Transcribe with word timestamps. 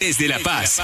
Desde 0.00 0.28
La 0.28 0.38
Paz, 0.38 0.80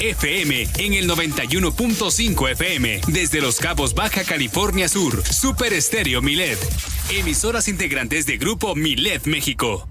FM 0.00 0.66
en 0.78 0.94
el 0.94 1.06
91.5 1.06 2.50
FM. 2.52 3.02
Desde 3.08 3.42
Los 3.42 3.58
Cabos, 3.58 3.92
Baja 3.92 4.24
California 4.24 4.88
Sur, 4.88 5.22
Super 5.22 5.74
Estéreo 5.74 6.22
Milet. 6.22 6.58
Emisoras 7.10 7.68
integrantes 7.68 8.24
de 8.24 8.38
Grupo 8.38 8.74
Milet 8.74 9.26
México. 9.26 9.89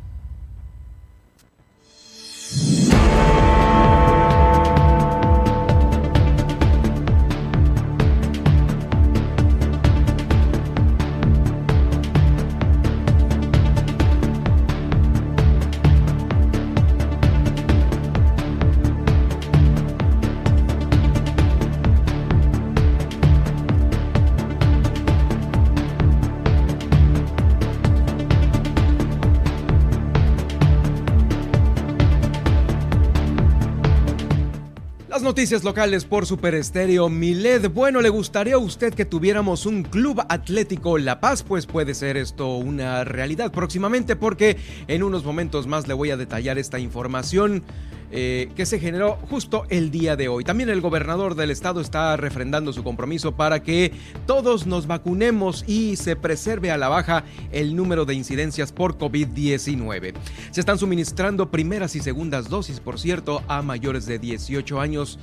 Noticias 35.39 35.63
locales 35.63 36.03
por 36.03 36.25
Super 36.25 36.53
Estéreo 36.53 37.07
Miled. 37.07 37.69
Bueno, 37.69 38.01
¿le 38.01 38.09
gustaría 38.09 38.55
a 38.55 38.57
usted 38.57 38.93
que 38.93 39.05
tuviéramos 39.05 39.65
un 39.65 39.83
club 39.83 40.21
atlético 40.27 40.97
La 40.97 41.21
Paz? 41.21 41.43
Pues 41.43 41.65
puede 41.65 41.93
ser 41.93 42.17
esto 42.17 42.57
una 42.57 43.05
realidad 43.05 43.49
próximamente 43.49 44.17
porque 44.17 44.57
en 44.89 45.01
unos 45.01 45.23
momentos 45.23 45.65
más 45.65 45.87
le 45.87 45.93
voy 45.93 46.11
a 46.11 46.17
detallar 46.17 46.57
esta 46.57 46.77
información. 46.77 47.63
Eh, 48.11 48.49
que 48.55 48.65
se 48.65 48.79
generó 48.79 49.19
justo 49.29 49.65
el 49.69 49.91
día 49.91 50.15
de 50.15 50.29
hoy. 50.29 50.43
También 50.43 50.69
el 50.69 50.81
gobernador 50.81 51.35
del 51.35 51.51
estado 51.51 51.79
está 51.79 52.17
refrendando 52.17 52.73
su 52.73 52.83
compromiso 52.83 53.35
para 53.35 53.61
que 53.61 53.91
todos 54.25 54.65
nos 54.65 54.87
vacunemos 54.87 55.63
y 55.67 55.95
se 55.95 56.15
preserve 56.15 56.71
a 56.71 56.77
la 56.77 56.89
baja 56.89 57.23
el 57.51 57.75
número 57.75 58.05
de 58.05 58.15
incidencias 58.15 58.71
por 58.71 58.97
COVID-19. 58.97 60.13
Se 60.49 60.59
están 60.59 60.79
suministrando 60.79 61.51
primeras 61.51 61.95
y 61.95 61.99
segundas 61.99 62.49
dosis, 62.49 62.79
por 62.79 62.99
cierto, 62.99 63.43
a 63.47 63.61
mayores 63.61 64.07
de 64.07 64.17
18 64.17 64.81
años. 64.81 65.19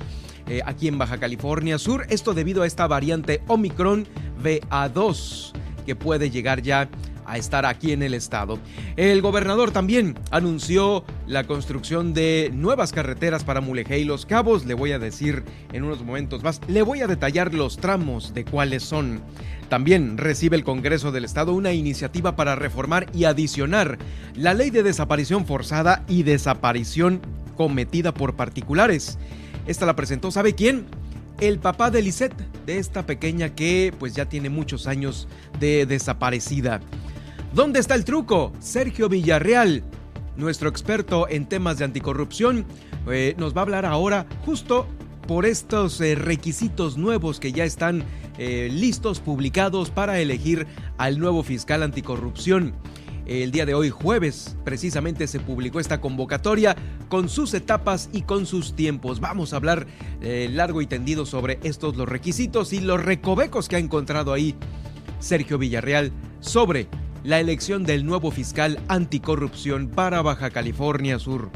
Eh, 0.47 0.61
aquí 0.65 0.87
en 0.87 0.97
Baja 0.97 1.17
California 1.17 1.77
Sur, 1.77 2.05
esto 2.09 2.33
debido 2.33 2.63
a 2.63 2.67
esta 2.67 2.87
variante 2.87 3.41
Omicron 3.47 4.07
BA2 4.41 5.51
que 5.85 5.95
puede 5.95 6.29
llegar 6.29 6.61
ya 6.61 6.89
a 7.27 7.37
estar 7.37 7.65
aquí 7.65 7.91
en 7.91 8.01
el 8.01 8.13
estado. 8.13 8.57
El 8.95 9.21
gobernador 9.21 9.71
también 9.71 10.17
anunció 10.31 11.03
la 11.27 11.43
construcción 11.43 12.13
de 12.13 12.49
nuevas 12.53 12.93
carreteras 12.93 13.43
para 13.43 13.61
Mulegé 13.61 13.99
y 13.99 14.05
Los 14.05 14.25
Cabos. 14.25 14.65
Le 14.65 14.73
voy 14.73 14.93
a 14.93 14.99
decir 14.99 15.43
en 15.73 15.83
unos 15.83 16.03
momentos 16.03 16.41
más, 16.41 16.61
le 16.67 16.81
voy 16.81 17.01
a 17.01 17.07
detallar 17.07 17.53
los 17.53 17.77
tramos 17.77 18.33
de 18.33 18.45
cuáles 18.45 18.83
son. 18.83 19.21
También 19.69 20.17
recibe 20.17 20.55
el 20.55 20.63
Congreso 20.63 21.11
del 21.11 21.25
Estado 21.25 21.53
una 21.53 21.73
iniciativa 21.73 22.35
para 22.37 22.55
reformar 22.55 23.07
y 23.13 23.25
adicionar 23.25 23.97
la 24.33 24.53
ley 24.53 24.69
de 24.69 24.81
desaparición 24.81 25.45
forzada 25.45 26.05
y 26.07 26.23
desaparición 26.23 27.21
cometida 27.57 28.13
por 28.13 28.35
particulares. 28.35 29.17
Esta 29.65 29.85
la 29.85 29.95
presentó, 29.97 30.31
¿sabe 30.31 30.55
quién? 30.55 30.85
El 31.41 31.59
papá 31.59 31.91
de 31.91 32.01
Lisette, 32.01 32.39
de 32.65 32.77
esta 32.79 33.05
pequeña 33.05 33.53
que 33.53 33.93
pues 33.99 34.15
ya 34.15 34.25
tiene 34.29 34.49
muchos 34.49 34.87
años 34.87 35.27
de 35.59 35.85
desaparecida. 35.85 36.79
¿Dónde 37.53 37.79
está 37.79 37.95
el 37.95 38.03
truco? 38.03 38.51
Sergio 38.59 39.09
Villarreal, 39.09 39.83
nuestro 40.35 40.69
experto 40.69 41.27
en 41.29 41.47
temas 41.47 41.77
de 41.79 41.85
anticorrupción, 41.85 42.65
eh, 43.09 43.35
nos 43.37 43.55
va 43.55 43.61
a 43.61 43.63
hablar 43.63 43.85
ahora 43.85 44.27
justo 44.45 44.85
por 45.27 45.45
estos 45.45 45.99
eh, 46.01 46.15
requisitos 46.15 46.97
nuevos 46.97 47.39
que 47.39 47.53
ya 47.53 47.63
están 47.63 48.03
eh, 48.37 48.69
listos, 48.71 49.21
publicados 49.21 49.89
para 49.89 50.19
elegir 50.19 50.67
al 50.97 51.19
nuevo 51.19 51.41
fiscal 51.41 51.83
anticorrupción. 51.83 52.73
El 53.25 53.51
día 53.51 53.65
de 53.65 53.73
hoy, 53.73 53.89
jueves, 53.89 54.55
precisamente 54.63 55.27
se 55.27 55.39
publicó 55.39 55.79
esta 55.79 55.99
convocatoria 55.99 56.75
con 57.09 57.27
sus 57.27 57.53
etapas 57.53 58.09
y 58.13 58.21
con 58.21 58.45
sus 58.45 58.73
tiempos. 58.73 59.19
Vamos 59.19 59.51
a 59.51 59.57
hablar 59.57 59.85
largo 60.21 60.81
y 60.81 60.87
tendido 60.87 61.25
sobre 61.25 61.59
estos 61.63 61.97
los 61.97 62.07
requisitos 62.07 62.71
y 62.71 62.79
los 62.79 63.03
recovecos 63.03 63.67
que 63.67 63.75
ha 63.75 63.79
encontrado 63.79 64.31
ahí 64.31 64.55
Sergio 65.19 65.57
Villarreal 65.57 66.13
sobre 66.39 66.87
la 67.27 67.41
elección 67.41 67.83
del 67.83 68.05
nuevo 68.05 68.31
fiscal 68.31 68.79
anticorrupción 68.87 69.89
para 69.89 70.21
Baja 70.21 70.49
California 70.49 71.19
Sur. 71.19 71.49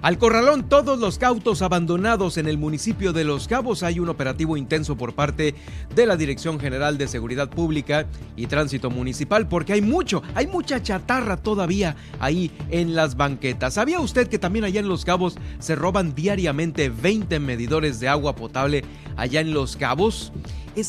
Al 0.00 0.16
corralón 0.16 0.68
todos 0.68 1.00
los 1.00 1.18
cautos 1.18 1.60
abandonados 1.60 2.38
en 2.38 2.46
el 2.46 2.56
municipio 2.56 3.12
de 3.12 3.24
Los 3.24 3.48
Cabos 3.48 3.82
hay 3.82 3.98
un 3.98 4.08
operativo 4.08 4.56
intenso 4.56 4.96
por 4.96 5.14
parte 5.14 5.56
de 5.94 6.06
la 6.06 6.16
Dirección 6.16 6.60
General 6.60 6.96
de 6.98 7.08
Seguridad 7.08 7.50
Pública 7.50 8.06
y 8.36 8.46
Tránsito 8.46 8.90
Municipal 8.90 9.48
porque 9.48 9.72
hay 9.72 9.82
mucho, 9.82 10.22
hay 10.36 10.46
mucha 10.46 10.80
chatarra 10.80 11.36
todavía 11.36 11.96
ahí 12.20 12.52
en 12.70 12.94
las 12.94 13.16
banquetas. 13.16 13.74
¿Sabía 13.74 13.98
usted 13.98 14.28
que 14.28 14.38
también 14.38 14.64
allá 14.64 14.78
en 14.78 14.88
Los 14.88 15.04
Cabos 15.04 15.36
se 15.58 15.74
roban 15.74 16.14
diariamente 16.14 16.90
20 16.90 17.40
medidores 17.40 17.98
de 17.98 18.08
agua 18.08 18.36
potable 18.36 18.84
allá 19.16 19.40
en 19.40 19.52
Los 19.52 19.76
Cabos? 19.76 20.32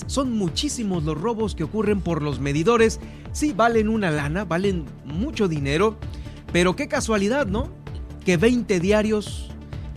son 0.06 0.38
muchísimos 0.38 1.04
los 1.04 1.20
robos 1.20 1.56
que 1.56 1.64
ocurren 1.64 2.02
por 2.02 2.22
los 2.22 2.40
medidores. 2.40 3.00
Sí, 3.32 3.54
valen 3.54 3.90
una 3.90 4.12
lana, 4.12 4.46
valen 4.46 4.86
mucho 5.04 5.48
dinero, 5.48 5.98
pero 6.54 6.76
qué 6.76 6.88
casualidad, 6.88 7.48
¿no? 7.48 7.72
Que 8.30 8.38
20 8.38 8.80
diarios, 8.80 9.50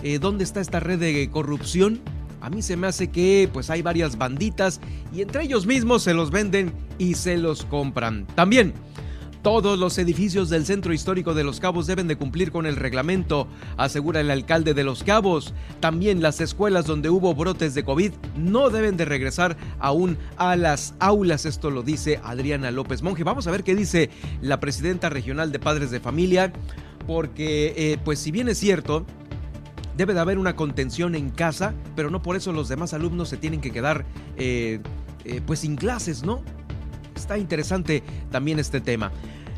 eh, 0.03 0.19
¿dónde 0.19 0.43
está 0.43 0.63
esta 0.63 0.81
red 0.81 0.99
de 0.99 1.29
corrupción? 1.31 2.01
A 2.41 2.49
mí 2.49 2.63
se 2.63 2.79
me 2.79 2.87
hace 2.87 3.11
que 3.11 3.47
pues 3.53 3.69
hay 3.69 3.83
varias 3.83 4.17
banditas 4.17 4.81
y 5.15 5.21
entre 5.21 5.43
ellos 5.43 5.67
mismos 5.67 6.03
se 6.03 6.15
los 6.15 6.31
venden 6.31 6.73
y 6.97 7.13
se 7.13 7.37
los 7.37 7.67
compran. 7.67 8.27
También 8.29 8.73
todos 9.43 9.77
los 9.77 9.99
edificios 9.99 10.49
del 10.51 10.65
centro 10.65 10.93
histórico 10.93 11.35
de 11.35 11.43
Los 11.43 11.59
Cabos 11.59 11.89
deben 11.89 12.07
de 12.07 12.15
cumplir 12.15 12.53
con 12.53 12.65
el 12.65 12.77
reglamento, 12.77 13.49
asegura 13.77 14.21
el 14.21 14.31
alcalde 14.31 14.73
de 14.73 14.85
Los 14.85 15.03
Cabos. 15.03 15.53
También 15.81 16.23
las 16.23 16.41
escuelas 16.41 16.87
donde 16.87 17.11
hubo 17.11 17.35
brotes 17.35 17.75
de 17.75 17.85
COVID 17.85 18.13
no 18.37 18.71
deben 18.71 18.97
de 18.97 19.05
regresar 19.05 19.57
aún 19.81 20.17
a 20.37 20.55
las 20.55 20.95
aulas. 21.01 21.45
Esto 21.45 21.71
lo 21.71 21.83
dice 21.83 22.21
Adriana 22.23 22.71
López 22.71 23.03
Monge. 23.03 23.25
Vamos 23.25 23.49
a 23.49 23.51
ver 23.51 23.65
qué 23.65 23.75
dice 23.75 24.11
la 24.41 24.61
presidenta 24.61 25.09
regional 25.11 25.51
de 25.51 25.59
padres 25.59 25.91
de 25.91 25.99
familia, 25.99 26.53
porque 27.07 27.75
eh, 27.77 27.99
pues 28.05 28.19
si 28.19 28.31
bien 28.31 28.49
es 28.49 28.59
cierto, 28.59 29.07
debe 29.97 30.15
de 30.15 30.21
haber 30.21 30.39
una 30.39 30.57
contención 30.57 31.15
en 31.15 31.31
casa, 31.31 31.75
pero 31.95 32.11
no 32.11 32.23
por 32.23 32.37
eso 32.37 32.53
los 32.53 32.69
demás 32.69 32.95
alumnos 32.95 33.29
se 33.29 33.37
tienen 33.37 33.61
que 33.61 33.71
quedar 33.71 34.05
eh, 34.37 34.81
eh, 35.25 35.41
pues 35.47 35.61
sin 35.61 35.77
clases, 35.77 36.23
¿no? 36.23 36.43
Está 37.15 37.39
interesante 37.39 38.03
también 38.31 38.59
este 38.59 38.81
tema. 38.81 39.13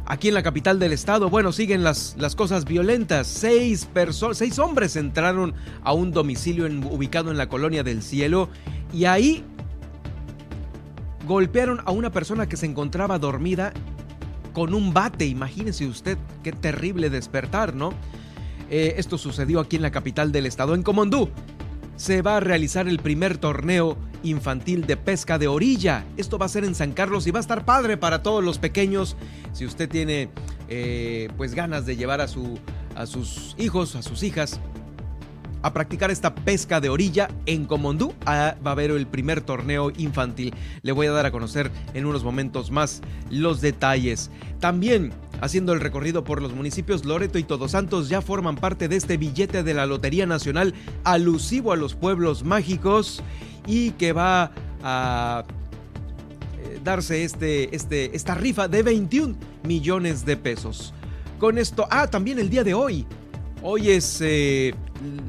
Aquí 0.07 0.29
en 0.29 0.35
la 0.35 0.43
capital 0.43 0.79
del 0.79 0.93
estado, 0.93 1.31
bueno, 1.31 1.51
siguen 1.51 1.83
las, 1.83 2.15
las 2.19 2.37
cosas 2.37 2.67
violentas. 2.67 3.27
Seis, 3.27 3.89
seis 4.33 4.59
hombres 4.59 4.97
entraron 4.97 5.55
a 5.83 5.95
un 5.95 6.11
domicilio 6.11 6.67
ubicado 6.91 7.31
en 7.31 7.39
la 7.39 7.49
colonia 7.49 7.83
del 7.83 8.03
cielo 8.03 8.51
y 8.93 9.07
ahí 9.07 9.43
golpearon 11.27 11.81
a 11.87 11.91
una 11.91 12.11
persona 12.11 12.47
que 12.47 12.59
se 12.59 12.67
encontraba 12.67 13.19
dormida 13.19 13.73
con 14.55 14.73
un 14.73 14.95
bate. 14.95 15.27
Imagínese 15.27 15.87
usted 15.87 16.17
qué 16.43 16.53
terrible 16.53 17.11
despertar, 17.11 17.75
¿no? 17.75 17.93
Eh, 18.71 18.95
esto 18.97 19.19
sucedió 19.19 19.61
aquí 19.61 19.77
en 19.77 19.83
la 19.83 19.91
capital 19.91 20.33
del 20.33 20.47
estado, 20.47 20.75
en 20.75 20.83
Comondú. 20.83 21.29
Se 21.97 22.23
va 22.23 22.39
a 22.39 22.41
realizar 22.41 22.89
el 22.89 22.99
primer 22.99 23.37
torneo 23.37 23.99
infantil 24.23 24.87
de 24.87 24.97
pesca 24.97 25.39
de 25.39 25.49
orilla. 25.49 26.07
Esto 26.17 26.39
va 26.39 26.47
a 26.47 26.49
ser 26.49 26.65
en 26.65 26.75
San 26.75 26.93
Carlos 26.93 27.27
y 27.27 27.31
va 27.31 27.41
a 27.41 27.43
estar 27.43 27.67
padre 27.67 27.99
para 27.99 28.23
todos 28.23 28.43
los 28.43 28.59
pequeños. 28.59 29.17
Si 29.53 29.67
usted 29.67 29.89
tiene 29.89 30.31
eh, 30.69 31.29
pues 31.37 31.55
ganas 31.55 31.85
de 31.85 31.97
llevar 31.97 32.23
a, 32.23 32.29
su, 32.29 32.59
a 32.97 33.05
sus 33.05 33.55
hijos, 33.59 33.95
a 33.97 34.03
sus 34.03 34.23
hijas 34.23 34.61
a 35.65 35.73
practicar 35.73 36.11
esta 36.11 36.35
pesca 36.35 36.79
de 36.79 36.91
orilla 36.91 37.31
en 37.47 37.65
Comondú. 37.65 38.13
Ah, 38.27 38.55
va 38.65 38.71
a 38.71 38.73
haber 38.73 38.91
el 38.91 39.07
primer 39.07 39.41
torneo 39.41 39.91
infantil. 39.97 40.53
Le 40.83 40.93
voy 40.93 41.07
a 41.07 41.13
dar 41.13 41.25
a 41.25 41.31
conocer 41.31 41.71
en 41.95 42.05
unos 42.05 42.23
momentos 42.23 42.71
más 42.71 43.01
los 43.31 43.63
detalles. 43.63 44.31
También 44.61 45.15
haciendo 45.41 45.73
el 45.73 45.81
recorrido 45.81 46.23
por 46.23 46.43
los 46.43 46.53
municipios 46.53 47.07
Loreto 47.07 47.39
y 47.39 47.45
Todos 47.45 47.71
Santos 47.71 48.11
ya 48.11 48.21
forman 48.21 48.57
parte 48.57 48.89
de 48.89 48.97
este 48.97 49.17
billete 49.17 49.63
de 49.63 49.73
la 49.73 49.87
Lotería 49.87 50.27
Nacional 50.27 50.75
alusivo 51.03 51.73
a 51.73 51.77
los 51.77 51.95
pueblos 51.95 52.45
mágicos 52.45 53.23
y 53.67 53.93
que 53.93 54.13
va 54.13 54.51
a 54.83 55.45
eh, 56.59 56.79
darse 56.85 57.25
este, 57.25 57.75
este, 57.75 58.15
esta 58.15 58.35
rifa 58.35 58.69
de 58.69 58.83
21 58.83 59.35
millones 59.63 60.27
de 60.27 60.37
pesos. 60.37 60.93
Con 61.39 61.57
esto, 61.57 61.89
ah, 61.91 62.07
también 62.07 62.39
el 62.39 62.51
día 62.51 62.65
de 62.65 62.75
hoy. 62.75 63.07
Hoy 63.67 63.89
es, 63.93 64.21
eh, 64.21 64.75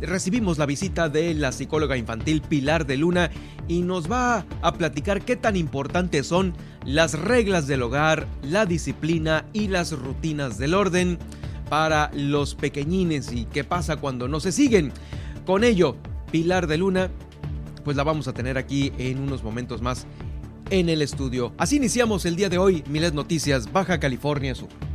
recibimos 0.01 0.57
la 0.57 0.65
visita 0.65 1.07
de 1.07 1.33
la 1.33 1.53
psicóloga 1.53 1.95
infantil 1.95 2.41
Pilar 2.41 2.85
de 2.85 2.97
Luna 2.97 3.31
y 3.69 3.81
nos 3.81 4.11
va 4.11 4.45
a 4.61 4.73
platicar 4.73 5.21
qué 5.21 5.37
tan 5.37 5.55
importantes 5.55 6.27
son 6.27 6.53
las 6.83 7.17
reglas 7.17 7.65
del 7.65 7.81
hogar, 7.81 8.27
la 8.41 8.65
disciplina 8.65 9.45
y 9.53 9.69
las 9.69 9.93
rutinas 9.93 10.57
del 10.57 10.73
orden 10.73 11.17
para 11.69 12.11
los 12.13 12.55
pequeñines 12.55 13.31
y 13.31 13.45
qué 13.45 13.63
pasa 13.63 13.95
cuando 13.95 14.27
no 14.27 14.41
se 14.41 14.51
siguen. 14.51 14.91
Con 15.45 15.63
ello, 15.63 15.95
Pilar 16.29 16.67
de 16.67 16.77
Luna, 16.77 17.11
pues 17.85 17.95
la 17.95 18.03
vamos 18.03 18.27
a 18.27 18.33
tener 18.33 18.57
aquí 18.57 18.91
en 18.97 19.19
unos 19.19 19.45
momentos 19.45 19.81
más 19.81 20.07
en 20.71 20.89
el 20.89 21.01
estudio. 21.01 21.53
Así 21.57 21.77
iniciamos 21.77 22.25
el 22.25 22.35
día 22.35 22.49
de 22.49 22.57
hoy, 22.57 22.83
Miles 22.89 23.13
Noticias, 23.13 23.71
Baja 23.71 23.97
California 23.97 24.53
Sur. 24.55 24.94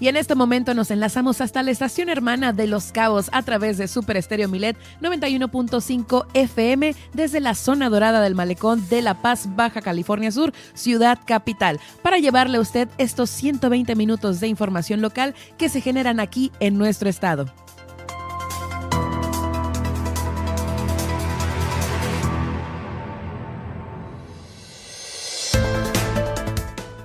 Y 0.00 0.08
en 0.08 0.16
este 0.16 0.34
momento 0.34 0.72
nos 0.72 0.90
enlazamos 0.90 1.42
hasta 1.42 1.62
la 1.62 1.70
estación 1.70 2.08
hermana 2.08 2.54
de 2.54 2.66
Los 2.66 2.90
Cabos 2.90 3.28
a 3.32 3.42
través 3.42 3.76
de 3.76 3.86
Super 3.86 4.16
Estéreo 4.16 4.48
Milet 4.48 4.78
91.5 5.02 6.26
FM 6.32 6.94
desde 7.12 7.40
la 7.40 7.54
zona 7.54 7.90
dorada 7.90 8.22
del 8.22 8.34
malecón 8.34 8.88
de 8.88 9.02
La 9.02 9.20
Paz, 9.20 9.46
Baja 9.54 9.82
California 9.82 10.32
Sur, 10.32 10.54
ciudad 10.72 11.18
capital, 11.26 11.78
para 12.02 12.18
llevarle 12.18 12.56
a 12.56 12.62
usted 12.62 12.88
estos 12.96 13.28
120 13.28 13.94
minutos 13.94 14.40
de 14.40 14.48
información 14.48 15.02
local 15.02 15.34
que 15.58 15.68
se 15.68 15.82
generan 15.82 16.18
aquí 16.18 16.50
en 16.60 16.78
nuestro 16.78 17.10
estado. 17.10 17.52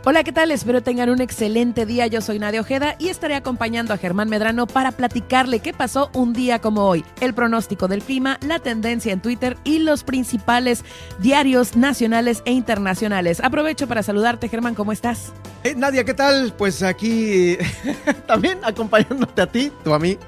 Hola, 0.07 0.23
¿qué 0.23 0.31
tal? 0.31 0.51
Espero 0.51 0.83
tengan 0.83 1.09
un 1.09 1.19
excelente 1.19 1.87
día. 1.87 2.05
Yo 2.05 2.21
soy 2.21 2.37
Nadia 2.37 2.61
Ojeda 2.61 2.95
y 2.99 3.07
estaré 3.09 3.33
acompañando 3.33 3.91
a 3.91 3.97
Germán 3.97 4.29
Medrano 4.29 4.67
para 4.67 4.91
platicarle 4.91 5.61
qué 5.61 5.73
pasó 5.73 6.11
un 6.13 6.31
día 6.31 6.59
como 6.59 6.83
hoy, 6.83 7.03
el 7.21 7.33
pronóstico 7.33 7.87
del 7.87 8.03
clima, 8.03 8.37
la 8.45 8.59
tendencia 8.59 9.11
en 9.11 9.19
Twitter 9.19 9.57
y 9.63 9.79
los 9.79 10.03
principales 10.03 10.85
diarios 11.17 11.75
nacionales 11.75 12.43
e 12.45 12.51
internacionales. 12.51 13.39
Aprovecho 13.43 13.87
para 13.87 14.03
saludarte, 14.03 14.47
Germán, 14.47 14.75
¿cómo 14.75 14.91
estás? 14.91 15.33
Eh, 15.63 15.73
Nadia, 15.75 16.03
¿qué 16.03 16.13
tal? 16.13 16.53
Pues 16.55 16.83
aquí 16.83 17.57
también 18.27 18.59
acompañándote 18.63 19.41
a 19.41 19.47
ti, 19.47 19.71
tú 19.83 19.95
a 19.95 19.97
mí, 19.97 20.19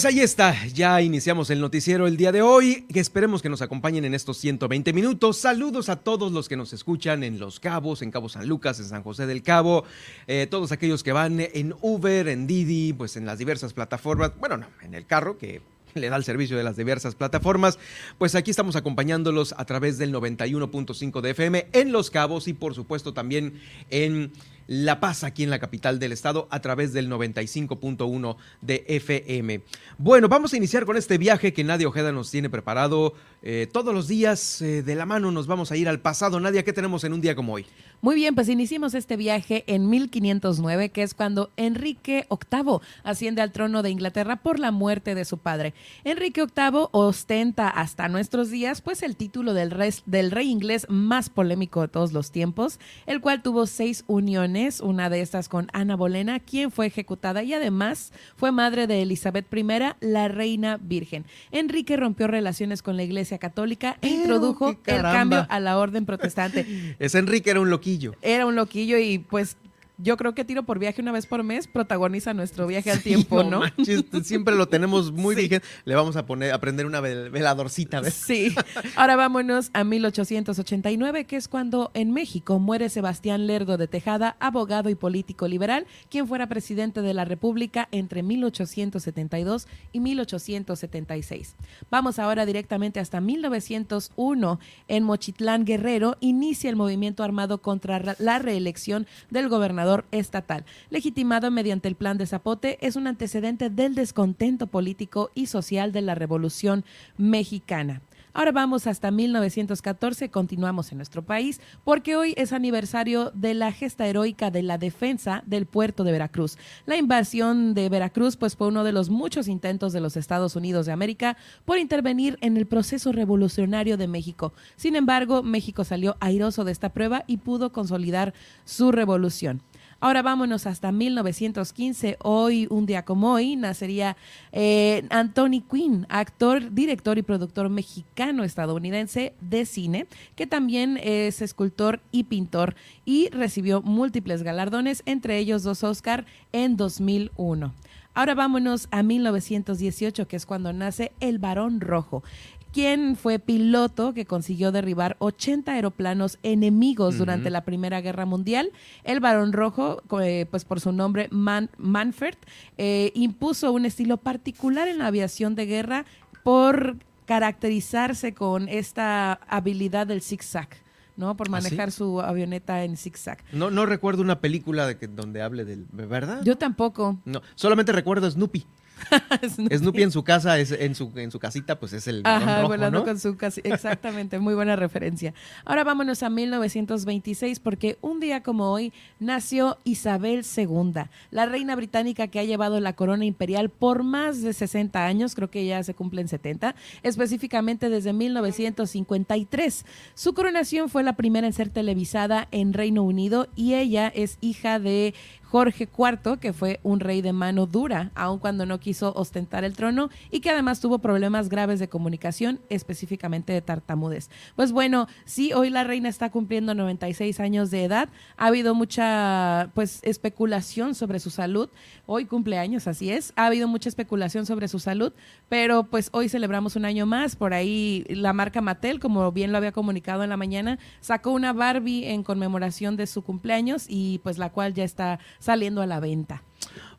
Pues 0.00 0.14
ahí 0.14 0.20
está, 0.20 0.66
ya 0.68 1.02
iniciamos 1.02 1.50
el 1.50 1.60
noticiero 1.60 2.06
el 2.06 2.16
día 2.16 2.32
de 2.32 2.40
hoy, 2.40 2.86
esperemos 2.94 3.42
que 3.42 3.50
nos 3.50 3.60
acompañen 3.60 4.06
en 4.06 4.14
estos 4.14 4.38
120 4.38 4.94
minutos. 4.94 5.36
Saludos 5.36 5.90
a 5.90 5.96
todos 5.96 6.32
los 6.32 6.48
que 6.48 6.56
nos 6.56 6.72
escuchan 6.72 7.22
en 7.22 7.38
Los 7.38 7.60
Cabos, 7.60 8.00
en 8.00 8.10
Cabo 8.10 8.30
San 8.30 8.48
Lucas, 8.48 8.80
en 8.80 8.86
San 8.86 9.02
José 9.02 9.26
del 9.26 9.42
Cabo, 9.42 9.84
eh, 10.26 10.46
todos 10.50 10.72
aquellos 10.72 11.02
que 11.02 11.12
van 11.12 11.38
en 11.40 11.74
Uber, 11.82 12.28
en 12.28 12.46
Didi, 12.46 12.94
pues 12.94 13.18
en 13.18 13.26
las 13.26 13.38
diversas 13.38 13.74
plataformas, 13.74 14.32
bueno, 14.40 14.56
no, 14.56 14.68
en 14.80 14.94
el 14.94 15.04
carro, 15.04 15.36
que 15.36 15.60
le 15.94 16.08
da 16.08 16.16
el 16.16 16.24
servicio 16.24 16.56
de 16.56 16.64
las 16.64 16.78
diversas 16.78 17.14
plataformas, 17.14 17.78
pues 18.16 18.34
aquí 18.34 18.50
estamos 18.50 18.76
acompañándolos 18.76 19.54
a 19.58 19.66
través 19.66 19.98
del 19.98 20.14
91.5 20.14 21.20
de 21.20 21.30
FM 21.30 21.66
en 21.74 21.92
Los 21.92 22.10
Cabos 22.10 22.48
y 22.48 22.54
por 22.54 22.74
supuesto 22.74 23.12
también 23.12 23.60
en 23.90 24.32
la 24.70 25.00
Paz 25.00 25.24
aquí 25.24 25.42
en 25.42 25.50
la 25.50 25.58
capital 25.58 25.98
del 25.98 26.12
estado 26.12 26.46
a 26.48 26.60
través 26.60 26.92
del 26.92 27.10
95.1 27.10 28.36
de 28.60 28.84
FM. 28.86 29.62
Bueno, 29.98 30.28
vamos 30.28 30.52
a 30.52 30.56
iniciar 30.56 30.86
con 30.86 30.96
este 30.96 31.18
viaje 31.18 31.52
que 31.52 31.64
Nadia 31.64 31.88
Ojeda 31.88 32.12
nos 32.12 32.30
tiene 32.30 32.48
preparado. 32.50 33.14
Eh, 33.42 33.68
todos 33.72 33.94
los 33.94 34.06
días 34.06 34.60
eh, 34.60 34.82
de 34.82 34.94
la 34.94 35.06
mano 35.06 35.30
nos 35.30 35.46
vamos 35.46 35.72
a 35.72 35.76
ir 35.76 35.88
al 35.88 36.00
pasado. 36.00 36.38
Nadia, 36.40 36.62
¿qué 36.62 36.74
tenemos 36.74 37.04
en 37.04 37.14
un 37.14 37.22
día 37.22 37.34
como 37.34 37.54
hoy? 37.54 37.66
Muy 38.02 38.14
bien, 38.14 38.34
pues 38.34 38.48
iniciamos 38.48 38.94
este 38.94 39.16
viaje 39.16 39.64
en 39.66 39.88
1509, 39.90 40.88
que 40.88 41.02
es 41.02 41.12
cuando 41.12 41.50
Enrique 41.56 42.26
VIII 42.30 42.78
asciende 43.02 43.42
al 43.42 43.52
trono 43.52 43.82
de 43.82 43.90
Inglaterra 43.90 44.36
por 44.36 44.58
la 44.58 44.70
muerte 44.72 45.14
de 45.14 45.26
su 45.26 45.36
padre. 45.36 45.74
Enrique 46.04 46.42
VIII 46.44 46.88
ostenta 46.92 47.68
hasta 47.68 48.08
nuestros 48.08 48.50
días 48.50 48.80
pues 48.80 49.02
el 49.02 49.16
título 49.16 49.52
del 49.52 49.70
rey, 49.70 49.92
del 50.06 50.30
rey 50.30 50.48
inglés 50.48 50.86
más 50.88 51.28
polémico 51.28 51.82
de 51.82 51.88
todos 51.88 52.12
los 52.12 52.30
tiempos, 52.30 52.78
el 53.06 53.20
cual 53.20 53.42
tuvo 53.42 53.66
seis 53.66 54.04
uniones, 54.06 54.80
una 54.80 55.10
de 55.10 55.20
estas 55.20 55.50
con 55.50 55.68
Ana 55.72 55.96
Bolena, 55.96 56.40
quien 56.40 56.70
fue 56.70 56.86
ejecutada 56.86 57.42
y 57.42 57.52
además 57.52 58.12
fue 58.36 58.50
madre 58.50 58.86
de 58.86 59.02
Elizabeth 59.02 59.46
I, 59.54 59.64
la 60.00 60.28
reina 60.28 60.78
virgen. 60.78 61.26
Enrique 61.52 61.98
rompió 61.98 62.28
relaciones 62.28 62.82
con 62.82 62.96
la 62.96 63.02
Iglesia 63.02 63.29
Católica 63.38 63.96
e 64.02 64.08
introdujo 64.08 64.70
el 64.86 65.02
cambio 65.02 65.46
a 65.48 65.60
la 65.60 65.78
orden 65.78 66.06
protestante. 66.06 66.96
Ese 66.98 67.18
Enrique 67.18 67.50
era 67.50 67.60
un 67.60 67.70
loquillo. 67.70 68.14
Era 68.22 68.46
un 68.46 68.56
loquillo 68.56 68.98
y 68.98 69.18
pues 69.18 69.56
yo 70.02 70.16
creo 70.16 70.34
que 70.34 70.44
Tiro 70.44 70.64
por 70.64 70.78
Viaje 70.78 71.02
una 71.02 71.12
vez 71.12 71.26
por 71.26 71.42
mes 71.42 71.66
protagoniza 71.66 72.34
nuestro 72.34 72.66
viaje 72.66 72.90
al 72.90 73.02
tiempo, 73.02 73.42
¿no? 73.42 73.62
siempre 74.22 74.54
lo 74.54 74.68
tenemos 74.68 75.12
muy 75.12 75.34
bien. 75.34 75.62
Le 75.84 75.94
vamos 75.94 76.16
a 76.16 76.26
poner, 76.26 76.52
a 76.52 76.60
prender 76.60 76.86
una 76.86 77.00
veladorcita, 77.00 78.00
¿ves? 78.00 78.14
Sí. 78.14 78.54
Ahora 78.96 79.16
vámonos 79.16 79.70
a 79.72 79.84
1889, 79.84 81.24
que 81.24 81.36
es 81.36 81.48
cuando 81.48 81.90
en 81.94 82.12
México 82.12 82.58
muere 82.58 82.88
Sebastián 82.88 83.46
Lerdo 83.46 83.76
de 83.76 83.88
Tejada, 83.88 84.36
abogado 84.40 84.90
y 84.90 84.94
político 84.94 85.48
liberal, 85.48 85.86
quien 86.08 86.26
fuera 86.26 86.48
presidente 86.48 87.02
de 87.02 87.14
la 87.14 87.24
República 87.24 87.88
entre 87.92 88.22
1872 88.22 89.66
y 89.92 90.00
1876. 90.00 91.56
Vamos 91.90 92.18
ahora 92.18 92.46
directamente 92.46 93.00
hasta 93.00 93.20
1901. 93.20 94.60
En 94.88 95.04
Mochitlán 95.04 95.64
Guerrero 95.64 96.16
inicia 96.20 96.70
el 96.70 96.76
movimiento 96.76 97.22
armado 97.22 97.60
contra 97.62 98.16
la 98.18 98.38
reelección 98.38 99.06
del 99.30 99.48
gobernador 99.48 99.89
estatal, 100.10 100.64
legitimado 100.90 101.50
mediante 101.50 101.88
el 101.88 101.94
Plan 101.94 102.18
de 102.18 102.26
Zapote, 102.26 102.78
es 102.80 102.96
un 102.96 103.06
antecedente 103.06 103.70
del 103.70 103.94
descontento 103.94 104.66
político 104.66 105.30
y 105.34 105.46
social 105.46 105.92
de 105.92 106.02
la 106.02 106.14
Revolución 106.14 106.84
Mexicana. 107.16 108.02
Ahora 108.32 108.52
vamos 108.52 108.86
hasta 108.86 109.10
1914, 109.10 110.30
continuamos 110.30 110.92
en 110.92 110.98
nuestro 110.98 111.22
país, 111.24 111.60
porque 111.82 112.14
hoy 112.14 112.32
es 112.36 112.52
aniversario 112.52 113.32
de 113.34 113.54
la 113.54 113.72
gesta 113.72 114.06
heroica 114.06 114.52
de 114.52 114.62
la 114.62 114.78
defensa 114.78 115.42
del 115.46 115.66
puerto 115.66 116.04
de 116.04 116.12
Veracruz. 116.12 116.56
La 116.86 116.96
invasión 116.96 117.74
de 117.74 117.88
Veracruz 117.88 118.36
pues 118.36 118.54
fue 118.54 118.68
uno 118.68 118.84
de 118.84 118.92
los 118.92 119.10
muchos 119.10 119.48
intentos 119.48 119.92
de 119.92 120.00
los 120.00 120.16
Estados 120.16 120.54
Unidos 120.54 120.86
de 120.86 120.92
América 120.92 121.36
por 121.64 121.78
intervenir 121.78 122.38
en 122.40 122.56
el 122.56 122.66
proceso 122.66 123.10
revolucionario 123.10 123.96
de 123.96 124.06
México. 124.06 124.52
Sin 124.76 124.94
embargo, 124.94 125.42
México 125.42 125.82
salió 125.82 126.16
airoso 126.20 126.64
de 126.64 126.70
esta 126.70 126.90
prueba 126.90 127.24
y 127.26 127.38
pudo 127.38 127.72
consolidar 127.72 128.32
su 128.64 128.92
revolución. 128.92 129.60
Ahora 130.02 130.22
vámonos 130.22 130.66
hasta 130.66 130.92
1915. 130.92 132.16
Hoy, 132.22 132.66
un 132.70 132.86
día 132.86 133.04
como 133.04 133.34
hoy, 133.34 133.54
nacería 133.56 134.16
eh, 134.50 135.04
Anthony 135.10 135.62
Quinn, 135.70 136.06
actor, 136.08 136.72
director 136.72 137.18
y 137.18 137.22
productor 137.22 137.68
mexicano-estadounidense 137.68 139.34
de 139.42 139.66
cine, 139.66 140.06
que 140.36 140.46
también 140.46 140.98
es 141.02 141.42
escultor 141.42 142.00
y 142.12 142.24
pintor 142.24 142.76
y 143.04 143.28
recibió 143.28 143.82
múltiples 143.82 144.42
galardones, 144.42 145.02
entre 145.04 145.36
ellos 145.36 145.64
dos 145.64 145.84
Oscar 145.84 146.24
en 146.52 146.78
2001. 146.78 147.74
Ahora 148.14 148.34
vámonos 148.34 148.88
a 148.90 149.02
1918, 149.02 150.26
que 150.26 150.36
es 150.36 150.46
cuando 150.46 150.72
nace 150.72 151.12
El 151.20 151.38
Barón 151.38 151.80
Rojo 151.80 152.24
quien 152.72 153.16
fue 153.16 153.38
piloto 153.38 154.14
que 154.14 154.26
consiguió 154.26 154.72
derribar 154.72 155.16
80 155.18 155.72
aeroplanos 155.72 156.38
enemigos 156.42 157.18
durante 157.18 157.50
la 157.50 157.64
Primera 157.64 158.00
Guerra 158.00 158.26
Mundial. 158.26 158.70
El 159.04 159.20
Barón 159.20 159.52
Rojo, 159.52 160.02
eh, 160.22 160.46
pues 160.50 160.64
por 160.64 160.80
su 160.80 160.92
nombre 160.92 161.28
Manfred, 161.30 162.34
eh, 162.78 163.12
impuso 163.14 163.72
un 163.72 163.86
estilo 163.86 164.16
particular 164.16 164.88
en 164.88 164.98
la 164.98 165.06
aviación 165.06 165.54
de 165.54 165.66
guerra 165.66 166.04
por 166.42 166.96
caracterizarse 167.26 168.34
con 168.34 168.68
esta 168.68 169.34
habilidad 169.48 170.06
del 170.06 170.22
zigzag. 170.22 170.68
¿no? 171.16 171.36
Por 171.36 171.48
¿Ah, 171.48 171.50
manejar 171.50 171.92
su 171.92 172.20
avioneta 172.20 172.82
en 172.82 172.96
zigzag. 172.96 173.38
No, 173.52 173.70
no 173.70 173.84
recuerdo 173.84 174.22
una 174.22 174.40
película 174.40 174.86
de 174.86 174.96
que, 174.96 175.06
donde 175.06 175.42
hable 175.42 175.64
del, 175.66 175.86
¿verdad? 175.92 176.42
Yo 176.44 176.56
tampoco. 176.56 177.20
No, 177.26 177.42
solamente 177.56 177.92
recuerdo 177.92 178.30
Snoopy. 178.30 178.64
Snoopy. 179.78 180.02
en 180.02 180.10
su 180.10 180.22
casa, 180.24 180.58
es, 180.58 180.72
en, 180.72 180.94
su, 180.94 181.12
en 181.16 181.30
su 181.30 181.38
casita, 181.38 181.78
pues 181.78 181.92
es 181.92 182.06
el 182.06 182.22
Ajá, 182.24 182.62
volando 182.62 183.04
con 183.04 183.18
su 183.18 183.36
casa. 183.36 183.60
Exactamente, 183.64 184.38
muy 184.38 184.54
buena 184.54 184.76
referencia. 184.76 185.34
Ahora 185.64 185.84
vámonos 185.84 186.22
a 186.22 186.30
1926 186.30 187.60
porque 187.60 187.98
un 188.00 188.20
día 188.20 188.42
como 188.42 188.70
hoy 188.70 188.92
nació 189.18 189.78
Isabel 189.84 190.44
II, 190.56 191.02
la 191.30 191.46
reina 191.46 191.76
británica 191.76 192.28
que 192.28 192.40
ha 192.40 192.44
llevado 192.44 192.80
la 192.80 192.94
corona 192.94 193.24
imperial 193.24 193.70
por 193.70 194.02
más 194.02 194.42
de 194.42 194.52
60 194.52 195.04
años, 195.04 195.34
creo 195.34 195.50
que 195.50 195.66
ya 195.66 195.82
se 195.82 195.94
cumplen 195.94 196.28
70, 196.28 196.74
específicamente 197.02 197.88
desde 197.88 198.12
1953. 198.12 199.84
Su 200.14 200.34
coronación 200.34 200.88
fue 200.88 201.02
la 201.02 201.14
primera 201.14 201.46
en 201.46 201.52
ser 201.52 201.70
televisada 201.70 202.48
en 202.50 202.72
Reino 202.72 203.02
Unido 203.02 203.48
y 203.56 203.74
ella 203.74 204.08
es 204.08 204.38
hija 204.40 204.78
de 204.78 205.14
Jorge 205.50 205.88
IV, 205.98 206.38
que 206.38 206.52
fue 206.52 206.78
un 206.84 207.00
rey 207.00 207.22
de 207.22 207.32
mano 207.32 207.66
dura, 207.66 208.12
aun 208.14 208.38
cuando 208.38 208.66
no 208.66 208.78
quiso 208.78 209.12
ostentar 209.16 209.64
el 209.64 209.74
trono 209.74 210.08
y 210.30 210.40
que 210.40 210.50
además 210.50 210.78
tuvo 210.78 211.00
problemas 211.00 211.48
graves 211.48 211.80
de 211.80 211.88
comunicación, 211.88 212.60
específicamente 212.68 213.52
de 213.52 213.60
tartamudez. 213.60 214.30
Pues 214.54 214.70
bueno, 214.70 215.08
sí, 215.24 215.52
hoy 215.52 215.70
la 215.70 215.82
reina 215.82 216.08
está 216.08 216.30
cumpliendo 216.30 216.74
96 216.74 217.40
años 217.40 217.72
de 217.72 217.82
edad. 217.82 218.08
Ha 218.36 218.46
habido 218.46 218.76
mucha 218.76 219.70
pues 219.74 219.98
especulación 220.04 220.94
sobre 220.94 221.18
su 221.18 221.30
salud. 221.30 221.68
Hoy 222.06 222.26
cumpleaños, 222.26 222.86
así 222.86 223.10
es. 223.10 223.32
Ha 223.34 223.46
habido 223.46 223.66
mucha 223.66 223.88
especulación 223.88 224.46
sobre 224.46 224.68
su 224.68 224.78
salud, 224.78 225.12
pero 225.48 225.82
pues 225.84 226.10
hoy 226.12 226.28
celebramos 226.28 226.76
un 226.76 226.84
año 226.84 227.06
más. 227.06 227.34
Por 227.34 227.54
ahí 227.54 228.04
la 228.08 228.32
marca 228.32 228.60
Mattel, 228.60 229.00
como 229.00 229.32
bien 229.32 229.50
lo 229.50 229.58
había 229.58 229.72
comunicado 229.72 230.22
en 230.22 230.30
la 230.30 230.36
mañana, 230.36 230.78
sacó 231.00 231.32
una 231.32 231.52
Barbie 231.52 232.06
en 232.10 232.22
conmemoración 232.22 232.96
de 232.96 233.08
su 233.08 233.22
cumpleaños 233.22 233.86
y 233.88 234.18
pues 234.18 234.38
la 234.38 234.50
cual 234.50 234.74
ya 234.74 234.84
está 234.84 235.18
saliendo 235.40 235.82
a 235.82 235.86
la 235.86 235.98
venta. 235.98 236.42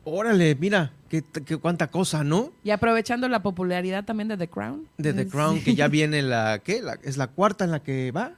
Órale, 0.04 0.56
mira, 0.56 0.92
qué, 1.10 1.24
cuánta 1.62 1.92
cosa, 1.92 2.24
¿no? 2.24 2.52
Y 2.64 2.72
aprovechando 2.72 3.30
la 3.30 3.44
popularidad 3.44 4.04
también 4.04 4.28
de 4.28 4.38
The 4.38 4.48
Crown. 4.48 4.88
De 4.98 5.14
The 5.14 5.28
Crown, 5.28 5.62
que 5.62 5.76
ya 5.76 5.88
viene 5.90 6.24
la, 6.24 6.60
¿qué? 6.64 6.82
¿Es 7.04 7.18
la 7.18 7.28
cuarta 7.28 7.66
en 7.66 7.72
la 7.72 7.84
que 7.84 8.12
va? 8.12 8.34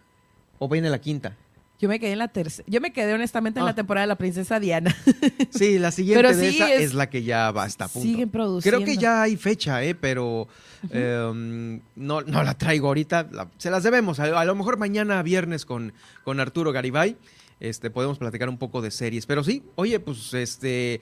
¿O 0.60 0.68
viene 0.68 0.90
la 0.90 1.00
quinta? 1.00 1.38
Yo 1.80 1.90
me 1.90 2.00
quedé 2.00 2.14
en 2.14 2.20
la 2.20 2.28
tercera. 2.30 2.66
Yo 2.70 2.80
me 2.80 2.94
quedé 2.94 3.14
honestamente 3.14 3.60
en 3.60 3.66
la 3.66 3.72
ah. 3.72 3.76
temporada 3.76 4.04
de 4.04 4.08
la 4.08 4.18
princesa 4.18 4.60
Diana. 4.60 4.96
Sí, 5.50 5.78
la 5.78 5.92
siguiente 5.92 6.36
de 6.36 6.50
esa 6.50 6.74
es, 6.74 6.94
la 6.94 7.10
que 7.10 7.24
ya 7.24 7.52
va 7.52 7.64
hasta 7.64 7.88
punto. 7.88 8.08
Siguen 8.08 8.30
produciendo. 8.30 8.78
Creo 8.78 8.86
que 8.86 9.00
ya 9.00 9.22
hay 9.22 9.38
fecha, 9.38 9.84
¿eh? 9.84 9.94
pero 9.94 10.48
em, 10.90 11.80
no, 11.96 12.22
no 12.22 12.44
la 12.44 12.58
traigo 12.58 12.88
ahorita. 12.88 13.28
se 13.58 13.70
las 13.70 13.84
debemos. 13.84 14.20
A, 14.20 14.40
a, 14.40 14.46
lo 14.46 14.56
mejor 14.56 14.78
mañana 14.78 15.22
viernes 15.22 15.66
con, 15.66 15.94
con 16.24 16.40
Arturo 16.40 16.72
Garibay 16.72 17.18
este, 17.63 17.89
podemos 17.89 18.17
platicar 18.17 18.50
un 18.50 18.58
poco 18.58 18.82
de 18.82 18.91
series. 18.91 19.25
Pero 19.25 19.43
sí, 19.43 19.63
oye, 19.75 20.00
pues 20.00 20.34
este 20.34 21.01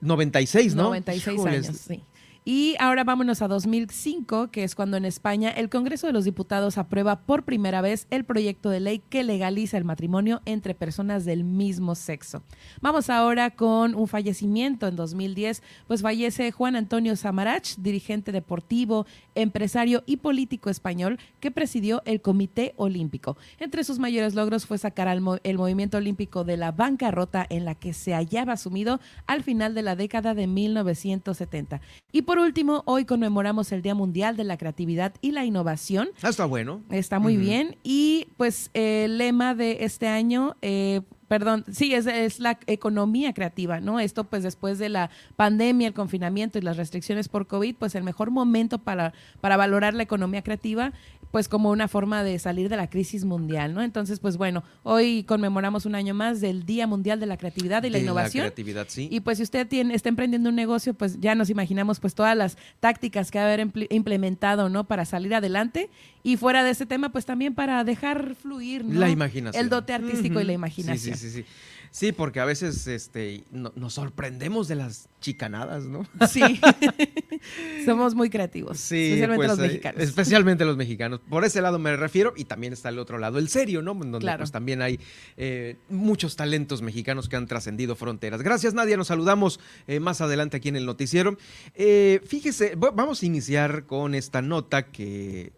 96, 0.00 0.74
¿no? 0.74 0.84
96 0.84 1.46
años, 1.46 1.66
sí. 1.76 2.02
Y 2.44 2.74
ahora 2.80 3.04
vámonos 3.04 3.40
a 3.40 3.46
2005, 3.46 4.50
que 4.50 4.64
es 4.64 4.74
cuando 4.74 4.96
en 4.96 5.04
España 5.04 5.48
el 5.50 5.68
Congreso 5.68 6.08
de 6.08 6.12
los 6.12 6.24
Diputados 6.24 6.76
aprueba 6.76 7.20
por 7.20 7.44
primera 7.44 7.80
vez 7.82 8.08
el 8.10 8.24
proyecto 8.24 8.68
de 8.68 8.80
ley 8.80 8.98
que 8.98 9.22
legaliza 9.22 9.78
el 9.78 9.84
matrimonio 9.84 10.42
entre 10.44 10.74
personas 10.74 11.24
del 11.24 11.44
mismo 11.44 11.94
sexo. 11.94 12.42
Vamos 12.80 13.10
ahora 13.10 13.50
con 13.50 13.94
un 13.94 14.08
fallecimiento 14.08 14.88
en 14.88 14.96
2010, 14.96 15.62
pues 15.86 16.02
fallece 16.02 16.50
Juan 16.50 16.74
Antonio 16.74 17.14
Samarach, 17.14 17.76
dirigente 17.76 18.32
deportivo, 18.32 19.06
empresario 19.36 20.02
y 20.04 20.16
político 20.16 20.68
español 20.68 21.20
que 21.38 21.52
presidió 21.52 22.02
el 22.06 22.22
Comité 22.22 22.74
Olímpico. 22.76 23.36
Entre 23.60 23.84
sus 23.84 24.00
mayores 24.00 24.34
logros 24.34 24.66
fue 24.66 24.78
sacar 24.78 25.06
al 25.06 25.22
el 25.44 25.58
movimiento 25.58 25.98
olímpico 25.98 26.42
de 26.42 26.56
la 26.56 26.72
bancarrota 26.72 27.46
en 27.48 27.64
la 27.64 27.76
que 27.76 27.92
se 27.92 28.14
hallaba 28.14 28.56
sumido 28.56 28.98
al 29.28 29.44
final 29.44 29.74
de 29.74 29.82
la 29.82 29.94
década 29.94 30.34
de 30.34 30.48
1970. 30.48 31.80
Y 32.10 32.22
por 32.22 32.31
último, 32.38 32.82
hoy 32.86 33.04
conmemoramos 33.04 33.72
el 33.72 33.82
Día 33.82 33.94
Mundial 33.94 34.36
de 34.36 34.44
la 34.44 34.56
Creatividad 34.56 35.14
y 35.20 35.32
la 35.32 35.44
Innovación. 35.44 36.10
Ah, 36.22 36.28
está 36.28 36.44
bueno. 36.44 36.82
Está 36.90 37.18
muy 37.18 37.36
bien. 37.36 37.76
Y 37.82 38.28
pues 38.36 38.70
el 38.74 39.18
lema 39.18 39.54
de 39.54 39.78
este 39.84 40.08
año, 40.08 40.56
eh, 40.62 41.02
perdón, 41.28 41.64
sí, 41.70 41.94
es, 41.94 42.06
es, 42.06 42.40
la 42.40 42.58
economía 42.66 43.32
creativa, 43.32 43.80
¿no? 43.80 44.00
Esto 44.00 44.24
pues 44.24 44.42
después 44.42 44.78
de 44.78 44.88
la 44.88 45.10
pandemia, 45.36 45.88
el 45.88 45.94
confinamiento 45.94 46.58
y 46.58 46.62
las 46.62 46.76
restricciones 46.76 47.28
por 47.28 47.46
COVID, 47.46 47.76
pues 47.76 47.94
el 47.94 48.04
mejor 48.04 48.30
momento 48.30 48.78
para, 48.78 49.14
para 49.40 49.56
valorar 49.56 49.94
la 49.94 50.02
economía 50.02 50.42
creativa 50.42 50.92
pues 51.32 51.48
como 51.48 51.70
una 51.70 51.88
forma 51.88 52.22
de 52.22 52.38
salir 52.38 52.68
de 52.68 52.76
la 52.76 52.88
crisis 52.88 53.24
mundial, 53.24 53.72
¿no? 53.72 53.82
Entonces, 53.82 54.20
pues 54.20 54.36
bueno, 54.36 54.62
hoy 54.82 55.24
conmemoramos 55.24 55.86
un 55.86 55.94
año 55.94 56.12
más 56.12 56.42
del 56.42 56.64
Día 56.66 56.86
Mundial 56.86 57.18
de 57.18 57.26
la 57.26 57.38
Creatividad 57.38 57.82
y 57.84 57.90
la 57.90 57.98
Innovación. 57.98 58.44
La 58.44 58.50
creatividad, 58.50 58.86
sí. 58.88 59.08
Y 59.10 59.20
pues 59.20 59.38
si 59.38 59.44
usted 59.44 59.66
tiene, 59.66 59.94
está 59.94 60.10
emprendiendo 60.10 60.50
un 60.50 60.56
negocio, 60.56 60.92
pues 60.92 61.18
ya 61.20 61.34
nos 61.34 61.48
imaginamos 61.48 62.00
pues 62.00 62.14
todas 62.14 62.36
las 62.36 62.58
tácticas 62.80 63.30
que 63.30 63.38
va 63.38 63.46
a 63.46 63.52
haber 63.52 63.66
implementado, 63.88 64.68
¿no? 64.68 64.84
Para 64.84 65.06
salir 65.06 65.34
adelante. 65.34 65.88
Y 66.22 66.36
fuera 66.36 66.62
de 66.62 66.70
ese 66.70 66.84
tema, 66.84 67.10
pues 67.10 67.24
también 67.24 67.54
para 67.54 67.82
dejar 67.82 68.34
fluir, 68.34 68.84
¿no? 68.84 69.00
La 69.00 69.08
imaginación. 69.08 69.64
El 69.64 69.70
dote 69.70 69.94
artístico 69.94 70.38
y 70.38 70.44
la 70.44 70.52
imaginación. 70.52 71.16
Sí, 71.16 71.28
sí, 71.28 71.30
sí, 71.30 71.42
sí. 71.42 71.46
Sí, 71.92 72.10
porque 72.10 72.40
a 72.40 72.46
veces 72.46 72.86
este, 72.86 73.44
nos 73.50 73.92
sorprendemos 73.92 74.66
de 74.66 74.76
las 74.76 75.10
chicanadas, 75.20 75.84
¿no? 75.84 76.06
Sí. 76.26 76.40
Somos 77.84 78.14
muy 78.14 78.30
creativos. 78.30 78.78
Sí, 78.78 79.12
especialmente 79.12 79.36
pues, 79.36 79.48
los 79.50 79.58
eh, 79.58 79.62
mexicanos. 79.62 80.02
Especialmente 80.02 80.64
los 80.64 80.76
mexicanos. 80.78 81.20
Por 81.28 81.44
ese 81.44 81.60
lado 81.60 81.78
me 81.78 81.94
refiero, 81.94 82.32
y 82.34 82.46
también 82.46 82.72
está 82.72 82.88
el 82.88 82.98
otro 82.98 83.18
lado, 83.18 83.38
el 83.38 83.50
serio, 83.50 83.82
¿no? 83.82 83.92
Donde 83.92 84.36
pues 84.38 84.50
también 84.50 84.80
hay 84.80 85.00
eh, 85.36 85.76
muchos 85.90 86.34
talentos 86.34 86.80
mexicanos 86.80 87.28
que 87.28 87.36
han 87.36 87.46
trascendido 87.46 87.94
fronteras. 87.94 88.40
Gracias, 88.40 88.72
Nadia. 88.72 88.96
Nos 88.96 89.08
saludamos 89.08 89.60
eh, 89.86 90.00
más 90.00 90.22
adelante 90.22 90.56
aquí 90.56 90.70
en 90.70 90.76
el 90.76 90.86
noticiero. 90.86 91.36
fíjese, 91.76 92.74
vamos 92.74 93.22
a 93.22 93.26
iniciar 93.26 93.84
con 93.84 94.14
esta 94.14 94.40
nota 94.40 94.86
que 94.86 95.52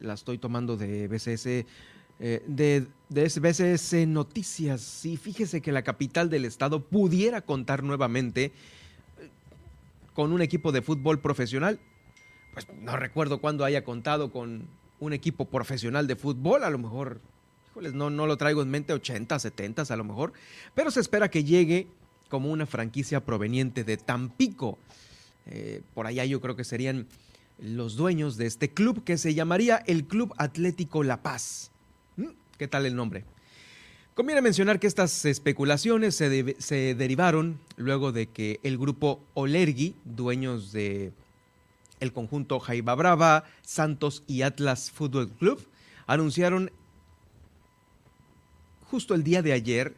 la 0.00 0.14
estoy 0.14 0.38
tomando 0.38 0.76
de 0.76 1.06
BCS 1.06 1.64
eh, 2.20 2.42
de, 2.46 2.86
de 3.08 3.28
SBS 3.28 4.06
Noticias. 4.06 5.04
Y 5.04 5.16
fíjese 5.16 5.60
que 5.60 5.72
la 5.72 5.82
capital 5.82 6.30
del 6.30 6.44
estado 6.44 6.82
pudiera 6.84 7.42
contar 7.42 7.82
nuevamente 7.82 8.44
eh, 8.44 9.28
con 10.14 10.32
un 10.32 10.42
equipo 10.42 10.72
de 10.72 10.82
fútbol 10.82 11.20
profesional. 11.20 11.78
Pues 12.52 12.66
no 12.80 12.96
recuerdo 12.96 13.40
cuándo 13.40 13.64
haya 13.64 13.84
contado 13.84 14.32
con 14.32 14.66
un 15.00 15.12
equipo 15.12 15.44
profesional 15.44 16.06
de 16.06 16.16
fútbol, 16.16 16.64
a 16.64 16.70
lo 16.70 16.78
mejor, 16.78 17.20
híjoles, 17.70 17.94
no, 17.94 18.10
no 18.10 18.26
lo 18.26 18.36
traigo 18.36 18.62
en 18.62 18.70
mente, 18.70 18.92
80, 18.92 19.38
70 19.38 19.82
a 19.88 19.96
lo 19.96 20.04
mejor, 20.04 20.32
pero 20.74 20.90
se 20.90 21.00
espera 21.00 21.30
que 21.30 21.44
llegue 21.44 21.86
como 22.28 22.50
una 22.50 22.66
franquicia 22.66 23.24
proveniente 23.24 23.84
de 23.84 23.96
Tampico. 23.96 24.78
Eh, 25.46 25.82
por 25.94 26.06
allá 26.06 26.24
yo 26.24 26.40
creo 26.40 26.56
que 26.56 26.64
serían 26.64 27.06
los 27.58 27.96
dueños 27.96 28.36
de 28.36 28.46
este 28.46 28.70
club 28.70 29.02
que 29.04 29.16
se 29.16 29.34
llamaría 29.34 29.76
el 29.86 30.04
Club 30.04 30.34
Atlético 30.36 31.02
La 31.02 31.22
Paz. 31.22 31.70
¿Qué 32.58 32.66
tal 32.66 32.86
el 32.86 32.96
nombre? 32.96 33.24
Conviene 34.14 34.42
mencionar 34.42 34.80
que 34.80 34.88
estas 34.88 35.24
especulaciones 35.24 36.16
se, 36.16 36.94
derivaron 36.96 37.60
luego 37.76 38.10
de 38.10 38.26
que 38.26 38.58
el 38.64 38.76
grupo 38.76 39.24
Olergi, 39.34 39.94
dueños 40.04 40.72
de 40.72 41.12
El 42.00 42.12
conjunto 42.12 42.58
Jaiba 42.58 42.96
Brava, 42.96 43.44
Santos 43.62 44.24
y 44.26 44.42
Atlas 44.42 44.90
Fútbol 44.90 45.30
Club 45.30 45.64
anunciaron 46.08 46.72
justo 48.90 49.14
el 49.14 49.22
día 49.22 49.40
de 49.40 49.52
ayer 49.52 49.94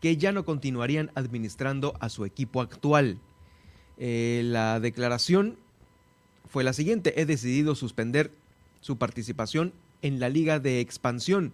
que 0.00 0.16
ya 0.16 0.30
no 0.30 0.44
continuarían 0.44 1.10
administrando 1.16 1.96
a 1.98 2.08
su 2.08 2.24
equipo 2.24 2.60
actual. 2.60 3.18
Eh, 3.98 4.42
la 4.44 4.78
declaración 4.78 5.58
fue 6.48 6.62
la 6.62 6.72
siguiente, 6.72 7.20
he 7.20 7.26
decidido 7.26 7.74
suspender 7.74 8.30
su 8.80 8.96
participación 8.96 9.72
en 10.02 10.20
la 10.20 10.28
Liga 10.28 10.60
de 10.60 10.78
Expansión 10.78 11.52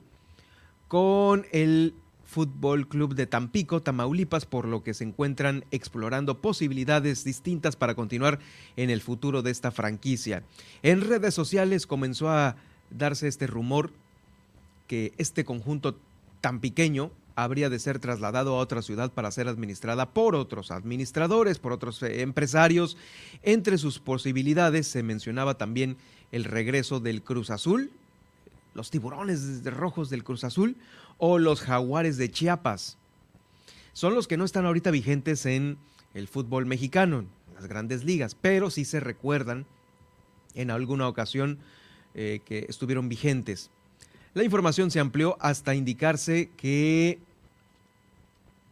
con 0.92 1.46
el 1.52 1.94
Fútbol 2.26 2.86
Club 2.86 3.14
de 3.14 3.26
Tampico, 3.26 3.80
Tamaulipas, 3.80 4.44
por 4.44 4.68
lo 4.68 4.82
que 4.82 4.92
se 4.92 5.04
encuentran 5.04 5.64
explorando 5.70 6.42
posibilidades 6.42 7.24
distintas 7.24 7.76
para 7.76 7.94
continuar 7.94 8.40
en 8.76 8.90
el 8.90 9.00
futuro 9.00 9.40
de 9.40 9.52
esta 9.52 9.70
franquicia. 9.70 10.42
En 10.82 11.00
redes 11.00 11.32
sociales 11.32 11.86
comenzó 11.86 12.28
a 12.28 12.56
darse 12.90 13.26
este 13.26 13.46
rumor 13.46 13.90
que 14.86 15.14
este 15.16 15.46
conjunto 15.46 15.96
tan 16.42 16.60
pequeño 16.60 17.10
habría 17.36 17.70
de 17.70 17.78
ser 17.78 17.98
trasladado 17.98 18.56
a 18.56 18.58
otra 18.58 18.82
ciudad 18.82 19.10
para 19.10 19.30
ser 19.30 19.48
administrada 19.48 20.10
por 20.10 20.34
otros 20.34 20.70
administradores, 20.70 21.58
por 21.58 21.72
otros 21.72 22.02
eh, 22.02 22.20
empresarios. 22.20 22.98
Entre 23.42 23.78
sus 23.78 23.98
posibilidades 23.98 24.88
se 24.88 25.02
mencionaba 25.02 25.56
también 25.56 25.96
el 26.32 26.44
regreso 26.44 27.00
del 27.00 27.22
Cruz 27.22 27.48
Azul, 27.48 27.92
los 28.74 28.90
tiburones 28.90 29.64
rojos 29.64 30.10
del 30.10 30.24
Cruz 30.24 30.44
Azul 30.44 30.76
o 31.18 31.38
los 31.38 31.60
jaguares 31.60 32.16
de 32.16 32.30
Chiapas. 32.30 32.98
Son 33.92 34.14
los 34.14 34.26
que 34.26 34.36
no 34.36 34.44
están 34.44 34.66
ahorita 34.66 34.90
vigentes 34.90 35.44
en 35.46 35.78
el 36.14 36.28
fútbol 36.28 36.66
mexicano, 36.66 37.20
en 37.20 37.54
las 37.54 37.66
grandes 37.66 38.04
ligas, 38.04 38.34
pero 38.34 38.70
sí 38.70 38.84
se 38.84 39.00
recuerdan 39.00 39.66
en 40.54 40.70
alguna 40.70 41.08
ocasión 41.08 41.58
eh, 42.14 42.40
que 42.44 42.66
estuvieron 42.68 43.08
vigentes. 43.08 43.70
La 44.34 44.44
información 44.44 44.90
se 44.90 45.00
amplió 45.00 45.36
hasta 45.40 45.74
indicarse 45.74 46.50
que 46.56 47.18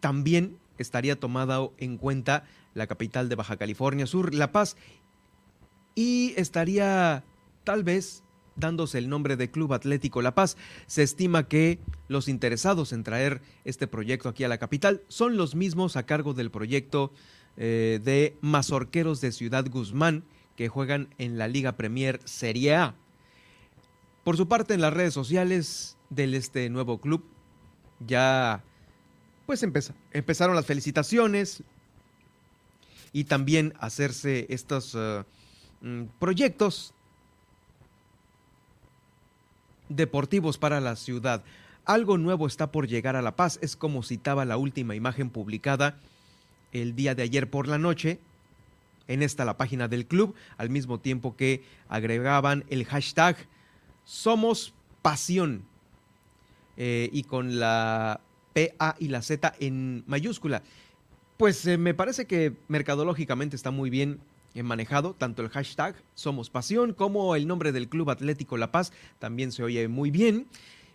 también 0.00 0.58
estaría 0.78 1.20
tomada 1.20 1.60
en 1.78 1.98
cuenta 1.98 2.44
la 2.74 2.86
capital 2.86 3.28
de 3.28 3.34
Baja 3.34 3.56
California 3.56 4.06
Sur, 4.06 4.34
La 4.34 4.52
Paz, 4.52 4.76
y 5.94 6.32
estaría 6.36 7.24
tal 7.64 7.84
vez 7.84 8.22
dándose 8.60 8.98
el 8.98 9.08
nombre 9.08 9.36
de 9.36 9.50
Club 9.50 9.72
Atlético 9.72 10.22
La 10.22 10.34
Paz. 10.34 10.56
Se 10.86 11.02
estima 11.02 11.48
que 11.48 11.78
los 12.08 12.28
interesados 12.28 12.92
en 12.92 13.02
traer 13.02 13.40
este 13.64 13.86
proyecto 13.86 14.28
aquí 14.28 14.44
a 14.44 14.48
la 14.48 14.58
capital 14.58 15.02
son 15.08 15.36
los 15.36 15.54
mismos 15.54 15.96
a 15.96 16.04
cargo 16.04 16.34
del 16.34 16.50
proyecto 16.50 17.10
eh, 17.56 18.00
de 18.04 18.36
Mazorqueros 18.40 19.20
de 19.20 19.32
Ciudad 19.32 19.66
Guzmán, 19.68 20.24
que 20.56 20.68
juegan 20.68 21.08
en 21.18 21.38
la 21.38 21.48
Liga 21.48 21.72
Premier 21.72 22.20
Serie 22.24 22.76
A. 22.76 22.94
Por 24.22 24.36
su 24.36 24.46
parte, 24.46 24.74
en 24.74 24.80
las 24.80 24.92
redes 24.92 25.14
sociales 25.14 25.96
de 26.10 26.36
este 26.36 26.68
nuevo 26.70 27.00
club 27.00 27.24
ya 28.06 28.62
pues 29.46 29.62
empezaron 29.62 30.54
las 30.54 30.66
felicitaciones 30.66 31.64
y 33.12 33.24
también 33.24 33.74
hacerse 33.80 34.46
estos 34.48 34.94
eh, 34.96 35.24
mm, 35.80 36.04
proyectos 36.18 36.94
deportivos 39.90 40.56
para 40.56 40.80
la 40.80 40.96
ciudad. 40.96 41.42
Algo 41.84 42.16
nuevo 42.16 42.46
está 42.46 42.72
por 42.72 42.88
llegar 42.88 43.16
a 43.16 43.22
La 43.22 43.36
Paz, 43.36 43.58
es 43.60 43.76
como 43.76 44.02
citaba 44.02 44.46
la 44.46 44.56
última 44.56 44.94
imagen 44.94 45.28
publicada 45.28 45.98
el 46.72 46.94
día 46.94 47.14
de 47.14 47.24
ayer 47.24 47.50
por 47.50 47.68
la 47.68 47.78
noche. 47.78 48.18
En 49.08 49.22
esta 49.22 49.44
la 49.44 49.56
página 49.56 49.88
del 49.88 50.06
club, 50.06 50.34
al 50.56 50.70
mismo 50.70 51.00
tiempo 51.00 51.36
que 51.36 51.64
agregaban 51.88 52.64
el 52.70 52.84
hashtag 52.86 53.36
Somos 54.04 54.72
Pasión 55.02 55.64
eh, 56.76 57.10
y 57.12 57.24
con 57.24 57.58
la 57.58 58.20
PA 58.54 58.96
y 58.98 59.08
la 59.08 59.22
Z 59.22 59.54
en 59.58 60.04
mayúscula. 60.06 60.62
Pues 61.36 61.66
eh, 61.66 61.76
me 61.76 61.94
parece 61.94 62.26
que 62.26 62.52
mercadológicamente 62.68 63.56
está 63.56 63.70
muy 63.70 63.90
bien 63.90 64.20
manejado, 64.62 65.14
tanto 65.14 65.42
el 65.42 65.48
hashtag 65.48 65.94
Somos 66.14 66.50
Pasión 66.50 66.92
como 66.92 67.34
el 67.36 67.46
nombre 67.46 67.72
del 67.72 67.88
Club 67.88 68.10
Atlético 68.10 68.56
La 68.56 68.72
Paz 68.72 68.92
también 69.18 69.52
se 69.52 69.62
oye 69.62 69.88
muy 69.88 70.10
bien. 70.10 70.46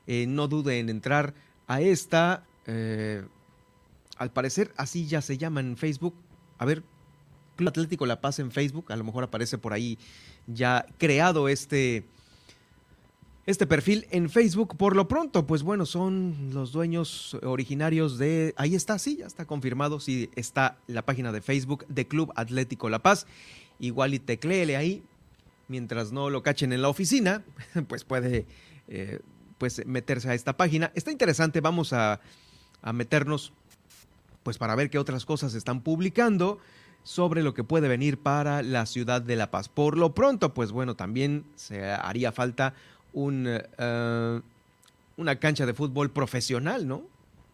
Eh, 0.08 0.26
no 0.28 0.48
dude 0.48 0.80
en 0.80 0.90
entrar 0.90 1.34
a 1.68 1.82
esta. 1.82 2.46
Eh, 2.68 3.24
al 4.18 4.32
parecer 4.32 4.72
así 4.78 5.08
ya 5.08 5.22
se 5.22 5.38
llama 5.38 5.62
en 5.62 5.78
Facebook. 5.78 6.16
A 6.58 6.66
ver, 6.66 6.84
Club 7.56 7.70
Atlético 7.70 8.06
La 8.06 8.22
Paz 8.22 8.40
en 8.40 8.52
Facebook, 8.52 8.92
a 8.92 8.96
lo 8.96 9.04
mejor 9.04 9.24
aparece 9.24 9.58
por 9.58 9.74
ahí 9.74 9.98
ya 10.48 10.86
creado 10.98 11.48
este, 11.50 12.06
este 13.46 13.68
perfil 13.68 14.08
en 14.12 14.30
Facebook. 14.30 14.76
Por 14.78 14.96
lo 14.96 15.08
pronto, 15.08 15.46
pues 15.46 15.64
bueno, 15.64 15.86
son 15.86 16.50
los 16.54 16.72
dueños 16.72 17.38
originarios 17.44 18.18
de... 18.18 18.54
Ahí 18.58 18.76
está, 18.76 18.98
sí, 18.98 19.18
ya 19.18 19.28
está 19.28 19.46
confirmado, 19.46 20.00
sí 20.00 20.30
está 20.36 20.78
la 20.88 21.04
página 21.04 21.32
de 21.32 21.42
Facebook 21.42 21.86
de 21.88 22.08
Club 22.08 22.32
Atlético 22.36 22.90
La 22.90 23.00
Paz. 23.00 23.28
Igual 23.80 24.14
y 24.14 24.20
tecléele 24.20 24.78
ahí, 24.78 25.04
mientras 25.68 26.12
no 26.12 26.30
lo 26.30 26.42
cachen 26.42 26.74
en 26.74 26.82
la 26.82 26.90
oficina, 26.90 27.44
pues 27.88 28.04
puede 28.04 28.46
eh, 28.88 29.20
pues 29.58 29.86
meterse 29.86 30.30
a 30.30 30.34
esta 30.34 30.58
página. 30.58 30.92
Está 30.96 31.12
interesante, 31.12 31.62
vamos 31.62 31.94
a, 31.94 32.20
a 32.82 32.94
meternos 32.94 33.54
pues 34.44 34.58
para 34.58 34.76
ver 34.76 34.90
qué 34.90 35.00
otras 35.00 35.26
cosas 35.26 35.56
están 35.56 35.82
publicando 35.82 36.60
sobre 37.06 37.44
lo 37.44 37.54
que 37.54 37.64
puede 37.64 37.88
venir 37.88 38.18
para 38.18 38.64
la 38.64 38.86
ciudad 38.88 39.22
de 39.22 39.36
La 39.36 39.52
Paz. 39.52 39.70
Por 39.70 39.98
lo 39.98 40.16
pronto, 40.16 40.54
pues 40.54 40.72
bueno, 40.72 40.96
también 40.96 41.46
se 41.56 41.84
haría 41.92 42.32
falta 42.32 42.74
un, 43.16 43.46
eh, 43.48 44.42
una 45.18 45.36
cancha 45.38 45.66
de 45.66 45.74
fútbol 45.74 46.12
profesional, 46.12 46.88
¿no? 46.88 47.04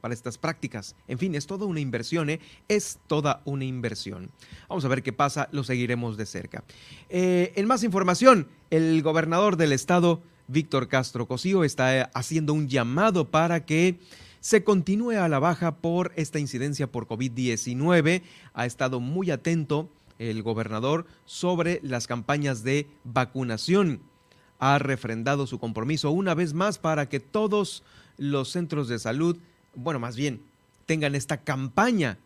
Para 0.02 0.14
estas 0.14 0.38
prácticas. 0.38 0.96
En 1.08 1.20
fin, 1.20 1.36
es 1.36 1.46
toda 1.46 1.66
una 1.66 1.80
inversión, 1.80 2.30
¿eh? 2.30 2.40
Es 2.68 3.00
toda 3.08 3.42
una 3.46 3.64
inversión. 3.64 4.32
Vamos 4.68 4.84
a 4.84 4.88
ver 4.90 5.04
qué 5.04 5.14
pasa, 5.14 5.48
lo 5.52 5.64
seguiremos 5.64 6.18
de 6.18 6.26
cerca. 6.26 6.64
Eh, 7.10 7.54
en 7.56 7.68
más 7.68 7.84
información, 7.84 8.48
el 8.72 9.02
gobernador 9.04 9.56
del 9.56 9.72
estado, 9.72 10.22
Víctor 10.48 10.88
Castro 10.88 11.28
Cosío, 11.28 11.64
está 11.64 12.10
haciendo 12.16 12.54
un 12.54 12.68
llamado 12.68 13.30
para 13.30 13.66
que 13.66 14.00
se 14.40 14.64
continúe 14.64 15.12
a 15.12 15.30
la 15.30 15.38
baja 15.38 15.76
por 15.76 16.12
esta 16.16 16.40
incidencia 16.40 16.88
por 16.88 17.08
COVID-19. 17.08 18.24
Ha 18.56 18.66
estado 18.66 19.00
muy 19.00 19.30
atento 19.30 19.88
el 20.18 20.42
gobernador 20.42 21.06
sobre 21.26 21.80
las 21.84 22.08
campañas 22.08 22.64
de 22.64 22.88
vacunación 23.04 24.02
ha 24.62 24.78
refrendado 24.78 25.48
su 25.48 25.60
compromiso 25.60 26.12
una 26.12 26.36
vez 26.36 26.54
más 26.54 26.78
para 26.78 27.10
que 27.10 27.20
todos 27.20 27.84
los 28.18 28.52
centros 28.52 28.88
de 28.88 29.00
salud, 29.00 29.38
bueno, 29.74 30.00
más 30.00 30.16
bien, 30.16 30.40
tengan 30.86 31.16
esta 31.16 31.38
campaña 31.38 32.20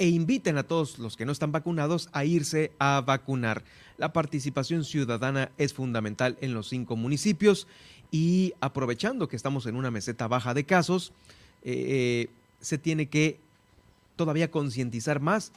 e 0.00 0.08
inviten 0.08 0.58
a 0.58 0.64
todos 0.64 0.98
los 0.98 1.16
que 1.16 1.24
no 1.24 1.30
están 1.30 1.52
vacunados 1.52 2.08
a 2.12 2.24
irse 2.24 2.72
a 2.80 3.00
vacunar. 3.06 3.62
La 3.98 4.12
participación 4.12 4.84
ciudadana 4.84 5.52
es 5.58 5.74
fundamental 5.74 6.36
en 6.40 6.54
los 6.54 6.68
cinco 6.68 6.96
municipios 6.96 7.68
y 8.10 8.52
aprovechando 8.60 9.28
que 9.28 9.36
estamos 9.36 9.64
en 9.66 9.76
una 9.76 9.92
meseta 9.92 10.26
baja 10.26 10.54
de 10.54 10.64
casos, 10.64 11.12
eh, 11.62 12.30
se 12.60 12.78
tiene 12.78 13.06
que 13.06 13.38
todavía 14.16 14.50
concientizar 14.50 15.20
más, 15.20 15.52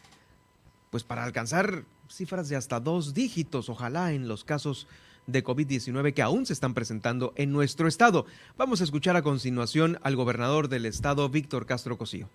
pues 0.91 1.03
para 1.03 1.23
alcanzar 1.23 1.85
cifras 2.13 2.49
de 2.49 2.55
hasta 2.55 2.79
dos 2.79 3.13
dígitos, 3.13 3.69
ojalá 3.69 4.11
en 4.11 4.27
los 4.27 4.43
casos 4.43 4.87
de 5.27 5.43
COVID-19 5.43 6.13
que 6.13 6.21
aún 6.21 6.45
se 6.45 6.53
están 6.53 6.73
presentando 6.73 7.33
en 7.35 7.51
nuestro 7.51 7.87
estado. 7.87 8.25
Vamos 8.57 8.81
a 8.81 8.83
escuchar 8.83 9.15
a 9.15 9.21
continuación 9.21 9.99
al 10.03 10.15
gobernador 10.15 10.67
del 10.67 10.85
estado, 10.85 11.29
Víctor 11.29 11.65
Castro 11.65 11.97
Cosío. 11.97 12.27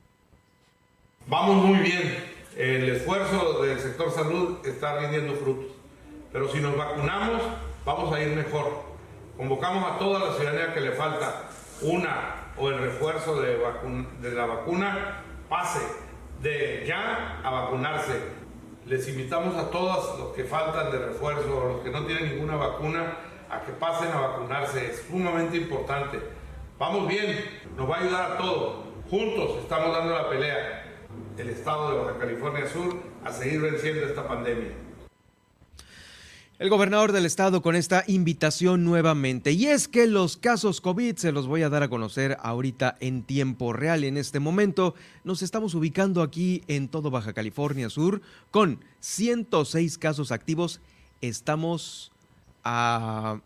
Vamos 1.28 1.64
muy 1.64 1.78
bien. 1.80 2.16
El 2.56 2.88
esfuerzo 2.88 3.62
del 3.62 3.78
sector 3.78 4.12
salud 4.12 4.58
está 4.64 4.98
rindiendo 5.00 5.34
frutos. 5.34 5.66
Pero 6.32 6.50
si 6.50 6.60
nos 6.60 6.76
vacunamos, 6.76 7.42
vamos 7.84 8.14
a 8.14 8.22
ir 8.22 8.34
mejor. 8.34 8.84
Convocamos 9.36 9.92
a 9.92 9.98
toda 9.98 10.20
la 10.20 10.36
ciudadanía 10.36 10.72
que 10.72 10.80
le 10.80 10.92
falta 10.92 11.50
una 11.82 12.52
o 12.56 12.70
el 12.70 12.78
refuerzo 12.78 13.40
de, 13.40 13.58
de 14.22 14.34
la 14.34 14.46
vacuna, 14.46 15.22
pase 15.48 15.80
de 16.42 16.84
ya 16.86 17.40
a 17.42 17.50
vacunarse 17.50 18.45
les 18.86 19.08
invitamos 19.08 19.56
a 19.56 19.68
todos 19.70 20.18
los 20.18 20.28
que 20.28 20.44
faltan 20.44 20.92
de 20.92 20.98
refuerzo, 20.98 21.72
los 21.74 21.80
que 21.80 21.90
no 21.90 22.06
tienen 22.06 22.30
ninguna 22.30 22.54
vacuna, 22.54 23.18
a 23.50 23.60
que 23.62 23.72
pasen 23.72 24.12
a 24.12 24.20
vacunarse. 24.20 24.86
Es 24.86 25.06
sumamente 25.10 25.56
importante. 25.56 26.20
Vamos 26.78 27.08
bien, 27.08 27.44
nos 27.76 27.90
va 27.90 27.96
a 27.96 28.00
ayudar 28.00 28.32
a 28.32 28.36
todos. 28.36 28.86
Juntos 29.10 29.58
estamos 29.62 29.92
dando 29.92 30.14
la 30.14 30.28
pelea, 30.28 30.84
el 31.36 31.48
Estado 31.48 31.90
de 31.90 31.98
Baja 31.98 32.18
California 32.18 32.66
Sur, 32.68 32.96
a 33.24 33.32
seguir 33.32 33.60
venciendo 33.60 34.06
esta 34.06 34.26
pandemia. 34.26 34.85
El 36.58 36.70
gobernador 36.70 37.12
del 37.12 37.26
estado 37.26 37.60
con 37.60 37.76
esta 37.76 38.02
invitación 38.06 38.82
nuevamente. 38.82 39.52
Y 39.52 39.66
es 39.66 39.88
que 39.88 40.06
los 40.06 40.38
casos 40.38 40.80
COVID 40.80 41.16
se 41.16 41.30
los 41.30 41.46
voy 41.46 41.62
a 41.62 41.68
dar 41.68 41.82
a 41.82 41.90
conocer 41.90 42.38
ahorita 42.40 42.96
en 43.00 43.24
tiempo 43.24 43.74
real. 43.74 44.04
En 44.04 44.16
este 44.16 44.40
momento 44.40 44.94
nos 45.22 45.42
estamos 45.42 45.74
ubicando 45.74 46.22
aquí 46.22 46.62
en 46.66 46.88
todo 46.88 47.10
Baja 47.10 47.34
California 47.34 47.90
Sur 47.90 48.22
con 48.50 48.80
106 49.00 49.98
casos 49.98 50.32
activos. 50.32 50.80
Estamos 51.20 52.10
a 52.64 53.42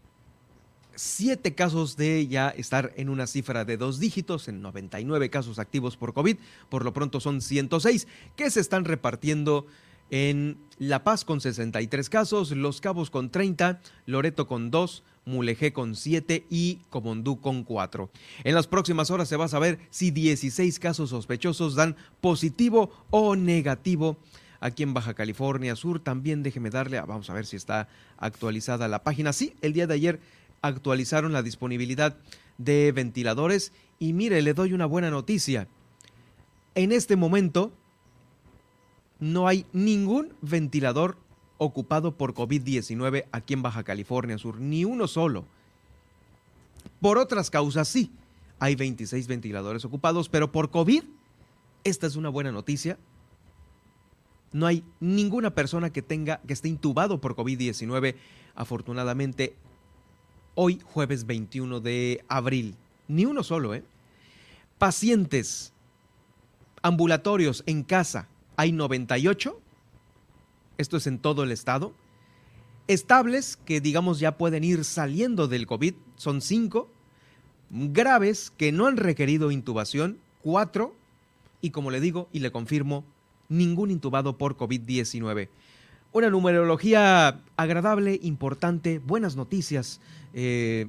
7 0.94 1.53
casos 1.57 1.96
de 1.96 2.29
ya 2.29 2.51
estar 2.51 2.92
en 2.94 3.09
una 3.09 3.27
cifra 3.27 3.64
de 3.64 3.77
dos 3.77 3.99
dígitos, 3.99 4.46
en 4.46 4.62
99 4.62 5.31
casos 5.31 5.59
activos 5.59 5.96
por 5.96 6.14
COVID. 6.14 6.37
Por 6.68 6.85
lo 6.85 6.92
pronto 6.92 7.18
son 7.18 7.40
106 7.40 8.07
que 8.37 8.51
se 8.53 8.61
están 8.61 8.85
repartiendo 8.85 9.66
en 10.11 10.59
La 10.79 11.05
Paz 11.05 11.25
con 11.25 11.40
63 11.40 12.11
casos, 12.11 12.51
Los 12.53 12.81
Cabos 12.81 13.11
con 13.11 13.31
30, 13.31 13.81
Loreto 14.07 14.46
con 14.46 14.70
2, 14.70 15.03
Mulegé 15.27 15.73
con 15.73 15.94
7 15.94 16.46
y 16.51 16.79
Comondú 16.90 17.40
con 17.40 17.62
4. 17.62 18.11
En 18.44 18.55
las 18.55 18.66
próximas 18.66 19.11
horas 19.11 19.29
se 19.29 19.37
va 19.37 19.44
a 19.44 19.49
saber 19.49 19.79
si 19.90 20.11
16 20.11 20.79
casos 20.79 21.11
sospechosos 21.11 21.75
dan 21.75 21.96
positivo 22.20 22.90
o 23.11 23.37
negativo 23.37 24.16
aquí 24.61 24.83
en 24.83 24.94
Baja 24.94 25.14
California 25.14 25.77
Sur. 25.77 26.01
También 26.01 26.42
déjeme 26.42 26.70
darle, 26.70 27.01
vamos 27.01 27.29
a 27.31 27.35
ver 27.35 27.46
si 27.46 27.57
está 27.57 27.88
actualizada 28.18 28.88
la 28.88 29.03
página. 29.03 29.33
Sí, 29.33 29.55
el 29.61 29.73
día 29.73 29.87
de 29.87 29.94
ayer 29.94 30.20
actualizaron 30.62 31.33
la 31.33 31.42
disponibilidad 31.42 32.16
de 32.59 32.92
ventiladores 32.92 33.73
y 33.99 34.12
mire, 34.12 34.42
le 34.42 34.55
doy 34.55 34.73
una 34.73 34.87
buena 34.87 35.11
noticia. 35.11 35.68
En 36.75 36.92
este 36.92 37.16
momento 37.16 37.73
no 39.21 39.47
hay 39.47 39.67
ningún 39.73 40.35
ventilador 40.41 41.19
ocupado 41.59 42.17
por 42.17 42.33
COVID-19 42.33 43.27
aquí 43.33 43.53
en 43.55 43.63
Baja 43.63 43.85
California 43.85 44.39
Sur, 44.39 44.59
ni 44.59 44.87
uno 44.87 45.07
solo. 45.07 45.45
Por 47.01 47.19
otras 47.19 47.51
causas 47.51 47.87
sí, 47.87 48.11
hay 48.59 48.75
26 48.77 49.27
ventiladores 49.27 49.85
ocupados, 49.85 50.31
pero 50.31 50.51
por 50.51 50.71
COVID, 50.71 51.05
esta 51.85 52.07
es 52.07 52.17
una 52.17 52.31
buena 52.31 52.51
noticia. 52.51 52.99
No 54.53 54.67
hay 54.67 54.83
ninguna 55.01 55.55
persona 55.55 55.91
que 55.91 56.03
tenga 56.03 56.41
que 56.47 56.55
esté 56.55 56.69
intubado 56.69 57.21
por 57.21 57.37
COVID-19 57.37 58.17
afortunadamente 58.55 59.55
hoy 60.55 60.81
jueves 60.83 61.27
21 61.27 61.81
de 61.81 62.25
abril. 62.29 62.75
Ni 63.07 63.27
uno 63.27 63.43
solo, 63.43 63.75
¿eh? 63.75 63.85
Pacientes 64.79 65.73
ambulatorios 66.83 67.63
en 67.67 67.83
casa 67.83 68.30
hay 68.61 68.73
98, 68.73 69.59
esto 70.77 70.99
es 70.99 71.07
en 71.07 71.18
todo 71.18 71.44
el 71.44 71.51
estado. 71.51 71.94
Estables, 72.88 73.57
que 73.57 73.81
digamos 73.81 74.20
ya 74.20 74.37
pueden 74.37 74.64
ir 74.64 74.85
saliendo 74.85 75.49
del 75.49 75.66
COVID, 75.66 75.94
son 76.16 76.42
5. 76.42 76.87
Graves, 77.70 78.53
que 78.55 78.70
no 78.70 78.87
han 78.87 78.99
requerido 78.99 79.51
intubación, 79.51 80.18
4. 80.42 80.94
Y 81.62 81.70
como 81.70 81.90
le 81.90 82.01
digo 82.01 82.29
y 82.35 82.40
le 82.40 82.53
confirmo, 82.53 83.03
ningún 83.49 83.90
intubado 83.90 84.37
por 84.37 84.59
COVID-19. 84.59 85.49
Una 86.12 86.29
numerología 86.29 87.40
agradable, 87.57 88.20
importante, 88.23 88.99
buenas 88.99 89.37
noticias. 89.37 90.03
Eh, 90.35 90.87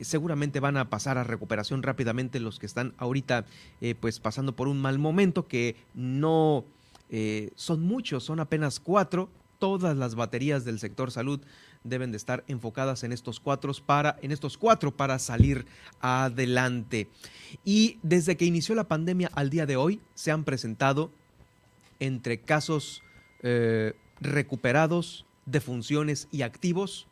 seguramente 0.00 0.60
van 0.60 0.78
a 0.78 0.88
pasar 0.88 1.18
a 1.18 1.24
recuperación 1.24 1.82
rápidamente 1.82 2.40
los 2.40 2.58
que 2.58 2.64
están 2.64 2.94
ahorita 2.96 3.44
eh, 3.82 3.94
pues 4.00 4.18
pasando 4.18 4.56
por 4.56 4.68
un 4.68 4.80
mal 4.80 4.98
momento 4.98 5.46
que 5.46 5.76
no 5.94 6.64
eh, 7.10 7.50
son 7.54 7.82
muchos, 7.82 8.24
son 8.24 8.40
apenas 8.40 8.80
cuatro. 8.80 9.28
Todas 9.58 9.96
las 9.96 10.14
baterías 10.14 10.64
del 10.64 10.78
sector 10.78 11.10
salud 11.10 11.40
deben 11.82 12.10
de 12.10 12.16
estar 12.16 12.44
enfocadas 12.46 13.04
en 13.04 13.12
estos 13.12 13.40
cuatro 13.40 13.72
para, 13.84 14.18
en 14.20 14.32
estos 14.32 14.58
cuatro 14.58 14.94
para 14.94 15.18
salir 15.18 15.66
adelante. 16.00 17.08
Y 17.64 17.98
desde 18.02 18.36
que 18.36 18.44
inició 18.44 18.74
la 18.74 18.88
pandemia 18.88 19.30
al 19.34 19.50
día 19.50 19.66
de 19.66 19.76
hoy 19.76 20.00
se 20.14 20.30
han 20.30 20.44
presentado 20.44 21.10
entre 22.00 22.40
casos 22.40 23.02
eh, 23.42 23.94
recuperados, 24.20 25.24
defunciones 25.46 26.28
y 26.30 26.42
activos 26.42 27.06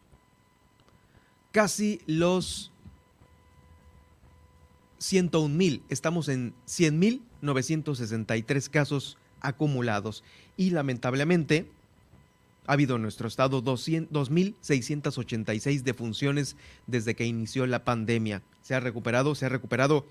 casi 1.54 2.00
los 2.06 2.72
101 4.98 5.54
mil. 5.54 5.82
Estamos 5.88 6.28
en 6.28 6.52
100 6.64 6.98
mil 6.98 7.22
963 7.42 8.68
casos 8.68 9.16
acumulados. 9.44 10.24
Y 10.56 10.70
lamentablemente 10.70 11.68
ha 12.66 12.72
habido 12.72 12.96
en 12.96 13.02
nuestro 13.02 13.28
estado 13.28 13.62
2.686 13.62 15.82
defunciones 15.82 16.56
desde 16.86 17.14
que 17.14 17.26
inició 17.26 17.66
la 17.66 17.84
pandemia. 17.84 18.40
Se 18.62 18.74
ha 18.74 18.80
recuperado, 18.80 19.34
se 19.34 19.44
ha 19.46 19.50
recuperado 19.50 20.06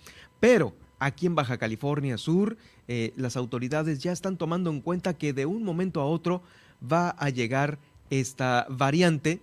Pero 0.40 0.74
aquí 0.98 1.26
en 1.26 1.34
Baja 1.34 1.58
California 1.58 2.18
Sur, 2.18 2.56
eh, 2.87 3.12
las 3.16 3.37
autoridades 3.37 3.98
ya 4.00 4.12
están 4.12 4.37
tomando 4.37 4.70
en 4.70 4.80
cuenta 4.80 5.14
que 5.14 5.32
de 5.32 5.46
un 5.46 5.62
momento 5.62 6.00
a 6.00 6.06
otro 6.06 6.42
va 6.80 7.11
a 7.11 7.30
llegar 7.30 7.78
esta 8.11 8.66
variante 8.68 9.40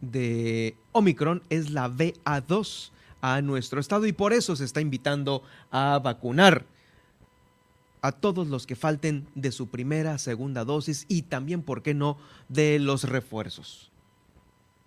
de 0.00 0.76
Omicron, 0.92 1.42
es 1.50 1.70
la 1.70 1.88
BA2 1.88 2.90
a 3.20 3.42
nuestro 3.42 3.80
estado 3.80 4.06
y 4.06 4.12
por 4.12 4.32
eso 4.32 4.54
se 4.54 4.64
está 4.64 4.80
invitando 4.80 5.42
a 5.70 5.98
vacunar 5.98 6.64
a 8.00 8.12
todos 8.12 8.46
los 8.46 8.66
que 8.66 8.76
falten 8.76 9.26
de 9.34 9.50
su 9.50 9.68
primera, 9.68 10.18
segunda 10.18 10.64
dosis 10.64 11.04
y 11.08 11.22
también, 11.22 11.62
¿por 11.62 11.82
qué 11.82 11.94
no?, 11.94 12.16
de 12.48 12.78
los 12.78 13.04
refuerzos. 13.04 13.90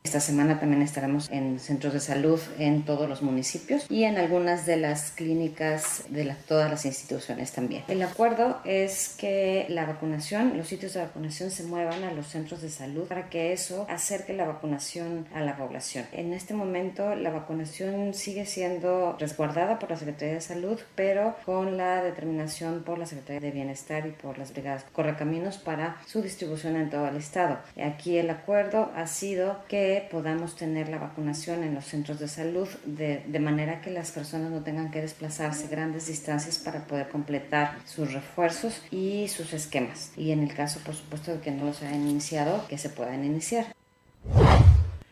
Esta 0.03 0.19
semana 0.19 0.59
también 0.59 0.81
estaremos 0.81 1.29
en 1.29 1.59
centros 1.59 1.93
de 1.93 1.99
salud 1.99 2.39
en 2.57 2.83
todos 2.85 3.07
los 3.07 3.21
municipios 3.21 3.85
y 3.87 4.03
en 4.03 4.17
algunas 4.17 4.65
de 4.65 4.75
las 4.75 5.11
clínicas 5.11 6.03
de 6.09 6.35
todas 6.47 6.71
las 6.71 6.85
instituciones 6.85 7.51
también. 7.51 7.83
El 7.87 8.01
acuerdo 8.01 8.59
es 8.65 9.15
que 9.17 9.67
la 9.69 9.85
vacunación, 9.85 10.57
los 10.57 10.67
sitios 10.67 10.95
de 10.95 11.01
vacunación 11.01 11.51
se 11.51 11.63
muevan 11.63 12.03
a 12.03 12.11
los 12.13 12.27
centros 12.27 12.63
de 12.63 12.69
salud 12.69 13.07
para 13.07 13.29
que 13.29 13.53
eso 13.53 13.85
acerque 13.89 14.33
la 14.33 14.45
vacunación 14.45 15.27
a 15.35 15.41
la 15.41 15.55
población. 15.55 16.05
En 16.13 16.33
este 16.33 16.55
momento 16.55 17.15
la 17.15 17.29
vacunación 17.29 18.15
sigue 18.15 18.47
siendo 18.47 19.15
resguardada 19.19 19.77
por 19.77 19.91
la 19.91 19.97
Secretaría 19.97 20.33
de 20.33 20.41
Salud, 20.41 20.79
pero 20.95 21.35
con 21.45 21.77
la 21.77 22.03
determinación 22.03 22.83
por 22.83 22.97
la 22.97 23.05
Secretaría 23.05 23.39
de 23.39 23.51
Bienestar 23.51 24.07
y 24.07 24.11
por 24.11 24.39
las 24.39 24.51
brigadas 24.51 24.83
correcaminos 24.93 25.59
para 25.59 25.97
su 26.07 26.23
distribución 26.23 26.75
en 26.75 26.89
todo 26.89 27.07
el 27.07 27.17
estado. 27.17 27.59
Aquí 27.81 28.17
el 28.17 28.31
acuerdo 28.31 28.91
ha 28.95 29.05
sido 29.05 29.59
que 29.67 29.90
podamos 29.99 30.55
tener 30.55 30.89
la 30.89 30.97
vacunación 30.97 31.63
en 31.63 31.75
los 31.75 31.85
centros 31.85 32.19
de 32.19 32.27
salud 32.27 32.67
de, 32.85 33.23
de 33.27 33.39
manera 33.39 33.81
que 33.81 33.91
las 33.91 34.11
personas 34.11 34.51
no 34.51 34.61
tengan 34.61 34.91
que 34.91 35.01
desplazarse 35.01 35.67
grandes 35.67 36.07
distancias 36.07 36.57
para 36.57 36.85
poder 36.87 37.09
completar 37.09 37.77
sus 37.85 38.13
refuerzos 38.13 38.81
y 38.91 39.27
sus 39.27 39.53
esquemas. 39.53 40.11
Y 40.15 40.31
en 40.31 40.43
el 40.43 40.53
caso, 40.53 40.79
por 40.85 40.95
supuesto, 40.95 41.33
de 41.33 41.39
que 41.41 41.51
no 41.51 41.65
los 41.65 41.81
hayan 41.81 42.07
iniciado, 42.07 42.65
que 42.67 42.77
se 42.77 42.89
puedan 42.89 43.25
iniciar. 43.25 43.75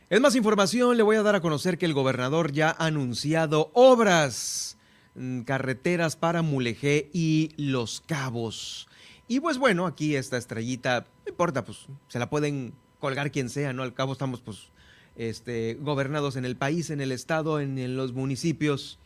En 0.09 0.21
más 0.21 0.35
información, 0.35 0.97
le 0.97 1.03
voy 1.03 1.17
a 1.17 1.23
dar 1.23 1.35
a 1.35 1.41
conocer 1.41 1.77
que 1.77 1.85
el 1.85 1.93
gobernador 1.93 2.51
ya 2.51 2.75
ha 2.77 2.87
anunciado 2.87 3.69
obras, 3.73 4.77
mm, 5.15 5.41
carreteras 5.41 6.15
para 6.15 6.41
Mulegé 6.41 7.09
y 7.13 7.51
Los 7.57 8.01
Cabos. 8.01 8.87
Y 9.27 9.39
pues 9.39 9.59
bueno, 9.59 9.85
aquí 9.85 10.15
esta 10.15 10.37
estrellita, 10.37 11.05
no 11.25 11.29
importa, 11.29 11.63
pues 11.63 11.85
se 12.07 12.17
la 12.17 12.31
pueden 12.31 12.73
colgar 12.99 13.31
quien 13.31 13.49
sea, 13.49 13.73
¿no? 13.73 13.83
Al 13.83 13.93
cabo 13.93 14.13
estamos 14.13 14.41
pues 14.41 14.69
este, 15.15 15.77
gobernados 15.81 16.35
en 16.35 16.45
el 16.45 16.55
país, 16.55 16.89
en 16.89 17.01
el 17.01 17.12
estado, 17.12 17.59
en, 17.59 17.95
los 17.95 18.13
municipios 18.13 18.99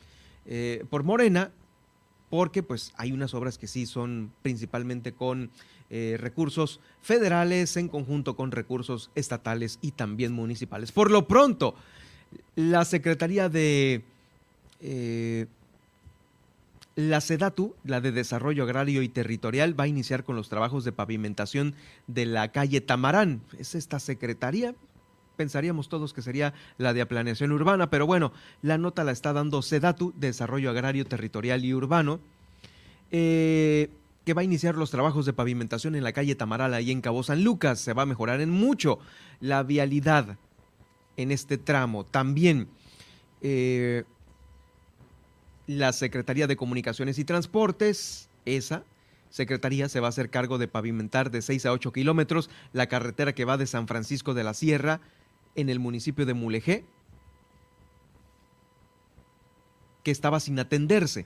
eh, 0.45 0.85
por 0.89 1.03
Morena, 1.03 1.51
porque 2.29 2.63
pues 2.63 2.93
hay 2.97 3.11
unas 3.11 3.33
obras 3.33 3.57
que 3.57 3.67
sí 3.67 3.85
son 3.85 4.31
principalmente 4.41 5.13
con 5.13 5.51
eh, 5.89 6.17
recursos 6.19 6.79
federales 7.01 7.77
en 7.77 7.87
conjunto 7.87 8.35
con 8.35 8.51
recursos 8.51 9.11
estatales 9.13 9.77
y 9.81 9.91
también 9.91 10.33
municipales. 10.33 10.91
Por 10.91 11.11
lo 11.11 11.27
pronto, 11.27 11.75
la 12.55 12.85
Secretaría 12.85 13.49
de 13.49 14.03
eh, 14.81 15.45
la 16.95 17.21
SEDATU, 17.21 17.75
la 17.83 18.01
de 18.01 18.11
Desarrollo 18.11 18.63
Agrario 18.63 19.01
y 19.01 19.09
Territorial, 19.09 19.79
va 19.79 19.85
a 19.85 19.87
iniciar 19.87 20.23
con 20.23 20.35
los 20.35 20.49
trabajos 20.49 20.83
de 20.83 20.91
pavimentación 20.91 21.75
de 22.07 22.25
la 22.25 22.51
calle 22.51 22.81
Tamarán. 22.81 23.41
Es 23.57 23.75
esta 23.75 23.99
secretaría, 23.99 24.75
pensaríamos 25.35 25.89
todos 25.89 26.13
que 26.13 26.21
sería 26.21 26.53
la 26.77 26.93
de 26.93 27.05
planeación 27.05 27.51
urbana, 27.51 27.89
pero 27.89 28.05
bueno, 28.05 28.31
la 28.61 28.77
nota 28.77 29.03
la 29.03 29.11
está 29.11 29.33
dando 29.33 29.61
SEDATU, 29.61 30.13
Desarrollo 30.17 30.69
Agrario, 30.69 31.05
Territorial 31.05 31.65
y 31.65 31.73
Urbano. 31.73 32.19
Eh, 33.11 33.89
que 34.25 34.33
va 34.33 34.41
a 34.41 34.45
iniciar 34.45 34.75
los 34.75 34.89
trabajos 34.89 35.25
de 35.25 35.33
pavimentación 35.33 35.95
en 35.95 36.03
la 36.03 36.13
calle 36.13 36.35
Tamarala 36.35 36.79
y 36.81 36.91
en 36.91 37.01
Cabo 37.01 37.23
San 37.23 37.43
Lucas. 37.43 37.79
Se 37.79 37.93
va 37.93 38.03
a 38.03 38.05
mejorar 38.05 38.39
en 38.41 38.49
mucho 38.49 38.99
la 39.41 39.63
vialidad 39.63 40.37
en 41.17 41.31
este 41.31 41.57
tramo. 41.57 42.05
También 42.05 42.69
eh, 43.41 44.05
la 45.67 45.93
Secretaría 45.93 46.47
de 46.47 46.55
Comunicaciones 46.55 47.19
y 47.19 47.25
Transportes, 47.25 48.29
esa 48.45 48.83
Secretaría 49.29 49.89
se 49.89 49.99
va 49.99 50.07
a 50.07 50.09
hacer 50.09 50.29
cargo 50.29 50.59
de 50.59 50.67
pavimentar 50.67 51.31
de 51.31 51.41
6 51.41 51.65
a 51.65 51.71
8 51.71 51.91
kilómetros 51.91 52.51
la 52.71 52.87
carretera 52.87 53.33
que 53.33 53.45
va 53.45 53.57
de 53.57 53.65
San 53.65 53.87
Francisco 53.87 54.35
de 54.35 54.43
la 54.43 54.53
Sierra 54.53 55.01
en 55.55 55.69
el 55.69 55.79
municipio 55.79 56.27
de 56.27 56.35
Mulegé, 56.35 56.85
que 60.03 60.11
estaba 60.11 60.39
sin 60.39 60.59
atenderse. 60.59 61.25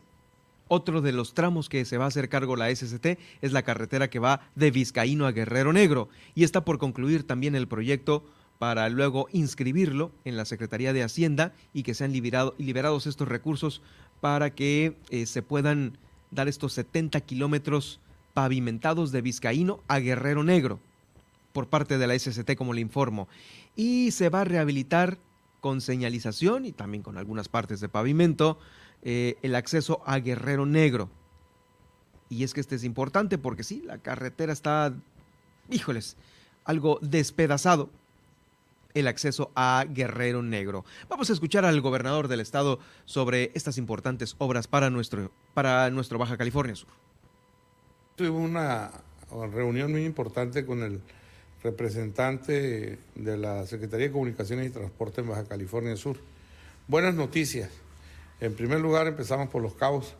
Otro 0.69 1.02
de 1.02 1.12
los 1.12 1.34
tramos 1.34 1.67
que 1.67 1.84
se 1.84 1.97
va 1.97 2.06
a 2.06 2.08
hacer 2.08 2.30
cargo 2.30 2.56
la 2.56 2.73
SCT 2.73 3.19
es 3.41 3.52
la 3.52 3.63
carretera 3.63 4.10
que 4.10 4.19
va 4.19 4.50
de 4.56 4.71
Vizcaíno 4.71 5.26
a 5.26 5.34
Guerrero 5.34 5.73
Negro 5.73 6.08
y 6.34 6.45
está 6.45 6.63
por 6.63 6.78
concluir 6.78 7.28
también 7.28 7.56
el 7.56 7.67
proyecto 7.67 8.23
para 8.58 8.89
luego 8.89 9.28
inscribirlo 9.32 10.12
en 10.26 10.36
la 10.36 10.45
Secretaría 10.45 10.93
de 10.93 11.04
Hacienda 11.04 11.54
y 11.73 11.84
que 11.84 11.93
sean 11.93 12.12
liberado, 12.12 12.56
liberados 12.58 13.06
estos 13.08 13.28
recursos 13.28 13.82
para 14.21 14.51
que 14.53 14.95
eh, 15.10 15.25
se 15.25 15.41
puedan 15.41 15.97
dar 16.32 16.47
estos 16.47 16.73
70 16.73 17.21
kilómetros 17.21 17.99
pavimentados 18.34 19.12
de 19.12 19.21
Vizcaíno 19.21 19.82
a 19.88 19.99
Guerrero 19.99 20.43
Negro 20.43 20.80
por 21.53 21.67
parte 21.67 21.97
de 21.97 22.08
la 22.08 22.17
SCT, 22.17 22.56
como 22.56 22.73
le 22.73 22.82
informo. 22.82 23.27
Y 23.75 24.12
se 24.12 24.30
va 24.30 24.41
a 24.41 24.45
rehabilitar 24.45 25.17
con 25.60 25.82
señalización 25.82 26.65
y 26.65 26.71
también 26.71 27.03
con 27.03 27.17
algunas 27.17 27.49
partes 27.49 27.80
de 27.80 27.89
pavimento 27.89 28.60
eh, 29.01 29.38
el 29.41 29.56
acceso 29.56 30.01
a 30.06 30.19
Guerrero 30.19 30.65
Negro. 30.65 31.10
Y 32.30 32.43
es 32.43 32.53
que 32.53 32.62
este 32.62 32.75
es 32.75 32.84
importante 32.84 33.38
porque 33.38 33.63
sí, 33.63 33.82
la 33.86 33.97
carretera 33.97 34.53
está, 34.53 34.93
híjoles, 35.69 36.17
algo 36.65 36.99
despedazado 37.01 37.89
el 38.99 39.07
acceso 39.07 39.51
a 39.55 39.86
Guerrero 39.88 40.41
Negro. 40.41 40.83
Vamos 41.10 41.29
a 41.29 41.33
escuchar 41.33 41.65
al 41.65 41.81
gobernador 41.81 42.27
del 42.27 42.39
estado 42.39 42.79
sobre 43.05 43.51
estas 43.53 43.77
importantes 43.77 44.36
obras 44.39 44.67
para 44.67 44.89
nuestro, 44.89 45.31
para 45.53 45.89
nuestro 45.91 46.17
Baja 46.17 46.38
California 46.38 46.75
Sur. 46.75 46.89
Tuve 48.15 48.29
una 48.29 48.91
reunión 49.51 49.91
muy 49.91 50.05
importante 50.05 50.65
con 50.65 50.81
el 50.81 51.01
representante 51.63 52.97
de 53.15 53.38
la 53.38 53.67
Secretaría 53.67 54.07
de 54.07 54.12
Comunicaciones 54.12 54.67
y 54.67 54.69
Transporte 54.71 55.21
en 55.21 55.29
Baja 55.29 55.45
California 55.45 55.95
Sur. 55.95 56.17
Buenas 56.88 57.13
noticias. 57.13 57.69
En 58.39 58.55
primer 58.55 58.79
lugar, 58.79 59.07
empezamos 59.07 59.49
por 59.49 59.62
los 59.62 59.73
cabos, 59.73 60.15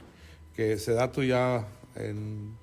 que 0.56 0.78
se 0.78 0.94
dato 0.94 1.24
ya 1.24 1.68
en 1.96 2.56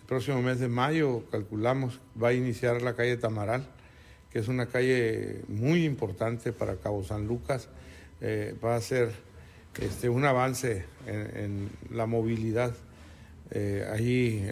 el 0.00 0.06
próximo 0.06 0.42
mes 0.42 0.60
de 0.60 0.68
mayo, 0.68 1.24
calculamos, 1.30 2.00
va 2.20 2.28
a 2.28 2.32
iniciar 2.32 2.82
la 2.82 2.94
calle 2.94 3.16
Tamaral, 3.16 3.66
que 4.32 4.38
es 4.38 4.48
una 4.48 4.66
calle 4.66 5.42
muy 5.48 5.84
importante 5.84 6.52
para 6.52 6.76
Cabo 6.76 7.04
San 7.04 7.26
Lucas. 7.26 7.68
Eh, 8.20 8.54
va 8.64 8.76
a 8.76 8.80
ser 8.80 9.10
este, 9.80 10.08
un 10.08 10.24
avance 10.24 10.84
en, 11.06 11.70
la 11.90 12.06
movilidad. 12.06 12.74
Eh, 13.50 13.86
ahí 13.92 14.46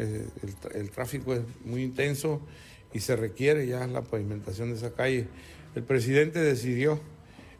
el, 0.74 0.90
tráfico 0.90 1.34
es 1.34 1.40
muy 1.64 1.82
intenso 1.82 2.42
y 2.92 3.00
se 3.00 3.16
requiere 3.16 3.66
ya 3.66 3.86
la 3.86 4.02
pavimentación 4.02 4.70
de 4.70 4.76
esa 4.76 4.92
calle. 4.92 5.28
El 5.74 5.84
presidente 5.84 6.40
decidió 6.40 7.00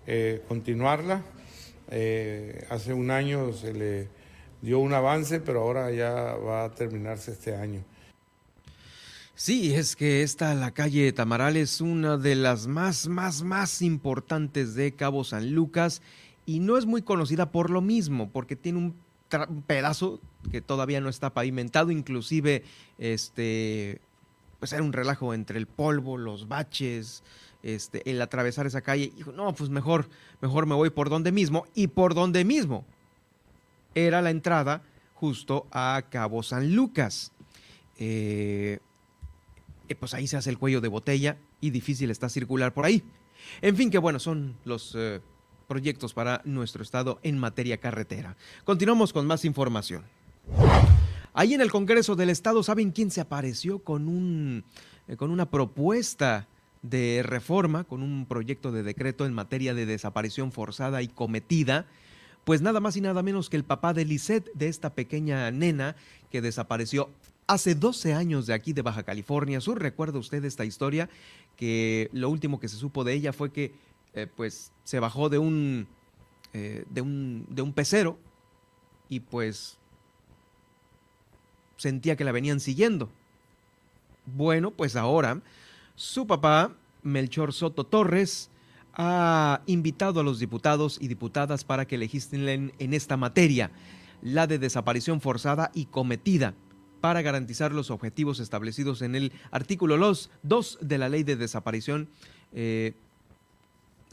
eh, 0.06 0.42
continuarla 0.48 1.24
eh, 1.90 2.64
hace 2.70 2.94
un 2.94 3.10
año 3.10 3.52
se 3.52 3.72
le 3.74 4.08
dio 4.62 4.78
un 4.78 4.92
avance, 4.94 5.40
pero 5.40 5.62
ahora 5.62 5.90
ya 5.90 6.12
va 6.36 6.64
a 6.64 6.70
terminarse 6.70 7.32
este 7.32 7.56
año. 7.56 7.82
Sí, 9.40 9.72
es 9.72 9.96
que 9.96 10.22
esta, 10.22 10.54
la 10.54 10.72
calle 10.72 11.10
Tamaral, 11.14 11.56
es 11.56 11.80
una 11.80 12.18
de 12.18 12.34
las 12.34 12.66
más, 12.66 13.08
más, 13.08 13.42
más 13.42 13.80
importantes 13.80 14.74
de 14.74 14.92
Cabo 14.92 15.24
San 15.24 15.54
Lucas 15.54 16.02
y 16.44 16.60
no 16.60 16.76
es 16.76 16.84
muy 16.84 17.00
conocida 17.00 17.50
por 17.50 17.70
lo 17.70 17.80
mismo, 17.80 18.28
porque 18.28 18.54
tiene 18.54 18.78
un, 18.80 18.94
pedazo 19.66 20.20
que 20.52 20.60
todavía 20.60 21.00
no 21.00 21.08
está 21.08 21.32
pavimentado, 21.32 21.90
inclusive 21.90 22.64
este, 22.98 24.02
pues 24.58 24.74
era 24.74 24.82
un 24.82 24.92
relajo 24.92 25.32
entre 25.32 25.58
el 25.58 25.66
polvo, 25.66 26.18
los 26.18 26.46
baches, 26.46 27.22
este, 27.62 28.10
el 28.10 28.20
atravesar 28.20 28.66
esa 28.66 28.82
calle, 28.82 29.10
dijo, 29.16 29.32
no, 29.32 29.54
pues 29.54 29.70
mejor, 29.70 30.10
mejor 30.42 30.66
me 30.66 30.74
voy 30.74 30.90
por 30.90 31.08
donde 31.08 31.32
mismo, 31.32 31.64
y 31.74 31.86
por 31.86 32.12
donde 32.12 32.44
mismo 32.44 32.84
era 33.94 34.20
la 34.20 34.28
entrada 34.28 34.82
justo 35.14 35.66
a 35.72 36.02
Cabo 36.10 36.42
San 36.42 36.74
Lucas. 36.74 37.32
Eh, 37.96 38.80
eh, 39.90 39.96
pues 39.96 40.14
ahí 40.14 40.26
se 40.26 40.36
hace 40.36 40.50
el 40.50 40.58
cuello 40.58 40.80
de 40.80 40.88
botella 40.88 41.36
y 41.60 41.70
difícil 41.70 42.10
está 42.10 42.28
circular 42.28 42.72
por 42.72 42.84
ahí. 42.84 43.02
En 43.60 43.76
fin, 43.76 43.90
que 43.90 43.98
bueno, 43.98 44.18
son 44.18 44.56
los 44.64 44.94
eh, 44.96 45.20
proyectos 45.66 46.14
para 46.14 46.42
nuestro 46.44 46.82
estado 46.82 47.18
en 47.22 47.38
materia 47.38 47.78
carretera. 47.78 48.36
Continuamos 48.64 49.12
con 49.12 49.26
más 49.26 49.44
información. 49.44 50.04
Ahí 51.34 51.54
en 51.54 51.60
el 51.60 51.70
Congreso 51.70 52.16
del 52.16 52.30
Estado, 52.30 52.62
¿saben 52.62 52.92
quién 52.92 53.10
se 53.10 53.20
apareció 53.20 53.80
con, 53.80 54.08
un, 54.08 54.64
con 55.16 55.30
una 55.30 55.50
propuesta 55.50 56.48
de 56.82 57.22
reforma 57.22 57.84
con 57.84 58.02
un 58.02 58.26
proyecto 58.26 58.72
de 58.72 58.82
decreto 58.82 59.26
en 59.26 59.34
materia 59.34 59.74
de 59.74 59.86
desaparición 59.86 60.50
forzada 60.52 61.02
y 61.02 61.08
cometida, 61.08 61.86
pues 62.44 62.62
nada 62.62 62.80
más 62.80 62.96
y 62.96 63.00
nada 63.00 63.22
menos 63.22 63.50
que 63.50 63.56
el 63.56 63.64
papá 63.64 63.92
de 63.92 64.04
Lisette, 64.04 64.50
de 64.54 64.68
esta 64.68 64.94
pequeña 64.94 65.50
nena 65.50 65.96
que 66.30 66.40
desapareció 66.40 67.10
hace 67.50 67.74
12 67.74 68.14
años 68.14 68.46
de 68.46 68.54
aquí 68.54 68.72
de 68.72 68.82
Baja 68.82 69.02
California 69.02 69.60
Sur. 69.60 69.82
¿Recuerda 69.82 70.20
usted 70.20 70.44
esta 70.44 70.64
historia? 70.64 71.10
Que 71.56 72.08
lo 72.12 72.30
último 72.30 72.60
que 72.60 72.68
se 72.68 72.76
supo 72.76 73.02
de 73.02 73.12
ella 73.14 73.32
fue 73.32 73.50
que 73.50 73.72
eh, 74.14 74.28
pues 74.36 74.70
se 74.84 75.00
bajó 75.00 75.28
de 75.28 75.38
un, 75.38 75.88
eh, 76.52 76.84
de 76.88 77.00
un, 77.00 77.46
de 77.48 77.62
un 77.62 77.72
pecero 77.72 78.18
y 79.08 79.18
pues 79.18 79.78
sentía 81.76 82.14
que 82.14 82.24
la 82.24 82.30
venían 82.30 82.60
siguiendo. 82.60 83.10
Bueno, 84.26 84.70
pues 84.70 84.94
ahora 84.94 85.42
su 85.96 86.28
papá, 86.28 86.72
Melchor 87.02 87.52
Soto 87.52 87.82
Torres, 87.82 88.48
ha 88.94 89.62
invitado 89.66 90.20
a 90.20 90.22
los 90.22 90.38
diputados 90.38 90.98
y 91.00 91.08
diputadas 91.08 91.64
para 91.64 91.84
que 91.84 91.98
legislen 91.98 92.72
en 92.78 92.94
esta 92.94 93.16
materia, 93.16 93.72
la 94.22 94.46
de 94.46 94.58
desaparición 94.58 95.20
forzada 95.20 95.72
y 95.74 95.86
cometida, 95.86 96.54
para 97.00 97.22
garantizar 97.22 97.72
los 97.72 97.90
objetivos 97.90 98.40
establecidos 98.40 99.02
en 99.02 99.14
el 99.14 99.32
artículo 99.50 99.96
2 100.42 100.78
de 100.80 100.98
la 100.98 101.08
ley 101.08 101.22
de 101.22 101.36
desaparición 101.36 102.08
eh, 102.52 102.94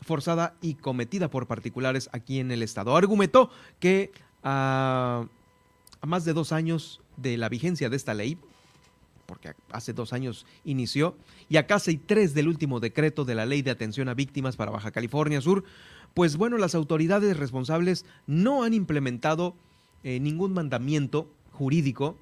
forzada 0.01 0.55
y 0.61 0.75
cometida 0.75 1.29
por 1.29 1.47
particulares 1.47 2.09
aquí 2.11 2.39
en 2.39 2.51
el 2.51 2.63
Estado. 2.63 2.95
Argumentó 2.95 3.49
que 3.79 4.11
a 4.43 5.27
más 6.05 6.25
de 6.25 6.33
dos 6.33 6.51
años 6.51 7.01
de 7.17 7.37
la 7.37 7.49
vigencia 7.49 7.89
de 7.89 7.97
esta 7.97 8.13
ley, 8.13 8.37
porque 9.25 9.53
hace 9.71 9.91
dos 9.93 10.13
años 10.13 10.45
inició, 10.63 11.15
y 11.49 11.57
a 11.57 11.67
casi 11.67 11.97
tres 11.97 12.33
del 12.33 12.47
último 12.47 12.79
decreto 12.79 13.25
de 13.25 13.35
la 13.35 13.45
Ley 13.45 13.61
de 13.61 13.71
Atención 13.71 14.07
a 14.07 14.13
Víctimas 14.13 14.55
para 14.55 14.71
Baja 14.71 14.91
California 14.91 15.41
Sur, 15.41 15.65
pues 16.13 16.37
bueno, 16.37 16.57
las 16.57 16.75
autoridades 16.75 17.35
responsables 17.35 18.05
no 18.25 18.63
han 18.63 18.73
implementado 18.73 19.55
eh, 20.03 20.19
ningún 20.19 20.53
mandamiento 20.53 21.29
jurídico 21.51 22.17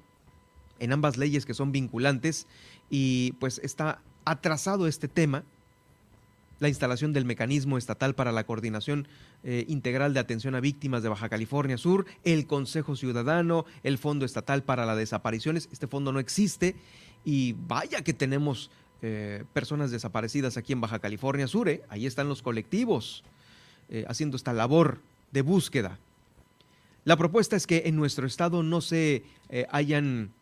en 0.78 0.92
ambas 0.92 1.16
leyes 1.16 1.46
que 1.46 1.54
son 1.54 1.72
vinculantes 1.72 2.46
y 2.90 3.32
pues 3.32 3.60
está 3.62 4.00
atrasado 4.24 4.86
este 4.86 5.08
tema 5.08 5.44
la 6.58 6.68
instalación 6.68 7.12
del 7.12 7.24
mecanismo 7.24 7.78
estatal 7.78 8.14
para 8.14 8.32
la 8.32 8.44
coordinación 8.44 9.08
eh, 9.44 9.64
integral 9.68 10.14
de 10.14 10.20
atención 10.20 10.54
a 10.54 10.60
víctimas 10.60 11.02
de 11.02 11.08
Baja 11.08 11.28
California 11.28 11.76
Sur, 11.76 12.06
el 12.24 12.46
Consejo 12.46 12.96
Ciudadano, 12.96 13.66
el 13.82 13.98
Fondo 13.98 14.24
Estatal 14.24 14.62
para 14.62 14.86
las 14.86 14.96
Desapariciones. 14.96 15.68
Este 15.72 15.86
fondo 15.86 16.12
no 16.12 16.18
existe 16.18 16.76
y 17.24 17.54
vaya 17.66 18.02
que 18.02 18.14
tenemos 18.14 18.70
eh, 19.02 19.44
personas 19.52 19.90
desaparecidas 19.90 20.56
aquí 20.56 20.72
en 20.72 20.80
Baja 20.80 20.98
California 20.98 21.46
Sur. 21.46 21.68
¿eh? 21.68 21.82
Ahí 21.88 22.06
están 22.06 22.28
los 22.28 22.42
colectivos 22.42 23.24
haciendo 24.08 24.36
esta 24.36 24.52
labor 24.52 24.98
de 25.30 25.42
búsqueda. 25.42 26.00
La 27.04 27.16
propuesta 27.16 27.54
es 27.54 27.68
que 27.68 27.84
en 27.86 27.94
nuestro 27.94 28.26
estado 28.26 28.64
no 28.64 28.80
se 28.80 29.22
hayan 29.70 30.32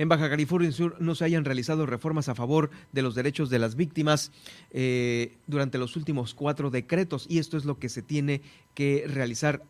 en 0.00 0.08
Baja 0.08 0.30
California 0.30 0.72
Sur 0.72 0.96
no 0.98 1.14
se 1.14 1.26
hayan 1.26 1.44
realizado 1.44 1.84
reformas 1.84 2.30
a 2.30 2.34
favor 2.34 2.70
de 2.90 3.02
los 3.02 3.14
derechos 3.14 3.50
de 3.50 3.58
las 3.58 3.76
víctimas 3.76 4.32
eh, 4.70 5.36
durante 5.46 5.76
los 5.76 5.94
últimos 5.94 6.32
cuatro 6.32 6.70
decretos 6.70 7.26
y 7.28 7.38
esto 7.38 7.58
es 7.58 7.66
lo 7.66 7.78
que 7.78 7.90
se 7.90 8.00
tiene 8.00 8.40
que 8.74 9.04
realizar 9.06 9.62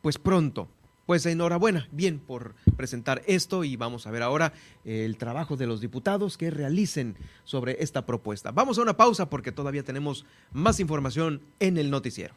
pues 0.00 0.16
pronto. 0.16 0.68
Pues 1.04 1.26
enhorabuena, 1.26 1.88
bien 1.92 2.20
por 2.20 2.54
presentar 2.78 3.22
esto 3.26 3.64
y 3.64 3.76
vamos 3.76 4.06
a 4.06 4.10
ver 4.10 4.22
ahora 4.22 4.54
el 4.86 5.18
trabajo 5.18 5.58
de 5.58 5.66
los 5.66 5.82
diputados 5.82 6.38
que 6.38 6.50
realicen 6.50 7.14
sobre 7.44 7.76
esta 7.80 8.06
propuesta. 8.06 8.52
Vamos 8.52 8.78
a 8.78 8.82
una 8.82 8.96
pausa 8.96 9.28
porque 9.28 9.52
todavía 9.52 9.82
tenemos 9.82 10.24
más 10.54 10.80
información 10.80 11.42
en 11.60 11.76
el 11.76 11.90
noticiero. 11.90 12.34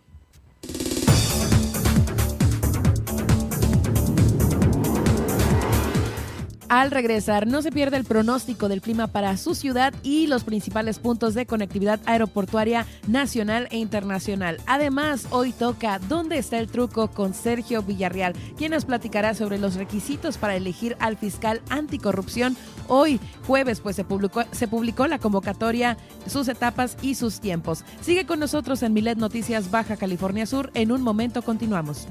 Al 6.69 6.91
regresar, 6.91 7.47
no 7.47 7.63
se 7.63 7.71
pierde 7.71 7.97
el 7.97 8.03
pronóstico 8.03 8.69
del 8.69 8.83
clima 8.83 9.07
para 9.07 9.35
su 9.37 9.55
ciudad 9.55 9.91
y 10.03 10.27
los 10.27 10.43
principales 10.43 10.99
puntos 10.99 11.33
de 11.33 11.47
conectividad 11.47 11.99
aeroportuaria 12.05 12.85
nacional 13.07 13.67
e 13.71 13.77
internacional. 13.77 14.59
Además, 14.67 15.25
hoy 15.31 15.51
toca 15.51 15.97
¿Dónde 15.97 16.37
está 16.37 16.59
el 16.59 16.67
truco? 16.67 17.09
con 17.09 17.33
Sergio 17.33 17.81
Villarreal, 17.81 18.33
quien 18.55 18.71
nos 18.71 18.85
platicará 18.85 19.33
sobre 19.33 19.57
los 19.57 19.73
requisitos 19.73 20.37
para 20.37 20.55
elegir 20.55 20.95
al 20.99 21.17
fiscal 21.17 21.59
anticorrupción. 21.71 22.55
Hoy, 22.87 23.19
jueves, 23.47 23.79
pues 23.79 23.95
se 23.95 24.03
publicó, 24.03 24.43
se 24.51 24.67
publicó 24.67 25.07
la 25.07 25.17
convocatoria, 25.17 25.97
sus 26.27 26.47
etapas 26.49 26.97
y 27.01 27.15
sus 27.15 27.39
tiempos. 27.39 27.83
Sigue 28.01 28.27
con 28.27 28.39
nosotros 28.39 28.83
en 28.83 28.93
Milet 28.93 29.17
Noticias 29.17 29.71
Baja 29.71 29.97
California 29.97 30.45
Sur. 30.45 30.69
En 30.75 30.91
un 30.91 31.01
momento 31.01 31.41
continuamos. 31.41 32.07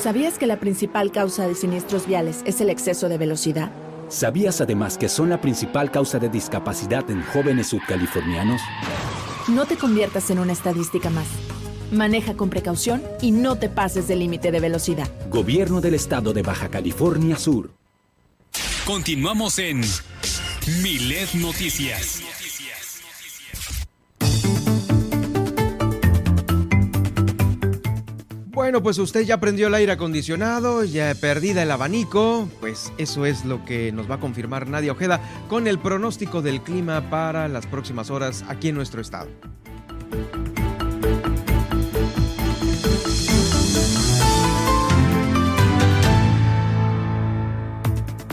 ¿Sabías 0.00 0.38
que 0.38 0.46
la 0.46 0.60
principal 0.60 1.10
causa 1.10 1.48
de 1.48 1.54
siniestros 1.54 2.06
viales 2.06 2.42
es 2.44 2.60
el 2.60 2.70
exceso 2.70 3.08
de 3.08 3.18
velocidad? 3.18 3.70
¿Sabías 4.08 4.60
además 4.60 4.98
que 4.98 5.08
son 5.08 5.30
la 5.30 5.40
principal 5.40 5.90
causa 5.90 6.18
de 6.18 6.28
discapacidad 6.28 7.10
en 7.10 7.22
jóvenes 7.22 7.68
subcalifornianos? 7.68 8.60
No 9.48 9.64
te 9.66 9.76
conviertas 9.76 10.30
en 10.30 10.38
una 10.38 10.52
estadística 10.52 11.10
más. 11.10 11.26
Maneja 11.90 12.34
con 12.34 12.50
precaución 12.50 13.02
y 13.22 13.30
no 13.30 13.56
te 13.56 13.68
pases 13.68 14.06
del 14.06 14.18
límite 14.18 14.50
de 14.52 14.60
velocidad. 14.60 15.08
Gobierno 15.30 15.80
del 15.80 15.94
Estado 15.94 16.32
de 16.32 16.42
Baja 16.42 16.68
California 16.68 17.36
Sur. 17.36 17.70
Continuamos 18.84 19.58
en 19.58 19.80
Milet 20.82 21.32
Noticias. 21.34 22.22
Bueno, 28.56 28.82
pues 28.82 28.96
usted 28.96 29.20
ya 29.20 29.38
prendió 29.38 29.66
el 29.66 29.74
aire 29.74 29.92
acondicionado, 29.92 30.82
ya 30.82 31.14
perdida 31.14 31.62
el 31.62 31.70
abanico, 31.70 32.48
pues 32.58 32.90
eso 32.96 33.26
es 33.26 33.44
lo 33.44 33.62
que 33.66 33.92
nos 33.92 34.10
va 34.10 34.14
a 34.14 34.18
confirmar 34.18 34.66
Nadia 34.66 34.92
Ojeda 34.92 35.20
con 35.46 35.66
el 35.66 35.78
pronóstico 35.78 36.40
del 36.40 36.62
clima 36.62 37.10
para 37.10 37.48
las 37.48 37.66
próximas 37.66 38.08
horas 38.08 38.46
aquí 38.48 38.70
en 38.70 38.76
nuestro 38.76 39.02
estado. 39.02 39.28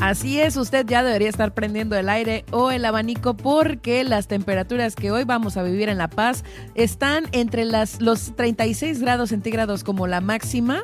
Así 0.03 0.41
es, 0.41 0.57
usted 0.57 0.85
ya 0.85 1.01
debería 1.01 1.29
estar 1.29 1.53
prendiendo 1.53 1.95
el 1.95 2.09
aire 2.09 2.43
o 2.51 2.71
el 2.71 2.83
abanico 2.83 3.37
porque 3.37 4.03
las 4.03 4.27
temperaturas 4.27 4.97
que 4.97 5.11
hoy 5.11 5.23
vamos 5.23 5.55
a 5.55 5.63
vivir 5.63 5.87
en 5.87 5.97
La 5.97 6.09
Paz 6.09 6.43
están 6.75 7.23
entre 7.31 7.63
las, 7.63 8.01
los 8.01 8.35
36 8.35 8.99
grados 8.99 9.29
centígrados 9.29 9.85
como 9.85 10.05
la 10.05 10.19
máxima 10.19 10.83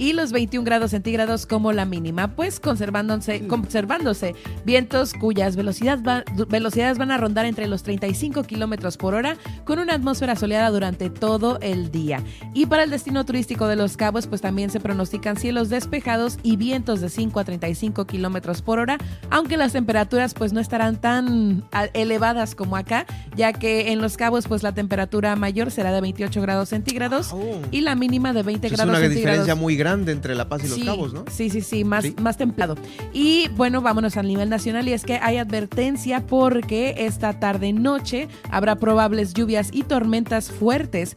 y 0.00 0.14
los 0.14 0.32
21 0.32 0.64
grados 0.64 0.92
centígrados 0.92 1.44
como 1.44 1.72
la 1.72 1.84
mínima, 1.84 2.34
pues 2.34 2.58
conservándose, 2.58 3.46
conservándose 3.46 4.34
vientos 4.64 5.12
cuyas 5.12 5.56
velocidades 5.56 6.98
van 6.98 7.10
a 7.10 7.18
rondar 7.18 7.44
entre 7.44 7.66
los 7.66 7.82
35 7.82 8.44
kilómetros 8.44 8.96
por 8.96 9.14
hora 9.14 9.36
con 9.64 9.78
una 9.78 9.92
atmósfera 9.92 10.36
soleada 10.36 10.70
durante 10.70 11.10
todo 11.10 11.58
el 11.60 11.90
día. 11.90 12.22
Y 12.54 12.64
para 12.64 12.82
el 12.82 12.90
destino 12.90 13.26
turístico 13.26 13.68
de 13.68 13.76
Los 13.76 13.98
Cabos, 13.98 14.26
pues 14.26 14.40
también 14.40 14.70
se 14.70 14.80
pronostican 14.80 15.36
cielos 15.36 15.68
despejados 15.68 16.38
y 16.42 16.56
vientos 16.56 17.02
de 17.02 17.10
5 17.10 17.38
a 17.38 17.44
35 17.44 18.06
kilómetros 18.06 18.62
por 18.62 18.78
hora, 18.78 18.96
aunque 19.28 19.58
las 19.58 19.74
temperaturas 19.74 20.32
pues 20.32 20.54
no 20.54 20.60
estarán 20.60 20.98
tan 20.98 21.64
elevadas 21.92 22.54
como 22.54 22.78
acá, 22.78 23.04
ya 23.36 23.52
que 23.52 23.92
en 23.92 24.00
Los 24.00 24.16
Cabos 24.16 24.48
pues 24.48 24.62
la 24.62 24.72
temperatura 24.72 25.36
mayor 25.36 25.70
será 25.70 25.92
de 25.92 26.00
28 26.00 26.40
grados 26.40 26.70
centígrados 26.70 27.34
y 27.70 27.82
la 27.82 27.94
mínima 27.96 28.32
de 28.32 28.42
20 28.42 28.66
grados 28.70 28.80
centígrados. 28.80 29.02
Es 29.02 29.10
una 29.10 29.14
diferencia 29.14 29.54
muy 29.54 29.76
grande 29.76 29.89
entre 29.92 30.34
La 30.34 30.48
Paz 30.48 30.64
y 30.64 30.68
Los 30.68 30.78
Cabos, 30.78 31.12
¿no? 31.12 31.24
Sí, 31.30 31.50
sí, 31.50 31.60
sí, 31.60 31.84
más, 31.84 32.04
más 32.20 32.36
templado. 32.36 32.76
Y 33.12 33.48
bueno, 33.56 33.82
vámonos 33.82 34.16
al 34.16 34.26
nivel 34.26 34.48
nacional 34.48 34.88
y 34.88 34.92
es 34.92 35.04
que 35.04 35.18
hay 35.22 35.36
advertencia 35.36 36.26
porque 36.26 36.94
esta 36.98 37.38
tarde-noche 37.38 38.28
habrá 38.50 38.76
probables 38.76 39.34
lluvias 39.34 39.70
y 39.72 39.82
tormentas 39.82 40.50
fuertes 40.50 41.14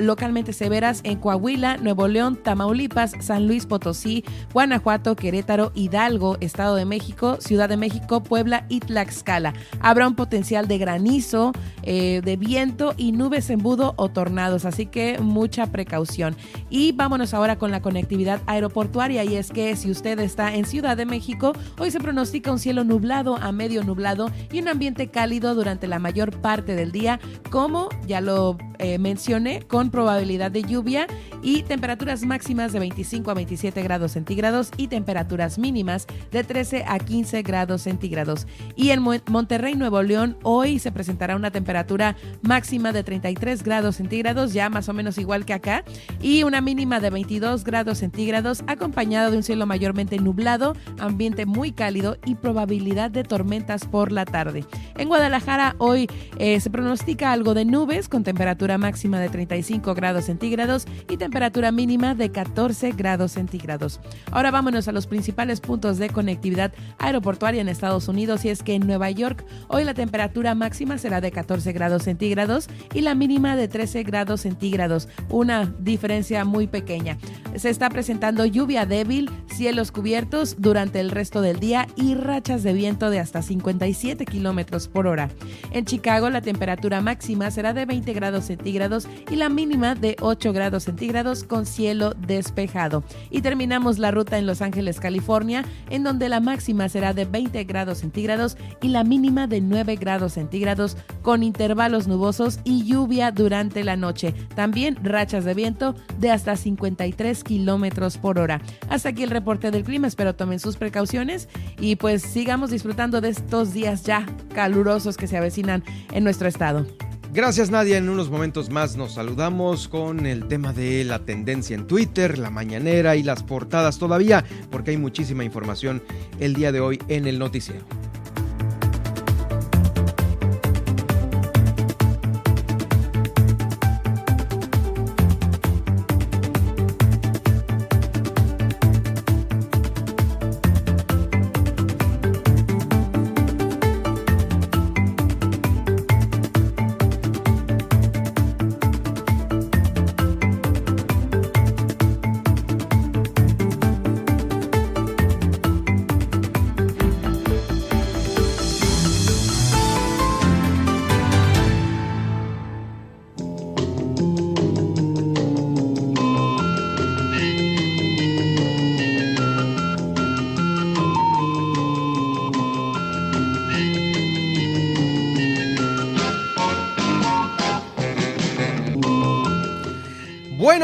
localmente 0.00 0.52
severas 0.52 1.00
en 1.04 1.18
Coahuila, 1.18 1.76
Nuevo 1.76 2.08
León, 2.08 2.36
Tamaulipas, 2.36 3.12
San 3.20 3.46
Luis 3.46 3.66
Potosí, 3.66 4.24
Guanajuato, 4.52 5.16
Querétaro, 5.16 5.72
Hidalgo, 5.74 6.38
Estado 6.40 6.76
de 6.76 6.84
México, 6.84 7.36
Ciudad 7.40 7.68
de 7.68 7.76
México, 7.76 8.22
Puebla 8.22 8.64
y 8.68 8.80
Tlaxcala. 8.80 9.54
Habrá 9.80 10.08
un 10.08 10.14
potencial 10.14 10.66
de 10.66 10.78
granizo, 10.78 11.52
eh, 11.82 12.20
de 12.24 12.36
viento 12.36 12.94
y 12.96 13.12
nubes 13.12 13.50
embudo 13.50 13.94
o 13.96 14.08
tornados, 14.08 14.64
así 14.64 14.86
que 14.86 15.18
mucha 15.20 15.66
precaución. 15.66 16.36
Y 16.70 16.92
vámonos 16.92 17.34
ahora 17.34 17.58
con 17.58 17.70
la 17.70 17.79
conectividad 17.80 18.40
aeroportuaria 18.46 19.24
y 19.24 19.36
es 19.36 19.50
que 19.50 19.76
si 19.76 19.90
usted 19.90 20.18
está 20.20 20.54
en 20.54 20.64
Ciudad 20.64 20.96
de 20.96 21.06
México, 21.06 21.52
hoy 21.78 21.90
se 21.90 22.00
pronostica 22.00 22.52
un 22.52 22.58
cielo 22.58 22.84
nublado 22.84 23.36
a 23.36 23.52
medio 23.52 23.82
nublado 23.84 24.30
y 24.52 24.60
un 24.60 24.68
ambiente 24.68 25.08
cálido 25.08 25.54
durante 25.54 25.86
la 25.86 25.98
mayor 25.98 26.40
parte 26.40 26.74
del 26.74 26.92
día, 26.92 27.20
como 27.50 27.88
ya 28.06 28.20
lo 28.20 28.56
eh, 28.78 28.98
mencioné, 28.98 29.62
con 29.62 29.90
probabilidad 29.90 30.50
de 30.50 30.62
lluvia 30.62 31.06
y 31.42 31.62
temperaturas 31.62 32.22
máximas 32.22 32.72
de 32.72 32.78
25 32.78 33.30
a 33.30 33.34
27 33.34 33.82
grados 33.82 34.12
centígrados 34.12 34.70
y 34.76 34.88
temperaturas 34.88 35.58
mínimas 35.58 36.06
de 36.30 36.44
13 36.44 36.84
a 36.86 36.98
15 36.98 37.42
grados 37.42 37.82
centígrados. 37.82 38.46
Y 38.76 38.90
en 38.90 39.02
Monterrey, 39.02 39.74
Nuevo 39.74 40.02
León, 40.02 40.36
hoy 40.42 40.78
se 40.78 40.92
presentará 40.92 41.36
una 41.36 41.50
temperatura 41.50 42.16
máxima 42.42 42.92
de 42.92 43.02
33 43.04 43.62
grados 43.62 43.96
centígrados, 43.96 44.52
ya 44.52 44.70
más 44.70 44.88
o 44.88 44.92
menos 44.92 45.18
igual 45.18 45.44
que 45.44 45.54
acá, 45.54 45.84
y 46.20 46.42
una 46.42 46.60
mínima 46.60 47.00
de 47.00 47.10
22 47.10 47.40
grados 47.40 47.69
grados 47.70 47.98
centígrados, 47.98 48.64
acompañado 48.66 49.30
de 49.30 49.36
un 49.36 49.44
cielo 49.44 49.64
mayormente 49.64 50.18
nublado, 50.18 50.74
ambiente 50.98 51.46
muy 51.46 51.70
cálido 51.70 52.16
y 52.26 52.34
probabilidad 52.34 53.12
de 53.12 53.22
tormentas 53.22 53.84
por 53.84 54.10
la 54.10 54.24
tarde. 54.24 54.64
En 54.96 55.06
Guadalajara 55.06 55.76
hoy 55.78 56.08
eh, 56.38 56.58
se 56.58 56.68
pronostica 56.68 57.30
algo 57.30 57.54
de 57.54 57.64
nubes 57.64 58.08
con 58.08 58.24
temperatura 58.24 58.76
máxima 58.76 59.20
de 59.20 59.28
35 59.28 59.94
grados 59.94 60.24
centígrados 60.24 60.86
y 61.08 61.16
temperatura 61.16 61.70
mínima 61.70 62.16
de 62.16 62.32
14 62.32 62.90
grados 62.90 63.32
centígrados. 63.32 64.00
Ahora 64.32 64.50
vámonos 64.50 64.88
a 64.88 64.92
los 64.92 65.06
principales 65.06 65.60
puntos 65.60 65.98
de 65.98 66.10
conectividad 66.10 66.72
aeroportuaria 66.98 67.60
en 67.60 67.68
Estados 67.68 68.08
Unidos 68.08 68.44
y 68.44 68.48
es 68.48 68.64
que 68.64 68.74
en 68.74 68.84
Nueva 68.84 69.12
York 69.12 69.44
hoy 69.68 69.84
la 69.84 69.94
temperatura 69.94 70.56
máxima 70.56 70.98
será 70.98 71.20
de 71.20 71.30
14 71.30 71.72
grados 71.72 72.02
centígrados 72.02 72.68
y 72.94 73.02
la 73.02 73.14
mínima 73.14 73.54
de 73.54 73.68
13 73.68 74.02
grados 74.02 74.40
centígrados, 74.40 75.08
una 75.28 75.72
diferencia 75.78 76.44
muy 76.44 76.66
pequeña. 76.66 77.18
Se 77.60 77.68
está 77.68 77.90
presentando 77.90 78.46
lluvia 78.46 78.86
débil, 78.86 79.28
cielos 79.46 79.92
cubiertos 79.92 80.56
durante 80.58 80.98
el 80.98 81.10
resto 81.10 81.42
del 81.42 81.60
día 81.60 81.86
y 81.94 82.14
rachas 82.14 82.62
de 82.62 82.72
viento 82.72 83.10
de 83.10 83.18
hasta 83.18 83.42
57 83.42 84.24
kilómetros 84.24 84.88
por 84.88 85.06
hora. 85.06 85.28
En 85.70 85.84
Chicago 85.84 86.30
la 86.30 86.40
temperatura 86.40 87.02
máxima 87.02 87.50
será 87.50 87.74
de 87.74 87.84
20 87.84 88.14
grados 88.14 88.46
centígrados 88.46 89.06
y 89.30 89.36
la 89.36 89.50
mínima 89.50 89.94
de 89.94 90.16
8 90.22 90.54
grados 90.54 90.84
centígrados 90.84 91.44
con 91.44 91.66
cielo 91.66 92.14
despejado. 92.14 93.04
Y 93.28 93.42
terminamos 93.42 93.98
la 93.98 94.10
ruta 94.10 94.38
en 94.38 94.46
Los 94.46 94.62
Ángeles, 94.62 94.98
California, 94.98 95.62
en 95.90 96.02
donde 96.02 96.30
la 96.30 96.40
máxima 96.40 96.88
será 96.88 97.12
de 97.12 97.26
20 97.26 97.64
grados 97.64 97.98
centígrados 97.98 98.56
y 98.80 98.88
la 98.88 99.04
mínima 99.04 99.46
de 99.46 99.60
9 99.60 99.96
grados 99.96 100.32
centígrados 100.32 100.96
con 101.20 101.42
intervalos 101.42 102.08
nubosos 102.08 102.60
y 102.64 102.86
lluvia 102.86 103.32
durante 103.32 103.84
la 103.84 103.96
noche. 103.96 104.32
También 104.54 104.96
rachas 105.02 105.44
de 105.44 105.52
viento 105.52 105.94
de 106.18 106.30
hasta 106.30 106.56
53 106.56 107.44
kilómetros 107.50 108.16
por 108.16 108.38
hora. 108.38 108.62
Hasta 108.88 109.08
aquí 109.08 109.24
el 109.24 109.30
reporte 109.30 109.72
del 109.72 109.82
clima. 109.82 110.06
Espero 110.06 110.36
tomen 110.36 110.60
sus 110.60 110.76
precauciones 110.76 111.48
y 111.80 111.96
pues 111.96 112.22
sigamos 112.22 112.70
disfrutando 112.70 113.20
de 113.20 113.30
estos 113.30 113.72
días 113.72 114.04
ya 114.04 114.24
calurosos 114.54 115.16
que 115.16 115.26
se 115.26 115.36
avecinan 115.36 115.82
en 116.12 116.22
nuestro 116.22 116.46
estado. 116.46 116.86
Gracias 117.32 117.70
Nadia, 117.70 117.98
en 117.98 118.08
unos 118.08 118.30
momentos 118.30 118.70
más 118.70 118.96
nos 118.96 119.14
saludamos 119.14 119.88
con 119.88 120.26
el 120.26 120.46
tema 120.46 120.72
de 120.72 121.02
la 121.02 121.18
tendencia 121.20 121.74
en 121.74 121.88
Twitter, 121.88 122.38
la 122.38 122.50
mañanera 122.50 123.16
y 123.16 123.24
las 123.24 123.42
portadas 123.42 123.98
todavía, 123.98 124.44
porque 124.70 124.92
hay 124.92 124.96
muchísima 124.96 125.42
información 125.42 126.04
el 126.38 126.54
día 126.54 126.70
de 126.70 126.78
hoy 126.78 127.00
en 127.08 127.26
el 127.26 127.40
noticiero. 127.40 127.84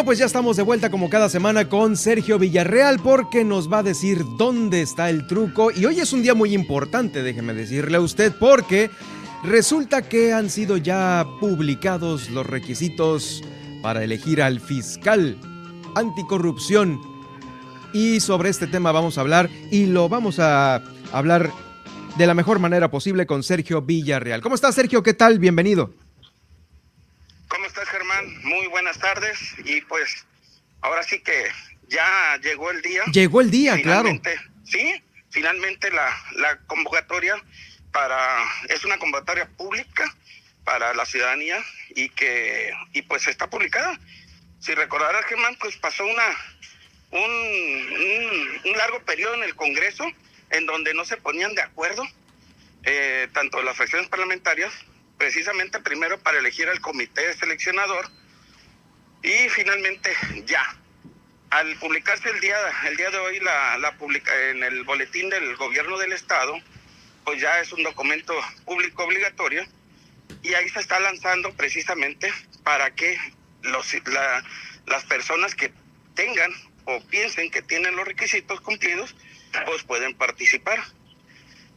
Pues 0.07 0.21
ya 0.21 0.27
estamos 0.27 0.57
de 0.57 0.63
vuelta 0.63 0.89
como 0.89 1.11
cada 1.11 1.29
semana 1.29 1.69
con 1.69 1.97
Sergio 1.97 2.39
Villarreal 2.39 3.01
porque 3.01 3.43
nos 3.43 3.71
va 3.71 3.79
a 3.79 3.83
decir 3.83 4.23
dónde 4.39 4.81
está 4.81 5.11
el 5.11 5.27
truco. 5.27 5.73
Y 5.73 5.85
hoy 5.85 5.99
es 5.99 6.13
un 6.13 6.23
día 6.23 6.33
muy 6.33 6.55
importante, 6.55 7.25
déjeme 7.25 7.55
decirle 7.55 7.97
a 7.97 8.01
usted, 8.01 8.33
porque 8.39 8.89
resulta 9.43 10.03
que 10.03 10.33
han 10.33 10.49
sido 10.49 10.77
ya 10.77 11.27
publicados 11.41 12.31
los 12.31 12.47
requisitos 12.47 13.43
para 13.83 14.05
elegir 14.05 14.43
al 14.43 14.61
fiscal 14.61 15.37
anticorrupción. 15.97 17.01
Y 17.93 18.21
sobre 18.21 18.51
este 18.51 18.69
tema 18.69 18.93
vamos 18.93 19.19
a 19.19 19.23
hablar 19.23 19.51
y 19.73 19.87
lo 19.87 20.09
vamos 20.09 20.39
a 20.39 20.85
hablar 21.11 21.51
de 22.17 22.27
la 22.29 22.35
mejor 22.35 22.61
manera 22.61 22.93
posible 22.93 23.27
con 23.27 23.43
Sergio 23.43 23.83
Villarreal. 23.83 24.41
¿Cómo 24.41 24.55
estás, 24.55 24.77
Sergio? 24.77 25.03
¿Qué 25.03 25.15
tal? 25.15 25.41
Bienvenido. 25.41 26.06
Muy 28.43 28.67
buenas 28.67 28.99
tardes. 28.99 29.39
Y 29.65 29.81
pues, 29.83 30.27
ahora 30.81 31.03
sí 31.03 31.21
que 31.21 31.47
ya 31.89 32.39
llegó 32.43 32.71
el 32.71 32.83
día. 32.83 33.05
Llegó 33.13 33.41
el 33.41 33.51
día, 33.51 33.81
claro. 33.81 34.11
Sí, 34.65 35.03
finalmente 35.31 35.91
la, 35.91 36.09
la 36.33 36.59
convocatoria 36.67 37.37
para, 37.93 38.43
es 38.69 38.85
una 38.85 38.99
convocatoria 38.99 39.49
pública 39.57 40.13
para 40.65 40.93
la 40.95 41.07
ciudadanía 41.07 41.63
y 41.91 42.09
que, 42.09 42.73
y 42.93 43.03
pues 43.03 43.27
está 43.29 43.49
publicada. 43.49 43.99
Si 44.59 44.75
recordarás, 44.75 45.25
Germán, 45.27 45.57
pues 45.61 45.77
pasó 45.77 46.05
una, 46.05 46.27
un, 47.13 47.21
un, 47.23 48.61
un 48.65 48.77
largo 48.77 49.01
periodo 49.05 49.35
en 49.35 49.45
el 49.45 49.55
Congreso 49.55 50.05
en 50.51 50.67
donde 50.67 50.95
no 50.95 51.05
se 51.05 51.17
ponían 51.17 51.55
de 51.55 51.63
acuerdo, 51.63 52.05
eh, 52.85 53.29
tanto 53.33 53.63
las 53.63 53.77
fracciones 53.77 54.09
parlamentarias, 54.09 54.73
precisamente 55.19 55.81
primero 55.81 56.19
para 56.19 56.39
elegir 56.39 56.69
al 56.69 56.81
comité 56.81 57.33
seleccionador 57.35 58.11
y 59.23 59.49
finalmente 59.49 60.15
ya. 60.45 60.65
Al 61.51 61.77
publicarse 61.79 62.29
el 62.29 62.41
día, 62.41 62.57
el 62.87 62.97
día 62.97 63.11
de 63.11 63.19
hoy 63.19 63.41
la, 63.41 63.79
la 63.79 63.97
publica, 63.97 64.33
en 64.51 64.63
el 64.63 64.85
boletín 64.85 65.31
del 65.31 65.57
gobierno 65.57 65.97
del 65.97 66.13
estado, 66.13 66.59
pues 67.25 67.41
ya 67.41 67.61
es 67.61 67.73
un 67.73 67.83
documento 67.83 68.35
público 68.65 69.05
obligatorio 69.05 69.65
y 70.43 70.55
ahí 70.55 70.69
se 70.69 70.81
está 70.81 71.01
lanzando 71.01 71.55
precisamente 71.55 72.33
para 72.63 72.95
que 72.95 73.17
los, 73.63 73.95
la, 74.07 74.45
las 74.87 75.05
personas 75.05 75.55
que 75.55 75.73
tengan 76.15 76.53
o 76.85 77.01
piensen 77.07 77.51
que 77.51 77.63
tienen 77.63 77.97
los 77.97 78.07
requisitos 78.07 78.61
cumplidos, 78.61 79.15
pues 79.67 79.83
pueden 79.85 80.15
participar 80.15 80.79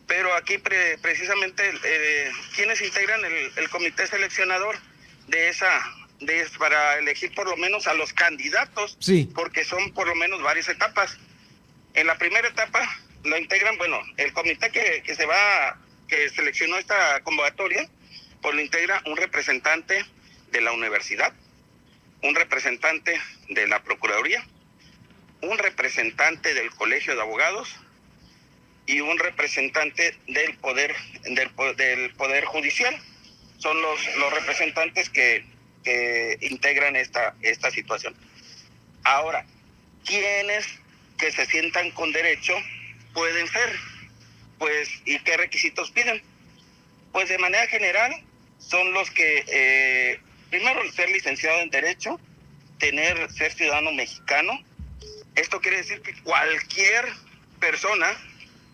pero 0.10 0.34
aquí 0.34 0.58
pre, 0.58 0.98
precisamente 0.98 1.72
eh, 1.84 2.32
quienes 2.56 2.82
integran 2.82 3.24
el, 3.24 3.52
el, 3.56 3.70
comité 3.70 4.08
seleccionador 4.08 4.76
de 5.28 5.50
esa 5.50 5.70
de 6.20 6.46
para 6.58 6.98
elegir 6.98 7.34
por 7.36 7.48
lo 7.48 7.56
menos 7.56 7.86
a 7.86 7.94
los 7.94 8.12
candidatos 8.12 8.98
sí. 9.00 9.30
porque 9.34 9.64
son 9.64 9.94
por 9.94 10.08
lo 10.08 10.16
menos 10.16 10.42
varias 10.42 10.68
etapas 10.68 11.16
en 11.94 12.08
la 12.08 12.18
primera 12.18 12.48
etapa 12.48 12.82
lo 13.24 13.38
integran 13.38 13.78
bueno 13.78 14.02
el 14.18 14.34
comité 14.34 14.72
que, 14.72 15.04
que 15.06 15.14
se 15.14 15.28
va 15.28 15.80
que 16.08 16.28
seleccionó 16.30 16.78
esta 16.78 17.22
convocatoria 17.22 17.88
pues 18.42 18.56
lo 18.56 18.62
integra 18.62 19.04
un 19.06 19.16
representante 19.16 20.04
de 20.52 20.62
la 20.62 20.72
universidad 20.72 21.34
un 22.24 22.34
representante 22.34 23.22
de 23.50 23.68
la 23.68 23.84
procuraduría 23.84 24.44
un 25.42 25.58
representante 25.60 26.56
del 26.56 26.72
colegio 26.72 27.16
de 27.16 27.22
abogados 27.22 27.80
y 28.90 29.02
un 29.02 29.20
representante 29.20 30.18
del 30.28 30.56
poder 30.58 30.96
del, 31.22 31.52
del 31.78 32.12
poder 32.16 32.44
judicial. 32.46 32.96
Son 33.60 33.80
los 33.82 34.16
los 34.18 34.34
representantes 34.34 35.10
que, 35.10 35.46
que 35.84 36.40
integran 36.42 36.96
esta 36.96 37.36
esta 37.44 37.70
situación. 37.70 38.16
Ahora 39.04 39.46
quiénes 40.06 40.66
que 41.20 41.32
se 41.32 41.46
sientan 41.46 41.92
con 41.92 42.12
derecho 42.12 42.56
pueden 43.14 43.48
ser 43.48 43.76
pues 44.58 44.90
y 45.06 45.20
qué 45.20 45.38
requisitos 45.38 45.92
piden 45.92 46.24
pues 47.12 47.30
de 47.30 47.38
manera 47.38 47.68
general 47.68 48.12
son 48.58 48.92
los 48.94 49.12
que 49.12 49.46
eh, 49.48 50.20
primero 50.50 50.82
ser 50.92 51.10
licenciado 51.12 51.60
en 51.60 51.70
derecho 51.70 52.20
tener 52.80 53.30
ser 53.34 53.54
ciudadano 53.54 53.92
mexicano. 53.92 54.54
Esto 55.36 55.62
quiere 55.62 55.78
decir 55.78 56.02
que 56.02 56.14
cualquier 56.24 57.06
persona 57.60 58.18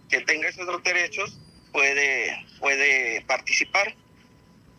que 0.10 0.22
tenga 0.22 0.49
esos 0.49 0.66
dos 0.66 0.84
derechos 0.84 1.38
puede, 1.72 2.45
puede 2.60 3.22
participar. 3.22 3.95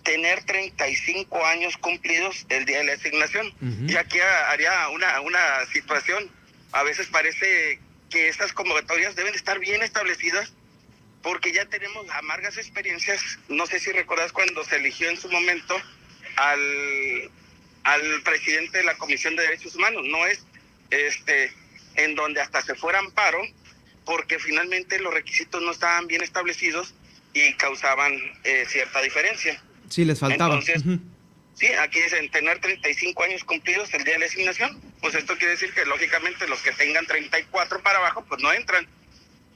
Tener 0.03 0.45
35 0.45 1.45
años 1.45 1.77
cumplidos 1.79 2.47
el 2.49 2.65
día 2.65 2.79
de 2.79 2.85
la 2.85 2.93
asignación. 2.93 3.49
Uh 3.61 3.65
-huh. 3.65 3.93
Y 3.93 3.97
aquí 3.97 4.19
haría 4.21 4.89
una, 4.89 5.21
una 5.21 5.67
situación. 5.73 6.31
A 6.73 6.85
veces 6.85 7.09
parece 7.09 7.81
que 8.09 8.29
estas 8.29 8.53
convocatorias 8.53 9.17
deben 9.17 9.35
estar 9.35 9.59
bien 9.59 9.83
establecidas 9.83 10.53
porque 11.23 11.53
ya 11.53 11.67
tenemos 11.67 12.09
amargas 12.11 12.57
experiencias. 12.57 13.21
No 13.49 13.67
sé 13.67 13.81
si 13.81 13.91
recuerdas 13.91 14.31
cuando 14.31 14.63
se 14.65 14.77
eligió 14.77 15.11
en 15.11 15.17
su 15.17 15.29
momento 15.29 15.77
al, 16.37 17.31
al 17.83 18.23
presidente 18.23 18.79
de 18.79 18.85
la 18.85 18.97
Comisión 18.97 19.35
de 19.35 19.43
Derechos 19.43 19.75
Humanos. 19.75 20.05
No 20.07 20.25
es 20.27 20.45
este, 20.91 21.53
en 21.97 22.15
donde 22.15 22.41
hasta 22.41 22.63
se 22.63 22.77
fuera 22.77 23.01
amparo, 23.01 23.43
porque 24.07 24.39
finalmente 24.39 24.99
los 25.01 25.13
requisitos 25.13 25.61
no 25.61 25.73
estaban 25.73 26.07
bien 26.07 26.23
establecidos 26.23 26.95
y 27.35 27.53
causaban 27.55 28.15
eh, 28.45 28.65
cierta 28.67 29.03
diferencia. 29.03 29.61
Sí, 29.91 30.05
les 30.05 30.19
faltaba. 30.19 30.55
Entonces, 30.55 30.83
sí, 31.55 31.67
aquí 31.67 32.01
dicen 32.01 32.31
tener 32.31 32.61
35 32.61 33.23
años 33.25 33.45
cumplidos 33.45 33.93
el 33.93 34.05
día 34.05 34.15
de 34.15 34.21
la 34.21 34.27
asignación. 34.27 34.81
Pues 35.01 35.15
esto 35.15 35.37
quiere 35.37 35.53
decir 35.53 35.75
que 35.75 35.85
lógicamente 35.85 36.49
los 36.49 36.61
que 36.63 36.73
tengan 36.73 37.05
34 37.05 37.83
para 37.83 37.99
abajo, 37.99 38.25
pues 38.27 38.41
no 38.41 38.53
entran. 38.53 38.87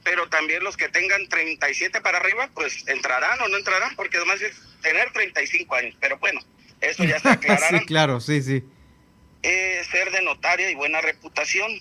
Pero 0.03 0.27
también 0.29 0.63
los 0.63 0.77
que 0.77 0.89
tengan 0.89 1.27
37 1.29 2.01
para 2.01 2.17
arriba, 2.17 2.49
pues 2.53 2.87
entrarán 2.87 3.39
o 3.41 3.47
no 3.47 3.57
entrarán, 3.57 3.95
porque 3.95 4.17
además 4.17 4.41
es 4.41 4.55
tener 4.81 5.11
35 5.13 5.75
años. 5.75 5.95
Pero 5.99 6.17
bueno, 6.17 6.41
eso 6.81 7.03
ya 7.05 7.19
se 7.19 7.29
aclarará. 7.29 7.79
sí, 7.79 7.85
claro, 7.85 8.19
sí, 8.19 8.41
sí. 8.41 8.63
Eh, 9.43 9.81
ser 9.89 10.11
de 10.11 10.21
notaria 10.21 10.69
y 10.69 10.75
buena 10.75 11.01
reputación 11.01 11.71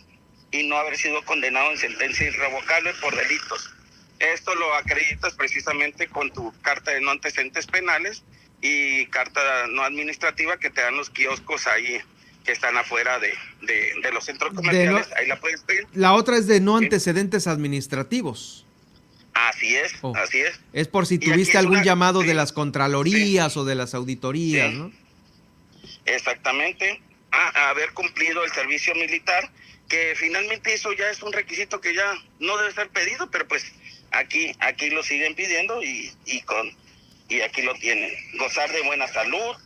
y 0.51 0.65
no 0.65 0.77
haber 0.77 0.97
sido 0.97 1.25
condenado 1.25 1.71
en 1.71 1.79
sentencia 1.79 2.27
irrevocable 2.27 2.93
por 3.01 3.15
delitos. 3.15 3.71
Esto 4.19 4.55
lo 4.55 4.75
acreditas 4.75 5.35
precisamente 5.35 6.09
con 6.09 6.31
tu 6.33 6.53
carta 6.61 6.91
de 6.91 7.01
no 7.01 7.11
antecedentes 7.11 7.67
penales 7.67 8.23
y 8.61 9.07
carta 9.07 9.41
no 9.69 9.83
administrativa 9.83 10.59
que 10.59 10.71
te 10.71 10.83
dan 10.83 10.97
los 10.97 11.09
kioscos 11.11 11.67
ahí 11.67 12.01
que 12.45 12.53
están 12.53 12.77
afuera 12.77 13.19
de, 13.19 13.33
de, 13.63 14.13
los 14.13 14.25
centros 14.25 14.53
comerciales. 14.55 15.09
ahí 15.17 15.27
la 15.27 15.39
puedes 15.39 15.63
pedir. 15.63 15.87
La 15.93 16.15
otra 16.15 16.37
es 16.37 16.47
de 16.47 16.61
no 16.61 16.77
antecedentes 16.77 17.47
administrativos. 17.47 18.67
Así 19.35 19.77
es, 19.77 19.93
oh. 20.03 20.15
así 20.17 20.41
es. 20.41 20.59
Es 20.73 20.89
por 20.89 21.07
si 21.07 21.19
tuviste 21.19 21.57
algún 21.57 21.83
llamado 21.83 22.21
de 22.21 22.35
las 22.35 22.53
contralorías 22.53 23.57
o 23.57 23.65
de 23.65 23.75
las 23.75 23.95
auditorías, 23.95 24.73
¿no? 24.73 24.93
Exactamente. 26.05 27.01
A, 27.31 27.71
haber 27.71 27.93
cumplido 27.93 28.45
el 28.45 28.51
servicio 28.51 28.95
militar, 28.95 29.51
que 29.91 30.15
finalmente 30.15 30.73
eso 30.73 30.93
ya 30.93 31.11
es 31.11 31.21
un 31.21 31.33
requisito 31.33 31.81
que 31.81 31.93
ya 31.93 32.15
no 32.39 32.57
debe 32.57 32.73
ser 32.73 32.89
pedido, 32.91 33.29
pero 33.31 33.47
pues 33.49 33.73
aquí, 34.13 34.55
aquí 34.61 34.89
lo 34.89 35.03
siguen 35.03 35.35
pidiendo 35.35 35.83
y, 35.83 36.13
y 36.25 36.41
con 36.43 36.73
y 37.29 37.41
aquí 37.43 37.63
lo 37.63 37.75
tienen. 37.75 38.11
Gozar 38.39 38.71
de 38.73 38.83
buena 38.83 39.09
salud, 39.09 39.57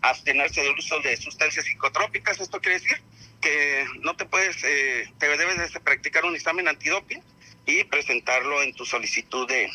abstenerse 0.00 0.62
del 0.62 0.76
uso 0.78 1.00
de 1.00 1.16
sustancias 1.18 1.66
psicotrópicas. 1.66 2.40
Esto 2.40 2.60
quiere 2.60 2.80
decir 2.80 2.98
que 3.42 3.84
no 4.00 4.16
te 4.16 4.24
puedes, 4.24 4.56
eh, 4.64 5.10
te 5.18 5.28
debes 5.36 5.72
de 5.72 5.80
practicar 5.80 6.24
un 6.24 6.34
examen 6.34 6.66
antidoping 6.66 7.22
y 7.66 7.84
presentarlo 7.84 8.62
en 8.62 8.74
tu 8.74 8.86
solicitud 8.86 9.46
de, 9.46 9.70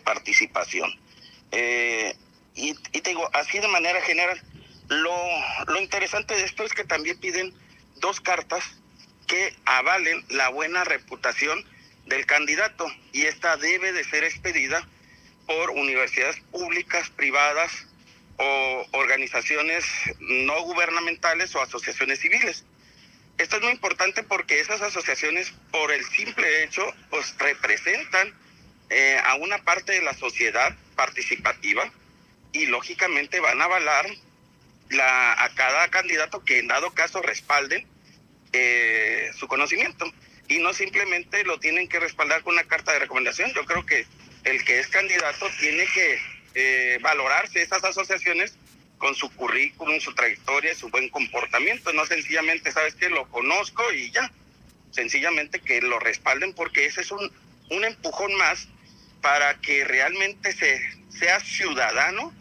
participación. 0.00 0.90
Eh, 1.50 2.14
y, 2.54 2.74
te 2.74 3.10
digo, 3.10 3.28
así 3.32 3.58
de 3.58 3.68
manera 3.68 4.00
general, 4.02 4.40
lo, 4.88 5.16
lo 5.66 5.80
interesante 5.80 6.34
de 6.34 6.44
esto 6.44 6.64
es 6.64 6.72
que 6.72 6.84
también 6.84 7.18
piden 7.18 7.52
dos 7.96 8.20
cartas 8.20 8.64
que 9.26 9.54
avalen 9.64 10.24
la 10.28 10.48
buena 10.48 10.84
reputación 10.84 11.64
del 12.06 12.26
candidato 12.26 12.86
y 13.12 13.22
esta 13.22 13.56
debe 13.56 13.92
de 13.92 14.04
ser 14.04 14.24
expedida 14.24 14.86
por 15.46 15.70
universidades 15.70 16.40
públicas, 16.52 17.10
privadas 17.10 17.86
o 18.38 18.86
organizaciones 18.92 19.84
no 20.20 20.60
gubernamentales 20.62 21.54
o 21.54 21.62
asociaciones 21.62 22.20
civiles. 22.20 22.64
Esto 23.38 23.56
es 23.56 23.62
muy 23.62 23.72
importante 23.72 24.22
porque 24.22 24.60
esas 24.60 24.80
asociaciones, 24.80 25.52
por 25.70 25.92
el 25.92 26.04
simple 26.04 26.64
hecho, 26.64 26.82
pues 27.10 27.34
representan 27.38 28.34
eh, 28.88 29.18
a 29.24 29.34
una 29.34 29.58
parte 29.58 29.92
de 29.92 30.02
la 30.02 30.14
sociedad 30.14 30.74
participativa 30.94 31.90
y 32.52 32.66
lógicamente 32.66 33.40
van 33.40 33.60
a 33.60 33.64
avalar 33.64 34.06
la, 34.90 35.44
a 35.44 35.54
cada 35.54 35.88
candidato 35.88 36.44
que 36.44 36.58
en 36.58 36.68
dado 36.68 36.92
caso 36.92 37.20
respalden 37.20 37.86
eh, 38.56 39.30
su 39.38 39.46
conocimiento. 39.48 40.10
Y 40.48 40.58
no 40.58 40.72
simplemente 40.72 41.44
lo 41.44 41.58
tienen 41.58 41.88
que 41.88 41.98
respaldar 41.98 42.42
con 42.42 42.54
una 42.54 42.64
carta 42.64 42.92
de 42.92 43.00
recomendación. 43.00 43.52
Yo 43.54 43.64
creo 43.64 43.84
que 43.84 44.06
el 44.44 44.64
que 44.64 44.78
es 44.78 44.86
candidato 44.86 45.48
tiene 45.58 45.86
que 45.86 46.18
eh, 46.54 46.98
valorarse 47.02 47.62
esas 47.62 47.82
asociaciones 47.84 48.56
con 48.98 49.14
su 49.14 49.30
currículum, 49.34 50.00
su 50.00 50.14
trayectoria, 50.14 50.74
su 50.74 50.88
buen 50.88 51.08
comportamiento, 51.08 51.92
no 51.92 52.06
sencillamente, 52.06 52.72
sabes 52.72 52.94
que 52.94 53.10
lo 53.10 53.28
conozco 53.28 53.82
y 53.92 54.10
ya, 54.10 54.30
sencillamente 54.90 55.60
que 55.60 55.82
lo 55.82 55.98
respalden 55.98 56.54
porque 56.54 56.86
ese 56.86 57.02
es 57.02 57.10
un, 57.10 57.30
un 57.70 57.84
empujón 57.84 58.34
más 58.36 58.68
para 59.20 59.60
que 59.60 59.84
realmente 59.84 60.52
se, 60.52 60.80
sea 61.10 61.40
ciudadano 61.40 62.32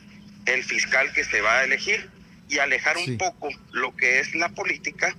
el 0.45 0.63
fiscal 0.63 1.11
que 1.11 1.23
se 1.23 1.41
va 1.41 1.59
a 1.59 1.63
elegir 1.63 2.09
y 2.47 2.59
alejar 2.59 2.97
un 2.97 3.17
poco 3.17 3.49
lo 3.71 3.95
que 3.95 4.19
es 4.19 4.35
la 4.35 4.49
política 4.49 5.15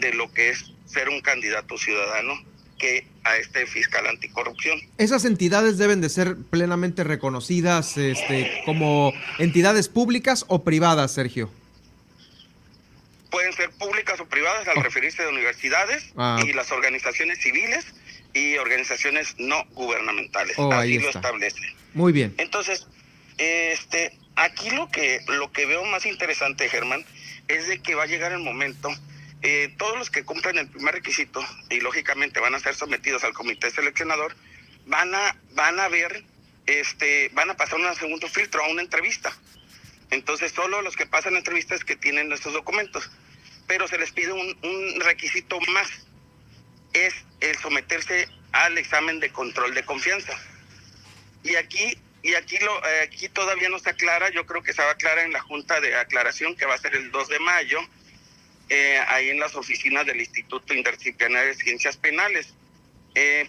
de 0.00 0.14
lo 0.14 0.32
que 0.32 0.50
es 0.50 0.72
ser 0.86 1.08
un 1.08 1.20
candidato 1.20 1.76
ciudadano 1.76 2.34
que 2.78 3.06
a 3.24 3.36
este 3.36 3.66
fiscal 3.66 4.06
anticorrupción. 4.06 4.80
Esas 4.96 5.24
entidades 5.24 5.78
deben 5.78 6.00
de 6.00 6.08
ser 6.08 6.36
plenamente 6.50 7.04
reconocidas 7.04 7.96
este, 7.96 8.62
como 8.64 9.12
entidades 9.38 9.88
públicas 9.88 10.44
o 10.48 10.62
privadas, 10.62 11.12
Sergio. 11.12 11.50
Pueden 13.30 13.52
ser 13.52 13.70
públicas 13.72 14.18
o 14.20 14.26
privadas 14.26 14.66
al 14.68 14.78
oh. 14.78 14.82
referirse 14.82 15.22
a 15.24 15.28
universidades 15.28 16.12
ah. 16.16 16.40
y 16.42 16.52
las 16.52 16.72
organizaciones 16.72 17.38
civiles 17.40 17.84
y 18.32 18.56
organizaciones 18.56 19.34
no 19.38 19.64
gubernamentales. 19.74 20.58
Oh, 20.58 20.72
Así 20.72 20.98
lo 20.98 21.10
establece. 21.10 21.60
Muy 21.94 22.12
bien. 22.12 22.34
Entonces, 22.38 22.86
este, 23.36 24.16
aquí 24.36 24.70
lo 24.70 24.88
que, 24.90 25.20
lo 25.26 25.52
que 25.52 25.66
veo 25.66 25.84
más 25.84 26.06
interesante, 26.06 26.68
Germán, 26.68 27.04
es 27.48 27.66
de 27.66 27.80
que 27.80 27.94
va 27.94 28.04
a 28.04 28.06
llegar 28.06 28.32
el 28.32 28.40
momento 28.40 28.88
eh, 29.42 29.72
todos 29.78 29.96
los 29.96 30.10
que 30.10 30.24
cumplen 30.24 30.58
el 30.58 30.68
primer 30.68 30.94
requisito 30.94 31.44
y 31.70 31.80
lógicamente 31.80 32.40
van 32.40 32.54
a 32.54 32.60
ser 32.60 32.74
sometidos 32.74 33.22
al 33.22 33.34
comité 33.34 33.70
seleccionador, 33.70 34.34
van 34.86 35.14
a, 35.14 35.36
van 35.52 35.78
a 35.78 35.88
ver, 35.88 36.24
este, 36.66 37.30
van 37.34 37.50
a 37.50 37.56
pasar 37.56 37.78
un 37.78 37.94
segundo 37.94 38.26
filtro 38.28 38.64
a 38.64 38.68
una 38.68 38.82
entrevista. 38.82 39.32
Entonces 40.10 40.50
solo 40.52 40.82
los 40.82 40.96
que 40.96 41.06
pasan 41.06 41.36
entrevistas 41.36 41.84
que 41.84 41.94
tienen 41.94 42.32
estos 42.32 42.52
documentos. 42.52 43.10
Pero 43.68 43.86
se 43.86 43.98
les 43.98 44.10
pide 44.10 44.32
un, 44.32 45.00
requisito 45.00 45.60
más, 45.72 45.88
es 46.94 47.14
el 47.40 47.56
someterse 47.58 48.28
al 48.52 48.76
examen 48.78 49.20
de 49.20 49.30
control 49.30 49.74
de 49.74 49.84
confianza. 49.84 50.32
Y 51.44 51.54
aquí 51.54 51.96
y 52.22 52.34
aquí 52.34 52.58
lo 52.58 52.82
aquí 53.04 53.28
todavía 53.28 53.68
no 53.68 53.76
está 53.76 53.92
clara, 53.92 54.30
yo 54.30 54.44
creo 54.46 54.62
que 54.62 54.72
se 54.72 54.82
va 54.82 54.88
a 54.88 54.92
aclarar 54.92 55.24
en 55.24 55.32
la 55.32 55.40
junta 55.40 55.80
de 55.80 55.94
aclaración 55.94 56.56
que 56.56 56.66
va 56.66 56.74
a 56.74 56.78
ser 56.78 56.96
el 56.96 57.12
2 57.12 57.28
de 57.28 57.38
mayo 57.38 57.78
eh, 58.68 58.98
ahí 59.08 59.30
en 59.30 59.40
las 59.40 59.54
oficinas 59.54 60.04
del 60.06 60.20
Instituto 60.20 60.74
Interdisciplinario 60.74 61.48
de 61.48 61.54
Ciencias 61.54 61.96
Penales. 61.96 62.54
Eh, 63.14 63.48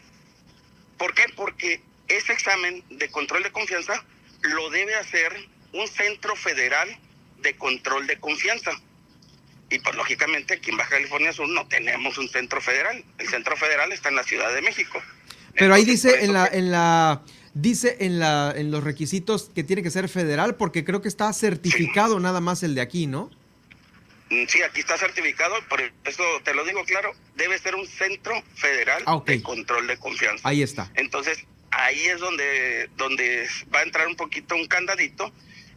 ¿Por 0.97 1.13
qué? 1.13 1.23
Porque 1.35 1.81
ese 2.07 2.33
examen 2.33 2.83
de 2.89 3.09
control 3.09 3.43
de 3.43 3.51
confianza 3.51 4.03
lo 4.41 4.69
debe 4.69 4.95
hacer 4.95 5.31
un 5.73 5.87
centro 5.87 6.35
federal 6.35 6.89
de 7.41 7.55
control 7.55 8.07
de 8.07 8.19
confianza. 8.19 8.71
Y 9.69 9.79
pues 9.79 9.95
lógicamente 9.95 10.55
aquí 10.55 10.71
en 10.71 10.77
Baja 10.77 10.91
California 10.91 11.31
Sur 11.31 11.47
no 11.49 11.67
tenemos 11.67 12.17
un 12.17 12.27
centro 12.29 12.59
federal. 12.59 13.03
El 13.17 13.27
centro 13.27 13.55
federal 13.55 13.91
está 13.91 14.09
en 14.09 14.15
la 14.15 14.23
Ciudad 14.23 14.53
de 14.53 14.61
México. 14.61 15.01
Pero 15.55 15.73
ahí 15.73 15.85
dice 15.85 16.23
en 16.23 16.33
la, 16.33 16.47
en 16.47 16.71
la 16.71 17.21
dice 17.53 17.97
en 17.99 18.19
la 18.19 18.53
en 18.55 18.71
los 18.71 18.83
requisitos 18.83 19.51
que 19.53 19.63
tiene 19.63 19.83
que 19.83 19.91
ser 19.91 20.07
federal 20.07 20.55
porque 20.55 20.85
creo 20.85 21.01
que 21.01 21.07
está 21.07 21.33
certificado 21.33 22.19
nada 22.19 22.39
más 22.39 22.63
el 22.63 22.73
de 22.75 22.81
aquí, 22.81 23.05
¿no? 23.05 23.29
Mm, 24.29 24.45
sí, 24.47 24.61
aquí 24.61 24.81
está 24.81 24.97
certificado, 24.97 25.55
por 25.67 25.81
eso 25.81 26.23
te 26.43 26.53
lo 26.53 26.63
digo 26.63 26.83
claro, 26.85 27.13
debe 27.35 27.57
ser 27.57 27.75
un 27.75 27.87
centro 27.87 28.41
federal 28.55 29.03
ah, 29.05 29.21
de 29.25 29.41
control 29.41 29.87
de 29.87 29.97
confianza. 29.97 30.47
Ahí 30.47 30.61
está. 30.61 30.91
Entonces, 30.95 31.45
ahí 31.71 32.05
es 32.05 32.19
donde, 32.19 32.89
donde 32.95 33.47
va 33.73 33.79
a 33.79 33.83
entrar 33.83 34.07
un 34.07 34.15
poquito 34.15 34.55
un 34.55 34.67
candadito 34.67 35.31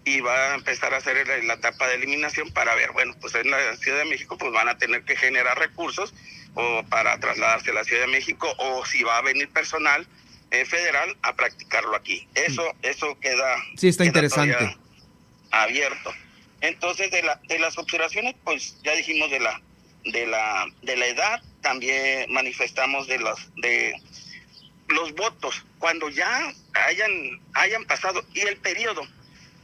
y 0.04 0.20
va 0.20 0.52
a 0.52 0.54
empezar 0.56 0.92
a 0.94 0.98
hacer 0.98 1.26
la, 1.44 1.54
etapa 1.54 1.88
de 1.88 1.94
eliminación 1.94 2.50
para 2.50 2.74
ver, 2.74 2.92
bueno, 2.92 3.14
pues 3.20 3.34
en 3.36 3.50
la 3.50 3.76
Ciudad 3.76 3.98
de 3.98 4.04
México 4.04 4.36
pues 4.36 4.52
van 4.52 4.68
a 4.68 4.76
tener 4.76 5.04
que 5.04 5.16
generar 5.16 5.58
recursos 5.58 6.12
o 6.54 6.82
para 6.90 7.18
trasladarse 7.20 7.70
a 7.70 7.74
la 7.74 7.84
Ciudad 7.84 8.02
de 8.02 8.08
México 8.08 8.52
o 8.58 8.84
si 8.84 9.02
va 9.02 9.18
a 9.18 9.22
venir 9.22 9.48
personal 9.50 10.06
eh, 10.50 10.64
federal 10.64 11.16
a 11.22 11.34
practicarlo 11.34 11.96
aquí. 11.96 12.28
Eso, 12.34 12.64
eso 12.82 13.18
queda... 13.20 13.56
Sí, 13.76 13.88
está 13.88 14.04
interesante. 14.04 14.76
Abierto. 15.50 16.12
Entonces, 16.62 17.10
de, 17.10 17.22
la, 17.22 17.40
de 17.48 17.58
las 17.58 17.76
observaciones, 17.76 18.36
pues 18.44 18.76
ya 18.82 18.94
dijimos 18.94 19.30
de 19.30 19.40
la, 19.40 19.60
de 20.04 20.26
la, 20.26 20.66
de 20.82 20.96
la 20.96 21.06
edad, 21.06 21.42
también 21.60 22.32
manifestamos 22.32 23.08
de 23.08 23.18
los, 23.18 23.52
de 23.56 24.00
los 24.88 25.12
votos, 25.14 25.64
cuando 25.80 26.08
ya 26.08 26.52
hayan, 26.86 27.40
hayan 27.54 27.84
pasado, 27.84 28.24
y 28.32 28.40
el 28.40 28.56
periodo. 28.58 29.02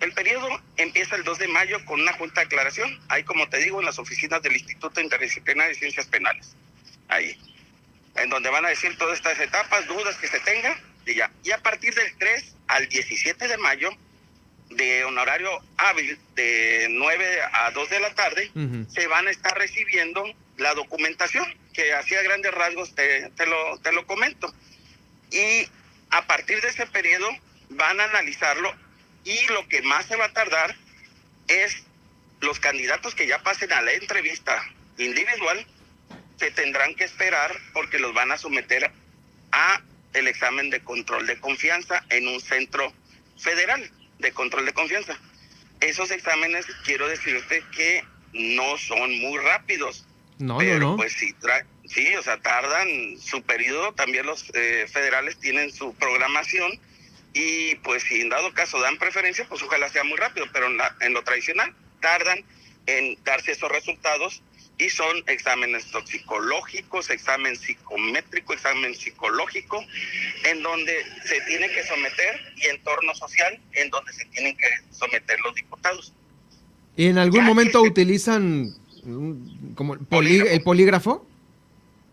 El 0.01 0.12
periodo 0.12 0.49
empieza 0.76 1.14
el 1.14 1.22
2 1.22 1.38
de 1.38 1.49
mayo 1.49 1.84
con 1.84 2.01
una 2.01 2.12
junta 2.14 2.40
de 2.40 2.46
aclaración, 2.46 3.01
ahí 3.09 3.22
como 3.22 3.49
te 3.49 3.59
digo, 3.59 3.78
en 3.78 3.86
las 3.86 4.01
oficinas 4.01 4.42
del 4.42 4.55
Instituto 4.55 5.01
Interdisciplinario 5.01 5.74
de 5.74 5.78
Ciencias 5.78 6.07
Penales, 6.07 6.57
ahí, 7.07 7.38
en 8.16 8.28
donde 8.28 8.51
van 8.51 8.64
a 8.64 8.70
decir 8.70 8.99
todas 8.99 9.18
estas 9.18 9.38
etapas, 9.38 9.86
dudas 9.86 10.16
que 10.16 10.26
se 10.26 10.40
tengan, 10.40 10.76
y 11.07 11.14
ya. 11.14 11.30
Y 11.44 11.53
a 11.53 11.59
partir 11.59 11.94
del 11.94 12.12
3 12.18 12.55
al 12.66 12.88
17 12.88 13.46
de 13.46 13.57
mayo, 13.59 13.90
de 14.71 15.05
honorario 15.05 15.51
hábil 15.77 16.19
de 16.35 16.89
9 16.91 17.41
a 17.53 17.71
2 17.71 17.91
de 17.91 18.01
la 18.01 18.14
tarde, 18.14 18.51
se 18.89 19.07
van 19.07 19.27
a 19.27 19.31
estar 19.31 19.57
recibiendo 19.57 20.25
la 20.57 20.75
documentación, 20.75 21.47
que 21.73 21.95
hacía 21.95 22.23
grandes 22.23 22.53
rasgos 22.53 22.95
te, 22.95 23.31
te, 23.31 23.47
lo, 23.47 23.79
te 23.79 23.93
lo 23.93 24.07
comento. 24.07 24.53
Y 25.31 25.69
a 26.11 26.27
partir 26.27 26.61
de 26.61 26.69
ese 26.69 26.87
periodo 26.87 27.29
van 27.71 28.01
a 28.01 28.05
analizarlo 28.05 28.75
y 29.25 29.47
lo 29.53 29.66
que 29.69 29.83
más 29.83 30.07
se 30.07 30.16
va 30.16 30.27
a 30.27 30.33
tardar 30.33 30.75
es 31.49 31.85
los 32.41 32.61
candidatos 32.61 33.14
que 33.14 33.27
ya 33.27 33.43
pasen 33.43 33.73
a 33.73 33.83
la 33.83 33.93
entrevista 33.93 34.62
individual, 34.97 35.66
se 36.39 36.51
tendrán 36.51 36.95
que 36.95 37.05
esperar 37.05 37.57
porque 37.73 37.99
los 37.99 38.14
van 38.14 38.31
a 38.31 38.39
someter 38.39 38.91
a 39.53 39.83
el 40.14 40.29
examen 40.29 40.71
de 40.71 40.83
control 40.83 41.27
de 41.27 41.39
confianza 41.41 42.05
en 42.11 42.29
un 42.29 42.41
centro 42.41 42.93
federal 43.37 43.91
de 44.19 44.33
control 44.33 44.66
de 44.66 44.73
confianza. 44.73 45.19
Esos 45.81 46.11
exámenes, 46.11 46.66
quiero 46.85 47.09
decirte 47.09 47.62
que 47.73 48.05
no 48.33 48.77
son 48.79 49.19
muy 49.21 49.39
rápidos. 49.39 50.07
No, 50.39 50.59
pero 50.59 50.79
no, 50.79 50.91
no. 50.91 50.97
pues 50.97 51.12
sí, 51.12 51.35
sí, 51.87 52.14
o 52.14 52.23
sea, 52.23 52.41
tardan 52.41 53.19
su 53.21 53.43
periodo, 53.43 53.93
también 53.95 54.27
los 54.27 54.51
eh, 54.55 54.87
federales 54.89 55.39
tienen 55.39 55.73
su 55.73 55.95
programación 55.95 56.79
y 57.33 57.75
pues 57.77 58.05
si 58.05 58.21
en 58.21 58.29
dado 58.29 58.53
caso 58.55 58.81
dan 58.81 58.99
preferencia, 58.99 59.47
pues 59.49 59.62
ojalá 59.62 59.89
sea 59.89 60.05
muy 60.05 60.16
rápido, 60.16 60.47
pero 60.53 60.66
en, 60.66 60.77
la, 60.77 60.97
en 61.01 61.12
lo 61.12 61.23
tradicional 61.23 61.75
tardan 62.01 62.45
en 62.87 63.19
darse 63.25 63.53
esos 63.53 63.71
resultados 63.71 64.43
y 64.79 64.89
son 64.91 65.24
exámenes 65.26 65.91
toxicológicos, 65.91 67.11
examen 67.11 67.57
psicométrico, 67.57 68.53
examen 68.53 68.95
psicológico, 68.95 69.85
en 70.45 70.62
donde 70.62 71.05
se 71.24 71.41
tiene 71.43 71.68
que 71.68 71.83
someter 71.85 72.41
y 72.57 72.68
entorno 72.68 73.14
social 73.14 73.61
en 73.72 73.91
donde 73.91 74.12
se 74.12 74.24
tienen 74.26 74.57
que 74.57 74.66
someter 74.91 75.39
los 75.41 75.55
diputados. 75.55 76.12
¿Y 76.97 77.07
en 77.07 77.18
algún 77.18 77.45
momento 77.45 77.83
utilizan 77.83 78.74
mm, 79.03 79.74
como 79.74 79.95
el, 79.95 80.01
polí 80.01 80.39
el 80.39 80.62
polígrafo? 80.62 81.26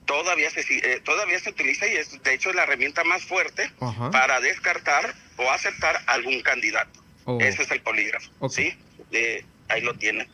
Todavía 0.05 0.49
se, 0.49 0.61
eh, 0.61 1.01
todavía 1.03 1.39
se 1.39 1.49
utiliza 1.51 1.87
y 1.87 1.95
es 1.95 2.21
de 2.21 2.33
hecho 2.33 2.51
la 2.53 2.63
herramienta 2.63 3.03
más 3.03 3.23
fuerte 3.23 3.71
Ajá. 3.79 4.11
para 4.11 4.39
descartar 4.39 5.15
o 5.37 5.49
aceptar 5.51 5.99
algún 6.07 6.41
candidato. 6.41 6.99
Oh. 7.25 7.39
Ese 7.39 7.63
es 7.63 7.71
el 7.71 7.81
polígrafo, 7.81 8.29
okay. 8.39 8.71
¿sí? 8.71 8.77
Eh, 9.11 9.43
ahí 9.69 9.81
lo 9.81 9.95
tienen. 9.95 10.27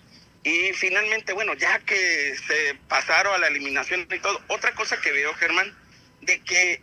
Y 0.43 0.73
finalmente, 0.73 1.33
bueno, 1.33 1.53
ya 1.53 1.79
que 1.79 2.35
se 2.47 2.75
pasaron 2.87 3.35
a 3.35 3.37
la 3.37 3.47
eliminación 3.47 4.07
y 4.11 4.19
todo, 4.19 4.41
otra 4.47 4.73
cosa 4.73 4.99
que 4.99 5.11
veo, 5.11 5.33
Germán, 5.35 5.75
de 6.21 6.39
que 6.41 6.81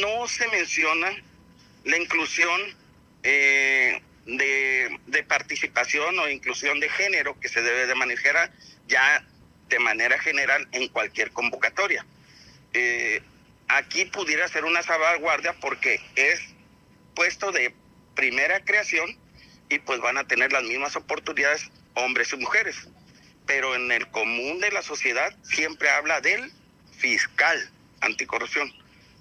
no 0.00 0.26
se 0.26 0.48
menciona 0.48 1.10
la 1.84 1.98
inclusión 1.98 2.60
eh, 3.22 4.00
de, 4.24 4.98
de, 5.06 5.22
participación 5.22 6.18
o 6.18 6.28
inclusión 6.28 6.80
de 6.80 6.88
género 6.88 7.38
que 7.40 7.48
se 7.48 7.60
debe 7.60 7.86
de 7.86 7.94
manejar 7.94 8.50
ya 8.88 9.24
de 9.68 9.78
manera 9.78 10.18
general 10.18 10.66
en 10.72 10.88
cualquier 10.88 11.30
convocatoria. 11.30 12.06
Eh, 12.72 13.22
aquí 13.68 14.04
pudiera 14.06 14.48
ser 14.48 14.64
una 14.64 14.82
salvaguardia 14.82 15.54
porque 15.60 16.00
es 16.16 16.40
puesto 17.14 17.52
de 17.52 17.74
primera 18.14 18.64
creación 18.64 19.16
y 19.68 19.78
pues 19.78 20.00
van 20.00 20.18
a 20.18 20.26
tener 20.26 20.52
las 20.52 20.62
mismas 20.64 20.96
oportunidades 20.96 21.70
hombres 21.94 22.32
y 22.32 22.36
mujeres. 22.36 22.88
Pero 23.46 23.74
en 23.74 23.92
el 23.92 24.08
común 24.08 24.60
de 24.60 24.70
la 24.70 24.82
sociedad 24.82 25.34
siempre 25.42 25.90
habla 25.90 26.20
del 26.20 26.50
fiscal 26.96 27.70
anticorrupción, 28.00 28.72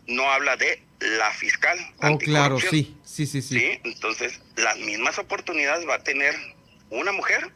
no 0.07 0.29
habla 0.31 0.55
de 0.57 0.81
la 0.99 1.31
fiscal 1.31 1.77
oh, 2.01 2.17
claro, 2.17 2.59
sí, 2.59 2.95
sí, 3.03 3.25
sí, 3.25 3.41
sí, 3.41 3.41
sí. 3.41 3.79
Entonces, 3.83 4.39
las 4.55 4.77
mismas 4.77 5.17
oportunidades 5.17 5.87
va 5.87 5.95
a 5.95 6.03
tener 6.03 6.35
una 6.89 7.11
mujer 7.11 7.51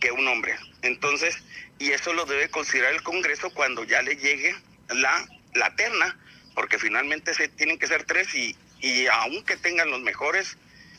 que 0.00 0.10
un 0.12 0.26
hombre. 0.28 0.56
Entonces, 0.82 1.36
y 1.78 1.90
eso 1.90 2.12
lo 2.12 2.26
debe 2.26 2.50
considerar 2.50 2.92
el 2.92 3.02
Congreso 3.02 3.50
cuando 3.50 3.84
ya 3.84 4.02
le 4.02 4.16
llegue 4.16 4.54
la, 4.88 5.26
la 5.54 5.74
terna, 5.76 6.18
porque 6.54 6.78
finalmente 6.78 7.34
se 7.34 7.48
tienen 7.48 7.78
que 7.78 7.86
ser 7.86 8.04
tres 8.04 8.34
y, 8.34 8.56
y 8.80 9.06
aunque 9.06 9.56
tengan 9.56 9.90
los 9.90 10.00
mejores 10.00 10.56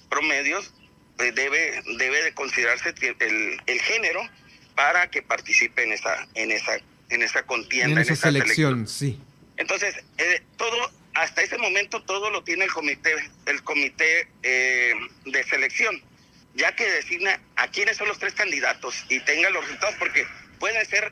promedios, 0.10 0.74
debe, 1.18 1.82
debe 1.98 2.24
de 2.24 2.34
considerarse 2.34 2.94
el, 3.20 3.62
el, 3.66 3.82
género 3.82 4.22
para 4.76 5.10
que 5.10 5.22
participe 5.22 5.84
en 5.84 5.92
esa, 5.92 6.28
en 6.36 6.52
esa, 6.52 6.78
en 7.10 7.24
esa 7.24 7.44
contienda. 7.44 7.94
En 7.94 7.98
esa, 7.98 8.16
selección, 8.16 8.88
sí. 8.88 9.20
Entonces, 9.58 9.96
eh, 10.18 10.42
todo, 10.58 10.92
hasta 11.16 11.42
ese 11.42 11.58
momento 11.58 12.04
todo 12.04 12.30
lo 12.30 12.44
tiene 12.44 12.66
el 12.66 12.72
comité, 12.72 13.16
el 13.48 13.64
comité 13.64 14.28
eh, 14.44 14.94
de 15.26 15.44
selección, 15.44 16.02
ya 16.54 16.76
que 16.76 16.90
designa 16.90 17.42
a 17.56 17.70
quiénes 17.70 17.98
son 17.98 18.08
los 18.08 18.20
tres 18.20 18.34
candidatos 18.34 19.06
y 19.10 19.20
tenga 19.22 19.50
los 19.50 19.64
resultados, 19.64 19.96
porque 19.98 20.28
pueden 20.60 20.86
ser 20.86 21.12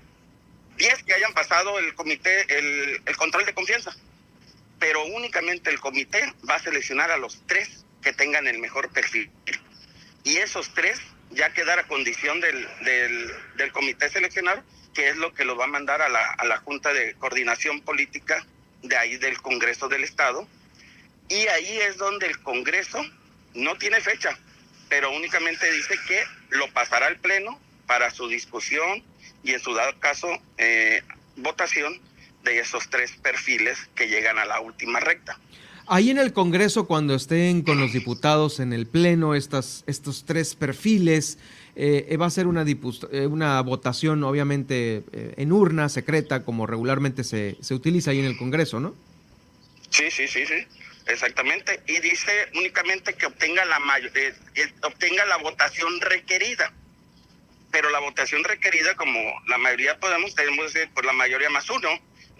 10 0.77 1.03
que 1.03 1.13
hayan 1.13 1.33
pasado 1.33 1.79
el 1.79 1.95
comité, 1.95 2.45
el, 2.55 3.01
el 3.03 3.17
control 3.17 3.45
de 3.45 3.53
confianza, 3.53 3.95
pero 4.79 5.03
únicamente 5.05 5.71
el 5.71 5.79
comité 5.79 6.31
va 6.47 6.55
a 6.55 6.59
seleccionar 6.59 7.09
a 7.09 7.17
los 7.17 7.41
tres 7.47 7.85
que 8.03 8.13
tengan 8.13 8.45
el 8.45 8.59
mejor 8.59 8.91
perfil 8.91 9.31
y 10.25 10.37
esos 10.37 10.73
tres 10.73 10.99
ya 11.29 11.53
quedar 11.53 11.79
a 11.79 11.87
condición 11.87 12.41
del, 12.41 12.67
del, 13.55 13.71
comité 13.71 14.09
seleccionado, 14.09 14.61
que 14.93 15.09
es 15.09 15.15
lo 15.15 15.33
que 15.33 15.45
lo 15.45 15.55
va 15.55 15.65
a 15.65 15.67
mandar 15.67 16.01
a 16.01 16.09
la, 16.09 16.25
a 16.25 16.45
la 16.45 16.57
Junta 16.57 16.91
de 16.93 17.13
Coordinación 17.15 17.81
Política 17.81 18.45
de 18.81 18.97
ahí 18.97 19.17
del 19.17 19.41
Congreso 19.41 19.87
del 19.87 20.03
Estado. 20.03 20.47
Y 21.29 21.47
ahí 21.47 21.77
es 21.79 21.97
donde 21.97 22.27
el 22.27 22.39
Congreso 22.41 23.03
no 23.53 23.77
tiene 23.77 24.01
fecha, 24.01 24.37
pero 24.89 25.11
únicamente 25.11 25.71
dice 25.71 25.95
que 26.07 26.23
lo 26.49 26.71
pasará 26.73 27.07
al 27.07 27.17
Pleno 27.17 27.59
para 27.85 28.09
su 28.09 28.27
discusión 28.27 29.03
y 29.43 29.53
en 29.53 29.59
su 29.59 29.73
dado 29.73 29.99
caso 29.99 30.27
eh, 30.57 31.03
votación 31.35 32.01
de 32.43 32.59
esos 32.59 32.89
tres 32.89 33.11
perfiles 33.17 33.77
que 33.95 34.07
llegan 34.07 34.39
a 34.39 34.45
la 34.45 34.59
última 34.59 34.99
recta. 34.99 35.37
Ahí 35.87 36.09
en 36.09 36.17
el 36.17 36.33
Congreso, 36.33 36.87
cuando 36.87 37.13
estén 37.13 37.61
con 37.61 37.79
los 37.79 37.93
diputados 37.93 38.59
en 38.59 38.73
el 38.73 38.87
Pleno, 38.87 39.35
estas, 39.35 39.83
estos 39.85 40.25
tres 40.25 40.55
perfiles, 40.55 41.37
eh, 41.75 42.17
va 42.19 42.25
a 42.25 42.29
ser 42.31 42.47
una, 42.47 42.65
eh, 42.65 43.27
una 43.27 43.61
votación 43.61 44.23
obviamente 44.23 45.03
eh, 45.11 45.35
en 45.37 45.51
urna, 45.51 45.87
secreta, 45.89 46.43
como 46.43 46.65
regularmente 46.65 47.23
se, 47.23 47.57
se 47.61 47.75
utiliza 47.75 48.11
ahí 48.11 48.19
en 48.19 48.25
el 48.25 48.35
Congreso, 48.35 48.79
¿no? 48.79 48.95
Sí, 49.91 50.09
sí, 50.09 50.27
sí, 50.27 50.47
sí, 50.47 50.65
exactamente. 51.05 51.79
Y 51.85 51.99
dice 51.99 52.31
únicamente 52.55 53.13
que 53.13 53.27
obtenga 53.27 53.63
la, 53.65 53.77
obtenga 54.81 55.25
la 55.25 55.37
votación 55.37 56.01
requerida. 56.01 56.73
Pero 57.71 57.89
la 57.91 57.99
votación 57.99 58.43
requerida, 58.43 58.95
como 58.95 59.19
la 59.47 59.57
mayoría 59.59 59.99
podemos, 59.99 60.33
tenemos 60.33 60.73
por 60.93 61.05
la 61.05 61.13
mayoría 61.13 61.49
más 61.49 61.69
uno, 61.69 61.89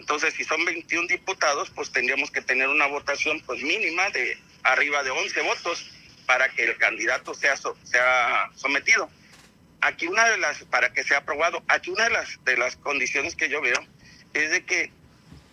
entonces, 0.06 0.34
si 0.34 0.44
son 0.44 0.64
21 0.64 1.08
diputados, 1.08 1.68
pues 1.70 1.90
tendríamos 1.90 2.30
que 2.30 2.40
tener 2.40 2.68
una 2.68 2.86
votación 2.86 3.40
pues 3.40 3.60
mínima 3.60 4.08
de 4.10 4.38
arriba 4.62 5.02
de 5.02 5.10
11 5.10 5.42
votos 5.42 5.84
para 6.26 6.48
que 6.48 6.62
el 6.62 6.76
candidato 6.76 7.34
sea, 7.34 7.56
sea 7.56 8.48
sometido. 8.54 9.10
Aquí 9.80 10.06
una 10.06 10.30
de 10.30 10.38
las, 10.38 10.62
para 10.66 10.92
que 10.92 11.02
sea 11.02 11.18
aprobado, 11.18 11.60
aquí 11.66 11.90
una 11.90 12.04
de 12.04 12.10
las, 12.10 12.44
de 12.44 12.56
las 12.56 12.76
condiciones 12.76 13.34
que 13.34 13.48
yo 13.48 13.60
veo 13.60 13.84
es 14.32 14.52
de 14.52 14.64
que 14.64 14.92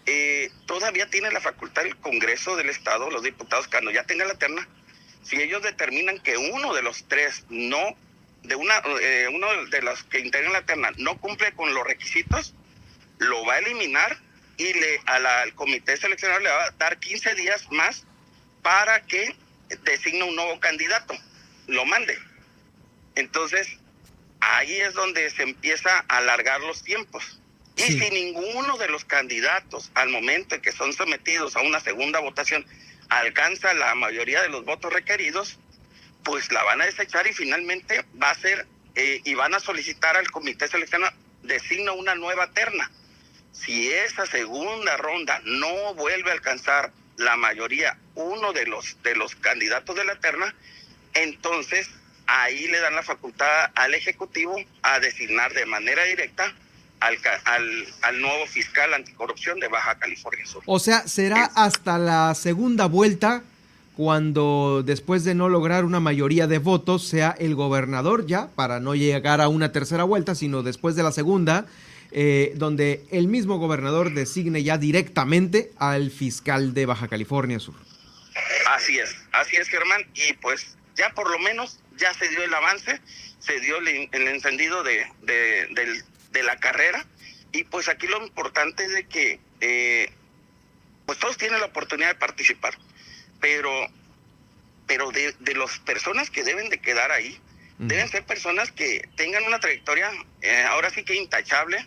eh, 0.06 0.52
todavía 0.68 1.10
tiene 1.10 1.32
la 1.32 1.42
facultad 1.42 1.88
el 1.88 1.98
Congreso 1.98 2.56
del 2.56 2.70
Estado, 2.70 3.10
los 3.10 3.24
diputados, 3.24 3.68
cuando 3.68 3.90
ya 3.90 4.04
tenga 4.04 4.26
la 4.26 4.36
terna, 4.36 4.68
si 5.24 5.42
ellos 5.42 5.64
determinan 5.64 6.20
que 6.20 6.38
uno 6.38 6.76
de 6.76 6.84
los 6.84 7.08
tres 7.08 7.44
no, 7.50 7.98
de 8.44 8.54
una, 8.54 8.76
eh, 9.02 9.30
uno 9.34 9.66
de 9.66 9.82
los 9.82 10.04
que 10.04 10.20
integran 10.20 10.54
la 10.54 10.64
terna 10.64 10.92
no 10.98 11.20
cumple 11.20 11.54
con 11.54 11.74
los 11.74 11.84
requisitos, 11.88 12.54
lo 13.18 13.44
va 13.48 13.56
a 13.56 13.58
eliminar 13.58 14.22
y 14.64 14.74
le, 14.74 15.02
al 15.06 15.54
comité 15.56 15.98
seleccionador 15.98 16.42
le 16.42 16.50
va 16.50 16.66
a 16.66 16.72
dar 16.72 16.98
15 16.98 17.36
días 17.36 17.70
más 17.72 18.06
para 18.62 19.02
que 19.02 19.36
designe 19.84 20.24
un 20.24 20.36
nuevo 20.36 20.58
candidato, 20.60 21.14
lo 21.68 21.86
mande. 21.86 22.18
Entonces, 23.16 23.68
ahí 24.40 24.74
es 24.76 24.94
donde 24.94 25.30
se 25.32 25.44
empieza 25.44 26.06
a 26.08 26.18
alargar 26.18 26.62
los 26.62 26.82
tiempos. 26.82 27.42
Y 27.76 27.84
si 27.84 28.10
ninguno 28.12 28.78
de 28.78 28.88
los 28.88 29.04
candidatos, 29.04 29.92
al 29.96 30.10
momento 30.10 30.56
en 30.56 30.62
que 30.62 30.72
son 30.72 30.94
sometidos 30.94 31.56
a 31.56 31.62
una 31.62 31.80
segunda 31.80 32.20
votación, 32.20 32.66
alcanza 33.10 33.74
la 33.74 33.96
mayoría 33.96 34.42
de 34.44 34.50
los 34.50 34.64
votos 34.64 34.94
requeridos, 34.94 35.60
pues 36.24 36.52
la 36.52 36.64
van 36.64 36.82
a 36.82 36.86
desechar 36.86 37.28
y 37.28 37.34
finalmente 37.34 38.06
va 38.22 38.30
a 38.30 38.36
ser, 38.36 38.66
eh, 38.96 39.20
y 39.26 39.34
van 39.34 39.56
a 39.56 39.60
solicitar 39.60 40.16
al 40.16 40.32
comité 40.32 40.68
seleccionador, 40.70 41.18
designa 41.42 41.92
una 41.92 42.16
nueva 42.16 42.52
terna 42.52 42.90
si 43.54 43.92
esa 43.92 44.26
segunda 44.26 44.98
ronda 44.98 45.42
no 45.46 45.94
vuelve 45.94 46.32
a 46.32 46.34
alcanzar 46.34 46.92
la 47.18 47.38
mayoría, 47.38 47.98
uno 48.16 48.52
de 48.52 48.66
los, 48.66 48.98
de 49.04 49.16
los 49.16 49.36
candidatos 49.36 49.96
de 49.96 50.04
la 50.04 50.20
terna, 50.20 50.54
entonces 51.14 51.88
ahí 52.26 52.68
le 52.68 52.80
dan 52.80 52.96
la 52.96 53.04
facultad 53.04 53.72
al 53.76 53.94
Ejecutivo 53.94 54.56
a 54.82 55.00
designar 55.00 55.54
de 55.54 55.66
manera 55.66 56.04
directa 56.04 56.54
al, 57.00 57.18
al, 57.46 57.88
al, 58.02 58.22
nuevo 58.22 58.48
fiscal 58.48 58.94
anticorrupción 58.94 59.60
de 59.60 59.68
Baja 59.68 60.00
California 60.00 60.46
Sur. 60.46 60.64
O 60.66 60.80
sea, 60.80 61.08
será 61.08 61.46
hasta 61.56 61.98
la 61.98 62.34
segunda 62.34 62.88
vuelta 62.88 63.44
cuando 63.96 64.82
después 64.84 65.24
de 65.24 65.36
no 65.36 65.50
lograr 65.50 65.86
una 65.86 66.00
mayoría 66.00 66.48
de 66.48 66.58
votos 66.58 67.08
sea 67.08 67.36
el 67.38 67.56
gobernador 67.56 68.26
ya, 68.26 68.48
para 68.56 68.80
no 68.80 68.96
llegar 68.96 69.42
a 69.42 69.50
una 69.50 69.72
tercera 69.72 70.04
vuelta, 70.04 70.34
sino 70.34 70.64
después 70.64 70.96
de 70.96 71.04
la 71.04 71.12
segunda, 71.12 71.66
eh, 72.16 72.52
donde 72.56 73.04
el 73.10 73.28
mismo 73.28 73.58
gobernador 73.58 74.14
designe 74.14 74.62
ya 74.62 74.78
directamente 74.78 75.72
al 75.80 76.12
fiscal 76.12 76.76
de 76.76 76.86
Baja 76.86 77.08
California 77.08 77.60
Sur. 77.60 77.74
Así 78.68 79.00
es, 79.00 79.16
así 79.32 79.56
es 79.56 79.68
Germán, 79.68 80.06
y 80.14 80.34
pues 80.34 80.78
ya 80.96 81.10
por 81.16 81.32
lo 81.32 81.40
menos 81.40 81.80
ya 81.98 82.14
se 82.14 82.30
dio 82.30 82.44
el 82.44 82.54
avance, 82.54 83.02
se 83.40 83.60
dio 83.62 83.78
el, 83.80 84.28
encendido 84.28 84.84
de, 84.84 85.08
de, 85.24 86.44
la 86.44 86.56
carrera, 86.58 87.04
y 87.52 87.64
pues 87.64 87.90
aquí 87.90 88.06
lo 88.06 88.24
importante 88.24 88.86
es 88.86 88.94
de 88.94 89.08
que 89.08 89.40
eh, 89.62 90.12
pues 91.08 91.18
todos 91.18 91.38
tienen 91.38 91.60
la 91.62 91.66
oportunidad 91.66 92.10
de 92.10 92.16
participar. 92.16 92.78
Pero, 93.42 93.72
pero 94.86 95.10
de, 95.10 95.34
de 95.40 95.56
las 95.56 95.80
personas 95.80 96.30
que 96.30 96.44
deben 96.44 96.70
de 96.70 96.78
quedar 96.78 97.12
ahí, 97.12 97.40
deben 97.80 98.08
ser 98.08 98.24
personas 98.24 98.72
que 98.72 99.10
tengan 99.16 99.44
una 99.46 99.60
trayectoria, 99.60 100.12
eh, 100.42 100.64
ahora 100.70 100.92
sí 100.92 101.04
que 101.04 101.16
intachable, 101.16 101.86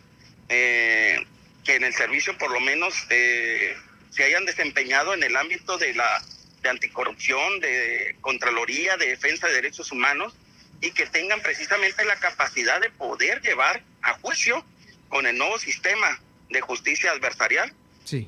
eh, 0.49 1.25
que 1.65 1.75
en 1.77 1.85
el 1.85 1.95
servicio 1.95 2.37
por 2.39 2.51
lo 2.51 2.61
menos 2.61 2.95
eh, 3.11 3.77
se 4.11 4.25
hayan 4.25 4.45
desempeñado 4.45 5.15
en 5.15 5.23
el 5.23 5.37
ámbito 5.37 5.79
de 5.79 5.95
la 5.95 6.23
de 6.63 6.71
anticorrupción, 6.71 7.61
de 7.61 8.17
contraloría, 8.21 8.97
de 8.97 9.09
defensa 9.09 9.47
de 9.47 9.55
derechos 9.55 9.93
humanos 9.93 10.35
y 10.81 10.91
que 10.91 11.07
tengan 11.07 11.41
precisamente 11.41 12.05
la 12.05 12.17
capacidad 12.17 12.81
de 12.81 12.91
poder 12.91 13.41
llevar 13.43 13.83
a 14.03 14.15
juicio 14.15 14.65
con 15.09 15.27
el 15.27 15.37
nuevo 15.37 15.59
sistema 15.59 16.21
de 16.51 16.61
justicia 16.61 17.13
adversarial 17.13 17.73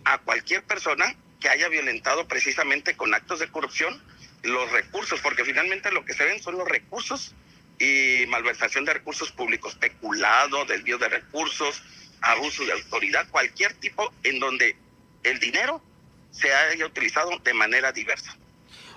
a 0.04 0.18
cualquier 0.18 0.62
persona 0.64 1.14
que 1.40 1.48
haya 1.48 1.68
violentado 1.68 2.26
precisamente 2.26 2.96
con 2.96 3.14
actos 3.14 3.38
de 3.38 3.48
corrupción 3.48 4.02
los 4.42 4.70
recursos, 4.70 5.20
porque 5.20 5.44
finalmente 5.44 5.90
lo 5.92 6.04
que 6.04 6.14
se 6.14 6.24
ven 6.24 6.42
son 6.42 6.58
los 6.58 6.68
recursos 6.68 7.34
y 7.78 8.24
malversación 8.28 8.84
de 8.84 8.94
recursos 8.94 9.30
públicos, 9.32 9.74
peculado, 9.76 10.64
desvío 10.64 10.98
de 10.98 11.08
recursos, 11.08 11.82
abuso 12.20 12.64
de 12.64 12.72
autoridad, 12.72 13.28
cualquier 13.30 13.74
tipo 13.74 14.12
en 14.22 14.40
donde 14.40 14.76
el 15.22 15.38
dinero 15.40 15.82
se 16.30 16.52
haya 16.52 16.86
utilizado 16.86 17.30
de 17.38 17.54
manera 17.54 17.92
diversa. 17.92 18.36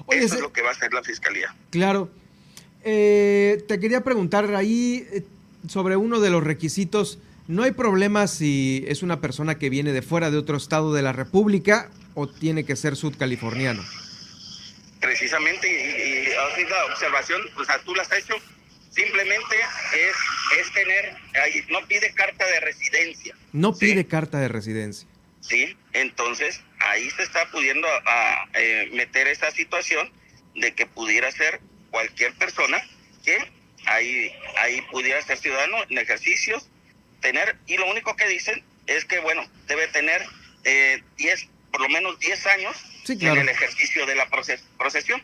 Eso 0.10 0.36
es 0.36 0.42
lo 0.42 0.52
que 0.52 0.62
va 0.62 0.70
a 0.70 0.72
hacer 0.72 0.94
la 0.94 1.04
fiscalía. 1.04 1.56
Claro. 1.70 2.10
Eh, 2.84 3.64
te 3.68 3.80
quería 3.80 4.02
preguntar 4.04 4.54
ahí 4.56 5.08
eh, 5.12 5.24
sobre 5.68 5.96
uno 5.96 6.20
de 6.20 6.30
los 6.30 6.44
requisitos. 6.44 7.20
No 7.48 7.64
hay 7.64 7.72
problema 7.72 8.28
si 8.28 8.84
es 8.88 9.04
una 9.04 9.22
persona 9.22 9.60
que 9.60 9.70
viene 9.70 9.92
de 9.92 10.02
fuera 10.02 10.32
de 10.32 10.38
otro 10.38 10.58
estado 10.58 10.94
de 10.94 11.02
la 11.02 11.14
República 11.14 11.90
o 12.14 12.28
tiene 12.28 12.66
que 12.66 12.76
ser 12.76 12.96
sudcaliforniano? 12.96 13.84
Precisamente, 15.00 15.68
y, 15.68 16.62
y 16.62 16.66
la 16.66 16.86
observación, 16.86 17.42
o 17.58 17.66
sea, 17.66 17.80
tú 17.84 17.96
la 17.96 18.04
has 18.04 18.12
hecho, 18.12 18.36
simplemente 18.92 19.56
es, 19.94 20.60
es 20.60 20.74
tener, 20.74 21.16
ahí, 21.42 21.66
no 21.70 21.86
pide 21.88 22.14
carta 22.14 22.46
de 22.46 22.60
residencia. 22.60 23.36
No 23.52 23.76
pide 23.76 24.06
carta 24.06 24.40
de 24.40 24.48
residencia. 24.48 25.08
Sí, 25.42 25.76
entonces 25.94 26.62
ahí 26.80 27.10
se 27.10 27.24
está 27.24 27.50
pudiendo 27.52 27.88
a, 28.06 28.48
eh, 28.54 28.90
meter 28.94 29.28
esa 29.28 29.50
situación 29.52 30.12
de 30.56 30.74
que 30.76 30.86
pudiera 30.86 31.32
ser 31.32 31.60
cualquier 31.90 32.34
persona 32.36 32.82
que 33.24 33.38
ahí, 33.86 34.32
ahí 34.58 34.82
pudiera 34.92 35.22
ser 35.22 35.38
ciudadano 35.38 35.78
en 35.90 35.98
ejercicios, 35.98 36.70
tener, 37.22 37.58
y 37.66 37.78
lo 37.78 37.90
único 37.90 38.16
que 38.16 38.28
dicen 38.28 38.64
es 38.88 39.06
que, 39.06 39.20
bueno, 39.20 39.48
debe 39.68 39.88
tener 39.88 40.24
eh, 40.64 41.02
10 41.18 41.50
por 41.72 41.82
lo 41.82 41.90
menos 41.90 42.20
10 42.20 42.46
años 42.48 42.76
en 43.08 43.38
el 43.38 43.50
ejercicio 43.50 44.06
de 44.06 44.16
la 44.16 44.28
procesión. 44.78 45.24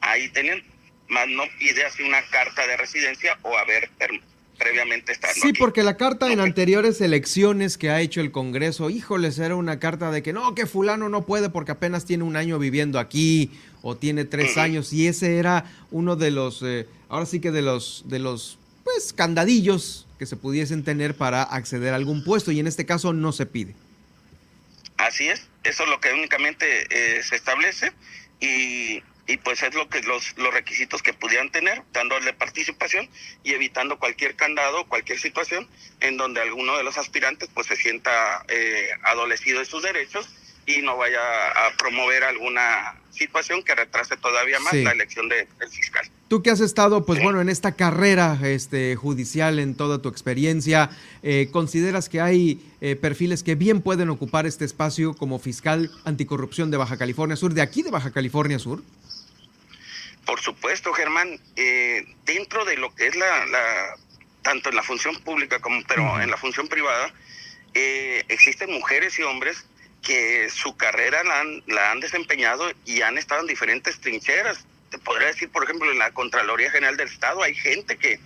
Ahí 0.00 0.28
tenían, 0.28 0.62
más 1.08 1.28
no 1.28 1.44
pide 1.58 1.84
así 1.84 2.02
una 2.02 2.22
carta 2.30 2.66
de 2.66 2.76
residencia 2.76 3.38
o 3.42 3.56
haber 3.56 3.90
previamente 4.58 5.12
estado. 5.12 5.34
Sí, 5.34 5.52
porque 5.52 5.82
la 5.82 5.96
carta 5.96 6.32
en 6.32 6.40
anteriores 6.40 7.00
elecciones 7.00 7.76
que 7.76 7.90
ha 7.90 8.00
hecho 8.00 8.20
el 8.20 8.30
Congreso, 8.30 8.90
híjoles, 8.90 9.38
era 9.38 9.56
una 9.56 9.78
carta 9.78 10.10
de 10.10 10.22
que 10.22 10.32
no, 10.32 10.54
que 10.54 10.66
fulano 10.66 11.08
no 11.08 11.26
puede 11.26 11.50
porque 11.50 11.72
apenas 11.72 12.04
tiene 12.04 12.24
un 12.24 12.36
año 12.36 12.58
viviendo 12.58 12.98
aquí 12.98 13.50
o 13.82 13.96
tiene 13.96 14.24
tres 14.24 14.56
años. 14.56 14.92
Y 14.92 15.06
ese 15.06 15.38
era 15.38 15.70
uno 15.90 16.16
de 16.16 16.30
los, 16.30 16.62
eh, 16.62 16.86
ahora 17.08 17.26
sí 17.26 17.40
que 17.40 17.50
de 17.50 17.62
los, 17.62 18.04
de 18.06 18.18
los, 18.18 18.58
pues, 18.84 19.12
candadillos 19.12 20.06
que 20.18 20.26
se 20.26 20.36
pudiesen 20.36 20.84
tener 20.84 21.16
para 21.16 21.42
acceder 21.42 21.92
a 21.92 21.96
algún 21.96 22.24
puesto. 22.24 22.52
Y 22.52 22.60
en 22.60 22.66
este 22.66 22.86
caso 22.86 23.12
no 23.12 23.32
se 23.32 23.46
pide. 23.46 23.74
Así 24.96 25.28
es, 25.28 25.48
eso 25.64 25.82
es 25.82 25.88
lo 25.90 26.00
que 26.00 26.12
únicamente 26.12 26.86
eh, 26.90 27.22
se 27.22 27.34
establece. 27.36 27.92
Y, 28.40 29.02
y, 29.26 29.36
pues 29.38 29.62
es 29.62 29.74
lo 29.74 29.88
que 29.88 30.02
los, 30.02 30.36
los 30.36 30.52
requisitos 30.52 31.02
que 31.02 31.14
pudieran 31.14 31.50
tener, 31.50 31.82
dándole 31.92 32.32
participación 32.32 33.08
y 33.42 33.54
evitando 33.54 33.98
cualquier 33.98 34.36
candado, 34.36 34.86
cualquier 34.86 35.18
situación 35.18 35.68
en 36.00 36.16
donde 36.16 36.40
alguno 36.40 36.76
de 36.76 36.84
los 36.84 36.98
aspirantes 36.98 37.48
pues 37.54 37.66
se 37.66 37.76
sienta 37.76 38.44
eh, 38.48 38.90
adolecido 39.02 39.60
de 39.60 39.64
sus 39.64 39.82
derechos 39.82 40.28
y 40.66 40.82
no 40.82 40.96
vaya 40.96 41.20
a 41.20 41.70
promover 41.76 42.24
alguna 42.24 43.00
situación 43.10 43.62
que 43.62 43.74
retrase 43.74 44.16
todavía 44.16 44.58
más 44.60 44.74
la 44.74 44.92
elección 44.92 45.28
del 45.28 45.46
fiscal. 45.70 46.08
Tú 46.34 46.42
que 46.42 46.50
has 46.50 46.58
estado, 46.58 47.06
pues 47.06 47.22
bueno, 47.22 47.40
en 47.40 47.48
esta 47.48 47.76
carrera 47.76 48.36
este, 48.42 48.96
judicial, 48.96 49.60
en 49.60 49.76
toda 49.76 50.02
tu 50.02 50.08
experiencia, 50.08 50.90
eh, 51.22 51.48
¿consideras 51.52 52.08
que 52.08 52.20
hay 52.20 52.60
eh, 52.80 52.96
perfiles 52.96 53.44
que 53.44 53.54
bien 53.54 53.80
pueden 53.80 54.10
ocupar 54.10 54.44
este 54.44 54.64
espacio 54.64 55.14
como 55.14 55.38
fiscal 55.38 55.92
anticorrupción 56.04 56.72
de 56.72 56.76
Baja 56.76 56.96
California 56.96 57.36
Sur, 57.36 57.54
de 57.54 57.62
aquí 57.62 57.84
de 57.84 57.92
Baja 57.92 58.10
California 58.10 58.58
Sur? 58.58 58.82
Por 60.26 60.40
supuesto, 60.40 60.92
Germán. 60.92 61.38
Eh, 61.54 62.04
dentro 62.24 62.64
de 62.64 62.78
lo 62.78 62.92
que 62.96 63.06
es 63.06 63.14
la, 63.14 63.46
la, 63.46 63.94
tanto 64.42 64.70
en 64.70 64.74
la 64.74 64.82
función 64.82 65.14
pública 65.20 65.60
como 65.60 65.84
pero 65.86 66.20
en 66.20 66.32
la 66.32 66.36
función 66.36 66.66
privada, 66.66 67.14
existen 67.72 68.72
mujeres 68.72 69.16
y 69.20 69.22
hombres 69.22 69.64
que 70.02 70.50
su 70.50 70.76
carrera 70.76 71.22
la 71.22 71.42
han, 71.42 71.62
la 71.68 71.92
han 71.92 72.00
desempeñado 72.00 72.64
y 72.84 73.02
han 73.02 73.18
estado 73.18 73.42
en 73.42 73.46
diferentes 73.46 74.00
trincheras. 74.00 74.66
Te 74.94 74.98
podría 75.00 75.26
decir, 75.26 75.50
por 75.50 75.64
ejemplo, 75.64 75.90
en 75.90 75.98
la 75.98 76.12
Contraloría 76.12 76.70
General 76.70 76.96
del 76.96 77.08
Estado 77.08 77.42
hay 77.42 77.52
gente 77.56 77.96
que, 77.96 78.20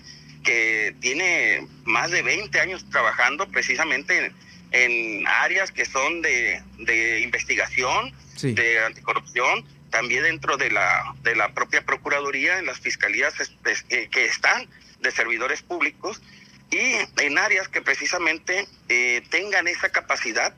que 0.44 0.94
tiene 1.00 1.66
más 1.86 2.10
de 2.10 2.20
20 2.20 2.60
años 2.60 2.84
trabajando 2.90 3.48
precisamente 3.48 4.32
en, 4.72 5.26
áreas 5.26 5.72
que 5.72 5.86
son 5.86 6.20
de, 6.20 6.62
de 6.76 7.20
investigación, 7.20 8.12
de 8.42 8.84
anticorrupción, 8.84 9.64
también 9.88 10.24
dentro 10.24 10.58
de 10.58 10.70
la, 10.70 11.14
de 11.22 11.36
la 11.36 11.54
propia 11.54 11.86
Procuraduría, 11.86 12.58
en 12.58 12.66
las 12.66 12.80
fiscalías 12.80 13.32
eh, 13.88 14.08
que 14.10 14.26
están 14.26 14.68
de 15.00 15.10
servidores 15.10 15.62
públicos 15.62 16.20
y 16.70 16.96
en 17.22 17.38
áreas 17.38 17.68
que 17.68 17.80
precisamente 17.80 18.68
eh, 18.90 19.22
tengan 19.30 19.68
esa 19.68 19.88
capacidad. 19.88 20.54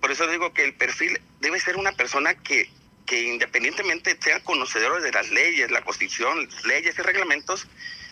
Por 0.00 0.12
eso 0.12 0.26
digo 0.28 0.54
que 0.54 0.64
el 0.64 0.72
perfil 0.72 1.20
debe 1.40 1.60
ser 1.60 1.76
una 1.76 1.92
persona 1.92 2.32
que, 2.36 2.70
que 3.06 3.20
independientemente 3.20 4.16
sea 4.20 4.40
conocedor 4.40 5.02
de 5.02 5.12
las 5.12 5.30
leyes, 5.30 5.70
la 5.70 5.82
constitución, 5.82 6.48
leyes 6.64 6.98
y 6.98 7.02
reglamentos, 7.02 7.66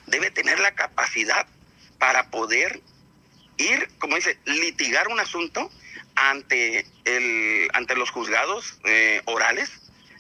debe 0.07 0.31
tener 0.31 0.61
la 0.61 0.75
capacidad 0.75 1.47
para 1.99 2.31
poder 2.31 2.81
ir, 3.57 3.89
como 3.99 4.17
dice, 4.17 4.39
litigar 4.45 5.09
un 5.09 5.21
asunto 5.21 5.71
ante, 6.15 6.87
el, 7.05 7.69
ante 7.73 7.95
los 7.95 8.11
juzgados 8.11 8.79
eh, 8.85 9.23
orales 9.27 9.71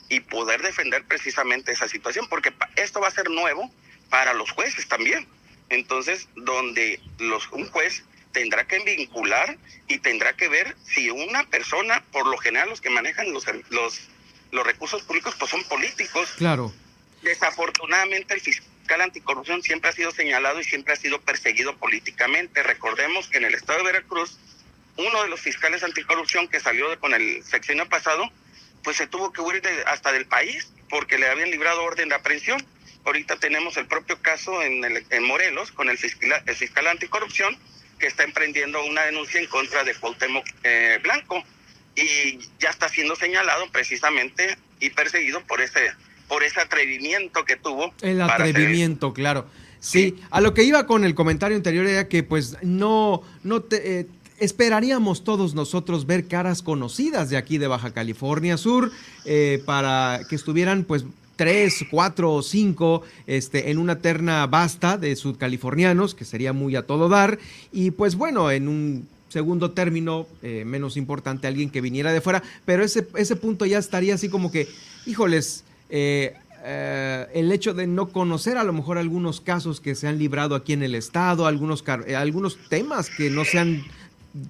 y 0.09 0.21
poder 0.21 0.62
defender 0.62 1.05
precisamente 1.05 1.73
esa 1.73 1.89
situación, 1.89 2.29
porque 2.29 2.53
esto 2.77 3.01
va 3.01 3.09
a 3.09 3.12
ser 3.12 3.31
nuevo 3.31 3.71
para 4.09 4.35
los 4.35 4.51
jueces 4.51 4.89
también. 4.89 5.27
Entonces, 5.68 6.29
donde 6.35 7.01
los, 7.18 7.49
un 7.53 7.68
juez 7.71 8.05
tendrá 8.33 8.66
que 8.66 8.81
vincular 8.81 9.57
y 9.89 9.99
tendrá 9.99 10.35
que 10.35 10.49
ver 10.49 10.77
si 10.85 11.11
una 11.11 11.45
persona, 11.45 12.05
por 12.12 12.27
lo 12.27 12.37
general 12.39 12.68
los 12.68 12.81
que 12.81 12.91
manejan 12.91 13.33
los, 13.33 13.45
los, 13.71 14.09
los 14.51 14.66
recursos 14.66 15.03
públicos, 15.03 15.34
pues 15.38 15.51
son 15.51 15.62
políticos. 15.64 16.28
Claro. 16.36 16.72
Desafortunadamente 17.22 18.34
el 18.34 18.40
fiscal 18.40 19.01
anticorrupción 19.01 19.62
siempre 19.62 19.90
ha 19.90 19.92
sido 19.92 20.11
señalado 20.11 20.61
y 20.61 20.64
siempre 20.64 20.94
ha 20.94 20.96
sido 20.96 21.20
perseguido 21.20 21.76
políticamente. 21.76 22.62
Recordemos 22.62 23.28
que 23.28 23.38
en 23.38 23.44
el 23.44 23.55
estado 23.55 23.78
de 23.78 23.84
Veracruz, 23.84 24.38
uno 24.96 25.22
de 25.22 25.28
los 25.28 25.40
fiscales 25.40 25.82
anticorrupción 25.82 26.48
que 26.48 26.61
salió 26.61 26.98
con 26.98 27.14
el 27.14 27.44
sexenio 27.44 27.88
pasado, 27.88 28.30
pues 28.82 28.96
se 28.96 29.07
tuvo 29.07 29.32
que 29.32 29.40
huir 29.40 29.62
hasta 29.86 30.12
del 30.12 30.26
país 30.26 30.72
porque 30.88 31.18
le 31.18 31.28
habían 31.28 31.51
librado 31.51 31.84
orden 31.84 32.09
de 32.09 32.14
aprehensión. 32.14 32.64
Ahorita 33.05 33.36
tenemos 33.36 33.76
el 33.76 33.86
propio 33.86 34.20
caso 34.20 34.62
en, 34.62 34.84
el, 34.84 35.07
en 35.09 35.24
Morelos 35.24 35.70
con 35.72 35.88
el 35.88 35.96
fiscal, 35.96 36.42
el 36.44 36.57
fiscal 36.57 36.86
anticorrupción, 36.86 37.57
que 37.98 38.07
está 38.07 38.24
emprendiendo 38.24 38.82
una 38.84 39.03
denuncia 39.03 39.40
en 39.40 39.46
contra 39.46 39.84
de 39.84 39.94
Cuauhtémoc 39.94 40.46
eh, 40.64 40.98
Blanco 41.03 41.44
y 41.97 42.38
ya 42.59 42.70
está 42.70 42.88
siendo 42.88 43.16
señalado 43.16 43.70
precisamente 43.72 44.57
y 44.78 44.91
perseguido 44.91 45.43
por 45.47 45.61
ese 45.61 45.93
por 46.28 46.45
ese 46.45 46.61
atrevimiento 46.61 47.45
que 47.45 47.57
tuvo. 47.57 47.93
El 48.03 48.22
atrevimiento, 48.22 49.12
claro. 49.12 49.47
Sí, 49.80 50.16
a 50.30 50.41
lo 50.41 50.55
que 50.55 50.62
iba 50.62 50.86
con 50.86 51.05
el 51.05 51.16
comentario 51.16 51.57
anterior 51.57 51.86
era 51.86 52.07
que 52.07 52.22
pues 52.22 52.57
no, 52.62 53.22
no 53.43 53.62
te, 53.62 54.01
eh, 54.01 54.07
esperaríamos 54.38 55.24
todos 55.24 55.55
nosotros 55.55 56.07
ver 56.07 56.28
caras 56.28 56.62
conocidas 56.62 57.30
de 57.30 57.36
aquí 57.36 57.59
de 57.59 57.66
Baja 57.66 57.93
California 57.93 58.57
Sur 58.57 58.93
eh, 59.24 59.61
para 59.66 60.20
que 60.28 60.36
estuvieran 60.36 60.84
pues 60.84 61.05
tres, 61.36 61.84
cuatro 61.91 62.32
o 62.32 62.43
cinco 62.43 63.03
este, 63.26 63.70
en 63.70 63.78
una 63.78 64.01
terna 64.01 64.47
vasta 64.47 64.99
de 64.99 65.16
sudcalifornianos, 65.16 66.14
que 66.14 66.26
sería 66.26 66.53
muy 66.53 66.76
a 66.76 66.82
todo 66.86 67.09
dar, 67.09 67.38
y 67.72 67.93
pues 67.93 68.14
bueno, 68.16 68.51
en 68.51 68.68
un 68.68 69.09
segundo 69.31 69.70
término, 69.70 70.26
eh, 70.43 70.64
menos 70.66 70.97
importante, 70.97 71.47
alguien 71.47 71.70
que 71.70 71.81
viniera 71.81 72.12
de 72.12 72.20
fuera, 72.20 72.43
pero 72.64 72.85
ese, 72.85 73.07
ese 73.14 73.37
punto 73.37 73.64
ya 73.64 73.78
estaría 73.78 74.14
así 74.14 74.28
como 74.28 74.51
que, 74.51 74.68
híjoles, 75.07 75.64
eh, 75.89 76.35
eh, 76.62 77.26
el 77.33 77.51
hecho 77.53 77.72
de 77.72 77.87
no 77.87 78.09
conocer 78.09 78.59
a 78.59 78.64
lo 78.64 78.72
mejor 78.72 78.99
algunos 78.99 79.41
casos 79.41 79.81
que 79.81 79.95
se 79.95 80.09
han 80.09 80.18
librado 80.18 80.55
aquí 80.55 80.72
en 80.72 80.83
el 80.83 80.95
estado, 80.95 81.47
algunos, 81.47 81.85
algunos 82.16 82.59
temas 82.68 83.09
que 83.09 83.31
no 83.31 83.45
se 83.45 83.59
han 83.59 83.85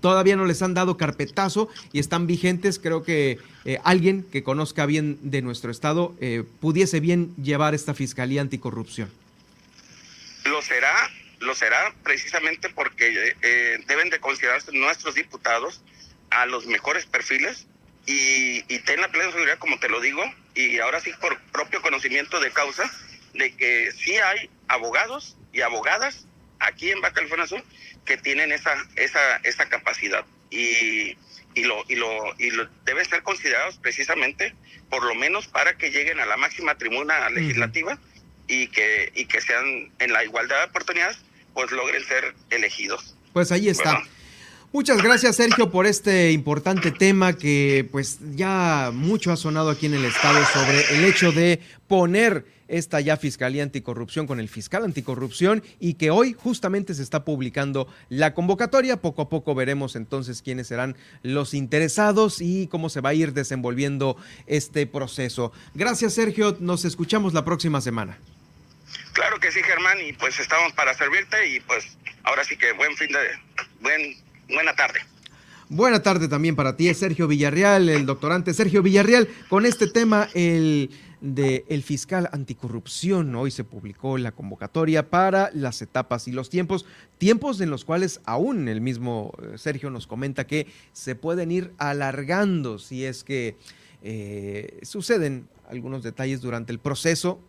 todavía 0.02 0.36
no 0.36 0.44
les 0.44 0.60
han 0.60 0.74
dado 0.74 0.98
carpetazo 0.98 1.68
y 1.92 2.00
están 2.00 2.26
vigentes. 2.26 2.78
Creo 2.78 3.02
que 3.02 3.38
alguien 3.82 4.26
que 4.30 4.42
conozca 4.42 4.84
bien 4.84 5.18
de 5.22 5.40
nuestro 5.40 5.70
estado 5.70 6.14
pudiese 6.58 7.00
bien 7.00 7.32
llevar 7.42 7.74
esta 7.74 7.94
fiscalía 7.94 8.42
anticorrupción. 8.42 9.08
Lo 10.44 10.60
será, 10.60 10.92
lo 11.40 11.54
será 11.54 11.94
precisamente 12.04 12.68
porque 12.68 13.34
eh, 13.42 13.78
deben 13.86 14.10
de 14.10 14.20
considerarse 14.20 14.72
nuestros 14.72 15.14
diputados 15.14 15.82
a 16.30 16.46
los 16.46 16.66
mejores 16.66 17.06
perfiles 17.06 17.66
y, 18.06 18.64
y 18.72 18.78
ten 18.80 19.00
la 19.00 19.08
plena 19.08 19.30
seguridad, 19.30 19.58
como 19.58 19.78
te 19.78 19.88
lo 19.88 20.00
digo, 20.00 20.22
y 20.54 20.78
ahora 20.78 21.00
sí 21.00 21.12
por 21.20 21.40
propio 21.52 21.82
conocimiento 21.82 22.40
de 22.40 22.50
causa, 22.50 22.90
de 23.34 23.54
que 23.56 23.90
sí 23.92 24.16
hay 24.16 24.50
abogados 24.68 25.36
y 25.52 25.62
abogadas 25.62 26.26
aquí 26.58 26.90
en 26.90 27.00
Baja 27.00 27.14
California 27.14 27.46
Sur 27.46 27.62
que 28.04 28.16
tienen 28.16 28.52
esa, 28.52 28.74
esa, 28.96 29.36
esa 29.38 29.68
capacidad. 29.68 30.24
Y, 30.50 31.16
y, 31.54 31.64
lo, 31.64 31.84
y, 31.88 31.96
lo, 31.96 32.34
y 32.38 32.50
lo 32.50 32.68
deben 32.84 33.04
ser 33.04 33.22
considerados 33.22 33.78
precisamente 33.78 34.54
por 34.88 35.04
lo 35.04 35.14
menos 35.14 35.46
para 35.46 35.76
que 35.76 35.90
lleguen 35.90 36.20
a 36.20 36.26
la 36.26 36.36
máxima 36.36 36.76
tribuna 36.76 37.30
legislativa 37.30 37.98
y, 38.46 38.66
que, 38.68 39.12
y 39.14 39.26
que 39.26 39.40
sean 39.40 39.92
en 39.98 40.12
la 40.12 40.24
igualdad 40.24 40.58
de 40.58 40.64
oportunidades, 40.64 41.18
pues 41.54 41.70
logren 41.70 42.04
ser 42.04 42.34
elegidos. 42.50 43.14
Pues 43.32 43.52
ahí 43.52 43.68
está. 43.68 44.02
Muchas 44.72 45.02
gracias 45.02 45.34
Sergio 45.34 45.68
por 45.72 45.86
este 45.86 46.30
importante 46.30 46.92
tema 46.92 47.32
que 47.32 47.88
pues 47.90 48.20
ya 48.36 48.92
mucho 48.94 49.32
ha 49.32 49.36
sonado 49.36 49.68
aquí 49.68 49.86
en 49.86 49.94
el 49.94 50.04
estado 50.04 50.38
sobre 50.52 50.96
el 50.96 51.04
hecho 51.04 51.32
de 51.32 51.58
poner 51.88 52.44
esta 52.68 53.00
ya 53.00 53.16
Fiscalía 53.16 53.64
Anticorrupción 53.64 54.28
con 54.28 54.38
el 54.38 54.48
fiscal 54.48 54.84
anticorrupción 54.84 55.64
y 55.80 55.94
que 55.94 56.12
hoy 56.12 56.36
justamente 56.38 56.94
se 56.94 57.02
está 57.02 57.24
publicando 57.24 57.88
la 58.08 58.32
convocatoria. 58.32 59.00
Poco 59.00 59.22
a 59.22 59.28
poco 59.28 59.56
veremos 59.56 59.96
entonces 59.96 60.40
quiénes 60.40 60.68
serán 60.68 60.96
los 61.22 61.52
interesados 61.52 62.40
y 62.40 62.68
cómo 62.68 62.88
se 62.88 63.00
va 63.00 63.10
a 63.10 63.14
ir 63.14 63.32
desenvolviendo 63.32 64.16
este 64.46 64.86
proceso. 64.86 65.50
Gracias 65.74 66.14
Sergio, 66.14 66.56
nos 66.60 66.84
escuchamos 66.84 67.34
la 67.34 67.44
próxima 67.44 67.80
semana. 67.80 68.18
Claro 69.12 69.40
que 69.40 69.50
sí, 69.50 69.60
Germán, 69.62 69.98
y 70.00 70.12
pues 70.12 70.38
estamos 70.38 70.72
para 70.72 70.94
servirte 70.94 71.48
y 71.48 71.60
pues 71.60 71.96
ahora 72.24 72.44
sí 72.44 72.56
que 72.56 72.72
buen 72.72 72.96
fin 72.96 73.08
de 73.08 73.18
buen 73.80 74.16
buena 74.48 74.74
tarde. 74.74 75.00
Buena 75.68 76.02
tarde 76.02 76.26
también 76.26 76.56
para 76.56 76.76
ti, 76.76 76.92
Sergio 76.94 77.28
Villarreal, 77.28 77.88
el 77.88 78.04
doctorante 78.04 78.52
Sergio 78.54 78.82
Villarreal, 78.82 79.28
con 79.48 79.66
este 79.66 79.86
tema, 79.86 80.28
el 80.34 80.90
del 81.20 81.64
el 81.68 81.82
fiscal 81.82 82.28
anticorrupción. 82.32 83.34
Hoy 83.34 83.50
se 83.50 83.62
publicó 83.62 84.18
la 84.18 84.32
convocatoria 84.32 85.10
para 85.10 85.50
las 85.54 85.82
etapas 85.82 86.26
y 86.28 86.32
los 86.32 86.50
tiempos, 86.50 86.86
tiempos 87.18 87.60
en 87.60 87.70
los 87.70 87.84
cuales 87.84 88.20
aún 88.24 88.68
el 88.68 88.80
mismo 88.80 89.32
eh, 89.42 89.58
Sergio 89.58 89.90
nos 89.90 90.06
comenta 90.06 90.46
que 90.46 90.66
se 90.92 91.14
pueden 91.14 91.52
ir 91.52 91.72
alargando 91.78 92.78
si 92.78 93.04
es 93.04 93.22
que 93.22 93.56
eh, 94.02 94.80
suceden 94.82 95.48
algunos 95.68 96.02
detalles 96.02 96.40
durante 96.40 96.72
el 96.72 96.78
proceso, 96.78 97.40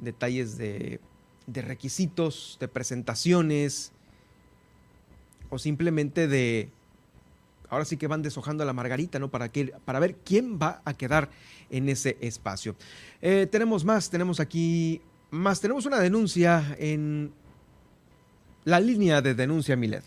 detalles 0.00 0.56
de, 0.58 1.00
de 1.46 1.62
requisitos, 1.62 2.56
de 2.60 2.68
presentaciones 2.68 3.92
o 5.50 5.58
simplemente 5.58 6.28
de 6.28 6.70
ahora 7.68 7.84
sí 7.84 7.96
que 7.96 8.06
van 8.06 8.22
deshojando 8.22 8.62
a 8.62 8.66
la 8.66 8.72
margarita, 8.72 9.18
¿no? 9.18 9.30
Para, 9.30 9.48
que, 9.48 9.72
para 9.84 10.00
ver 10.00 10.16
quién 10.16 10.58
va 10.58 10.82
a 10.84 10.94
quedar 10.94 11.30
en 11.70 11.88
ese 11.88 12.16
espacio. 12.20 12.74
Eh, 13.22 13.46
tenemos 13.50 13.84
más, 13.84 14.10
tenemos 14.10 14.40
aquí 14.40 15.00
más, 15.30 15.60
tenemos 15.60 15.86
una 15.86 16.00
denuncia 16.00 16.76
en 16.78 17.32
la 18.64 18.80
línea 18.80 19.22
de 19.22 19.34
denuncia 19.34 19.76
Milet. 19.76 20.04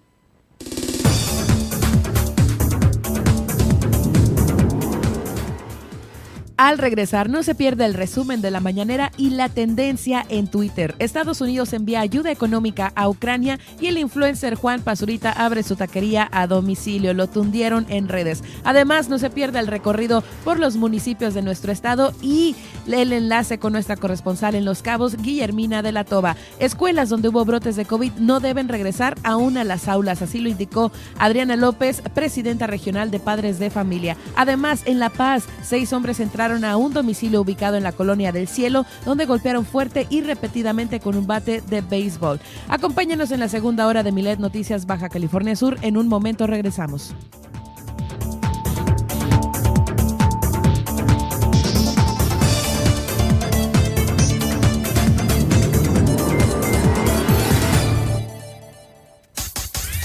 Al 6.62 6.78
regresar, 6.78 7.30
no 7.30 7.42
se 7.42 7.56
pierde 7.56 7.86
el 7.86 7.94
resumen 7.94 8.42
de 8.42 8.52
la 8.52 8.60
mañanera 8.60 9.14
y 9.16 9.30
la 9.30 9.48
tendencia 9.48 10.26
en 10.28 10.50
Twitter. 10.50 10.94
Estados 11.00 11.40
Unidos 11.40 11.72
envía 11.72 12.02
ayuda 12.02 12.32
económica 12.32 12.92
a 12.96 13.08
Ucrania 13.08 13.58
y 13.80 13.88
el 13.88 13.98
influencer 13.98 14.56
Juan 14.56 14.82
Pazurita 14.82 15.32
abre 15.32 15.64
su 15.64 15.78
taquería 15.78 16.28
a 16.34 16.48
domicilio. 16.48 17.14
Lo 17.14 17.28
tundieron 17.28 17.86
en 17.88 18.10
redes. 18.10 18.44
Además, 18.66 19.08
no 19.08 19.20
se 19.20 19.30
pierde 19.30 19.60
el 19.60 19.68
recorrido 19.68 20.22
por 20.44 20.60
los 20.60 20.76
municipios 20.76 21.34
de 21.34 21.44
nuestro 21.44 21.72
estado 21.72 22.12
y 22.22 22.58
el 22.88 23.14
enlace 23.14 23.58
con 23.58 23.72
nuestra 23.72 23.96
corresponsal 23.96 24.54
en 24.54 24.66
Los 24.66 24.82
Cabos, 24.82 25.16
Guillermina 25.16 25.82
de 25.82 25.94
la 25.94 26.04
Toba. 26.04 26.36
Escuelas 26.60 27.08
donde 27.08 27.30
hubo 27.30 27.46
brotes 27.46 27.78
de 27.78 27.86
COVID 27.86 28.12
no 28.18 28.42
deben 28.42 28.68
regresar 28.68 29.16
aún 29.24 29.58
a 29.58 29.64
las 29.64 29.88
aulas, 29.88 30.22
así 30.22 30.42
lo 30.42 30.50
indicó 30.50 30.92
Adriana 31.20 31.56
López, 31.56 32.02
presidenta 32.14 32.68
regional 32.68 33.12
de 33.12 33.22
Padres 33.22 33.60
de 33.60 33.70
Familia. 33.70 34.18
Además, 34.36 34.82
en 34.84 35.00
La 35.00 35.10
Paz, 35.10 35.46
seis 35.64 35.94
hombres 35.94 36.20
entraron 36.20 36.49
a 36.50 36.78
un 36.78 36.94
domicilio 36.94 37.42
ubicado 37.42 37.78
en 37.78 37.84
la 37.84 37.92
colonia 37.92 38.32
del 38.32 38.48
Cielo, 38.48 38.86
donde 39.06 39.26
golpearon 39.26 39.66
fuerte 39.66 40.08
y 40.10 40.22
repetidamente 40.22 41.00
con 41.00 41.16
un 41.16 41.28
bate 41.28 41.62
de 41.62 41.82
béisbol. 41.82 42.40
Acompáñanos 42.68 43.32
en 43.32 43.40
la 43.40 43.50
segunda 43.50 43.86
hora 43.88 44.02
de 44.02 44.12
Milet 44.12 44.40
Noticias 44.40 44.86
Baja 44.88 45.10
California 45.10 45.56
Sur. 45.56 45.78
En 45.82 45.96
un 45.96 46.08
momento 46.08 46.48
regresamos. 46.48 47.14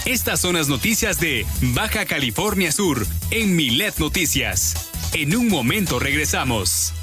Estas 0.05 0.39
son 0.39 0.55
las 0.55 0.69
noticias 0.69 1.19
de 1.19 1.45
Baja 1.73 2.05
California 2.05 2.71
Sur 2.71 3.05
en 3.31 3.55
Milet 3.55 3.97
Noticias. 3.97 4.94
En 5.13 5.35
un 5.35 5.47
momento 5.47 5.99
regresamos. 5.99 6.93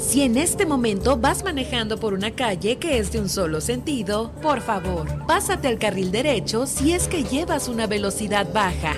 Si 0.00 0.22
en 0.22 0.36
este 0.36 0.66
momento 0.66 1.16
vas 1.16 1.42
manejando 1.42 1.98
por 1.98 2.12
una 2.12 2.32
calle 2.32 2.76
que 2.76 2.98
es 2.98 3.12
de 3.12 3.20
un 3.20 3.28
solo 3.28 3.60
sentido, 3.60 4.30
por 4.42 4.60
favor, 4.60 5.26
pásate 5.26 5.68
al 5.68 5.78
carril 5.78 6.12
derecho 6.12 6.66
si 6.66 6.92
es 6.92 7.08
que 7.08 7.24
llevas 7.24 7.66
una 7.66 7.86
velocidad 7.86 8.52
baja. 8.52 8.94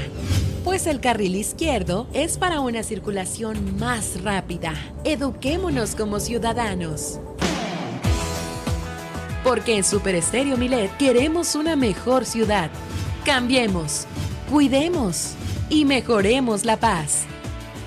Pues 0.65 0.87
el 0.87 1.01
carril 1.01 1.37
izquierdo 1.37 2.09
es 2.15 2.37
para 2.37 2.61
una 2.61 2.83
circulación 2.83 3.79
más 3.79 4.23
rápida. 4.23 4.73
Eduquémonos 5.05 5.95
como 5.95 6.19
ciudadanos. 6.21 7.21
Porque 9.55 9.77
en 9.77 9.85
Super 9.85 10.17
Estéreo 10.17 10.57
Milet 10.57 10.91
queremos 10.97 11.55
una 11.55 11.77
mejor 11.77 12.25
ciudad. 12.25 12.71
Cambiemos, 13.25 14.05
cuidemos 14.51 15.35
y 15.69 15.85
mejoremos 15.85 16.65
la 16.65 16.77
paz. 16.77 17.23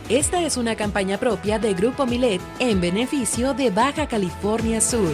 Esta 0.08 0.42
es 0.44 0.56
una 0.56 0.78
campaña 0.78 1.18
propia 1.18 1.60
de 1.60 1.74
Grupo 1.74 2.06
Milet 2.06 2.40
en 2.60 2.80
beneficio 2.80 3.54
de 3.54 3.70
Baja 3.70 4.08
California 4.08 4.80
Sur. 4.80 5.14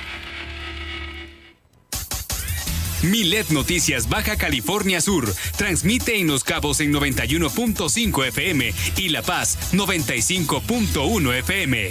Milet 3.03 3.49
Noticias 3.49 4.07
Baja 4.07 4.37
California 4.37 5.01
Sur 5.01 5.25
transmite 5.57 6.19
en 6.19 6.27
Los 6.27 6.43
Cabos 6.43 6.79
en 6.81 6.93
91.5 6.93 8.27
FM 8.27 8.71
y 8.95 9.09
La 9.09 9.23
Paz 9.23 9.73
95.1 9.73 11.33
FM. 11.39 11.89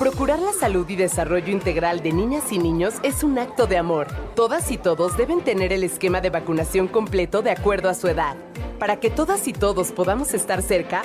Procurar 0.00 0.40
la 0.40 0.52
salud 0.52 0.88
y 0.88 0.96
desarrollo 0.96 1.52
integral 1.52 2.02
de 2.02 2.12
niñas 2.12 2.50
y 2.50 2.58
niños 2.58 2.94
es 3.04 3.22
un 3.22 3.38
acto 3.38 3.68
de 3.68 3.78
amor. 3.78 4.08
Todas 4.34 4.72
y 4.72 4.76
todos 4.76 5.16
deben 5.16 5.40
tener 5.44 5.72
el 5.72 5.84
esquema 5.84 6.20
de 6.20 6.30
vacunación 6.30 6.88
completo 6.88 7.40
de 7.42 7.52
acuerdo 7.52 7.88
a 7.88 7.94
su 7.94 8.08
edad. 8.08 8.36
Para 8.80 8.98
que 8.98 9.10
todas 9.10 9.46
y 9.46 9.52
todos 9.52 9.92
podamos 9.92 10.34
estar 10.34 10.60
cerca, 10.60 11.02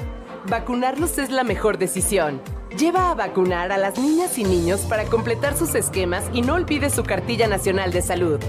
vacunarlos 0.48 1.20
es 1.20 1.30
la 1.30 1.44
mejor 1.44 1.78
decisión. 1.78 2.42
Lleva 2.78 3.10
a 3.10 3.16
vacunar 3.16 3.72
a 3.72 3.78
las 3.78 3.98
niñas 3.98 4.38
y 4.38 4.44
niños 4.44 4.82
para 4.82 5.06
completar 5.06 5.58
sus 5.58 5.74
esquemas 5.74 6.24
y 6.34 6.42
no 6.42 6.54
olvide 6.54 6.90
su 6.90 7.04
cartilla 7.04 7.48
nacional 7.48 7.92
de 7.92 8.02
salud. 8.02 8.40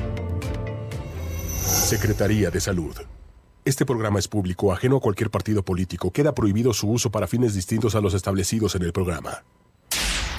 Secretaría 1.63 2.51
de 2.51 2.61
Salud. 2.61 2.97
Este 3.65 3.87
programa 3.87 4.19
es 4.19 4.29
público, 4.29 4.73
ajeno 4.73 4.99
a 4.99 5.01
cualquier 5.01 5.31
partido 5.31 5.63
político. 5.63 6.11
Queda 6.11 6.35
prohibido 6.35 6.73
su 6.75 6.91
uso 6.91 7.11
para 7.11 7.27
fines 7.27 7.55
distintos 7.55 7.95
a 7.95 8.01
los 8.01 8.15
establecidos 8.15 8.75
en 8.75 8.83
el 8.83 8.93
programa. 8.93 9.43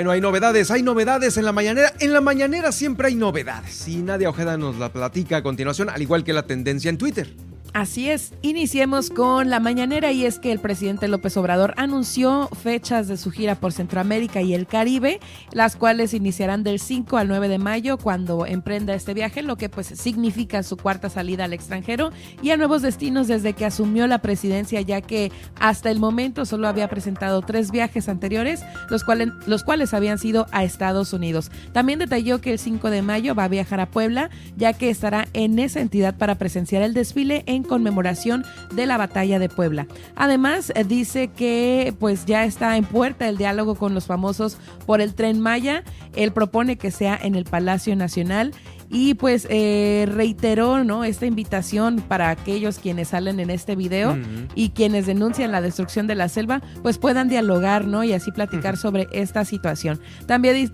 Bueno, 0.00 0.12
hay 0.12 0.22
novedades, 0.22 0.70
hay 0.70 0.82
novedades 0.82 1.36
en 1.36 1.44
la 1.44 1.52
mañanera. 1.52 1.92
En 2.00 2.14
la 2.14 2.22
mañanera 2.22 2.72
siempre 2.72 3.08
hay 3.08 3.16
novedades. 3.16 3.86
Y 3.86 3.96
Nadia 3.96 4.30
Ojeda 4.30 4.56
nos 4.56 4.78
la 4.78 4.90
platica 4.90 5.36
a 5.36 5.42
continuación, 5.42 5.90
al 5.90 6.00
igual 6.00 6.24
que 6.24 6.32
la 6.32 6.44
tendencia 6.44 6.88
en 6.88 6.96
Twitter. 6.96 7.36
Así 7.72 8.10
es, 8.10 8.32
iniciemos 8.42 9.10
con 9.10 9.48
la 9.48 9.60
mañanera 9.60 10.10
y 10.10 10.24
es 10.24 10.40
que 10.40 10.50
el 10.50 10.58
presidente 10.58 11.06
López 11.06 11.36
Obrador 11.36 11.72
anunció 11.76 12.48
fechas 12.48 13.06
de 13.06 13.16
su 13.16 13.30
gira 13.30 13.54
por 13.54 13.72
Centroamérica 13.72 14.42
y 14.42 14.54
el 14.54 14.66
Caribe, 14.66 15.20
las 15.52 15.76
cuales 15.76 16.12
iniciarán 16.12 16.64
del 16.64 16.80
5 16.80 17.16
al 17.16 17.28
9 17.28 17.48
de 17.48 17.58
mayo 17.58 17.96
cuando 17.96 18.44
emprenda 18.44 18.94
este 18.94 19.14
viaje, 19.14 19.42
lo 19.42 19.56
que 19.56 19.68
pues 19.68 19.86
significa 19.86 20.64
su 20.64 20.76
cuarta 20.76 21.08
salida 21.10 21.44
al 21.44 21.52
extranjero 21.52 22.10
y 22.42 22.50
a 22.50 22.56
nuevos 22.56 22.82
destinos 22.82 23.28
desde 23.28 23.52
que 23.52 23.64
asumió 23.64 24.08
la 24.08 24.18
presidencia, 24.18 24.80
ya 24.80 25.00
que 25.00 25.30
hasta 25.60 25.92
el 25.92 26.00
momento 26.00 26.46
solo 26.46 26.66
había 26.66 26.88
presentado 26.88 27.40
tres 27.40 27.70
viajes 27.70 28.08
anteriores, 28.08 28.64
los 28.88 29.04
cuales, 29.04 29.28
los 29.46 29.62
cuales 29.62 29.94
habían 29.94 30.18
sido 30.18 30.46
a 30.50 30.64
Estados 30.64 31.12
Unidos. 31.12 31.52
También 31.72 32.00
detalló 32.00 32.40
que 32.40 32.52
el 32.52 32.58
5 32.58 32.90
de 32.90 33.02
mayo 33.02 33.36
va 33.36 33.44
a 33.44 33.48
viajar 33.48 33.78
a 33.78 33.90
Puebla, 33.90 34.28
ya 34.56 34.72
que 34.72 34.90
estará 34.90 35.28
en 35.34 35.60
esa 35.60 35.80
entidad 35.80 36.16
para 36.16 36.34
presenciar 36.34 36.82
el 36.82 36.94
desfile 36.94 37.44
en 37.46 37.59
conmemoración 37.62 38.44
de 38.74 38.86
la 38.86 38.96
batalla 38.96 39.38
de 39.38 39.48
Puebla. 39.48 39.86
Además, 40.16 40.72
eh, 40.74 40.84
dice 40.84 41.28
que 41.28 41.94
pues 41.98 42.26
ya 42.26 42.44
está 42.44 42.76
en 42.76 42.84
puerta 42.84 43.28
el 43.28 43.36
diálogo 43.36 43.74
con 43.74 43.94
los 43.94 44.06
famosos 44.06 44.58
por 44.86 45.00
el 45.00 45.14
tren 45.14 45.40
Maya. 45.40 45.84
Él 46.14 46.32
propone 46.32 46.76
que 46.76 46.90
sea 46.90 47.18
en 47.20 47.34
el 47.34 47.44
Palacio 47.44 47.94
Nacional 47.96 48.52
y 48.90 49.14
pues 49.14 49.46
eh, 49.48 50.06
reiteró 50.12 50.82
¿no? 50.82 51.04
esta 51.04 51.24
invitación 51.24 52.02
para 52.06 52.28
aquellos 52.30 52.78
quienes 52.78 53.08
salen 53.08 53.38
en 53.38 53.48
este 53.48 53.76
video 53.76 54.18
y 54.56 54.70
quienes 54.70 55.06
denuncian 55.06 55.52
la 55.52 55.60
destrucción 55.60 56.08
de 56.08 56.16
la 56.16 56.28
selva, 56.28 56.60
pues 56.82 56.98
puedan 56.98 57.28
dialogar 57.28 57.86
¿no? 57.86 58.02
y 58.02 58.12
así 58.12 58.32
platicar 58.32 58.76
sobre 58.76 59.06
esta 59.12 59.44
situación. 59.44 60.00
También, 60.26 60.70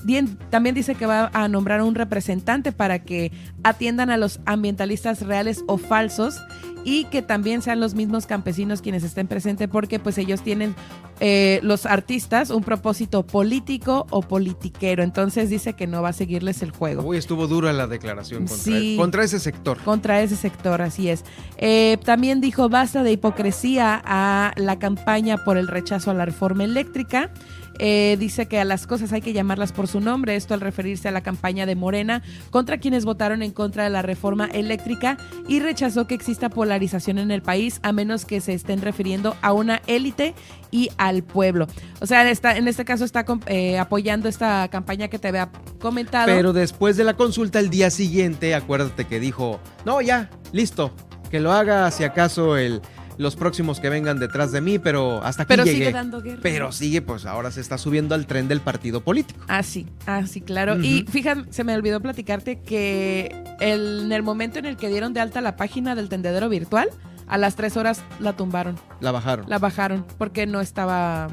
también 0.49 0.74
dice 0.74 0.95
que 0.95 1.05
va 1.05 1.30
a 1.34 1.47
nombrar 1.49 1.82
un 1.82 1.95
representante 1.95 2.72
para 2.72 3.01
que 3.01 3.32
atiendan 3.62 4.09
a 4.09 4.16
los 4.16 4.41
ambientalistas 4.47 5.20
reales 5.20 5.62
o 5.66 5.76
falsos 5.76 6.41
y 6.87 7.05
que 7.07 7.20
también 7.20 7.62
sean 7.62 7.80
los 7.80 7.95
mismos 7.95 8.26
campesinos 8.26 8.80
quienes 8.80 9.03
estén 9.03 9.26
presentes 9.26 9.68
porque 9.68 9.99
pues 9.99 10.18
ellos 10.18 10.41
tienen 10.43 10.76
eh, 11.18 11.59
los 11.64 11.84
artistas 11.84 12.51
un 12.51 12.62
propósito 12.62 13.26
político 13.26 14.07
o 14.11 14.22
politiquero. 14.22 15.03
Entonces 15.03 15.51
dice 15.51 15.72
que 15.72 15.89
no 15.89 16.01
va 16.01 16.11
a 16.11 16.12
seguirles 16.12 16.62
el 16.62 16.70
juego. 16.70 17.03
Uy, 17.03 17.16
estuvo 17.16 17.49
dura 17.49 17.72
la 17.72 17.89
declaración 17.89 18.47
contra, 18.47 18.80
contra 18.97 19.24
ese 19.24 19.41
sector. 19.41 19.78
Contra 19.82 20.22
ese 20.22 20.37
sector, 20.37 20.80
así 20.80 21.09
es. 21.09 21.24
Eh, 21.57 21.99
también 22.05 22.41
dijo 22.41 22.68
basta 22.68 23.03
de 23.03 23.11
hipocresía 23.11 24.01
a 24.05 24.53
la 24.57 24.78
campaña 24.78 25.39
por 25.39 25.59
el 25.59 25.66
rechazo 25.66 26.12
a 26.12 26.14
la 26.14 26.24
reforma 26.24 26.62
eléctrica. 26.62 27.32
Eh, 27.79 28.16
dice 28.18 28.47
que 28.47 28.59
a 28.59 28.64
las 28.64 28.87
cosas 28.87 29.12
hay 29.12 29.20
que 29.20 29.33
llamarlas 29.33 29.72
por 29.72 29.89
su 29.89 30.01
nombre, 30.01 30.37
esto 30.37 30.55
al 30.55 30.61
referirse 30.61 31.09
a 31.09 31.11
la 31.11 31.22
campaña 31.22 31.66
de 31.66 31.74
Morena 31.74 32.22
contra 32.51 32.79
quienes 32.79 33.05
votaron 33.05 33.43
en 33.43 33.53
contra 33.53 33.85
de 33.85 33.91
la 33.91 34.03
reforma 34.03 34.47
eléctrica 34.47 35.16
y 35.49 35.61
rechazó 35.61 36.07
que 36.07 36.14
exista 36.14 36.49
polarización 36.49 37.18
en 37.18 37.31
el 37.31 37.43
país 37.43 37.81
a 37.83 37.93
menos 37.93 38.24
que 38.24 38.41
se 38.41 38.55
estén 38.55 38.81
refiriendo 38.81 39.37
a 39.43 39.53
una 39.53 39.83
élite 39.87 40.35
y 40.70 40.91
al 40.99 41.22
pueblo. 41.22 41.66
O 42.01 42.07
sea, 42.07 42.29
está, 42.31 42.57
en 42.57 42.68
este 42.68 42.85
caso 42.85 43.05
está 43.05 43.24
eh, 43.47 43.79
apoyando 43.79 44.29
esta 44.29 44.68
campaña 44.68 45.09
que 45.09 45.18
te 45.18 45.29
había 45.29 45.51
comentado. 45.81 46.27
Pero 46.27 46.53
después 46.53 46.97
de 46.97 47.05
la 47.05 47.14
consulta 47.14 47.61
el 47.61 47.70
día 47.70 47.91
siguiente, 47.91 48.55
acuérdate 48.55 49.07
que 49.07 49.20
dijo, 49.20 49.61
no, 49.85 50.01
ya, 50.01 50.31
listo, 50.53 50.93
que 51.31 51.41
lo 51.41 51.53
haga 51.53 51.91
si 51.91 52.05
acaso 52.05 52.57
el 52.57 52.83
los 53.19 53.37
próximos 53.37 53.81
que 53.81 53.89
vengan 53.89 54.19
detrás 54.19 54.53
de 54.53 54.61
mí, 54.61 54.79
pero 54.79 55.23
hasta 55.25 55.43
aquí 55.43 55.49
pero 55.49 55.64
llegué. 55.64 55.79
Sigue 55.79 55.93
dando 55.93 56.23
guerra. 56.23 56.41
Pero 56.43 56.73
sigue, 56.73 57.03
pues 57.03 57.27
ahora 57.27 57.51
se 57.51 57.61
está 57.61 57.79
subiendo 57.79 58.14
al 58.14 58.27
tren 58.27 58.49
del 58.49 58.61
partido 58.61 59.01
político. 59.01 59.45
Ah, 59.49 59.62
sí, 59.62 59.87
ah, 60.07 60.27
sí, 60.27 60.41
claro. 60.41 60.79
Y 60.81 61.05
fíjate, 61.09 61.53
se 61.53 61.64
me 61.64 61.75
olvidó 61.75 62.01
platicarte 62.01 62.61
que 62.61 63.45
en 63.61 64.12
el 64.12 64.23
momento 64.23 64.59
en 64.59 64.67
el 64.67 64.77
que 64.77 64.89
dieron 64.89 65.12
de 65.12 65.21
alta 65.21 65.41
la 65.41 65.57
página 65.57 65.95
del 65.95 66.09
tendedero 66.09 66.49
virtual, 66.49 66.89
a 67.27 67.39
las 67.39 67.57
tres 67.57 67.77
horas 67.77 68.03
la 68.21 68.35
tumbaron. 68.35 68.77
La 69.01 69.12
bajaron. 69.12 69.49
La 69.49 69.59
bajaron 69.59 70.07
porque 70.19 70.47
no 70.47 70.61
estaba 70.61 71.29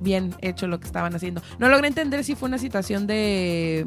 bien 0.00 0.34
hecho 0.40 0.66
lo 0.66 0.80
que 0.80 0.86
estaban 0.86 1.14
haciendo. 1.14 1.42
No 1.58 1.68
logré 1.68 1.88
entender 1.88 2.24
si 2.24 2.34
fue 2.34 2.48
una 2.48 2.58
situación 2.58 3.06
de 3.06 3.86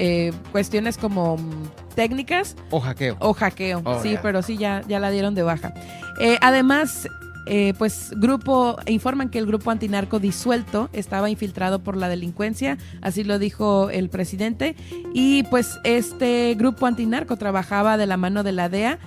eh, 0.00 0.32
cuestiones 0.52 0.96
como 0.96 1.36
mm, 1.36 1.94
técnicas. 1.96 2.54
O 2.70 2.80
hackeo. 2.80 3.16
O 3.18 3.34
hackeo, 3.34 3.82
oh, 3.84 4.00
sí, 4.00 4.16
pero 4.22 4.42
sí, 4.42 4.56
ya, 4.56 4.82
ya 4.86 5.00
la 5.00 5.10
dieron 5.10 5.34
de 5.34 5.42
baja. 5.42 5.74
Eh, 6.20 6.38
además, 6.40 7.08
eh, 7.46 7.74
pues 7.78 8.12
grupo 8.16 8.76
informan 8.86 9.28
que 9.28 9.38
el 9.38 9.46
grupo 9.46 9.72
antinarco 9.72 10.20
disuelto 10.20 10.88
estaba 10.92 11.30
infiltrado 11.30 11.80
por 11.80 11.96
la 11.96 12.08
delincuencia, 12.08 12.78
así 13.02 13.24
lo 13.24 13.40
dijo 13.40 13.90
el 13.90 14.08
presidente, 14.08 14.76
y 15.14 15.42
pues 15.44 15.78
este 15.82 16.54
grupo 16.56 16.86
antinarco 16.86 17.36
trabajaba 17.36 17.96
de 17.96 18.06
la 18.06 18.16
mano 18.16 18.44
de 18.44 18.52
la 18.52 18.68
DEA 18.68 19.00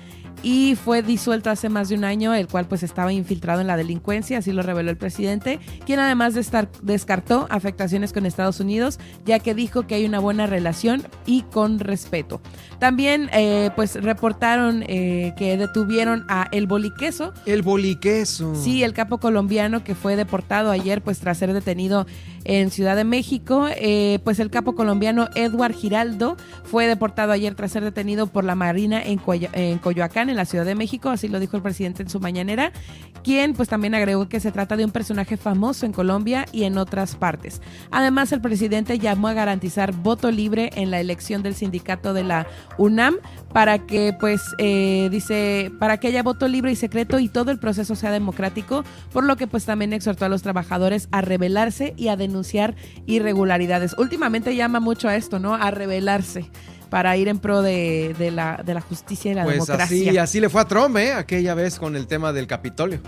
y 0.43 0.75
fue 0.75 1.03
disuelto 1.03 1.49
hace 1.49 1.69
más 1.69 1.89
de 1.89 1.95
un 1.95 2.03
año, 2.03 2.33
el 2.33 2.47
cual 2.47 2.65
pues 2.67 2.83
estaba 2.83 3.13
infiltrado 3.13 3.61
en 3.61 3.67
la 3.67 3.77
delincuencia, 3.77 4.39
así 4.39 4.51
lo 4.51 4.61
reveló 4.61 4.89
el 4.89 4.97
presidente, 4.97 5.59
quien 5.85 5.99
además 5.99 6.33
de 6.33 6.41
estar, 6.41 6.69
descartó 6.81 7.47
afectaciones 7.49 8.13
con 8.13 8.25
Estados 8.25 8.59
Unidos, 8.59 8.99
ya 9.25 9.39
que 9.39 9.53
dijo 9.53 9.87
que 9.87 9.95
hay 9.95 10.05
una 10.05 10.19
buena 10.19 10.47
relación 10.47 11.03
y 11.25 11.43
con 11.43 11.79
respeto. 11.79 12.41
También 12.79 13.29
eh, 13.33 13.69
pues 13.75 14.01
reportaron 14.01 14.83
eh, 14.87 15.33
que 15.37 15.57
detuvieron 15.57 16.25
a 16.27 16.47
El 16.51 16.65
Boliqueso. 16.65 17.33
El 17.45 17.61
Boliqueso. 17.61 18.55
Sí, 18.55 18.83
el 18.83 18.93
capo 18.93 19.19
colombiano 19.19 19.83
que 19.83 19.93
fue 19.93 20.15
deportado 20.15 20.71
ayer 20.71 21.01
pues 21.01 21.19
tras 21.19 21.37
ser 21.37 21.53
detenido 21.53 22.07
en 22.43 22.71
Ciudad 22.71 22.95
de 22.95 23.03
México. 23.03 23.67
Eh, 23.75 24.19
pues 24.23 24.39
el 24.39 24.49
capo 24.49 24.73
colombiano 24.73 25.29
Edward 25.35 25.73
Giraldo 25.73 26.37
fue 26.63 26.87
deportado 26.87 27.31
ayer 27.31 27.53
tras 27.53 27.71
ser 27.71 27.83
detenido 27.83 28.27
por 28.27 28.43
la 28.43 28.55
Marina 28.55 29.01
en, 29.03 29.21
en 29.53 29.77
Coyoacán, 29.77 30.30
en 30.31 30.37
la 30.37 30.45
Ciudad 30.45 30.65
de 30.65 30.75
México, 30.75 31.09
así 31.09 31.27
lo 31.27 31.39
dijo 31.39 31.57
el 31.57 31.63
presidente 31.63 32.03
en 32.03 32.09
su 32.09 32.19
mañanera, 32.19 32.71
quien 33.23 33.53
pues 33.53 33.69
también 33.69 33.93
agregó 33.93 34.27
que 34.27 34.39
se 34.39 34.51
trata 34.51 34.75
de 34.77 34.85
un 34.85 34.91
personaje 34.91 35.37
famoso 35.37 35.85
en 35.85 35.91
Colombia 35.91 36.45
y 36.51 36.63
en 36.63 36.77
otras 36.77 37.15
partes. 37.15 37.61
Además, 37.91 38.31
el 38.31 38.41
presidente 38.41 38.99
llamó 38.99 39.27
a 39.27 39.33
garantizar 39.33 39.93
voto 39.93 40.31
libre 40.31 40.71
en 40.75 40.91
la 40.91 40.99
elección 40.99 41.43
del 41.43 41.55
sindicato 41.55 42.13
de 42.13 42.23
la 42.23 42.47
UNAM 42.77 43.17
para 43.53 43.79
que 43.85 44.15
pues 44.19 44.41
eh, 44.57 45.09
dice 45.11 45.71
para 45.79 45.97
que 45.97 46.07
haya 46.07 46.23
voto 46.23 46.47
libre 46.47 46.71
y 46.71 46.75
secreto 46.75 47.19
y 47.19 47.29
todo 47.29 47.51
el 47.51 47.59
proceso 47.59 47.95
sea 47.95 48.11
democrático, 48.11 48.83
por 49.11 49.23
lo 49.23 49.35
que 49.35 49.47
pues 49.47 49.65
también 49.65 49.93
exhortó 49.93 50.25
a 50.25 50.29
los 50.29 50.41
trabajadores 50.41 51.07
a 51.11 51.21
rebelarse 51.21 51.93
y 51.97 52.07
a 52.07 52.15
denunciar 52.15 52.75
irregularidades. 53.05 53.95
Últimamente 53.97 54.55
llama 54.55 54.79
mucho 54.79 55.07
a 55.07 55.15
esto, 55.15 55.39
¿no? 55.39 55.55
A 55.55 55.71
rebelarse 55.71 56.49
para 56.91 57.15
ir 57.15 57.29
en 57.29 57.39
pro 57.39 57.61
de, 57.61 58.13
la, 58.35 58.61
de 58.65 58.73
la, 58.73 58.81
justicia 58.81 59.31
y 59.31 59.33
la 59.33 59.45
pues 59.45 59.55
democracia. 59.55 60.09
Así, 60.09 60.17
así 60.17 60.39
le 60.41 60.49
fue 60.49 60.59
a 60.59 60.65
Trump, 60.65 60.97
¿eh? 60.97 61.13
Aquella 61.13 61.53
vez 61.53 61.79
con 61.79 61.95
el 61.95 62.05
tema 62.05 62.33
del 62.33 62.47
Capitolio. 62.47 62.99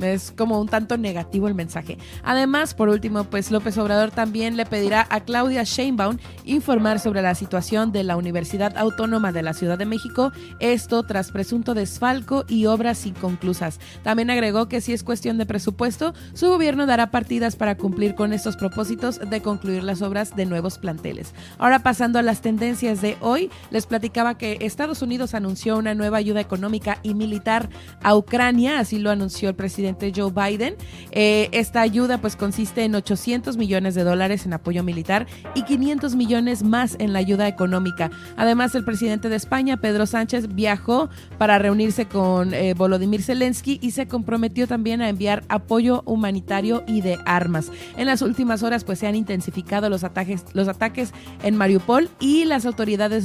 Es 0.00 0.30
como 0.30 0.60
un 0.60 0.68
tanto 0.68 0.96
negativo 0.96 1.48
el 1.48 1.56
mensaje. 1.56 1.98
Además, 2.22 2.72
por 2.72 2.88
último, 2.88 3.24
pues 3.24 3.50
López 3.50 3.76
Obrador 3.78 4.12
también 4.12 4.56
le 4.56 4.64
pedirá 4.64 5.08
a 5.10 5.20
Claudia 5.24 5.64
Sheinbaum 5.64 6.18
informar 6.44 7.00
sobre 7.00 7.20
la 7.20 7.34
situación 7.34 7.90
de 7.90 8.04
la 8.04 8.16
Universidad 8.16 8.78
Autónoma 8.78 9.32
de 9.32 9.42
la 9.42 9.54
Ciudad 9.54 9.76
de 9.76 9.86
México, 9.86 10.30
esto 10.60 11.02
tras 11.02 11.32
presunto 11.32 11.74
desfalco 11.74 12.44
y 12.46 12.66
obras 12.66 13.06
inconclusas. 13.06 13.80
También 14.04 14.30
agregó 14.30 14.68
que 14.68 14.80
si 14.80 14.92
es 14.92 15.02
cuestión 15.02 15.36
de 15.36 15.46
presupuesto, 15.46 16.14
su 16.32 16.46
gobierno 16.46 16.86
dará 16.86 17.10
partidas 17.10 17.56
para 17.56 17.76
cumplir 17.76 18.14
con 18.14 18.32
estos 18.32 18.56
propósitos 18.56 19.18
de 19.18 19.42
concluir 19.42 19.82
las 19.82 20.00
obras 20.00 20.36
de 20.36 20.46
nuevos 20.46 20.78
planteles. 20.78 21.34
Ahora 21.58 21.80
pasando 21.80 22.20
a 22.20 22.22
las 22.22 22.40
tendencias 22.40 22.83
de 22.84 23.16
hoy, 23.20 23.50
les 23.70 23.86
platicaba 23.86 24.36
que 24.36 24.58
Estados 24.60 25.00
Unidos 25.00 25.34
anunció 25.34 25.78
una 25.78 25.94
nueva 25.94 26.18
ayuda 26.18 26.40
económica 26.40 26.98
y 27.02 27.14
militar 27.14 27.70
a 28.02 28.14
Ucrania, 28.14 28.78
así 28.78 28.98
lo 28.98 29.10
anunció 29.10 29.48
el 29.48 29.54
presidente 29.54 30.12
Joe 30.14 30.30
Biden. 30.30 30.76
Eh, 31.12 31.48
esta 31.52 31.80
ayuda 31.80 32.18
pues 32.18 32.36
consiste 32.36 32.84
en 32.84 32.94
800 32.94 33.56
millones 33.56 33.94
de 33.94 34.04
dólares 34.04 34.44
en 34.44 34.52
apoyo 34.52 34.82
militar 34.82 35.26
y 35.54 35.62
500 35.62 36.14
millones 36.14 36.62
más 36.62 36.96
en 36.98 37.14
la 37.14 37.20
ayuda 37.20 37.48
económica. 37.48 38.10
Además, 38.36 38.74
el 38.74 38.84
presidente 38.84 39.30
de 39.30 39.36
España, 39.36 39.78
Pedro 39.78 40.04
Sánchez, 40.04 40.54
viajó 40.54 41.08
para 41.38 41.58
reunirse 41.58 42.06
con 42.06 42.52
eh, 42.52 42.74
Volodymyr 42.74 43.22
Zelensky 43.22 43.78
y 43.80 43.92
se 43.92 44.06
comprometió 44.06 44.66
también 44.66 45.00
a 45.00 45.08
enviar 45.08 45.42
apoyo 45.48 46.02
humanitario 46.04 46.84
y 46.86 47.00
de 47.00 47.18
armas. 47.24 47.70
En 47.96 48.06
las 48.06 48.20
últimas 48.20 48.62
horas 48.62 48.84
pues 48.84 48.98
se 48.98 49.06
han 49.06 49.14
intensificado 49.14 49.88
los 49.88 50.04
ataques, 50.04 50.44
los 50.52 50.68
ataques 50.68 51.12
en 51.42 51.56
Mariupol 51.56 52.10
y 52.20 52.44
las 52.44 52.66
autoridades 52.66 52.73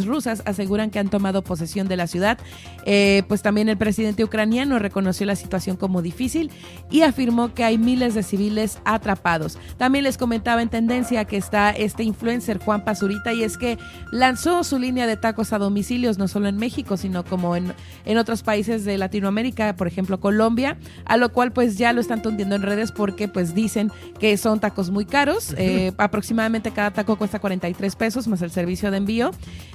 rusas 0.06 0.42
aseguran 0.46 0.90
que 0.90 1.00
han 1.00 1.10
tomado 1.10 1.44
posesión 1.44 1.88
de 1.88 1.98
la 1.98 2.08
ciudad. 2.08 2.38
Eh, 2.86 3.24
pues 3.28 3.42
también 3.42 3.70
el 3.70 3.78
presidente 3.78 4.24
ucraniano 4.24 4.80
reconoció 4.80 5.26
la 5.26 5.36
situación 5.36 5.78
como 5.78 6.02
difícil 6.02 6.52
y 6.90 7.02
afirmó 7.02 7.54
que 7.54 7.64
hay 7.64 7.78
miles 7.78 8.14
de 8.14 8.24
civiles 8.24 8.80
atrapados. 8.86 9.58
También 9.78 10.04
les 10.04 10.18
comentaba 10.18 10.62
en 10.62 10.70
tendencia 10.70 11.26
que 11.26 11.38
está 11.38 11.72
este 11.72 12.04
influencer 12.04 12.60
Juan 12.60 12.84
Pazurita 12.84 13.34
y 13.34 13.44
es 13.44 13.58
que 13.58 13.78
lanzó 14.12 14.64
su 14.64 14.80
línea 14.80 15.08
de 15.08 15.18
tacos 15.18 15.54
a 15.54 15.58
domicilios 15.58 16.18
no 16.18 16.28
solo 16.28 16.48
en 16.48 16.58
México, 16.58 16.98
sino 16.98 17.24
como 17.24 17.56
en, 17.56 17.74
en 18.06 18.18
otros 18.18 18.44
países 18.44 18.86
de 18.86 18.98
Latinoamérica, 18.98 19.76
por 19.76 19.88
ejemplo 19.88 20.20
Colombia, 20.20 20.78
a 21.06 21.18
lo 21.18 21.32
cual 21.32 21.52
pues 21.52 21.78
ya 21.78 21.94
lo 21.94 22.02
están 22.02 22.22
tundiendo 22.22 22.56
en 22.56 22.62
redes 22.62 22.92
porque 22.92 23.28
pues 23.28 23.54
dicen 23.54 23.92
que 24.20 24.38
son 24.38 24.60
tacos 24.60 24.90
muy 24.90 25.06
caros. 25.06 25.54
Eh, 25.58 25.92
aproximadamente 25.98 26.72
cada 26.72 26.92
taco 26.92 27.18
cuesta 27.18 27.40
43 27.40 27.96
pesos 27.96 28.28
más 28.28 28.42
el 28.42 28.52
servicio 28.52 28.92
de 28.92 28.98
envío 28.98 29.32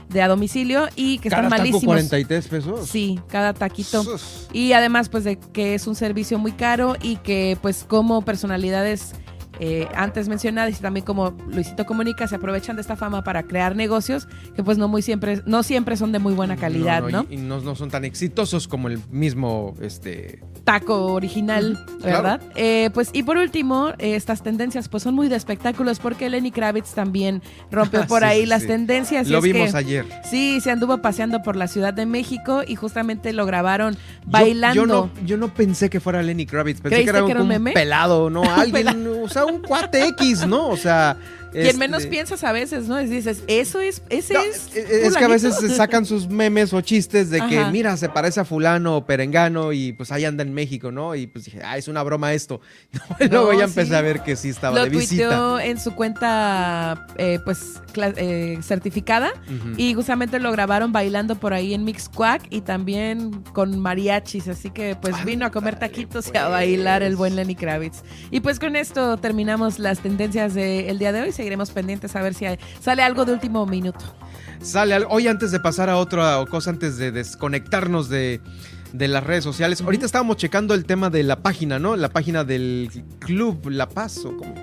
de 0.09 0.23
a 0.23 0.29
domicilio 0.29 0.89
y 0.97 1.19
que 1.19 1.29
están 1.29 1.49
malísimos. 1.49 1.81
Taco 1.81 1.87
43 1.87 2.49
pesos? 2.49 2.89
Sí, 2.89 3.19
cada 3.29 3.53
taquito. 3.53 4.05
Y 4.53 4.73
además 4.73 5.09
pues 5.09 5.25
de 5.25 5.39
que 5.39 5.75
es 5.75 5.87
un 5.87 5.95
servicio 5.95 6.39
muy 6.39 6.53
caro 6.53 6.97
y 7.01 7.17
que 7.17 7.59
pues 7.61 7.85
como 7.87 8.23
personalidades 8.23 9.13
eh, 9.61 9.89
antes 9.95 10.29
mencionadas 10.29 10.79
y 10.79 10.83
también 10.83 11.05
como 11.05 11.31
Luisito 11.49 11.87
Comunica 11.87 12.27
se 12.27 12.37
aprovechan 12.37 12.77
de 12.77 12.83
esta 12.83 12.97
fama 12.97 13.23
para 13.23 13.45
crear 13.45 13.77
negocios 13.77 14.29
que 14.57 14.63
pues 14.63 14.79
no 14.79 14.89
muy 14.89 15.03
siempre 15.03 15.43
no 15.47 15.63
siempre 15.63 15.97
son 15.97 16.13
de 16.13 16.19
muy 16.19 16.35
buena 16.35 16.57
calidad, 16.57 17.03
¿no? 17.09 17.27
Y, 17.31 17.37
no, 17.37 17.61
no, 17.61 17.75
son 17.75 17.91
tan 17.91 18.05
exitosos 18.05 18.69
como 18.69 18.89
el 18.89 19.01
mismo 19.11 19.75
este 19.81 20.41
taco 20.65 21.13
original, 21.13 21.79
¿verdad? 22.03 22.41
Eh, 22.57 22.91
pues 22.95 23.11
y 23.13 23.23
por 23.23 23.37
último, 23.37 23.91
eh, 23.99 24.17
estas 24.17 24.43
tendencias 24.43 24.89
pues 24.89 25.03
son 25.03 25.15
muy 25.15 25.29
de 25.29 25.37
espectáculos 25.37 25.99
porque 25.99 26.31
Lenny 26.31 26.51
Kravitz 26.51 26.95
también 26.95 27.43
rompió 27.71 28.07
por 28.09 28.25
ahí 28.25 28.47
las 28.47 28.67
tendencias. 28.67 29.29
Lo 29.29 29.41
vimos 29.41 29.75
ayer. 29.75 30.07
Sí, 30.29 30.61
se 30.61 30.71
anduvo 30.71 30.99
paseando 30.99 31.43
por 31.43 31.57
la 31.57 31.69
Ciudad 31.69 31.93
de 31.95 32.07
México 32.07 32.63
y 32.67 32.77
justamente 32.77 33.33
lo 33.33 33.47
grabaron 33.47 33.97
bailando. 34.27 34.75
Yo, 34.75 34.87
no, 34.87 35.11
yo 35.25 35.37
no 35.37 35.53
pensé 35.53 35.91
que 35.91 36.01
fuera 36.01 36.23
Lenny 36.23 36.47
Kravitz, 36.47 36.81
pensé 36.81 37.05
que 37.05 37.11
era, 37.11 37.25
un, 37.25 37.49
meme? 37.49 37.73
pelado, 37.73 38.31
¿no? 38.31 38.43
Alguien, 38.55 39.07
o 39.23 39.29
sea, 39.29 39.44
un 39.45 39.61
cuate 39.61 40.09
X, 40.09 40.47
¿no? 40.47 40.69
O 40.69 40.77
sea, 40.77 41.17
quien 41.55 41.79
menos 41.79 42.01
este, 42.01 42.11
piensas 42.11 42.45
a 42.45 42.53
veces, 42.53 42.89
¿no? 42.89 42.99
Es, 42.99 43.11
dices, 43.11 43.43
eso 43.47 43.81
es, 43.81 44.03
ese 44.11 44.35
es. 44.35 44.77
Es 44.77 45.17
que 45.17 45.25
a 45.25 45.29
veces 45.29 45.57
se 45.57 45.69
sacan 45.71 46.05
sus 46.05 46.29
memes 46.29 46.73
o 46.73 46.81
chistes 46.81 47.31
de 47.31 47.41
que, 47.49 47.65
mira, 47.67 47.97
se 47.97 48.09
parece 48.09 48.41
a 48.41 48.45
fulano 48.45 48.97
o 48.97 49.07
perengano 49.07 49.73
y 49.73 49.93
pues 49.93 50.13
ahí 50.13 50.25
anda 50.25 50.43
en 50.43 50.53
México, 50.53 50.91
¿no? 50.91 51.15
Y 51.15 51.27
pues 51.27 51.45
dije, 51.45 51.61
ah, 51.65 51.79
es 51.79 51.89
una 51.89 52.03
broma 52.03 52.33
esto. 52.33 52.61
No, 53.25 53.29
luego 53.29 53.59
ya 53.59 53.65
empecé 53.65 53.97
a 53.97 54.01
ver 54.01 54.23
que 54.23 54.37
sí 54.37 54.51
estaba 54.51 54.85
de 54.85 54.91
visita. 54.91 55.37
Lo 55.37 55.59
en 55.59 55.81
su 55.81 55.95
cuenta, 55.95 57.07
eh, 57.17 57.39
pues, 57.45 57.81
eh, 57.97 58.59
certificada 58.63 59.33
y 59.77 59.95
justamente 59.95 60.39
lo 60.41 60.53
grabaron 60.53 60.93
bailando 60.93 61.37
por 61.37 61.55
ahí 61.55 61.75
en 61.75 61.85
Mixquack 61.85 62.43
y 62.51 62.61
también 62.61 63.43
con 63.53 63.79
mariachis, 63.79 64.49
así 64.49 64.71
que 64.71 64.97
pues 65.01 65.25
vino 65.25 65.47
a 65.47 65.51
comer 65.51 65.79
taquitos 65.79 66.31
y 66.33 66.37
a 66.37 66.49
bailar 66.49 67.03
el 67.03 67.17
buen 67.17 67.37
Lenny 67.37 67.55
Kravitz. 67.55 68.03
Y 68.31 68.41
pues 68.41 68.59
con 68.59 68.77
esto 68.77 69.17
terminamos 69.17 69.79
las 69.79 70.01
tendencias 70.01 70.55
del 70.55 70.99
día 70.99 71.13
de 71.13 71.23
hoy 71.23 71.33
seguiremos 71.45 71.71
pendientes 71.73 72.17
a 72.17 72.23
ver 72.23 72.33
si 72.33 72.47
sale 72.81 73.03
algo 73.03 73.27
de 73.27 73.33
último 73.33 73.67
minuto. 73.67 74.03
Sale 74.63 74.95
algo. 74.95 75.13
Hoy 75.13 75.29
antes 75.29 75.53
de 75.53 75.61
pasar 75.61 75.91
a 75.91 75.99
otra 75.99 76.43
cosa, 76.49 76.71
antes 76.71 76.97
de 76.97 77.13
desconectarnos 77.13 78.09
de, 78.09 78.41
las 78.95 79.23
redes 79.23 79.45
sociales, 79.45 79.83
ahorita 79.83 80.07
estábamos 80.07 80.39
checando 80.39 80.73
el 80.73 80.87
tema 80.87 81.11
de 81.11 81.23
la 81.23 81.43
página, 81.43 81.79
¿no? 81.79 81.97
La 81.97 82.09
página 82.09 82.45
del 82.45 83.05
Club 83.19 83.69
La 83.69 83.91
Paz 83.91 84.25
o 84.25 84.35
como 84.35 84.55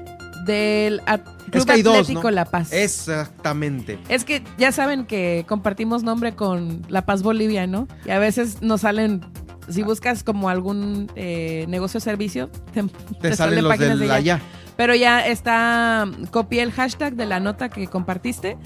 Del 0.47 1.01
At- 1.05 1.23
Club 1.23 1.55
Es 1.55 1.65
que 1.65 1.71
hay 1.71 1.83
dos, 1.83 1.99
Atlético 1.99 2.23
¿no? 2.23 2.31
La 2.31 2.45
Paz. 2.45 2.73
Exactamente. 2.73 3.99
Es 4.09 4.23
que 4.23 4.41
ya 4.57 4.71
saben 4.71 5.05
que 5.05 5.45
compartimos 5.47 6.01
nombre 6.01 6.33
con 6.33 6.81
La 6.89 7.05
Paz 7.05 7.21
Bolivia, 7.21 7.67
¿no? 7.67 7.87
Y 8.05 8.09
a 8.09 8.17
veces 8.17 8.63
nos 8.63 8.81
salen, 8.81 9.21
si 9.69 9.83
buscas 9.83 10.23
como 10.23 10.49
algún 10.49 11.11
eh, 11.15 11.65
negocio 11.69 11.99
o 11.99 12.01
servicio, 12.01 12.49
te, 12.73 12.83
Te 13.21 13.35
salen 13.35 13.63
los 13.63 13.71
páginas 13.71 13.99
de 13.99 14.11
allá. 14.11 14.41
Pero 14.77 14.95
ya 14.95 15.25
está, 15.25 16.09
copié 16.31 16.63
el 16.63 16.71
hashtag 16.71 17.15
de 17.15 17.25
la 17.25 17.39
nota 17.39 17.69
que 17.69 17.87
compartiste 17.87 18.57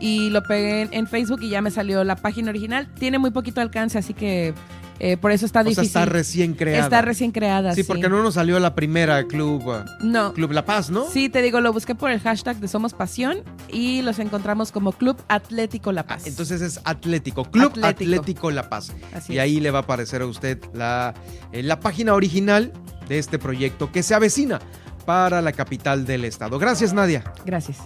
y 0.00 0.30
lo 0.30 0.42
pegué 0.42 0.88
en, 0.92 1.06
Facebook 1.06 1.42
y 1.42 1.50
ya 1.50 1.60
me 1.60 1.70
salió 1.70 2.04
la 2.04 2.16
página 2.16 2.50
original. 2.50 2.88
Tiene 2.98 3.18
muy 3.18 3.30
poquito 3.30 3.60
alcance, 3.60 3.98
así 3.98 4.14
que 4.14 4.54
eh, 5.00 5.16
por 5.16 5.30
eso 5.30 5.46
está 5.46 5.60
O 5.60 5.62
sea, 5.62 5.70
difícil. 5.70 5.86
está 5.86 6.04
recién 6.06 6.54
creada. 6.54 6.84
Está 6.84 7.02
recién 7.02 7.30
creada, 7.30 7.74
Sí, 7.74 7.84
porque 7.84 8.08
no 8.08 8.22
nos 8.22 8.34
salió 8.34 8.58
la 8.58 8.74
primera 8.74 9.24
Club, 9.24 9.66
uh, 9.66 9.84
No. 10.00 10.32
Club 10.32 10.52
La 10.52 10.64
Paz, 10.64 10.90
¿no? 10.90 11.06
Sí, 11.08 11.28
te 11.28 11.42
digo, 11.42 11.60
lo 11.60 11.72
busqué 11.72 11.94
por 11.94 12.10
el 12.10 12.20
hashtag 12.20 12.56
de 12.56 12.68
Somos 12.68 12.94
Pasión 12.94 13.42
y 13.68 14.02
los 14.02 14.18
encontramos 14.18 14.72
como 14.72 14.92
Club 14.92 15.16
Atlético 15.28 15.92
La 15.92 16.04
Paz. 16.04 16.26
Entonces 16.26 16.60
es 16.60 16.80
Atlético, 16.84 17.44
Club 17.44 17.72
Atlético, 17.82 18.20
Atlético. 18.20 18.50
La 18.50 18.68
Paz. 18.68 18.92
Así 19.14 19.34
y 19.34 19.36
es. 19.36 19.42
ahí 19.42 19.60
le 19.60 19.70
va 19.70 19.80
a 19.80 19.82
aparecer 19.82 20.22
a 20.22 20.26
usted 20.26 20.58
la, 20.74 21.14
eh, 21.52 21.62
la 21.62 21.80
página 21.80 22.14
original 22.14 22.72
de 23.08 23.18
este 23.18 23.38
proyecto 23.38 23.92
que 23.92 24.02
se 24.02 24.14
avecina 24.14 24.60
para 25.08 25.40
la 25.40 25.52
capital 25.52 26.04
del 26.04 26.26
estado. 26.26 26.58
Gracias, 26.58 26.92
Nadia. 26.92 27.24
Gracias. 27.46 27.78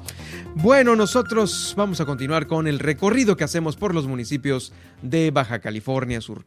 Bueno, 0.57 0.97
nosotros 0.97 1.73
vamos 1.77 2.01
a 2.01 2.05
continuar 2.05 2.49
con 2.49 2.67
el 2.67 2.81
recorrido 2.81 3.37
que 3.37 3.45
hacemos 3.45 3.77
por 3.77 3.95
los 3.95 4.09
municipios 4.09 4.73
de 5.03 5.31
Baja 5.31 5.61
California 5.61 6.21
Sur. 6.21 6.45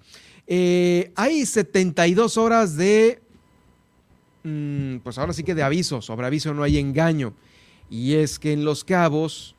Eh, 0.47 1.14
hay 1.15 1.45
72 1.45 2.35
horas 2.35 2.76
de, 2.76 3.22
mm, 4.43 4.97
pues 4.97 5.18
ahora 5.18 5.31
sí 5.31 5.45
que 5.45 5.56
de 5.56 5.64
aviso, 5.64 6.02
sobre 6.02 6.27
aviso 6.27 6.53
no 6.53 6.64
hay 6.64 6.77
engaño. 6.77 7.34
Y 7.89 8.15
es 8.15 8.38
que 8.38 8.52
en 8.52 8.65
Los 8.65 8.84
Cabos, 8.84 9.56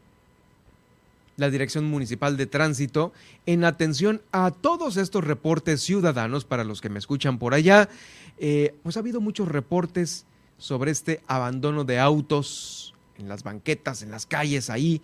la 1.39 1.49
Dirección 1.49 1.87
Municipal 1.87 2.37
de 2.37 2.45
Tránsito, 2.45 3.15
en 3.47 3.65
atención 3.65 4.21
a 4.33 4.51
todos 4.51 4.99
estos 4.99 5.25
reportes 5.25 5.81
ciudadanos, 5.81 6.45
para 6.45 6.63
los 6.63 6.83
que 6.83 6.91
me 6.91 6.99
escuchan 6.99 7.39
por 7.39 7.55
allá, 7.55 7.89
eh, 8.37 8.75
pues 8.83 8.99
ha 8.99 9.01
habido 9.01 9.23
muchos 9.23 9.49
reportes 9.49 10.27
sobre 10.59 10.91
este 10.91 11.21
abandono 11.27 11.85
de 11.85 11.99
autos 11.99 12.95
en 13.19 13.29
las 13.29 13.43
banquetas, 13.43 14.03
en 14.03 14.11
las 14.11 14.27
calles 14.27 14.71
ahí, 14.71 15.01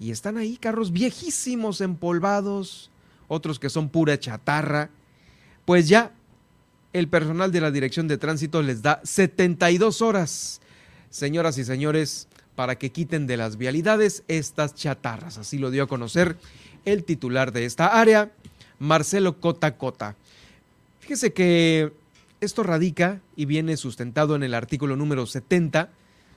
y 0.00 0.10
están 0.10 0.36
ahí 0.36 0.56
carros 0.56 0.92
viejísimos, 0.92 1.80
empolvados, 1.80 2.90
otros 3.28 3.58
que 3.58 3.70
son 3.70 3.88
pura 3.88 4.18
chatarra. 4.18 4.90
Pues 5.64 5.88
ya 5.88 6.12
el 6.92 7.08
personal 7.08 7.52
de 7.52 7.60
la 7.60 7.70
Dirección 7.70 8.08
de 8.08 8.18
Tránsito 8.18 8.62
les 8.62 8.82
da 8.82 9.00
72 9.04 10.02
horas, 10.02 10.60
señoras 11.10 11.56
y 11.58 11.64
señores, 11.64 12.28
para 12.56 12.76
que 12.76 12.90
quiten 12.90 13.26
de 13.26 13.36
las 13.36 13.56
vialidades 13.56 14.24
estas 14.28 14.74
chatarras. 14.74 15.38
Así 15.38 15.58
lo 15.58 15.70
dio 15.70 15.84
a 15.84 15.88
conocer 15.88 16.36
el 16.84 17.04
titular 17.04 17.52
de 17.52 17.64
esta 17.64 17.98
área, 17.98 18.32
Marcelo 18.78 19.40
Cota 19.40 19.76
Cota. 19.76 20.16
Fíjese 21.00 21.32
que 21.32 21.92
esto 22.42 22.64
radica 22.64 23.20
y 23.36 23.44
viene 23.44 23.76
sustentado 23.76 24.34
en 24.34 24.42
el 24.42 24.54
artículo 24.54 24.96
número 24.96 25.26
70, 25.26 25.90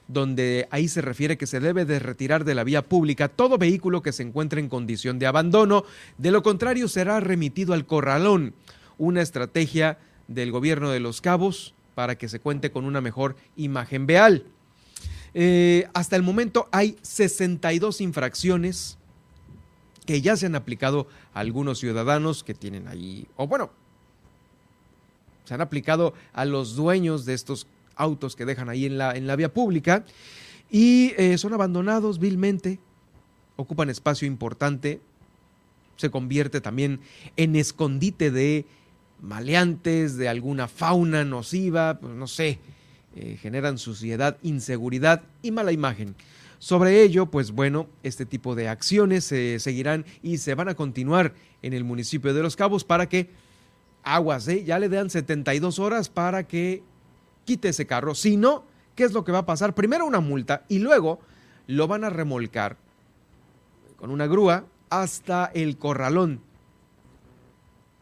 donde 0.07 0.67
ahí 0.69 0.87
se 0.87 1.01
refiere 1.01 1.35
que 1.35 1.47
se 1.47 1.59
debe 1.59 1.83
de 1.83 1.97
retirar 1.97 2.45
de 2.45 2.53
la 2.53 2.63
vía 2.63 2.83
pública 2.83 3.27
todo 3.27 3.57
vehículo 3.57 4.03
que 4.03 4.13
se 4.13 4.21
encuentre 4.21 4.61
en 4.61 4.69
condición 4.69 5.17
de 5.17 5.25
abandono, 5.25 5.83
de 6.19 6.29
lo 6.29 6.43
contrario 6.43 6.87
será 6.87 7.19
remitido 7.19 7.73
al 7.73 7.87
corralón, 7.87 8.53
una 8.99 9.23
estrategia 9.23 9.97
del 10.27 10.51
gobierno 10.51 10.91
de 10.91 10.99
los 10.99 11.21
cabos 11.21 11.73
para 11.95 12.17
que 12.19 12.29
se 12.29 12.39
cuente 12.39 12.71
con 12.71 12.85
una 12.85 13.01
mejor 13.01 13.35
imagen 13.55 14.05
veal. 14.05 14.45
Eh, 15.33 15.87
hasta 15.95 16.15
el 16.15 16.21
momento 16.21 16.69
hay 16.71 16.97
62 17.01 17.99
infracciones 18.01 18.99
que 20.05 20.21
ya 20.21 20.37
se 20.37 20.45
han 20.45 20.55
aplicado 20.55 21.07
a 21.33 21.39
algunos 21.39 21.79
ciudadanos 21.79 22.43
que 22.43 22.53
tienen 22.53 22.87
ahí, 22.87 23.27
o 23.37 23.47
bueno, 23.47 23.71
se 25.45 25.53
han 25.53 25.61
aplicado 25.61 26.13
a 26.33 26.45
los 26.45 26.75
dueños 26.75 27.25
de 27.25 27.33
estos 27.33 27.67
autos 27.95 28.35
que 28.35 28.45
dejan 28.45 28.69
ahí 28.69 28.85
en 28.85 28.97
la, 28.97 29.15
en 29.15 29.27
la 29.27 29.35
vía 29.35 29.53
pública 29.53 30.03
y 30.69 31.13
eh, 31.17 31.37
son 31.37 31.53
abandonados 31.53 32.19
vilmente, 32.19 32.79
ocupan 33.55 33.89
espacio 33.89 34.27
importante, 34.27 34.99
se 35.95 36.09
convierte 36.09 36.59
también 36.59 36.99
en 37.37 37.55
escondite 37.55 38.31
de 38.31 38.65
maleantes, 39.21 40.17
de 40.17 40.27
alguna 40.27 40.67
fauna 40.67 41.23
nociva, 41.23 41.99
pues 41.99 42.13
no 42.13 42.27
sé, 42.27 42.59
eh, 43.15 43.37
generan 43.41 43.77
suciedad, 43.77 44.37
inseguridad 44.43 45.23
y 45.41 45.51
mala 45.51 45.71
imagen. 45.71 46.15
Sobre 46.59 47.03
ello, 47.03 47.27
pues 47.27 47.51
bueno, 47.51 47.87
este 48.03 48.25
tipo 48.25 48.55
de 48.55 48.67
acciones 48.67 49.23
se 49.23 49.59
seguirán 49.59 50.05
y 50.21 50.37
se 50.39 50.55
van 50.55 50.67
a 50.67 50.75
continuar 50.75 51.33
en 51.61 51.73
el 51.73 51.83
municipio 51.83 52.33
de 52.33 52.41
Los 52.41 52.55
Cabos 52.55 52.83
para 52.83 53.07
que 53.07 53.29
aguas, 54.05 54.47
¿eh? 54.47 54.63
ya 54.63 54.79
le 54.79 54.87
dan 54.87 55.09
72 55.09 55.79
horas 55.79 56.07
para 56.09 56.47
que 56.47 56.83
quite 57.43 57.69
ese 57.69 57.85
carro. 57.85 58.15
Si 58.15 58.37
no, 58.37 58.63
¿qué 58.95 59.03
es 59.03 59.11
lo 59.11 59.25
que 59.25 59.31
va 59.31 59.39
a 59.39 59.45
pasar? 59.45 59.75
Primero 59.75 60.05
una 60.05 60.21
multa 60.21 60.63
y 60.69 60.79
luego 60.79 61.19
lo 61.67 61.87
van 61.87 62.03
a 62.03 62.09
remolcar 62.09 62.77
con 63.97 64.11
una 64.11 64.27
grúa 64.27 64.65
hasta 64.89 65.45
el 65.53 65.77
corralón, 65.77 66.41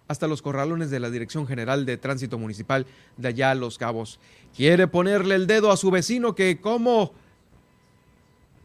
hasta 0.07 0.27
los 0.27 0.41
corralones 0.41 0.89
de 0.89 0.99
la 0.99 1.09
Dirección 1.09 1.47
General 1.47 1.85
de 1.85 1.97
Tránsito 1.97 2.37
Municipal 2.37 2.85
de 3.17 3.29
allá 3.29 3.51
a 3.51 3.55
Los 3.55 3.77
Cabos. 3.77 4.19
Quiere 4.55 4.87
ponerle 4.87 5.35
el 5.35 5.47
dedo 5.47 5.71
a 5.71 5.77
su 5.77 5.89
vecino 5.91 6.35
que 6.35 6.59
cómo, 6.59 7.13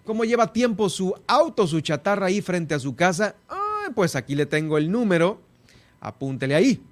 cómo 0.05 0.25
lleva 0.25 0.53
tiempo 0.53 0.89
su 0.89 1.15
auto, 1.27 1.67
su 1.67 1.81
chatarra 1.81 2.27
ahí 2.27 2.41
frente 2.41 2.75
a 2.75 2.81
su 2.81 2.97
casa. 2.97 3.37
Ah, 3.49 3.89
pues 3.95 4.17
aquí 4.17 4.35
le 4.35 4.47
tengo 4.47 4.77
el 4.77 4.91
número, 4.91 5.41
apúntele 6.01 6.55
ahí. 6.55 6.83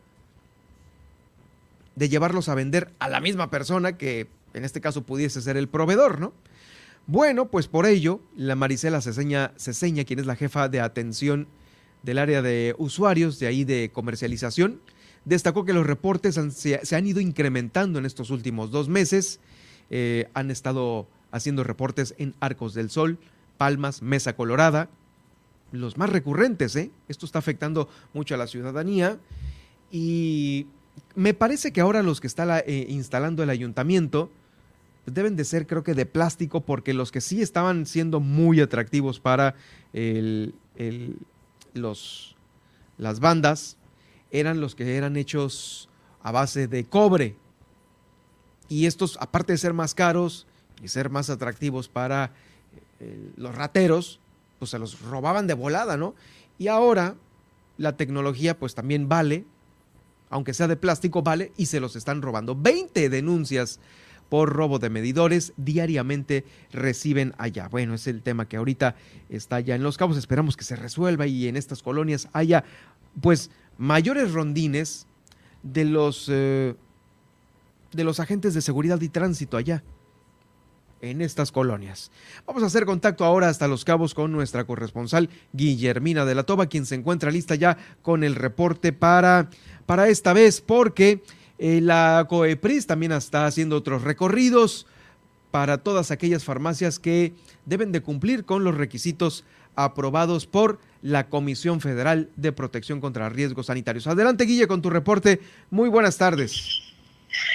de 1.96 2.08
llevarlos 2.08 2.48
a 2.48 2.54
vender 2.54 2.92
a 2.98 3.08
la 3.08 3.20
misma 3.20 3.50
persona 3.50 3.96
que 3.96 4.28
en 4.54 4.64
este 4.64 4.80
caso 4.80 5.02
pudiese 5.02 5.42
ser 5.42 5.56
el 5.56 5.68
proveedor, 5.68 6.20
¿no? 6.20 6.32
Bueno, 7.06 7.50
pues 7.50 7.68
por 7.68 7.86
ello, 7.86 8.20
la 8.36 8.54
Marisela 8.54 9.00
Ceseña, 9.00 9.52
Ceseña, 9.56 10.04
quien 10.04 10.18
es 10.18 10.26
la 10.26 10.36
jefa 10.36 10.68
de 10.68 10.80
atención 10.80 11.48
del 12.02 12.18
área 12.18 12.42
de 12.42 12.74
usuarios, 12.78 13.38
de 13.38 13.46
ahí 13.46 13.64
de 13.64 13.90
comercialización, 13.92 14.80
destacó 15.24 15.64
que 15.64 15.72
los 15.72 15.86
reportes 15.86 16.38
se 16.52 16.96
han 16.96 17.06
ido 17.06 17.20
incrementando 17.20 17.98
en 17.98 18.06
estos 18.06 18.30
últimos 18.30 18.70
dos 18.70 18.88
meses 18.88 19.40
eh, 19.90 20.28
han 20.34 20.50
estado 20.50 21.06
haciendo 21.30 21.64
reportes 21.64 22.14
en 22.18 22.34
Arcos 22.40 22.74
del 22.74 22.90
Sol, 22.90 23.18
Palmas, 23.56 24.02
Mesa 24.02 24.34
Colorada, 24.34 24.88
los 25.72 25.98
más 25.98 26.10
recurrentes, 26.10 26.74
¿eh? 26.76 26.90
Esto 27.08 27.26
está 27.26 27.38
afectando 27.38 27.88
mucho 28.14 28.34
a 28.34 28.38
la 28.38 28.46
ciudadanía 28.46 29.18
y 29.90 30.66
me 31.14 31.34
parece 31.34 31.72
que 31.72 31.80
ahora 31.80 32.02
los 32.02 32.20
que 32.20 32.26
está 32.26 32.60
eh, 32.60 32.86
instalando 32.88 33.42
el 33.42 33.50
ayuntamiento 33.50 34.30
deben 35.06 35.36
de 35.36 35.44
ser 35.44 35.66
creo 35.66 35.82
que 35.82 35.94
de 35.94 36.06
plástico 36.06 36.62
porque 36.62 36.92
los 36.94 37.12
que 37.12 37.20
sí 37.20 37.40
estaban 37.40 37.86
siendo 37.86 38.20
muy 38.20 38.60
atractivos 38.60 39.20
para 39.20 39.54
las 42.98 43.20
bandas 43.20 43.78
eran 44.30 44.60
los 44.60 44.74
que 44.74 44.96
eran 44.96 45.16
hechos 45.16 45.88
a 46.22 46.32
base 46.32 46.68
de 46.68 46.84
cobre. 46.84 47.36
Y 48.68 48.86
estos, 48.86 49.16
aparte 49.20 49.52
de 49.52 49.58
ser 49.58 49.74
más 49.74 49.94
caros 49.94 50.46
y 50.82 50.88
ser 50.88 51.10
más 51.10 51.30
atractivos 51.30 51.88
para 51.88 52.32
eh, 53.00 53.30
los 53.36 53.54
rateros, 53.54 54.20
pues 54.58 54.70
se 54.70 54.78
los 54.78 55.00
robaban 55.02 55.46
de 55.46 55.54
volada, 55.54 55.96
¿no? 55.96 56.14
Y 56.58 56.68
ahora 56.68 57.14
la 57.76 57.96
tecnología 57.96 58.58
pues 58.58 58.74
también 58.74 59.08
vale, 59.08 59.44
aunque 60.30 60.52
sea 60.52 60.68
de 60.68 60.76
plástico, 60.76 61.22
vale, 61.22 61.52
y 61.56 61.66
se 61.66 61.80
los 61.80 61.96
están 61.96 62.20
robando. 62.22 62.54
20 62.54 63.08
denuncias 63.08 63.80
por 64.28 64.52
robo 64.52 64.78
de 64.78 64.90
medidores 64.90 65.52
diariamente 65.56 66.44
reciben 66.72 67.34
allá. 67.38 67.68
Bueno, 67.68 67.94
es 67.94 68.06
el 68.06 68.22
tema 68.22 68.46
que 68.46 68.58
ahorita 68.58 68.94
está 69.30 69.60
ya 69.60 69.74
en 69.74 69.82
Los 69.82 69.96
Cabos. 69.96 70.18
Esperamos 70.18 70.56
que 70.56 70.64
se 70.64 70.76
resuelva 70.76 71.26
y 71.26 71.48
en 71.48 71.56
estas 71.56 71.82
colonias 71.82 72.28
haya 72.32 72.64
pues 73.20 73.50
mayores 73.78 74.32
rondines 74.32 75.06
de 75.62 75.84
los, 75.84 76.28
eh, 76.30 76.74
de 77.92 78.04
los 78.04 78.20
agentes 78.20 78.54
de 78.54 78.62
seguridad 78.62 79.00
y 79.00 79.08
tránsito 79.08 79.56
allá 79.56 79.82
en 81.00 81.20
estas 81.20 81.52
colonias. 81.52 82.10
Vamos 82.46 82.62
a 82.62 82.66
hacer 82.66 82.84
contacto 82.84 83.24
ahora 83.24 83.48
hasta 83.48 83.68
Los 83.68 83.84
Cabos 83.84 84.14
con 84.14 84.32
nuestra 84.32 84.64
corresponsal 84.64 85.28
Guillermina 85.52 86.24
de 86.24 86.34
la 86.34 86.42
Toba, 86.42 86.66
quien 86.66 86.86
se 86.86 86.94
encuentra 86.94 87.30
lista 87.30 87.54
ya 87.54 87.76
con 88.02 88.24
el 88.24 88.34
reporte 88.34 88.92
para, 88.92 89.50
para 89.86 90.08
esta 90.08 90.32
vez, 90.32 90.60
porque 90.60 91.22
eh, 91.58 91.80
la 91.80 92.26
COEPRIS 92.28 92.86
también 92.86 93.12
está 93.12 93.46
haciendo 93.46 93.76
otros 93.76 94.02
recorridos 94.02 94.86
para 95.50 95.78
todas 95.78 96.10
aquellas 96.10 96.44
farmacias 96.44 96.98
que 96.98 97.32
deben 97.64 97.92
de 97.92 98.02
cumplir 98.02 98.44
con 98.44 98.64
los 98.64 98.76
requisitos 98.76 99.44
aprobados 99.76 100.46
por 100.46 100.78
la 101.02 101.28
Comisión 101.28 101.80
Federal 101.80 102.28
de 102.36 102.52
Protección 102.52 103.00
contra 103.00 103.28
Riesgos 103.28 103.66
Sanitarios. 103.66 104.08
Adelante, 104.08 104.44
Guille, 104.44 104.66
con 104.66 104.82
tu 104.82 104.90
reporte. 104.90 105.40
Muy 105.70 105.88
buenas 105.88 106.18
tardes. 106.18 106.87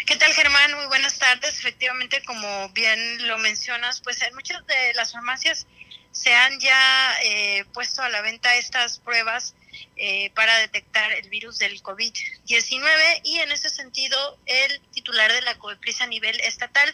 ¿Qué 0.05 0.15
tal, 0.17 0.33
Germán? 0.33 0.73
Muy 0.75 0.85
buenas 0.85 1.17
tardes. 1.17 1.57
Efectivamente, 1.57 2.21
como 2.23 2.69
bien 2.69 3.27
lo 3.27 3.39
mencionas, 3.39 4.01
pues 4.01 4.21
en 4.21 4.33
muchas 4.35 4.65
de 4.67 4.93
las 4.93 5.13
farmacias 5.13 5.65
se 6.11 6.33
han 6.35 6.59
ya 6.59 7.15
eh, 7.23 7.65
puesto 7.73 8.03
a 8.03 8.09
la 8.09 8.21
venta 8.21 8.55
estas 8.55 8.99
pruebas 8.99 9.55
eh, 9.95 10.29
para 10.35 10.55
detectar 10.59 11.11
el 11.11 11.27
virus 11.29 11.57
del 11.57 11.81
COVID-19 11.81 13.21
y 13.23 13.39
en 13.39 13.51
ese 13.51 13.71
sentido 13.71 14.37
el 14.45 14.79
titular 14.91 15.33
de 15.33 15.41
la 15.41 15.57
COEPRIS 15.57 16.01
a 16.01 16.07
nivel 16.07 16.39
estatal 16.41 16.93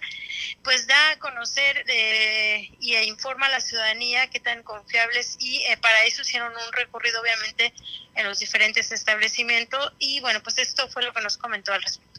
pues 0.64 0.88
da 0.88 1.10
a 1.10 1.20
conocer 1.20 1.84
eh, 1.90 2.72
y 2.80 2.96
informa 2.96 3.48
a 3.48 3.50
la 3.50 3.60
ciudadanía 3.60 4.30
qué 4.30 4.40
tan 4.40 4.64
confiables 4.64 5.36
y 5.40 5.66
para 5.82 6.06
eso 6.06 6.22
hicieron 6.22 6.54
un 6.54 6.74
recorrido 6.74 7.20
obviamente 7.20 7.74
en 8.16 8.26
los 8.26 8.40
diferentes 8.40 8.90
establecimientos 8.94 9.92
y 10.00 10.22
bueno 10.22 10.42
pues 10.42 10.58
esto 10.60 10.88
fue 10.88 11.04
lo 11.04 11.12
que 11.12 11.22
nos 11.22 11.38
comentó 11.38 11.74
al 11.74 11.82
respecto. 11.82 12.19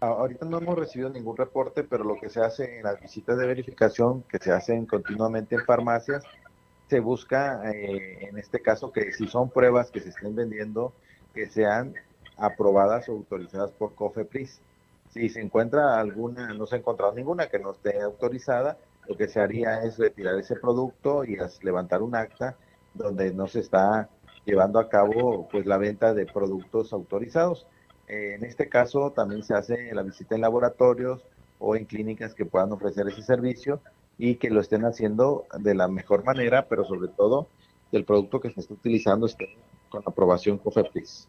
Ahorita 0.00 0.46
no 0.46 0.56
hemos 0.56 0.78
recibido 0.78 1.10
ningún 1.10 1.36
reporte, 1.36 1.84
pero 1.84 2.04
lo 2.04 2.18
que 2.18 2.30
se 2.30 2.40
hace 2.40 2.78
en 2.78 2.84
las 2.84 2.98
visitas 3.02 3.36
de 3.36 3.46
verificación 3.46 4.22
que 4.22 4.38
se 4.38 4.50
hacen 4.50 4.86
continuamente 4.86 5.56
en 5.56 5.64
farmacias, 5.66 6.24
se 6.88 7.00
busca 7.00 7.70
eh, 7.70 8.28
en 8.28 8.38
este 8.38 8.60
caso 8.60 8.92
que 8.92 9.12
si 9.12 9.28
son 9.28 9.50
pruebas 9.50 9.90
que 9.90 10.00
se 10.00 10.08
estén 10.08 10.34
vendiendo, 10.34 10.94
que 11.34 11.46
sean 11.46 11.94
aprobadas 12.38 13.10
o 13.10 13.12
autorizadas 13.12 13.72
por 13.72 13.94
COFEPRIS. 13.94 14.62
Si 15.10 15.28
se 15.28 15.40
encuentra 15.42 16.00
alguna, 16.00 16.54
no 16.54 16.66
se 16.66 16.76
ha 16.76 16.78
encontrado 16.78 17.12
ninguna 17.12 17.48
que 17.48 17.58
no 17.58 17.72
esté 17.72 18.00
autorizada, 18.00 18.78
lo 19.06 19.18
que 19.18 19.28
se 19.28 19.38
haría 19.38 19.82
es 19.82 19.98
retirar 19.98 20.38
ese 20.38 20.56
producto 20.56 21.24
y 21.24 21.36
levantar 21.60 22.00
un 22.00 22.14
acta 22.14 22.56
donde 22.94 23.34
no 23.34 23.46
se 23.48 23.60
está 23.60 24.08
llevando 24.46 24.78
a 24.78 24.88
cabo 24.88 25.46
pues 25.50 25.66
la 25.66 25.76
venta 25.76 26.14
de 26.14 26.24
productos 26.24 26.94
autorizados 26.94 27.66
en 28.10 28.44
este 28.44 28.68
caso 28.68 29.12
también 29.12 29.44
se 29.44 29.54
hace 29.54 29.94
la 29.94 30.02
visita 30.02 30.34
en 30.34 30.40
laboratorios 30.40 31.24
o 31.60 31.76
en 31.76 31.84
clínicas 31.84 32.34
que 32.34 32.44
puedan 32.44 32.72
ofrecer 32.72 33.06
ese 33.06 33.22
servicio 33.22 33.80
y 34.18 34.34
que 34.34 34.50
lo 34.50 34.60
estén 34.60 34.84
haciendo 34.84 35.46
de 35.60 35.76
la 35.76 35.86
mejor 35.86 36.24
manera, 36.24 36.66
pero 36.68 36.84
sobre 36.84 37.08
todo 37.08 37.46
que 37.90 37.96
el 37.96 38.04
producto 38.04 38.40
que 38.40 38.50
se 38.50 38.60
está 38.60 38.74
utilizando 38.74 39.26
esté 39.26 39.56
con 39.90 40.02
aprobación 40.04 40.58
COFEPRIS. 40.58 41.28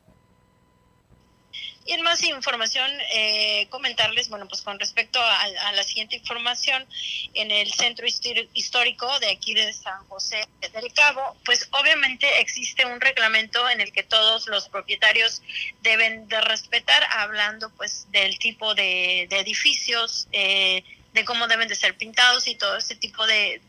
Y 1.91 2.01
más 2.03 2.23
información, 2.23 2.89
eh, 3.13 3.67
comentarles, 3.69 4.29
bueno, 4.29 4.47
pues 4.47 4.61
con 4.61 4.79
respecto 4.79 5.19
a, 5.21 5.71
la 5.73 5.83
siguiente 5.83 6.15
información, 6.15 6.87
en 7.33 7.51
el 7.51 7.69
centro 7.73 8.07
histórico 8.53 9.19
de 9.19 9.29
aquí 9.29 9.53
de 9.53 9.73
San 9.73 10.07
José 10.07 10.47
del 10.71 10.93
Cabo, 10.93 11.35
pues 11.43 11.67
obviamente 11.71 12.39
existe 12.39 12.85
un 12.85 13.01
reglamento 13.01 13.69
en 13.69 13.81
el 13.81 13.91
que 13.91 14.03
todos 14.03 14.47
los 14.47 14.69
propietarios 14.69 15.41
deben 15.81 16.29
de 16.29 16.39
respetar, 16.39 17.05
hablando 17.11 17.69
pues 17.71 18.07
del 18.11 18.39
tipo 18.39 18.73
de, 18.73 19.27
de 19.29 19.39
edificios, 19.39 20.29
eh, 20.31 20.85
de 21.13 21.25
cómo 21.25 21.47
deben 21.47 21.67
de 21.67 21.75
ser 21.75 21.97
pintados 21.97 22.47
y 22.47 22.55
todo 22.55 22.77
ese 22.77 22.95
tipo 22.95 23.25
de, 23.25 23.61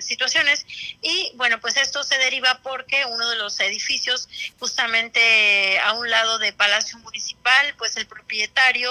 situaciones. 0.00 0.66
Y 1.00 1.32
bueno, 1.34 1.60
pues 1.60 1.76
esto 1.76 2.02
se 2.02 2.18
deriva 2.18 2.60
porque 2.62 3.04
uno 3.06 3.28
de 3.30 3.36
los 3.36 3.58
edificios, 3.60 4.28
justamente 4.58 5.78
a 5.80 5.92
un 5.92 6.10
lado 6.10 6.38
de 6.38 6.52
Palacio 6.52 6.98
Municipal, 6.98 7.74
pues 7.78 7.96
el 7.96 8.06
propietario 8.06 8.90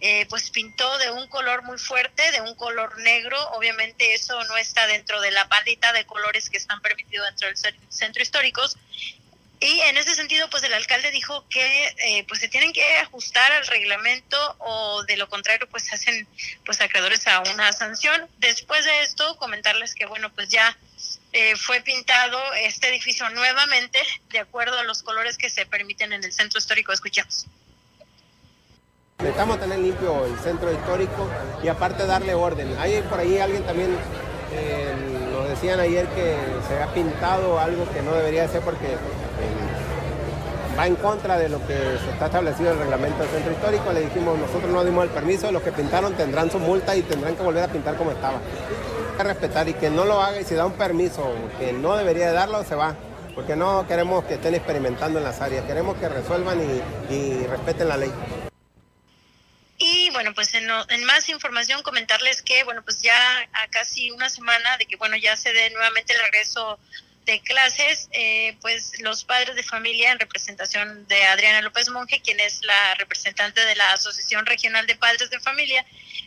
eh, 0.00 0.26
pues 0.28 0.50
pintó 0.50 0.98
de 0.98 1.10
un 1.10 1.26
color 1.28 1.62
muy 1.62 1.78
fuerte, 1.78 2.30
de 2.32 2.40
un 2.40 2.54
color 2.54 2.98
negro. 2.98 3.38
Obviamente 3.50 4.14
eso 4.14 4.42
no 4.44 4.56
está 4.56 4.86
dentro 4.86 5.20
de 5.20 5.30
la 5.30 5.48
paleta 5.48 5.92
de 5.92 6.04
colores 6.06 6.48
que 6.50 6.58
están 6.58 6.80
permitidos 6.80 7.26
dentro 7.26 7.48
del 7.48 7.56
centro 7.88 8.22
histórico 8.22 8.62
y 9.62 9.80
en 9.82 9.96
ese 9.96 10.16
sentido, 10.16 10.50
pues 10.50 10.64
el 10.64 10.74
alcalde 10.74 11.12
dijo 11.12 11.44
que 11.48 11.94
eh, 11.98 12.24
pues 12.26 12.40
se 12.40 12.48
tienen 12.48 12.72
que 12.72 12.84
ajustar 12.96 13.52
al 13.52 13.64
reglamento 13.68 14.36
o 14.58 15.04
de 15.04 15.16
lo 15.16 15.28
contrario, 15.28 15.68
pues 15.70 15.92
hacen 15.92 16.26
pues 16.64 16.80
acreedores 16.80 17.28
a 17.28 17.40
una 17.40 17.72
sanción. 17.72 18.28
Después 18.38 18.84
de 18.84 19.02
esto, 19.02 19.36
comentarles 19.36 19.94
que 19.94 20.06
bueno, 20.06 20.32
pues 20.34 20.48
ya 20.48 20.76
eh, 21.32 21.54
fue 21.54 21.80
pintado 21.80 22.40
este 22.54 22.88
edificio 22.88 23.30
nuevamente 23.30 24.00
de 24.30 24.40
acuerdo 24.40 24.76
a 24.78 24.82
los 24.82 25.04
colores 25.04 25.38
que 25.38 25.48
se 25.48 25.64
permiten 25.64 26.12
en 26.12 26.24
el 26.24 26.32
centro 26.32 26.58
histórico. 26.58 26.92
Escuchamos. 26.92 27.46
Necesitamos 29.18 29.60
tener 29.60 29.78
limpio 29.78 30.26
el 30.26 30.36
centro 30.40 30.72
histórico 30.72 31.30
y 31.62 31.68
aparte 31.68 32.04
darle 32.04 32.34
orden. 32.34 32.76
Hay 32.80 33.00
por 33.02 33.20
ahí 33.20 33.38
alguien 33.38 33.64
también 33.64 33.96
eh, 34.52 35.21
decían 35.52 35.80
ayer 35.80 36.06
que 36.08 36.34
se 36.66 36.82
ha 36.82 36.86
pintado 36.94 37.58
algo 37.58 37.84
que 37.92 38.00
no 38.00 38.14
debería 38.14 38.48
ser 38.48 38.62
porque 38.62 38.86
eh, 38.86 38.98
va 40.78 40.86
en 40.86 40.96
contra 40.96 41.36
de 41.36 41.50
lo 41.50 41.58
que 41.66 41.74
se 41.74 42.10
está 42.10 42.26
establecido 42.26 42.70
en 42.70 42.76
el 42.76 42.82
reglamento 42.84 43.18
del 43.18 43.28
centro 43.28 43.52
histórico. 43.52 43.92
Le 43.92 44.00
dijimos, 44.00 44.38
nosotros 44.38 44.72
no 44.72 44.82
dimos 44.82 45.04
el 45.04 45.10
permiso, 45.10 45.52
los 45.52 45.62
que 45.62 45.72
pintaron 45.72 46.14
tendrán 46.14 46.50
su 46.50 46.58
multa 46.58 46.96
y 46.96 47.02
tendrán 47.02 47.36
que 47.36 47.42
volver 47.42 47.64
a 47.64 47.68
pintar 47.68 47.96
como 47.96 48.12
estaba. 48.12 48.36
Hay 48.36 49.16
que 49.18 49.24
respetar 49.24 49.68
y 49.68 49.74
que 49.74 49.90
no 49.90 50.06
lo 50.06 50.22
haga 50.22 50.40
y 50.40 50.44
si 50.44 50.54
da 50.54 50.64
un 50.64 50.72
permiso 50.72 51.22
que 51.58 51.72
no 51.74 51.96
debería 51.96 52.32
darlo, 52.32 52.64
se 52.64 52.74
va. 52.74 52.94
Porque 53.34 53.54
no 53.54 53.86
queremos 53.86 54.24
que 54.24 54.34
estén 54.34 54.54
experimentando 54.54 55.18
en 55.18 55.24
las 55.24 55.40
áreas, 55.40 55.64
queremos 55.64 55.96
que 55.96 56.08
resuelvan 56.08 56.58
y 57.10 57.46
respeten 57.46 57.88
la 57.88 57.96
ley. 57.98 58.12
Bueno, 60.22 60.36
pues 60.36 60.54
en, 60.54 60.68
en, 60.90 61.02
más 61.02 61.28
información 61.28 61.82
comentarles 61.82 62.42
que, 62.42 62.62
bueno, 62.62 62.84
pues 62.84 63.02
ya 63.02 63.40
a 63.54 63.66
casi 63.70 64.12
una 64.12 64.30
semana 64.30 64.76
de 64.78 64.86
que, 64.86 64.94
bueno, 64.94 65.16
ya 65.16 65.36
se 65.36 65.52
dé 65.52 65.68
nuevamente 65.70 66.12
el 66.12 66.20
regreso 66.20 66.78
de 67.26 67.40
clases, 67.40 68.08
eh, 68.12 68.56
pues 68.60 69.00
los 69.00 69.24
padres 69.24 69.56
de 69.56 69.64
familia 69.64 70.12
en 70.12 70.20
representación 70.20 71.08
de 71.08 71.24
Adriana 71.24 71.60
López 71.60 71.88
Monge, 71.88 72.22
quien 72.22 72.38
es 72.38 72.60
la 72.62 72.94
representante 72.94 73.64
de 73.64 73.74
la 73.74 73.94
Asociación 73.94 74.46
Regional 74.46 74.86
de 74.86 74.94
Padres 74.94 75.28
de 75.28 75.40
Familia, 75.40 75.84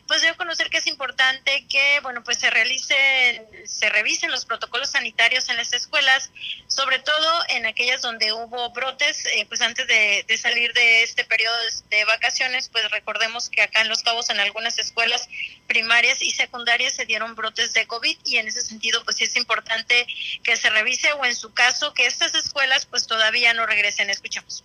pues 0.07 0.21
dio 0.21 0.35
conocer 0.37 0.69
que 0.69 0.77
es 0.77 0.87
importante 0.87 1.65
que, 1.67 1.99
bueno, 2.01 2.23
pues 2.23 2.37
se 2.37 2.49
realicen, 2.49 3.47
se 3.65 3.89
revisen 3.89 4.29
los 4.29 4.45
protocolos 4.45 4.91
sanitarios 4.91 5.49
en 5.49 5.57
las 5.57 5.73
escuelas, 5.73 6.29
sobre 6.67 6.99
todo 6.99 7.43
en 7.49 7.65
aquellas 7.65 8.01
donde 8.01 8.31
hubo 8.31 8.69
brotes, 8.71 9.25
eh, 9.25 9.45
pues 9.47 9.61
antes 9.61 9.87
de, 9.87 10.37
salir 10.37 10.73
de 10.73 11.03
este 11.03 11.25
periodo 11.25 11.55
de 11.89 12.05
vacaciones, 12.05 12.69
pues 12.69 12.89
recordemos 12.91 13.49
que 13.49 13.61
acá 13.61 13.81
en 13.81 13.89
Los 13.89 14.03
Cabos, 14.03 14.29
en 14.29 14.39
algunas 14.39 14.77
escuelas 14.77 15.27
primarias 15.67 16.21
y 16.21 16.31
secundarias 16.31 16.93
se 16.93 17.05
dieron 17.05 17.33
brotes 17.33 17.73
de 17.73 17.87
COVID 17.87 18.17
y 18.25 18.37
en 18.37 18.47
ese 18.47 18.61
sentido, 18.61 19.03
pues 19.03 19.21
es 19.21 19.35
importante 19.35 20.05
que 20.43 20.55
se 20.55 20.69
revise 20.69 21.13
o 21.13 21.25
en 21.25 21.35
su 21.35 21.53
caso 21.53 21.93
que 21.93 22.05
estas 22.05 22.35
escuelas 22.35 22.85
pues 22.85 23.07
todavía 23.07 23.53
no 23.53 23.65
regresen. 23.65 24.09
Escuchamos. 24.09 24.63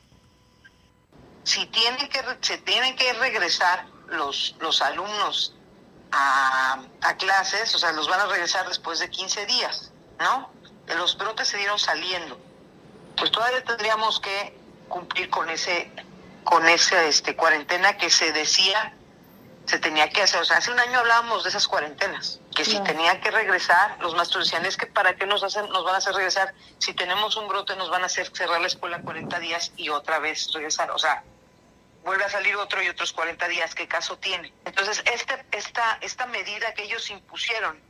Si 1.45 1.65
tienen 1.67 2.09
que, 2.09 2.21
se 2.43 2.59
tienen 2.59 2.95
que 2.97 3.13
regresar 3.15 3.87
los, 4.11 4.55
los 4.61 4.83
alumnos 4.83 5.55
a, 6.13 6.81
a 7.03 7.17
clases, 7.17 7.75
o 7.75 7.79
sea, 7.79 7.93
los 7.93 8.09
van 8.09 8.21
a 8.21 8.27
regresar 8.27 8.67
después 8.69 8.99
de 8.99 9.11
15 9.11 9.47
días, 9.47 9.93
¿no? 10.19 10.51
Los 10.97 11.17
brotes 11.17 11.49
se 11.49 11.57
dieron 11.57 11.79
saliendo. 11.79 12.39
Pues 13.17 13.31
todavía 13.31 13.63
tendríamos 13.65 14.21
que 14.21 14.59
cumplir 14.89 15.31
con 15.31 15.49
ese 15.51 15.91
con 16.45 16.67
esa 16.69 17.05
este, 17.05 17.37
cuarentena 17.37 17.97
que 17.97 18.11
se 18.11 18.33
decía 18.33 18.95
se 19.67 19.79
tenía 19.79 20.09
que 20.09 20.23
hacer. 20.23 20.41
O 20.41 20.45
sea, 20.45 20.57
hace 20.57 20.73
un 20.73 20.81
año 20.81 20.99
hablábamos 20.99 21.45
de 21.45 21.51
esas 21.51 21.69
cuarentenas, 21.69 22.41
que 22.57 22.65
si 22.65 22.81
tenía 22.81 23.21
que 23.21 23.31
regresar, 23.31 23.99
los 24.01 24.15
maestros 24.17 24.45
decían, 24.47 24.67
es 24.67 24.77
que 24.77 24.87
para 24.87 25.15
qué 25.15 25.27
nos, 25.27 25.45
hacen, 25.45 25.69
nos 25.69 25.85
van 25.85 25.95
a 25.95 25.99
hacer 25.99 26.13
regresar, 26.13 26.55
si 26.79 26.93
tenemos 26.93 27.37
un 27.37 27.47
brote 27.47 27.77
nos 27.77 27.89
van 27.89 28.03
a 28.03 28.07
hacer 28.07 28.31
cerrar 28.35 28.61
la 28.61 28.67
escuela 28.67 29.01
40 29.01 29.39
días 29.39 29.73
y 29.77 29.91
otra 29.91 30.19
vez 30.19 30.53
regresar. 30.53 30.91
O 30.91 30.99
sea, 30.99 31.23
vuelve 32.05 32.25
a 32.25 32.29
salir 32.29 32.57
otro 32.57 32.83
y 32.83 32.89
otros 32.89 33.13
40 33.13 33.49
días, 33.49 33.75
¿qué 33.75 33.87
caso 33.87 34.19
tiene? 34.19 34.53
Entonces, 34.65 35.03
este, 35.13 35.45
esta, 35.53 35.99
esta 36.01 36.27
medida 36.27 36.73
que 36.75 36.85
ellos 36.85 37.11
impusieron 37.11 37.81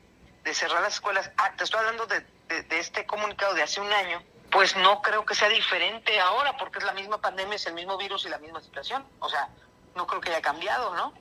de 0.44 0.54
cerrar 0.54 0.82
las 0.82 0.94
escuelas, 0.94 1.30
ah, 1.36 1.52
te 1.56 1.64
estoy 1.64 1.80
hablando 1.80 2.06
de, 2.06 2.20
de 2.48 2.78
este 2.78 3.06
comunicado 3.06 3.54
de 3.54 3.62
hace 3.62 3.80
un 3.80 3.92
año, 3.92 4.22
pues 4.50 4.76
no 4.76 5.00
creo 5.00 5.24
que 5.24 5.34
sea 5.34 5.48
diferente 5.48 6.18
ahora, 6.20 6.56
porque 6.56 6.78
es 6.78 6.84
la 6.84 6.92
misma 6.92 7.20
pandemia, 7.20 7.56
es 7.56 7.66
el 7.66 7.74
mismo 7.74 7.96
virus 7.96 8.24
y 8.26 8.28
la 8.28 8.38
misma 8.38 8.60
situación. 8.60 9.04
O 9.20 9.28
sea, 9.28 9.48
no 9.94 10.06
creo 10.06 10.20
que 10.20 10.30
haya 10.30 10.42
cambiado, 10.42 10.94
¿no? 10.94 11.12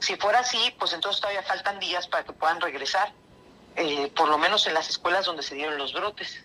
Si 0.00 0.16
fuera 0.16 0.40
así, 0.40 0.74
pues 0.78 0.92
entonces 0.92 1.20
todavía 1.20 1.42
faltan 1.42 1.78
días 1.78 2.06
para 2.08 2.24
que 2.24 2.32
puedan 2.32 2.60
regresar, 2.60 3.12
eh, 3.76 4.10
por 4.16 4.28
lo 4.28 4.38
menos 4.38 4.66
en 4.66 4.74
las 4.74 4.88
escuelas 4.88 5.26
donde 5.26 5.42
se 5.42 5.54
dieron 5.54 5.78
los 5.78 5.92
brotes. 5.92 6.44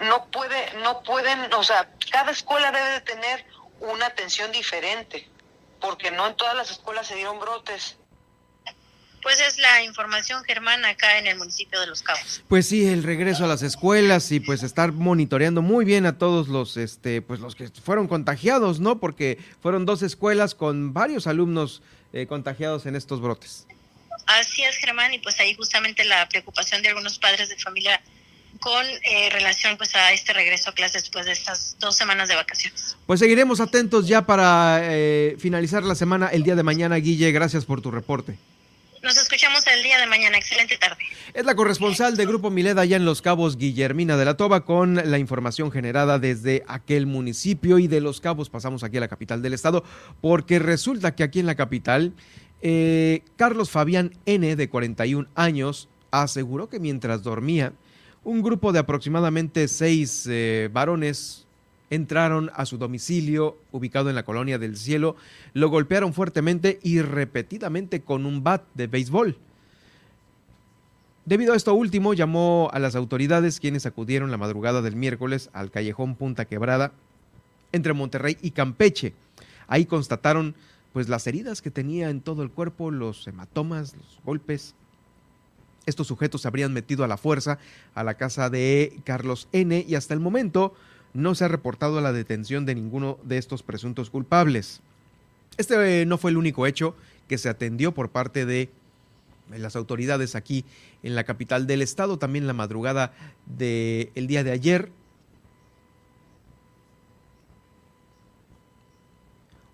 No 0.00 0.26
puede, 0.26 0.72
no 0.74 1.02
pueden, 1.02 1.52
o 1.54 1.64
sea, 1.64 1.88
cada 2.10 2.30
escuela 2.30 2.70
debe 2.70 2.90
de 2.90 3.00
tener 3.00 3.46
una 3.80 4.06
atención 4.06 4.50
diferente, 4.52 5.28
porque 5.80 6.10
no 6.10 6.26
en 6.26 6.36
todas 6.36 6.56
las 6.56 6.70
escuelas 6.70 7.06
se 7.06 7.14
dieron 7.14 7.38
brotes. 7.38 7.96
Pues 9.22 9.40
es 9.40 9.58
la 9.58 9.82
información, 9.82 10.44
Germán, 10.44 10.84
acá 10.84 11.18
en 11.18 11.26
el 11.26 11.36
municipio 11.36 11.80
de 11.80 11.88
Los 11.88 12.02
Cabos. 12.02 12.42
Pues 12.48 12.68
sí, 12.68 12.86
el 12.86 13.02
regreso 13.02 13.44
a 13.44 13.48
las 13.48 13.62
escuelas 13.62 14.30
y 14.30 14.38
pues 14.38 14.62
estar 14.62 14.92
monitoreando 14.92 15.60
muy 15.60 15.84
bien 15.84 16.06
a 16.06 16.18
todos 16.18 16.48
los, 16.48 16.76
este, 16.76 17.20
pues 17.20 17.40
los 17.40 17.56
que 17.56 17.68
fueron 17.68 18.06
contagiados, 18.06 18.78
¿no? 18.78 19.00
Porque 19.00 19.38
fueron 19.60 19.86
dos 19.86 20.02
escuelas 20.02 20.54
con 20.54 20.94
varios 20.94 21.26
alumnos 21.26 21.82
eh, 22.12 22.26
contagiados 22.26 22.86
en 22.86 22.94
estos 22.94 23.20
brotes. 23.20 23.66
Así 24.26 24.62
es, 24.62 24.76
Germán, 24.76 25.12
y 25.12 25.18
pues 25.18 25.40
ahí 25.40 25.54
justamente 25.54 26.04
la 26.04 26.28
preocupación 26.28 26.82
de 26.82 26.90
algunos 26.90 27.18
padres 27.18 27.48
de 27.48 27.56
familia 27.56 28.00
con 28.60 28.84
eh, 28.86 29.30
relación 29.30 29.76
pues 29.76 29.94
a 29.94 30.12
este 30.12 30.32
regreso 30.32 30.70
a 30.70 30.74
clases 30.74 31.02
después 31.02 31.26
de 31.26 31.32
estas 31.32 31.76
dos 31.78 31.96
semanas 31.96 32.28
de 32.28 32.34
vacaciones. 32.34 32.96
Pues 33.06 33.20
seguiremos 33.20 33.60
atentos 33.60 34.08
ya 34.08 34.26
para 34.26 34.80
eh, 34.82 35.36
finalizar 35.38 35.82
la 35.84 35.94
semana 35.94 36.28
el 36.28 36.42
día 36.42 36.56
de 36.56 36.62
mañana, 36.62 36.96
Guille. 36.96 37.32
Gracias 37.32 37.64
por 37.64 37.80
tu 37.80 37.90
reporte. 37.90 38.36
Nos 39.02 39.16
escuchamos 39.16 39.64
el 39.68 39.82
día 39.82 39.98
de 39.98 40.06
mañana. 40.06 40.38
Excelente 40.38 40.76
tarde. 40.76 40.98
Es 41.32 41.44
la 41.44 41.54
corresponsal 41.54 42.16
de 42.16 42.26
Grupo 42.26 42.50
Mileda 42.50 42.82
allá 42.82 42.96
en 42.96 43.04
Los 43.04 43.22
Cabos, 43.22 43.56
Guillermina 43.56 44.16
de 44.16 44.24
la 44.24 44.36
Toba, 44.36 44.64
con 44.64 44.96
la 44.96 45.18
información 45.18 45.70
generada 45.70 46.18
desde 46.18 46.64
aquel 46.66 47.06
municipio 47.06 47.78
y 47.78 47.86
de 47.86 48.00
Los 48.00 48.20
Cabos 48.20 48.50
pasamos 48.50 48.82
aquí 48.82 48.96
a 48.96 49.00
la 49.00 49.08
capital 49.08 49.40
del 49.40 49.54
estado, 49.54 49.84
porque 50.20 50.58
resulta 50.58 51.14
que 51.14 51.22
aquí 51.22 51.38
en 51.38 51.46
la 51.46 51.54
capital, 51.54 52.12
eh, 52.60 53.22
Carlos 53.36 53.70
Fabián 53.70 54.14
N, 54.26 54.56
de 54.56 54.68
41 54.68 55.28
años, 55.36 55.88
aseguró 56.10 56.68
que 56.68 56.80
mientras 56.80 57.22
dormía, 57.22 57.72
un 58.24 58.42
grupo 58.42 58.72
de 58.72 58.78
aproximadamente 58.78 59.68
seis 59.68 60.26
eh, 60.28 60.68
varones 60.72 61.46
entraron 61.90 62.50
a 62.54 62.66
su 62.66 62.78
domicilio 62.78 63.56
ubicado 63.72 64.10
en 64.10 64.14
la 64.14 64.24
colonia 64.24 64.58
del 64.58 64.76
cielo, 64.76 65.16
lo 65.54 65.70
golpearon 65.70 66.12
fuertemente 66.12 66.78
y 66.82 67.00
repetidamente 67.00 68.00
con 68.02 68.26
un 68.26 68.44
bat 68.44 68.62
de 68.74 68.86
béisbol. 68.86 69.36
Debido 71.24 71.52
a 71.52 71.56
esto 71.56 71.74
último, 71.74 72.14
llamó 72.14 72.70
a 72.72 72.78
las 72.78 72.96
autoridades 72.96 73.60
quienes 73.60 73.84
acudieron 73.84 74.30
la 74.30 74.38
madrugada 74.38 74.80
del 74.80 74.96
miércoles 74.96 75.50
al 75.52 75.70
callejón 75.70 76.14
Punta 76.14 76.46
Quebrada 76.46 76.92
entre 77.72 77.92
Monterrey 77.92 78.38
y 78.40 78.52
Campeche. 78.52 79.12
Ahí 79.66 79.84
constataron 79.84 80.54
pues 80.94 81.08
las 81.10 81.26
heridas 81.26 81.60
que 81.60 81.70
tenía 81.70 82.08
en 82.08 82.22
todo 82.22 82.42
el 82.42 82.50
cuerpo, 82.50 82.90
los 82.90 83.26
hematomas, 83.28 83.94
los 83.94 84.20
golpes. 84.24 84.74
Estos 85.88 86.06
sujetos 86.06 86.42
se 86.42 86.48
habrían 86.48 86.72
metido 86.74 87.02
a 87.02 87.08
la 87.08 87.16
fuerza 87.16 87.58
a 87.94 88.04
la 88.04 88.14
casa 88.14 88.50
de 88.50 89.00
Carlos 89.04 89.48
N 89.52 89.84
y 89.88 89.94
hasta 89.94 90.12
el 90.12 90.20
momento 90.20 90.74
no 91.14 91.34
se 91.34 91.46
ha 91.46 91.48
reportado 91.48 92.00
la 92.02 92.12
detención 92.12 92.66
de 92.66 92.74
ninguno 92.74 93.18
de 93.22 93.38
estos 93.38 93.62
presuntos 93.62 94.10
culpables. 94.10 94.82
Este 95.56 96.02
eh, 96.02 96.06
no 96.06 96.18
fue 96.18 96.30
el 96.30 96.36
único 96.36 96.66
hecho 96.66 96.94
que 97.26 97.38
se 97.38 97.48
atendió 97.48 97.92
por 97.92 98.10
parte 98.10 98.44
de 98.44 98.68
las 99.50 99.76
autoridades 99.76 100.34
aquí 100.34 100.66
en 101.02 101.14
la 101.14 101.24
capital 101.24 101.66
del 101.66 101.80
estado, 101.80 102.18
también 102.18 102.46
la 102.46 102.52
madrugada 102.52 103.14
del 103.46 104.26
día 104.26 104.44
de 104.44 104.52
ayer. 104.52 104.90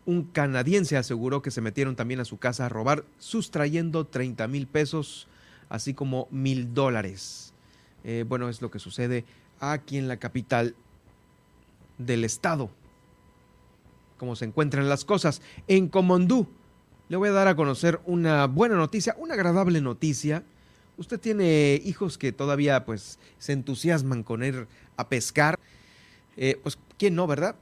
Un 0.07 0.23
canadiense 0.23 0.97
aseguró 0.97 1.43
que 1.43 1.51
se 1.51 1.61
metieron 1.61 1.97
también 1.97 2.21
a 2.21 2.25
su 2.25 2.39
casa 2.39 2.67
a 2.67 2.69
robar, 2.69 3.05
sustrayendo 3.19 4.07
30 4.07 4.47
mil 4.49 4.67
pesos, 4.69 5.27
así 5.69 5.95
como 5.95 6.29
mil 6.31 6.75
dólares. 6.75 7.53
Eh, 8.05 8.25
bueno, 8.27 8.49
es 8.49 8.61
lo 8.61 8.71
que 8.71 8.79
sucede 8.79 9.25
aquí 9.61 9.99
en 9.99 10.09
la 10.09 10.19
capital 10.19 10.75
del 11.99 12.25
Estado. 12.25 12.71
Como 14.19 14.37
se 14.37 14.45
encuentran 14.45 14.89
las 14.89 15.05
cosas. 15.05 15.43
En 15.67 15.89
Comondú, 15.89 16.47
le 17.09 17.17
voy 17.17 17.29
a 17.29 17.33
dar 17.33 17.49
a 17.49 17.57
conocer 17.57 18.01
una 18.07 18.47
buena 18.47 18.77
noticia, 18.77 19.15
una 19.19 19.35
agradable 19.35 19.81
noticia. 19.81 20.43
Usted 20.97 21.19
tiene 21.19 21.81
hijos 21.85 22.19
que 22.19 22.33
todavía 22.33 22.85
pues 22.85 23.19
se 23.39 23.53
entusiasman 23.53 24.23
con 24.23 24.45
ir 24.45 24.67
a 24.97 25.09
pescar. 25.09 25.59
Eh, 26.37 26.59
pues, 26.63 26.79
¿quién 26.99 27.15
no, 27.15 27.27
verdad? 27.27 27.57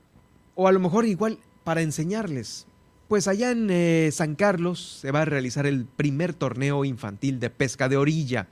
O 0.54 0.68
a 0.68 0.72
lo 0.72 0.80
mejor 0.80 1.06
igual 1.06 1.38
para 1.64 1.82
enseñarles. 1.82 2.66
Pues 3.12 3.28
allá 3.28 3.50
en 3.50 3.68
eh, 3.68 4.08
San 4.10 4.36
Carlos 4.36 4.80
se 5.02 5.10
va 5.10 5.20
a 5.20 5.24
realizar 5.26 5.66
el 5.66 5.84
primer 5.84 6.32
torneo 6.32 6.82
infantil 6.86 7.40
de 7.40 7.50
pesca 7.50 7.90
de 7.90 7.98
orilla. 7.98 8.48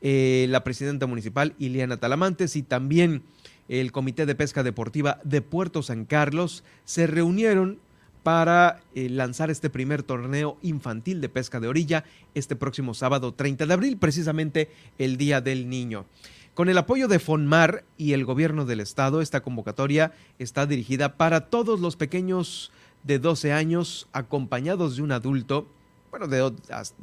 Eh, 0.00 0.46
la 0.48 0.64
presidenta 0.64 1.06
municipal, 1.06 1.54
Iliana 1.58 1.98
Talamantes, 1.98 2.56
y 2.56 2.62
también 2.62 3.22
el 3.68 3.92
Comité 3.92 4.24
de 4.24 4.34
Pesca 4.34 4.62
Deportiva 4.62 5.20
de 5.24 5.42
Puerto 5.42 5.82
San 5.82 6.06
Carlos 6.06 6.64
se 6.86 7.06
reunieron 7.06 7.80
para 8.22 8.80
eh, 8.94 9.10
lanzar 9.10 9.50
este 9.50 9.68
primer 9.68 10.02
torneo 10.02 10.56
infantil 10.62 11.20
de 11.20 11.28
pesca 11.28 11.60
de 11.60 11.68
orilla 11.68 12.04
este 12.34 12.56
próximo 12.56 12.94
sábado 12.94 13.34
30 13.34 13.66
de 13.66 13.74
abril, 13.74 13.98
precisamente 13.98 14.70
el 14.96 15.18
Día 15.18 15.42
del 15.42 15.68
Niño. 15.68 16.06
Con 16.54 16.70
el 16.70 16.78
apoyo 16.78 17.08
de 17.08 17.18
FONMAR 17.18 17.84
y 17.98 18.14
el 18.14 18.24
gobierno 18.24 18.64
del 18.64 18.80
estado, 18.80 19.20
esta 19.20 19.42
convocatoria 19.42 20.12
está 20.38 20.64
dirigida 20.64 21.18
para 21.18 21.50
todos 21.50 21.80
los 21.80 21.96
pequeños 21.96 22.72
de 23.02 23.18
12 23.18 23.52
años 23.52 24.08
acompañados 24.12 24.96
de 24.96 25.02
un 25.02 25.12
adulto, 25.12 25.66
bueno, 26.10 26.28
de, 26.28 26.52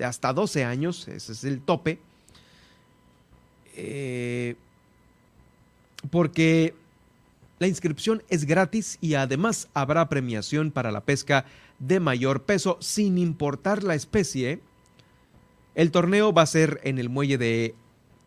hasta 0.03 0.33
12 0.33 0.63
años, 0.63 1.07
ese 1.07 1.31
es 1.31 1.43
el 1.43 1.61
tope. 1.61 1.99
Eh, 3.75 4.55
porque 6.11 6.73
la 7.59 7.67
inscripción 7.67 8.23
es 8.29 8.45
gratis 8.45 8.97
y 9.01 9.15
además 9.15 9.67
habrá 9.73 10.07
premiación 10.09 10.71
para 10.71 10.91
la 10.91 11.01
pesca 11.01 11.45
de 11.79 11.99
mayor 11.99 12.43
peso 12.43 12.77
sin 12.79 13.17
importar 13.17 13.83
la 13.83 13.95
especie. 13.95 14.61
El 15.75 15.91
torneo 15.91 16.33
va 16.33 16.43
a 16.43 16.47
ser 16.47 16.79
en 16.83 16.99
el 16.99 17.09
muelle 17.09 17.37
de, 17.37 17.75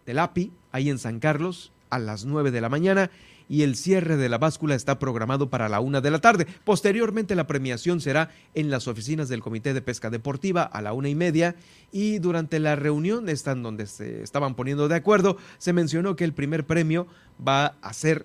del 0.07 0.19
API, 0.19 0.53
ahí 0.71 0.91
en 0.91 0.99
San 0.99 1.21
Carlos, 1.21 1.73
a 1.91 1.99
las 1.99 2.25
9 2.25 2.51
de 2.51 2.61
la 2.61 2.69
mañana 2.69 3.11
y 3.53 3.65
el 3.65 3.77
cierre 3.77 4.17
de 4.17 4.31
la 4.31 4.39
báscula 4.39 4.75
está 4.75 4.99
programado 4.99 5.51
para 5.51 5.69
la 5.69 5.79
una 5.81 6.01
de 6.01 6.11
la 6.11 6.21
tarde. 6.23 6.47
Posteriormente 6.65 7.35
la 7.35 7.47
premiación 7.47 8.01
será 8.01 8.31
en 8.55 8.71
las 8.71 8.89
oficinas 8.89 9.29
del 9.29 9.43
Comité 9.43 9.75
de 9.75 9.83
Pesca 9.83 10.09
Deportiva 10.09 10.63
a 10.63 10.81
la 10.81 10.95
una 10.95 11.11
y 11.11 11.15
media 11.15 11.55
y 11.93 12.19
durante 12.19 12.59
la 12.61 12.77
reunión 12.77 13.29
están 13.29 13.63
donde 13.63 13.87
se 13.87 14.23
estaban 14.23 14.55
poniendo 14.55 14.89
de 14.89 14.95
acuerdo 14.95 15.37
se 15.59 15.75
mencionó 15.75 16.17
que 16.17 16.25
el 16.25 16.33
primer 16.33 16.65
premio 16.65 17.07
va 17.47 17.75
a 17.83 17.93
ser 17.93 18.25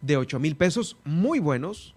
de 0.00 0.16
8 0.16 0.38
mil 0.38 0.56
pesos, 0.56 0.96
muy 1.04 1.38
buenos. 1.38 1.94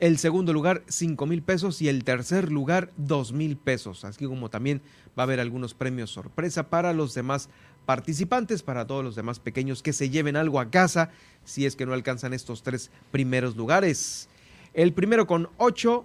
El 0.00 0.18
segundo 0.18 0.52
lugar, 0.52 0.84
5 0.86 1.26
mil 1.26 1.42
pesos 1.42 1.82
y 1.82 1.88
el 1.88 2.04
tercer 2.04 2.52
lugar, 2.52 2.92
2 2.98 3.32
mil 3.32 3.56
pesos. 3.56 4.04
Así 4.04 4.26
como 4.26 4.48
también 4.48 4.80
va 5.18 5.22
a 5.22 5.24
haber 5.24 5.40
algunos 5.40 5.74
premios 5.74 6.10
sorpresa 6.10 6.70
para 6.70 6.92
los 6.92 7.14
demás 7.14 7.48
participantes, 7.84 8.62
para 8.62 8.86
todos 8.86 9.02
los 9.02 9.16
demás 9.16 9.40
pequeños 9.40 9.82
que 9.82 9.92
se 9.92 10.08
lleven 10.08 10.36
algo 10.36 10.60
a 10.60 10.70
casa 10.70 11.10
si 11.44 11.66
es 11.66 11.74
que 11.74 11.84
no 11.84 11.94
alcanzan 11.94 12.32
estos 12.32 12.62
tres 12.62 12.92
primeros 13.10 13.56
lugares. 13.56 14.28
El 14.72 14.92
primero 14.92 15.26
con 15.26 15.48
8, 15.56 16.04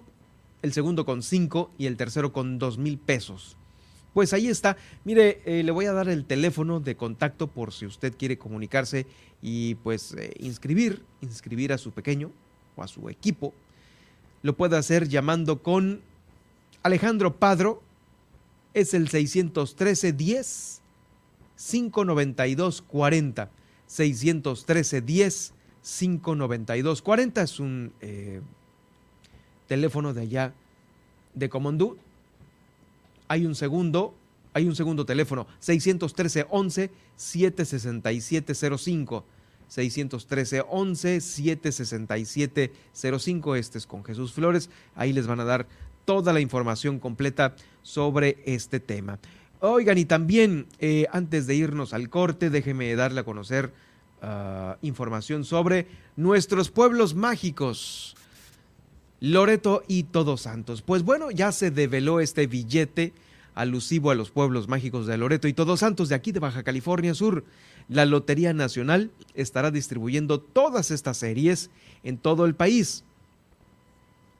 el 0.62 0.72
segundo 0.72 1.04
con 1.04 1.22
5 1.22 1.70
y 1.78 1.86
el 1.86 1.96
tercero 1.96 2.32
con 2.32 2.58
2 2.58 2.78
mil 2.78 2.98
pesos. 2.98 3.56
Pues 4.12 4.32
ahí 4.32 4.48
está. 4.48 4.76
Mire, 5.04 5.40
eh, 5.44 5.62
le 5.62 5.70
voy 5.70 5.86
a 5.86 5.92
dar 5.92 6.08
el 6.08 6.24
teléfono 6.24 6.80
de 6.80 6.96
contacto 6.96 7.46
por 7.46 7.72
si 7.72 7.86
usted 7.86 8.16
quiere 8.16 8.38
comunicarse 8.38 9.06
y 9.40 9.76
pues 9.76 10.14
eh, 10.14 10.32
inscribir, 10.40 11.04
inscribir 11.20 11.72
a 11.72 11.78
su 11.78 11.92
pequeño 11.92 12.32
o 12.74 12.82
a 12.82 12.88
su 12.88 13.08
equipo. 13.08 13.54
Lo 14.44 14.54
puede 14.54 14.76
hacer 14.76 15.08
llamando 15.08 15.62
con 15.62 16.02
Alejandro 16.82 17.34
Padro 17.34 17.82
es 18.74 18.92
el 18.92 19.08
613 19.08 20.12
10 20.12 20.82
592 21.56 22.82
40. 22.82 23.50
613 23.86 25.00
10 25.00 25.52
592 25.82 27.00
40 27.00 27.40
es 27.42 27.58
un 27.58 27.94
eh, 28.02 28.42
teléfono 29.66 30.12
de 30.12 30.20
allá 30.20 30.52
de 31.32 31.48
Comondú. 31.48 31.96
Hay 33.28 33.46
un 33.46 33.54
segundo, 33.54 34.14
hay 34.52 34.68
un 34.68 34.76
segundo 34.76 35.06
teléfono, 35.06 35.46
613 35.60 36.44
11 39.76 39.80
767 39.80 39.80
05. 39.80 40.14
613 40.20 40.62
11 40.68 41.20
767 41.20 42.72
05. 43.18 43.56
Este 43.56 43.78
es 43.78 43.86
con 43.86 44.04
Jesús 44.04 44.32
Flores. 44.32 44.70
Ahí 44.94 45.12
les 45.12 45.26
van 45.26 45.40
a 45.40 45.44
dar 45.44 45.66
toda 46.04 46.32
la 46.32 46.40
información 46.40 46.98
completa 46.98 47.56
sobre 47.82 48.38
este 48.44 48.80
tema. 48.80 49.18
Oigan, 49.60 49.98
y 49.98 50.04
también 50.04 50.66
eh, 50.78 51.06
antes 51.10 51.46
de 51.46 51.54
irnos 51.54 51.94
al 51.94 52.10
corte, 52.10 52.50
déjeme 52.50 52.94
darle 52.96 53.20
a 53.20 53.24
conocer 53.24 53.72
uh, 54.22 54.74
información 54.82 55.44
sobre 55.44 55.86
nuestros 56.16 56.70
pueblos 56.70 57.14
mágicos. 57.14 58.16
Loreto 59.20 59.82
y 59.88 60.02
Todos 60.02 60.42
Santos. 60.42 60.82
Pues 60.82 61.02
bueno, 61.02 61.30
ya 61.30 61.50
se 61.50 61.70
develó 61.70 62.20
este 62.20 62.46
billete 62.46 63.14
alusivo 63.54 64.10
a 64.10 64.14
los 64.14 64.30
pueblos 64.30 64.68
mágicos 64.68 65.06
de 65.06 65.16
Loreto 65.16 65.48
y 65.48 65.52
Todos 65.52 65.80
Santos 65.80 66.08
de 66.08 66.14
aquí 66.14 66.32
de 66.32 66.40
Baja 66.40 66.62
California 66.62 67.14
Sur. 67.14 67.44
La 67.88 68.04
Lotería 68.06 68.52
Nacional 68.52 69.10
estará 69.34 69.70
distribuyendo 69.70 70.40
todas 70.40 70.90
estas 70.90 71.16
series 71.18 71.70
en 72.02 72.18
todo 72.18 72.46
el 72.46 72.54
país. 72.54 73.04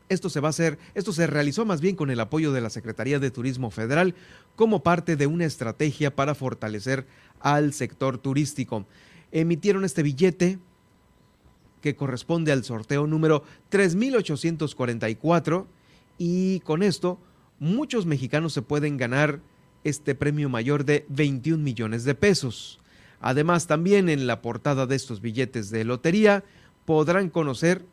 Esto 0.08 0.28
se 0.28 0.40
va 0.40 0.48
a 0.48 0.50
hacer, 0.50 0.78
esto 0.94 1.12
se 1.12 1.26
realizó 1.26 1.64
más 1.64 1.80
bien 1.80 1.96
con 1.96 2.10
el 2.10 2.20
apoyo 2.20 2.52
de 2.52 2.60
la 2.60 2.68
Secretaría 2.70 3.18
de 3.18 3.30
Turismo 3.30 3.70
Federal 3.70 4.14
como 4.54 4.82
parte 4.82 5.16
de 5.16 5.26
una 5.26 5.46
estrategia 5.46 6.14
para 6.14 6.34
fortalecer 6.34 7.06
al 7.40 7.72
sector 7.72 8.18
turístico. 8.18 8.84
Emitieron 9.32 9.84
este 9.84 10.02
billete 10.02 10.58
que 11.80 11.96
corresponde 11.96 12.52
al 12.52 12.64
sorteo 12.64 13.06
número 13.06 13.44
3844 13.70 15.66
y 16.18 16.60
con 16.60 16.82
esto 16.82 17.18
muchos 17.58 18.06
mexicanos 18.06 18.52
se 18.52 18.62
pueden 18.62 18.96
ganar 18.96 19.40
este 19.84 20.14
premio 20.14 20.48
mayor 20.48 20.84
de 20.84 21.04
21 21.08 21.62
millones 21.62 22.04
de 22.04 22.14
pesos. 22.14 22.80
Además, 23.20 23.66
también 23.66 24.08
en 24.08 24.26
la 24.26 24.42
portada 24.42 24.86
de 24.86 24.96
estos 24.96 25.20
billetes 25.20 25.70
de 25.70 25.84
lotería 25.84 26.44
podrán 26.84 27.30
conocer 27.30 27.84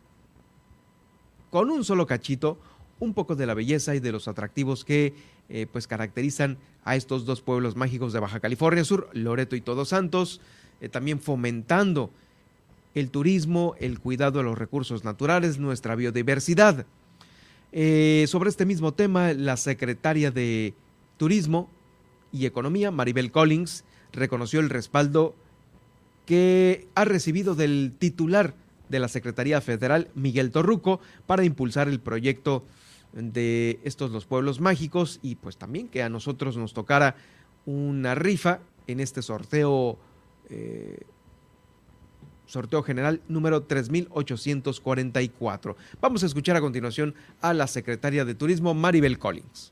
con 1.49 1.69
un 1.69 1.83
solo 1.83 2.07
cachito 2.07 2.57
un 2.99 3.13
poco 3.13 3.35
de 3.35 3.45
la 3.45 3.53
belleza 3.53 3.95
y 3.95 3.99
de 3.99 4.11
los 4.11 4.27
atractivos 4.27 4.85
que 4.85 5.13
eh, 5.49 5.67
pues 5.71 5.87
caracterizan 5.87 6.57
a 6.83 6.95
estos 6.95 7.25
dos 7.25 7.41
pueblos 7.41 7.75
mágicos 7.75 8.13
de 8.13 8.19
Baja 8.19 8.39
California 8.39 8.83
Sur, 8.83 9.09
Loreto 9.13 9.55
y 9.55 9.61
Todos 9.61 9.89
Santos, 9.89 10.39
eh, 10.79 10.89
también 10.89 11.19
fomentando 11.19 12.11
el 12.93 13.09
turismo, 13.09 13.75
el 13.79 13.99
cuidado 13.99 14.39
de 14.39 14.45
los 14.45 14.57
recursos 14.57 15.03
naturales, 15.03 15.59
nuestra 15.59 15.95
biodiversidad. 15.95 16.85
Eh, 17.71 18.25
sobre 18.27 18.49
este 18.49 18.65
mismo 18.65 18.93
tema, 18.93 19.33
la 19.33 19.55
secretaria 19.57 20.31
de 20.31 20.73
Turismo 21.17 21.69
y 22.31 22.45
Economía, 22.45 22.91
Maribel 22.91 23.31
Collins, 23.31 23.85
reconoció 24.11 24.59
el 24.59 24.69
respaldo 24.69 25.35
que 26.25 26.87
ha 26.95 27.05
recibido 27.05 27.55
del 27.55 27.93
titular 27.97 28.53
de 28.89 28.99
la 28.99 29.07
Secretaría 29.07 29.61
Federal, 29.61 30.09
Miguel 30.15 30.51
Torruco, 30.51 30.99
para 31.25 31.45
impulsar 31.45 31.87
el 31.87 31.99
proyecto 31.99 32.63
de 33.13 33.79
estos 33.83 34.11
los 34.11 34.25
pueblos 34.25 34.59
mágicos 34.59 35.19
y 35.21 35.35
pues 35.35 35.57
también 35.57 35.87
que 35.87 36.03
a 36.03 36.09
nosotros 36.09 36.57
nos 36.57 36.73
tocara 36.73 37.15
una 37.65 38.15
rifa 38.15 38.59
en 38.87 38.99
este 38.99 39.21
sorteo 39.21 39.97
eh, 40.49 40.99
sorteo 42.51 42.83
general 42.83 43.21
número 43.29 43.63
3844. 43.63 45.77
Vamos 46.01 46.23
a 46.23 46.25
escuchar 46.25 46.57
a 46.57 46.61
continuación 46.61 47.15
a 47.41 47.53
la 47.53 47.67
secretaria 47.67 48.25
de 48.25 48.35
Turismo, 48.35 48.73
Maribel 48.73 49.17
Collins. 49.17 49.71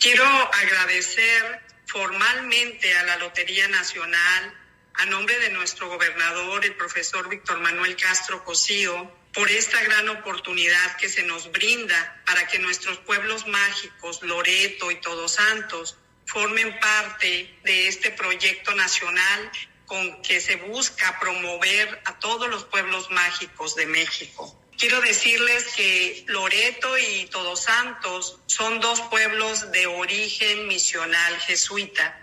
Quiero 0.00 0.24
agradecer 0.24 1.60
formalmente 1.86 2.92
a 2.98 3.04
la 3.04 3.18
Lotería 3.18 3.68
Nacional, 3.68 4.54
a 4.94 5.06
nombre 5.06 5.38
de 5.38 5.50
nuestro 5.50 5.88
gobernador, 5.88 6.64
el 6.64 6.74
profesor 6.74 7.28
Víctor 7.28 7.60
Manuel 7.60 7.94
Castro 7.96 8.44
Cosío, 8.44 9.12
por 9.32 9.48
esta 9.50 9.80
gran 9.84 10.08
oportunidad 10.08 10.96
que 10.96 11.08
se 11.08 11.22
nos 11.22 11.52
brinda 11.52 12.20
para 12.26 12.48
que 12.48 12.58
nuestros 12.58 12.98
pueblos 12.98 13.46
mágicos, 13.46 14.20
Loreto 14.22 14.90
y 14.90 15.00
Todos 15.00 15.32
Santos, 15.32 15.96
formen 16.26 16.78
parte 16.80 17.54
de 17.64 17.88
este 17.88 18.10
proyecto 18.10 18.74
nacional 18.74 19.50
con 19.88 20.22
que 20.22 20.40
se 20.40 20.54
busca 20.56 21.18
promover 21.18 22.00
a 22.04 22.18
todos 22.20 22.48
los 22.48 22.64
pueblos 22.64 23.10
mágicos 23.10 23.74
de 23.74 23.86
México. 23.86 24.56
Quiero 24.76 25.00
decirles 25.00 25.64
que 25.74 26.24
Loreto 26.28 26.96
y 26.98 27.26
Todos 27.26 27.62
Santos 27.64 28.38
son 28.46 28.78
dos 28.78 29.00
pueblos 29.00 29.72
de 29.72 29.88
origen 29.88 30.68
misional 30.68 31.40
jesuita 31.40 32.16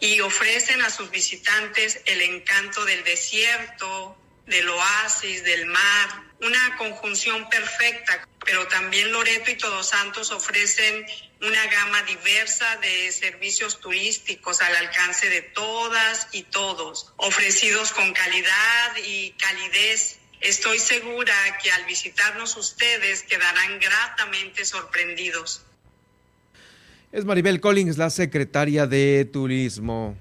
y 0.00 0.20
ofrecen 0.20 0.80
a 0.80 0.88
sus 0.88 1.10
visitantes 1.10 2.00
el 2.06 2.22
encanto 2.22 2.84
del 2.86 3.04
desierto, 3.04 4.16
del 4.46 4.68
oasis, 4.70 5.44
del 5.44 5.66
mar, 5.66 6.31
una 6.42 6.76
conjunción 6.76 7.48
perfecta, 7.48 8.28
pero 8.44 8.66
también 8.68 9.12
Loreto 9.12 9.50
y 9.50 9.56
Todos 9.56 9.88
Santos 9.88 10.32
ofrecen 10.32 11.06
una 11.40 11.66
gama 11.66 12.02
diversa 12.02 12.76
de 12.82 13.10
servicios 13.12 13.80
turísticos 13.80 14.60
al 14.60 14.74
alcance 14.76 15.28
de 15.28 15.42
todas 15.42 16.28
y 16.32 16.42
todos, 16.44 17.12
ofrecidos 17.16 17.92
con 17.92 18.12
calidad 18.12 18.96
y 19.06 19.30
calidez. 19.32 20.18
Estoy 20.40 20.78
segura 20.80 21.34
que 21.62 21.70
al 21.70 21.84
visitarnos 21.86 22.56
ustedes 22.56 23.22
quedarán 23.22 23.78
gratamente 23.78 24.64
sorprendidos. 24.64 25.62
Es 27.12 27.24
Maribel 27.24 27.60
Collins, 27.60 27.98
la 27.98 28.10
secretaria 28.10 28.86
de 28.86 29.28
Turismo. 29.30 30.16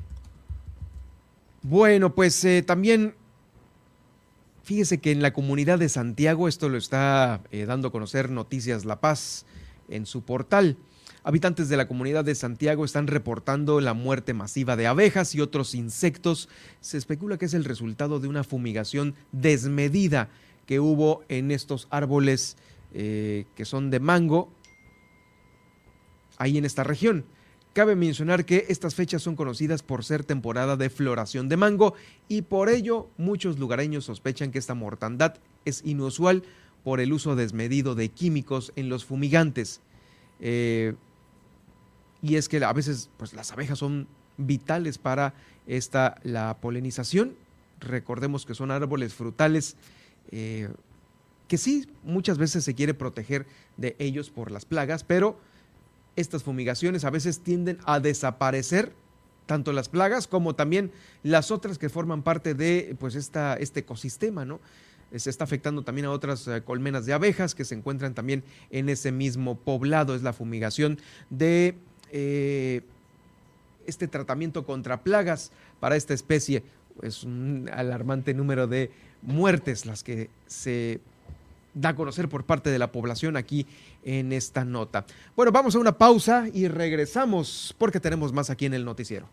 Bueno, 1.64 2.14
pues 2.14 2.44
eh, 2.44 2.64
también 2.64 3.16
Fíjese 4.72 5.02
que 5.02 5.12
en 5.12 5.22
la 5.22 5.34
comunidad 5.34 5.80
de 5.80 5.90
Santiago, 5.90 6.48
esto 6.48 6.70
lo 6.70 6.78
está 6.78 7.42
eh, 7.52 7.66
dando 7.66 7.90
a 7.90 7.92
conocer 7.92 8.30
Noticias 8.30 8.86
La 8.86 9.02
Paz 9.02 9.46
en 9.90 10.06
su 10.06 10.22
portal. 10.22 10.78
Habitantes 11.26 11.68
de 11.68 11.76
la 11.76 11.90
comunidad 11.90 12.24
de 12.24 12.36
Santiago 12.36 12.86
están 12.86 13.08
reportando 13.08 13.82
la 13.82 13.94
muerte 13.94 14.34
masiva 14.34 14.78
de 14.78 14.88
abejas 14.88 15.36
y 15.36 15.42
otros 15.42 15.76
insectos. 15.76 16.48
Se 16.80 16.98
especula 16.98 17.38
que 17.38 17.48
es 17.48 17.54
el 17.54 17.66
resultado 17.66 18.22
de 18.22 18.30
una 18.30 18.46
fumigación 18.46 19.14
desmedida 19.34 20.30
que 20.66 20.80
hubo 20.80 21.26
en 21.28 21.52
estos 21.52 21.90
árboles 21.90 22.56
eh, 22.94 23.48
que 23.58 23.66
son 23.66 23.90
de 23.90 24.00
mango 24.00 24.54
ahí 26.38 26.58
en 26.58 26.64
esta 26.64 26.86
región. 26.86 27.26
Cabe 27.74 27.96
mencionar 27.96 28.44
que 28.44 28.66
estas 28.68 28.96
fechas 28.96 29.22
son 29.22 29.38
conocidas 29.38 29.82
por 29.82 30.04
ser 30.04 30.26
temporada 30.26 30.76
de 30.76 30.90
floración 30.90 31.48
de 31.48 31.56
mango 31.56 31.94
y 32.28 32.42
por 32.42 32.68
ello 32.68 33.08
muchos 33.18 33.60
lugareños 33.60 34.04
sospechan 34.04 34.52
que 34.52 34.60
esta 34.60 34.74
mortandad 34.74 35.36
es 35.64 35.82
inusual 35.86 36.44
por 36.84 37.00
el 37.00 37.14
uso 37.14 37.38
desmedido 37.38 37.96
de 37.96 38.10
químicos 38.10 38.74
en 38.76 38.90
los 38.90 39.06
fumigantes. 39.06 39.80
Eh, 40.42 40.96
y 42.22 42.36
es 42.36 42.50
que 42.50 42.62
a 42.64 42.74
veces 42.74 43.10
pues, 43.18 43.34
las 43.34 43.54
abejas 43.54 43.80
son 43.80 44.08
vitales 44.38 44.98
para 44.98 45.34
esta, 45.66 46.16
la 46.24 46.58
polinización. 46.58 47.36
Recordemos 47.80 48.46
que 48.46 48.54
son 48.54 48.72
árboles 48.72 49.14
frutales 49.14 49.78
eh, 50.32 50.70
que 51.48 51.58
sí, 51.58 51.88
muchas 52.04 52.38
veces 52.38 52.64
se 52.64 52.76
quiere 52.76 52.94
proteger 52.94 53.46
de 53.78 53.96
ellos 54.00 54.30
por 54.30 54.52
las 54.52 54.66
plagas, 54.66 55.04
pero 55.04 55.38
estas 56.16 56.44
fumigaciones 56.44 57.06
a 57.06 57.10
veces 57.10 57.40
tienden 57.40 57.78
a 57.86 58.00
desaparecer 58.00 58.94
tanto 59.46 59.74
las 59.74 59.90
plagas 59.90 60.28
como 60.28 60.56
también 60.56 60.92
las 61.24 61.52
otras 61.52 61.78
que 61.78 61.90
forman 61.90 62.24
parte 62.24 62.54
de 62.54 62.96
pues 63.00 63.16
esta, 63.16 63.56
este 63.56 63.82
ecosistema, 63.82 64.46
¿no? 64.46 64.60
Se 65.16 65.30
está 65.30 65.44
afectando 65.44 65.84
también 65.84 66.06
a 66.06 66.12
otras 66.12 66.48
eh, 66.48 66.62
colmenas 66.64 67.06
de 67.06 67.12
abejas 67.12 67.54
que 67.54 67.66
se 67.66 67.76
encuentran 67.76 68.14
también 68.14 68.46
en 68.70 68.88
ese 68.88 69.12
mismo 69.12 69.58
poblado. 69.58 70.16
Es 70.16 70.24
la 70.24 70.32
fumigación 70.32 71.00
de 71.30 71.76
eh, 72.12 72.82
este 73.86 74.08
tratamiento 74.08 74.66
contra 74.66 75.04
plagas 75.04 75.52
para 75.82 75.98
esta 75.98 76.14
especie. 76.14 76.64
Es 77.02 77.26
un 77.26 77.70
alarmante 77.74 78.34
número 78.34 78.68
de 78.68 78.90
muertes 79.22 79.86
las 79.86 80.02
que 80.02 80.30
se 80.48 81.02
da 81.74 81.90
a 81.90 81.96
conocer 81.96 82.30
por 82.30 82.46
parte 82.46 82.70
de 82.70 82.80
la 82.80 82.92
población 82.92 83.38
aquí 83.38 83.68
en 84.04 84.34
esta 84.34 84.66
nota. 84.66 85.06
Bueno, 85.36 85.52
vamos 85.52 85.76
a 85.76 85.80
una 85.80 85.98
pausa 85.98 86.46
y 86.54 86.68
regresamos 86.68 87.76
porque 87.78 88.00
tenemos 88.00 88.34
más 88.34 88.50
aquí 88.50 88.66
en 88.66 88.74
el 88.74 88.86
noticiero. 88.86 89.28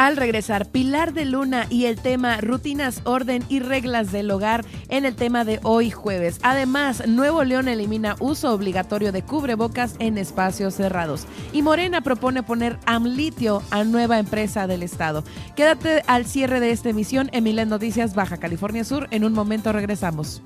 Al 0.00 0.16
regresar, 0.16 0.64
Pilar 0.64 1.12
de 1.12 1.26
Luna 1.26 1.66
y 1.68 1.84
el 1.84 2.00
tema 2.00 2.40
rutinas, 2.40 3.02
orden 3.04 3.44
y 3.50 3.60
reglas 3.60 4.10
del 4.10 4.30
hogar 4.30 4.64
en 4.88 5.04
el 5.04 5.14
tema 5.14 5.44
de 5.44 5.60
hoy 5.62 5.90
jueves. 5.90 6.38
Además, 6.42 7.06
Nuevo 7.06 7.44
León 7.44 7.68
elimina 7.68 8.16
uso 8.18 8.54
obligatorio 8.54 9.12
de 9.12 9.20
cubrebocas 9.20 9.96
en 9.98 10.16
espacios 10.16 10.72
cerrados. 10.72 11.26
Y 11.52 11.60
Morena 11.60 12.00
propone 12.00 12.42
poner 12.42 12.78
Amlitio 12.86 13.62
a 13.70 13.84
nueva 13.84 14.18
empresa 14.18 14.66
del 14.66 14.82
Estado. 14.82 15.22
Quédate 15.54 16.02
al 16.06 16.24
cierre 16.24 16.60
de 16.60 16.70
esta 16.70 16.88
emisión 16.88 17.28
en 17.34 17.44
Milen 17.44 17.68
Noticias 17.68 18.14
Baja 18.14 18.38
California 18.38 18.84
Sur. 18.84 19.06
En 19.10 19.22
un 19.22 19.34
momento 19.34 19.70
regresamos. 19.70 20.40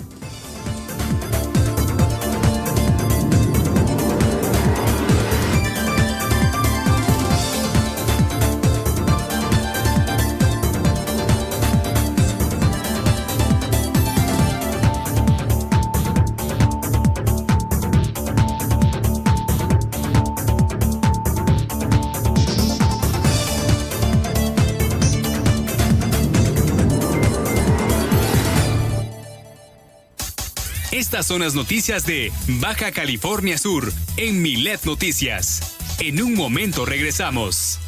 Estas 31.14 31.28
son 31.28 31.42
las 31.42 31.54
noticias 31.54 32.04
de 32.06 32.32
Baja 32.58 32.90
California 32.90 33.56
Sur 33.56 33.92
en 34.16 34.42
Milet 34.42 34.84
Noticias. 34.84 35.76
En 36.00 36.20
un 36.20 36.34
momento 36.34 36.84
regresamos. 36.84 37.78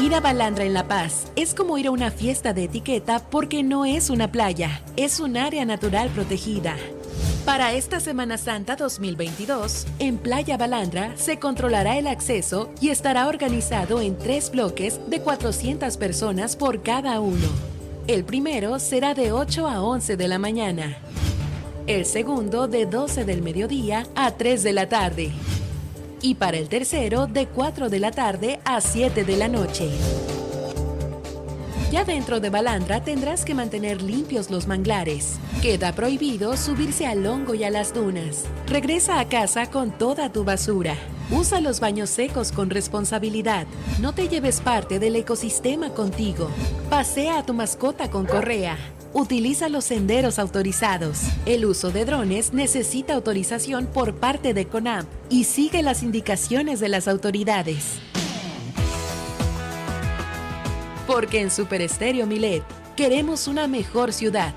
Ir 0.00 0.14
a 0.14 0.20
Balandra 0.20 0.64
en 0.64 0.74
La 0.74 0.86
Paz 0.86 1.26
es 1.34 1.54
como 1.54 1.76
ir 1.76 1.88
a 1.88 1.90
una 1.90 2.12
fiesta 2.12 2.52
de 2.52 2.62
etiqueta 2.62 3.18
porque 3.18 3.64
no 3.64 3.84
es 3.84 4.10
una 4.10 4.30
playa, 4.30 4.80
es 4.96 5.18
un 5.18 5.36
área 5.36 5.64
natural 5.64 6.08
protegida. 6.10 6.76
Para 7.44 7.74
esta 7.74 8.00
Semana 8.00 8.38
Santa 8.38 8.74
2022, 8.74 9.86
en 9.98 10.16
Playa 10.16 10.56
Balandra 10.56 11.14
se 11.16 11.38
controlará 11.38 11.98
el 11.98 12.06
acceso 12.06 12.70
y 12.80 12.88
estará 12.88 13.28
organizado 13.28 14.00
en 14.00 14.16
tres 14.16 14.50
bloques 14.50 14.98
de 15.08 15.20
400 15.20 15.98
personas 15.98 16.56
por 16.56 16.82
cada 16.82 17.20
uno. 17.20 17.46
El 18.06 18.24
primero 18.24 18.78
será 18.78 19.12
de 19.12 19.32
8 19.32 19.68
a 19.68 19.82
11 19.82 20.16
de 20.16 20.28
la 20.28 20.38
mañana. 20.38 20.96
El 21.86 22.06
segundo 22.06 22.66
de 22.66 22.86
12 22.86 23.26
del 23.26 23.42
mediodía 23.42 24.06
a 24.14 24.30
3 24.30 24.62
de 24.62 24.72
la 24.72 24.88
tarde. 24.88 25.30
Y 26.22 26.36
para 26.36 26.56
el 26.56 26.70
tercero 26.70 27.26
de 27.26 27.46
4 27.46 27.90
de 27.90 28.00
la 28.00 28.10
tarde 28.10 28.60
a 28.64 28.80
7 28.80 29.22
de 29.22 29.36
la 29.36 29.48
noche. 29.48 29.90
Ya 31.94 32.04
dentro 32.04 32.40
de 32.40 32.50
Balandra 32.50 33.04
tendrás 33.04 33.44
que 33.44 33.54
mantener 33.54 34.02
limpios 34.02 34.50
los 34.50 34.66
manglares. 34.66 35.36
Queda 35.62 35.92
prohibido 35.92 36.56
subirse 36.56 37.06
al 37.06 37.24
hongo 37.24 37.54
y 37.54 37.62
a 37.62 37.70
las 37.70 37.94
dunas. 37.94 38.46
Regresa 38.66 39.20
a 39.20 39.28
casa 39.28 39.70
con 39.70 39.96
toda 39.96 40.32
tu 40.32 40.42
basura. 40.42 40.96
Usa 41.30 41.60
los 41.60 41.78
baños 41.78 42.10
secos 42.10 42.50
con 42.50 42.68
responsabilidad. 42.68 43.68
No 44.00 44.12
te 44.12 44.26
lleves 44.26 44.60
parte 44.60 44.98
del 44.98 45.14
ecosistema 45.14 45.90
contigo. 45.90 46.50
Pasea 46.90 47.38
a 47.38 47.46
tu 47.46 47.54
mascota 47.54 48.10
con 48.10 48.26
correa. 48.26 48.76
Utiliza 49.12 49.68
los 49.68 49.84
senderos 49.84 50.40
autorizados. 50.40 51.20
El 51.46 51.64
uso 51.64 51.92
de 51.92 52.04
drones 52.04 52.52
necesita 52.52 53.14
autorización 53.14 53.86
por 53.86 54.16
parte 54.16 54.52
de 54.52 54.66
CONAMP 54.66 55.06
y 55.30 55.44
sigue 55.44 55.80
las 55.84 56.02
indicaciones 56.02 56.80
de 56.80 56.88
las 56.88 57.06
autoridades. 57.06 58.00
Porque 61.06 61.40
en 61.40 61.50
Super 61.50 61.82
Estéreo 61.82 62.26
Milet 62.26 62.62
queremos 62.96 63.46
una 63.48 63.68
mejor 63.68 64.12
ciudad. 64.12 64.54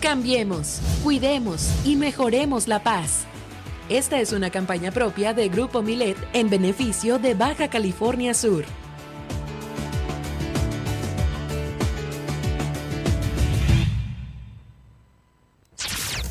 Cambiemos, 0.00 0.80
cuidemos 1.02 1.68
y 1.84 1.96
mejoremos 1.96 2.68
la 2.68 2.82
paz. 2.82 3.24
Esta 3.88 4.20
es 4.20 4.32
una 4.32 4.50
campaña 4.50 4.92
propia 4.92 5.34
de 5.34 5.48
Grupo 5.48 5.82
Milet 5.82 6.16
en 6.32 6.48
beneficio 6.48 7.18
de 7.18 7.34
Baja 7.34 7.68
California 7.68 8.34
Sur. 8.34 8.64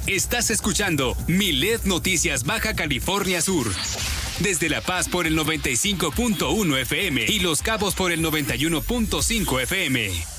Estás 0.08 0.50
escuchando 0.50 1.16
Milet 1.28 1.84
Noticias 1.84 2.44
Baja 2.44 2.74
California 2.74 3.42
Sur. 3.42 3.68
Desde 4.42 4.70
La 4.70 4.82
Paz 4.82 5.10
por 5.10 5.28
el 5.28 5.38
95.1 5.38 6.78
FM 6.82 7.26
y 7.28 7.40
Los 7.40 7.62
Cabos 7.62 7.94
por 7.94 8.12
el 8.12 8.22
91.5 8.24 9.62
FM. 9.64 10.39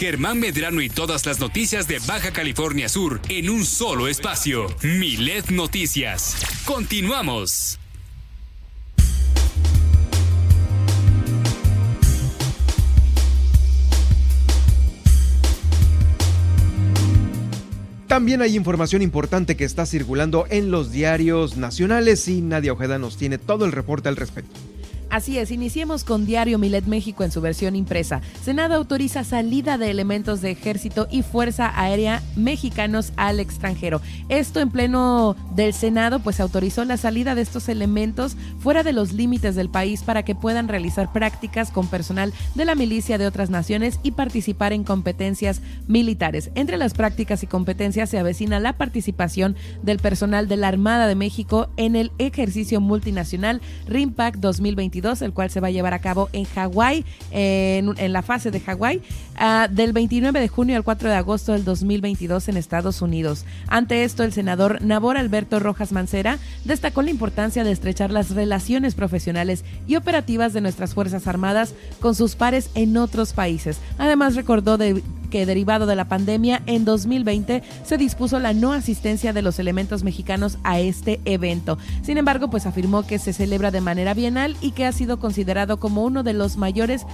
Germán 0.00 0.40
Medrano 0.40 0.80
y 0.80 0.88
todas 0.88 1.26
las 1.26 1.40
noticias 1.40 1.86
de 1.86 1.98
Baja 1.98 2.30
California 2.32 2.88
Sur 2.88 3.20
en 3.28 3.50
un 3.50 3.66
solo 3.66 4.08
espacio. 4.08 4.66
Milet 4.82 5.50
Noticias. 5.50 6.36
Continuamos. 6.64 7.78
También 18.06 18.40
hay 18.40 18.56
información 18.56 19.02
importante 19.02 19.54
que 19.54 19.64
está 19.64 19.84
circulando 19.84 20.46
en 20.48 20.70
los 20.70 20.92
diarios 20.92 21.58
nacionales 21.58 22.26
y 22.26 22.40
Nadia 22.40 22.72
Ojeda 22.72 22.98
nos 22.98 23.18
tiene 23.18 23.36
todo 23.36 23.66
el 23.66 23.72
reporte 23.72 24.08
al 24.08 24.16
respecto. 24.16 24.58
Así 25.10 25.38
es, 25.38 25.50
iniciemos 25.50 26.04
con 26.04 26.24
Diario 26.24 26.56
Milet 26.56 26.86
México 26.86 27.24
en 27.24 27.32
su 27.32 27.40
versión 27.40 27.74
impresa. 27.74 28.20
Senado 28.44 28.76
autoriza 28.76 29.24
salida 29.24 29.76
de 29.76 29.90
elementos 29.90 30.40
de 30.40 30.52
ejército 30.52 31.08
y 31.10 31.22
fuerza 31.22 31.72
aérea 31.74 32.22
mexicanos 32.36 33.12
al 33.16 33.40
extranjero. 33.40 34.00
Esto 34.28 34.60
en 34.60 34.70
pleno 34.70 35.34
del 35.56 35.74
Senado, 35.74 36.20
pues 36.20 36.38
autorizó 36.38 36.84
la 36.84 36.96
salida 36.96 37.34
de 37.34 37.42
estos 37.42 37.68
elementos 37.68 38.36
fuera 38.60 38.84
de 38.84 38.92
los 38.92 39.12
límites 39.12 39.56
del 39.56 39.68
país 39.68 40.04
para 40.04 40.22
que 40.22 40.36
puedan 40.36 40.68
realizar 40.68 41.12
prácticas 41.12 41.72
con 41.72 41.88
personal 41.88 42.32
de 42.54 42.64
la 42.64 42.76
milicia 42.76 43.18
de 43.18 43.26
otras 43.26 43.50
naciones 43.50 43.98
y 44.04 44.12
participar 44.12 44.72
en 44.72 44.84
competencias 44.84 45.60
militares. 45.88 46.52
Entre 46.54 46.76
las 46.76 46.94
prácticas 46.94 47.42
y 47.42 47.48
competencias 47.48 48.10
se 48.10 48.18
avecina 48.20 48.60
la 48.60 48.74
participación 48.74 49.56
del 49.82 49.98
personal 49.98 50.46
de 50.46 50.56
la 50.56 50.68
Armada 50.68 51.08
de 51.08 51.16
México 51.16 51.68
en 51.76 51.96
el 51.96 52.12
ejercicio 52.18 52.80
multinacional 52.80 53.60
RIMPAC 53.88 54.36
2022 54.36 54.99
el 55.22 55.32
cual 55.32 55.50
se 55.50 55.60
va 55.60 55.68
a 55.68 55.70
llevar 55.70 55.94
a 55.94 56.00
cabo 56.00 56.28
en 56.32 56.44
Hawái, 56.44 57.04
en, 57.30 58.12
la 58.12 58.22
fase 58.22 58.50
de 58.50 58.60
Hawái, 58.60 59.00
ah, 59.36 59.68
del 59.70 59.92
29 59.92 60.40
de 60.40 60.48
junio 60.48 60.76
al 60.76 60.84
4 60.84 61.08
de 61.08 61.14
agosto 61.14 61.52
del 61.52 61.64
2022 61.64 62.48
en 62.48 62.56
Estados 62.56 63.02
Unidos. 63.02 63.44
Ante 63.68 64.04
esto, 64.04 64.22
el 64.22 64.32
senador 64.32 64.82
Nabor 64.82 65.16
Alberto 65.16 65.58
Rojas 65.58 65.92
Mancera 65.92 66.38
destacó 66.64 67.02
la 67.02 67.10
importancia 67.10 67.64
de 67.64 67.72
estrechar 67.72 68.10
las 68.10 68.30
relaciones 68.30 68.94
profesionales 68.94 69.64
y 69.86 69.96
operativas 69.96 70.52
de 70.52 70.60
nuestras 70.60 70.94
Fuerzas 70.94 71.26
Armadas 71.26 71.74
con 72.00 72.14
sus 72.14 72.36
pares 72.36 72.70
en 72.74 72.96
otros 72.96 73.32
países. 73.32 73.78
Además, 73.98 74.34
recordó 74.34 74.76
de 74.76 75.02
que 75.30 75.46
derivado 75.46 75.86
de 75.86 75.96
la 75.96 76.06
pandemia 76.06 76.62
en 76.66 76.84
2020 76.84 77.62
se 77.84 77.96
dispuso 77.96 78.38
la 78.38 78.52
no 78.52 78.72
asistencia 78.72 79.32
de 79.32 79.42
los 79.42 79.58
elementos 79.58 80.04
mexicanos 80.04 80.58
a 80.64 80.80
este 80.80 81.20
evento. 81.24 81.78
Sin 82.02 82.18
embargo, 82.18 82.50
pues 82.50 82.66
afirmó 82.66 83.06
que 83.06 83.18
se 83.18 83.32
celebra 83.32 83.70
de 83.70 83.80
manera 83.80 84.12
bienal 84.12 84.56
y 84.60 84.72
que 84.72 84.84
ha 84.84 84.92
sido 84.92 85.18
considerado 85.18 85.78
como 85.78 86.04
uno 86.04 86.22
de 86.22 86.34
los 86.34 86.56
mayores 86.56 87.06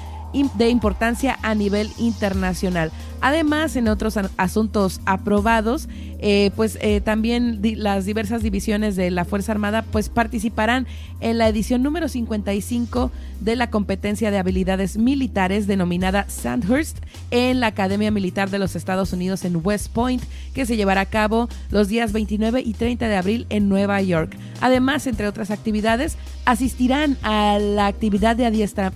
de 0.54 0.68
importancia 0.68 1.38
a 1.42 1.54
nivel 1.54 1.90
internacional. 1.98 2.90
Además, 3.20 3.76
en 3.76 3.88
otros 3.88 4.18
asuntos 4.36 5.00
aprobados, 5.04 5.88
eh, 6.18 6.50
pues 6.56 6.78
eh, 6.80 7.00
también 7.00 7.60
las 7.76 8.06
diversas 8.06 8.42
divisiones 8.42 8.96
de 8.96 9.10
la 9.10 9.24
Fuerza 9.24 9.52
Armada 9.52 9.82
pues 9.82 10.08
participarán 10.08 10.86
en 11.20 11.36
la 11.36 11.48
edición 11.48 11.82
número 11.82 12.08
55 12.08 13.10
de 13.40 13.56
la 13.56 13.68
competencia 13.70 14.30
de 14.30 14.38
habilidades 14.38 14.96
militares 14.96 15.66
denominada 15.66 16.24
Sandhurst 16.28 16.98
en 17.30 17.60
la 17.60 17.68
Academia 17.68 18.10
Militar 18.10 18.50
de 18.50 18.58
los 18.58 18.76
Estados 18.76 19.12
Unidos 19.12 19.44
en 19.44 19.60
West 19.62 19.92
Point, 19.92 20.22
que 20.54 20.64
se 20.64 20.76
llevará 20.76 21.02
a 21.02 21.06
cabo 21.06 21.48
los 21.70 21.88
días 21.88 22.12
29 22.12 22.62
y 22.64 22.72
30 22.72 23.08
de 23.08 23.16
abril 23.16 23.46
en 23.50 23.68
Nueva 23.68 24.00
York. 24.00 24.36
Además, 24.60 25.06
entre 25.06 25.28
otras 25.28 25.50
actividades, 25.50 26.16
asistirán 26.44 27.18
a 27.22 27.58
la 27.58 27.86
actividad 27.86 28.36
de 28.36 28.46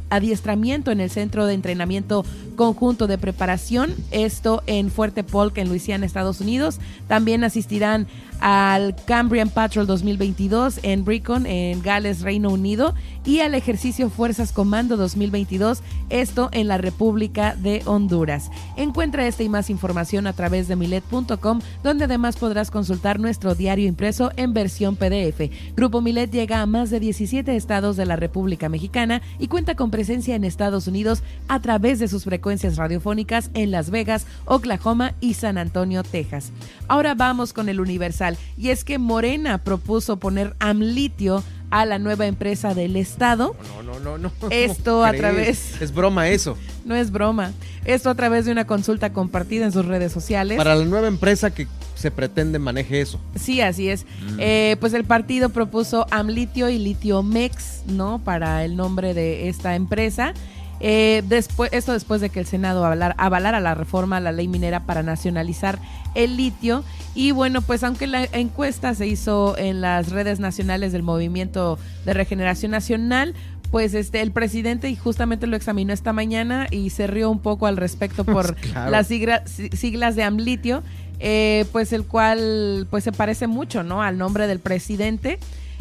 adiestramiento 0.09 0.91
en 0.91 1.01
el 1.01 1.11
Centro 1.11 1.47
de 1.47 1.55
Entrenamiento 1.55 2.25
Conjunto 2.57 3.07
de 3.07 3.19
Preparación, 3.19 3.95
esto 4.11 4.63
en 4.67 4.91
Fuerte 4.91 5.25
Polk, 5.25 5.59
en 5.59 5.69
Luisiana, 5.69 6.07
Estados 6.07 6.41
Unidos. 6.41 6.79
También 7.09 7.45
asistirán 7.45 8.07
al 8.41 8.97
Cambrian 9.05 9.51
Patrol 9.51 9.87
2022 9.87 10.81
en 10.83 11.05
Brecon, 11.05 11.47
en 11.47 11.83
Gales, 11.83 12.23
Reino 12.23 12.51
Unido, 12.51 12.95
y 13.25 13.41
al 13.41 13.55
ejercicio 13.55 14.09
Fuerzas 14.09 14.53
Comando 14.53 14.97
2022, 14.97 15.83
esto 16.09 16.49
en 16.53 16.69
la 16.69 16.79
República 16.79 17.55
de 17.55 17.83
Honduras. 17.85 18.51
Encuentra 18.77 19.27
esta 19.27 19.43
y 19.43 19.49
más 19.49 19.71
información 19.71 20.27
a 20.27 20.33
través 20.33 20.69
de 20.69 20.77
milet.com, 20.77 21.61
donde 21.83 22.05
además 22.05 22.37
podrás 22.37 22.71
consultar 22.71 23.21
nuestro 23.21 23.55
diario 23.55 23.87
impreso 23.87 24.33
en 24.37 24.55
versión 24.55 24.97
PDF. 24.97 25.51
Grupo 25.77 26.01
Milet 26.01 26.31
llega 26.31 26.63
a 26.63 26.67
más 26.67 26.91
de 26.91 27.01
17 27.01 27.55
estados 27.57 27.97
de 27.97 28.07
la 28.07 28.17
República 28.17 28.69
Mexicana 28.69 29.21
y 29.39 29.49
cuenta 29.49 29.75
con 29.75 29.91
presencia 29.91 30.35
en 30.35 30.45
Estados 30.45 30.87
Unidos 30.87 31.23
a 31.49 31.61
través 31.61 31.99
de 31.99 32.09
sus 32.09 32.25
frecuencias 32.25 32.77
radiofónicas 32.77 33.51
en 33.55 33.71
Las 33.71 33.91
Vegas, 33.91 34.27
Oklahoma 34.47 35.15
y 35.21 35.35
San 35.35 35.59
Antonio, 35.59 36.03
Texas. 36.03 36.53
Ahora 36.89 37.15
vamos 37.15 37.53
con 37.53 37.69
el 37.69 37.81
Universal 37.81 38.30
y 38.57 38.71
es 38.71 38.85
que 38.85 38.99
Morena 38.99 39.59
propuso 39.59 40.19
poner 40.19 40.55
Amlitio 40.59 41.43
a 41.71 41.87
la 41.87 41.99
nueva 41.99 42.27
empresa 42.27 42.75
del 42.75 42.97
Estado. 42.97 43.57
No, 43.77 43.83
no, 43.83 44.01
no, 44.01 44.19
no. 44.19 44.33
Esto 44.51 45.05
a 45.05 45.13
través... 45.13 45.81
Es 45.81 45.95
broma 45.95 46.29
eso. 46.29 46.57
No 46.85 46.97
es 46.97 47.11
broma. 47.11 47.53
Esto 47.85 48.11
a 48.11 48.15
través 48.15 48.45
de 48.45 48.53
una 48.53 48.67
consulta 48.67 49.13
compartida 49.13 49.65
en 49.65 49.73
sus 49.73 49.87
redes 49.87 50.13
sociales. 50.13 50.59
Para 50.59 50.75
la 50.75 50.85
nueva 50.85 51.07
empresa 51.07 51.51
que 51.51 51.69
se 51.95 52.11
pretende 52.11 52.59
maneje 52.59 53.01
eso. 53.01 53.21
Sí, 53.37 53.61
así 53.61 53.89
es. 53.89 54.05
Mm. 54.05 54.37
Eh, 54.39 54.77
pues 54.81 54.95
el 54.95 55.05
partido 55.05 55.51
propuso 55.51 56.07
Amlitio 56.11 56.69
y 56.69 56.79
Litiomex, 56.79 57.85
¿no? 57.87 58.19
Para 58.19 58.65
el 58.65 58.77
nombre 58.77 59.15
de 59.15 59.49
esta 59.49 59.75
empresa. 59.77 60.35
Eh, 60.81 61.23
después, 61.29 61.71
esto 61.73 61.93
después 61.93 62.21
de 62.21 62.31
que 62.31 62.41
el 62.41 62.47
Senado 62.47 62.85
avalara 62.85 63.61
la 63.61 63.75
reforma 63.75 64.17
a 64.17 64.21
la 64.21 64.33
ley 64.33 64.49
minera 64.49 64.81
para 64.81 65.03
nacionalizar 65.03 65.79
el 66.15 66.37
litio. 66.37 66.85
Y 67.15 67.33
bueno, 67.33 67.61
pues 67.63 67.85
aunque 67.85 68.07
la 68.07 68.25
encuesta 68.25 68.95
se 68.95 69.07
hizo 69.07 69.57
en 69.59 69.81
las 69.81 70.11
redes 70.11 70.41
nacionales 70.41 70.93
del 70.93 71.03
Movimiento 71.03 71.79
de 72.05 72.15
Regeneración 72.15 72.71
Nacional, 72.71 73.35
pues 73.71 73.95
este 73.95 74.21
el 74.21 74.33
presidente 74.33 74.95
justamente 74.97 75.47
lo 75.47 75.57
examinó 75.57 75.93
esta 75.93 76.13
mañana 76.13 76.67
y 76.71 76.91
se 76.91 77.07
rió 77.07 77.31
un 77.31 77.39
poco 77.39 77.67
al 77.67 77.77
respecto 77.77 78.25
por 78.25 78.57
las 78.91 79.07
siglas 79.07 80.17
de 80.17 80.23
Amlitio, 80.23 80.83
eh, 81.21 81.67
pues 81.73 81.93
el 81.93 82.05
cual 82.05 82.87
pues 82.91 83.05
se 83.05 83.13
parece 83.13 83.47
mucho, 83.47 83.83
¿no? 83.83 84.03
Al 84.03 84.19
nombre 84.19 84.47
del 84.47 84.59
presidente. 84.59 85.39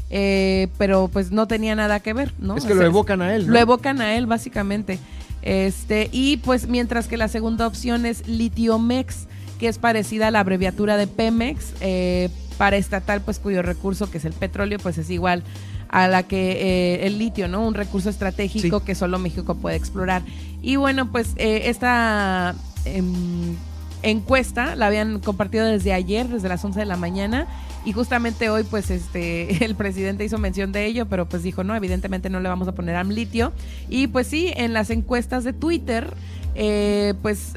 Eh, 0.09 0.69
pero 0.77 1.07
pues 1.11 1.31
no 1.31 1.47
tenía 1.47 1.75
nada 1.75 1.99
que 1.99 2.13
ver, 2.13 2.33
¿no? 2.39 2.57
Es 2.57 2.65
que 2.65 2.73
lo 2.73 2.83
evocan 2.83 3.21
a 3.21 3.35
él. 3.35 3.45
Lo 3.45 3.59
evocan 3.59 4.01
a 4.01 4.15
él, 4.15 4.25
básicamente. 4.25 4.99
Este, 5.41 6.09
y 6.11 6.37
pues 6.37 6.67
mientras 6.67 7.07
que 7.07 7.17
la 7.17 7.27
segunda 7.27 7.67
opción 7.67 8.05
es 8.05 8.27
Litiomex, 8.27 9.27
que 9.59 9.67
es 9.67 9.77
parecida 9.77 10.27
a 10.27 10.31
la 10.31 10.39
abreviatura 10.39 10.97
de 10.97 11.07
Pemex, 11.07 11.73
eh, 11.81 12.29
para 12.57 12.77
estatal, 12.77 13.21
pues 13.21 13.39
cuyo 13.39 13.61
recurso, 13.61 14.09
que 14.09 14.17
es 14.17 14.25
el 14.25 14.33
petróleo, 14.33 14.79
pues 14.79 14.97
es 14.97 15.09
igual 15.09 15.43
a 15.87 16.07
la 16.07 16.23
que 16.23 16.51
eh, 16.51 17.07
el 17.07 17.17
litio, 17.17 17.47
¿no? 17.47 17.65
Un 17.65 17.73
recurso 17.73 18.09
estratégico 18.09 18.83
que 18.83 18.95
solo 18.95 19.17
México 19.19 19.55
puede 19.55 19.75
explorar. 19.75 20.23
Y 20.61 20.75
bueno, 20.75 21.11
pues 21.11 21.33
esta 21.37 22.53
em, 22.85 23.55
encuesta 24.03 24.75
la 24.75 24.87
habían 24.87 25.19
compartido 25.19 25.65
desde 25.65 25.93
ayer, 25.93 26.27
desde 26.27 26.49
las 26.49 26.63
11 26.63 26.79
de 26.79 26.85
la 26.85 26.97
mañana 26.97 27.47
y 27.85 27.93
justamente 27.93 28.49
hoy, 28.49 28.63
pues, 28.63 28.91
este, 28.91 29.63
el 29.65 29.75
presidente 29.75 30.25
hizo 30.25 30.37
mención 30.37 30.71
de 30.71 30.85
ello, 30.85 31.07
pero 31.07 31.27
pues 31.27 31.41
dijo, 31.43 31.63
no, 31.63 31.75
evidentemente 31.75 32.29
no 32.29 32.39
le 32.39 32.49
vamos 32.49 32.67
a 32.67 32.73
poner 32.73 32.95
a 32.95 33.03
litio. 33.03 33.51
Y 33.89 34.07
pues 34.07 34.27
sí, 34.27 34.51
en 34.55 34.73
las 34.73 34.89
encuestas 34.89 35.43
de 35.43 35.53
Twitter, 35.53 36.11
eh, 36.55 37.13
pues 37.21 37.53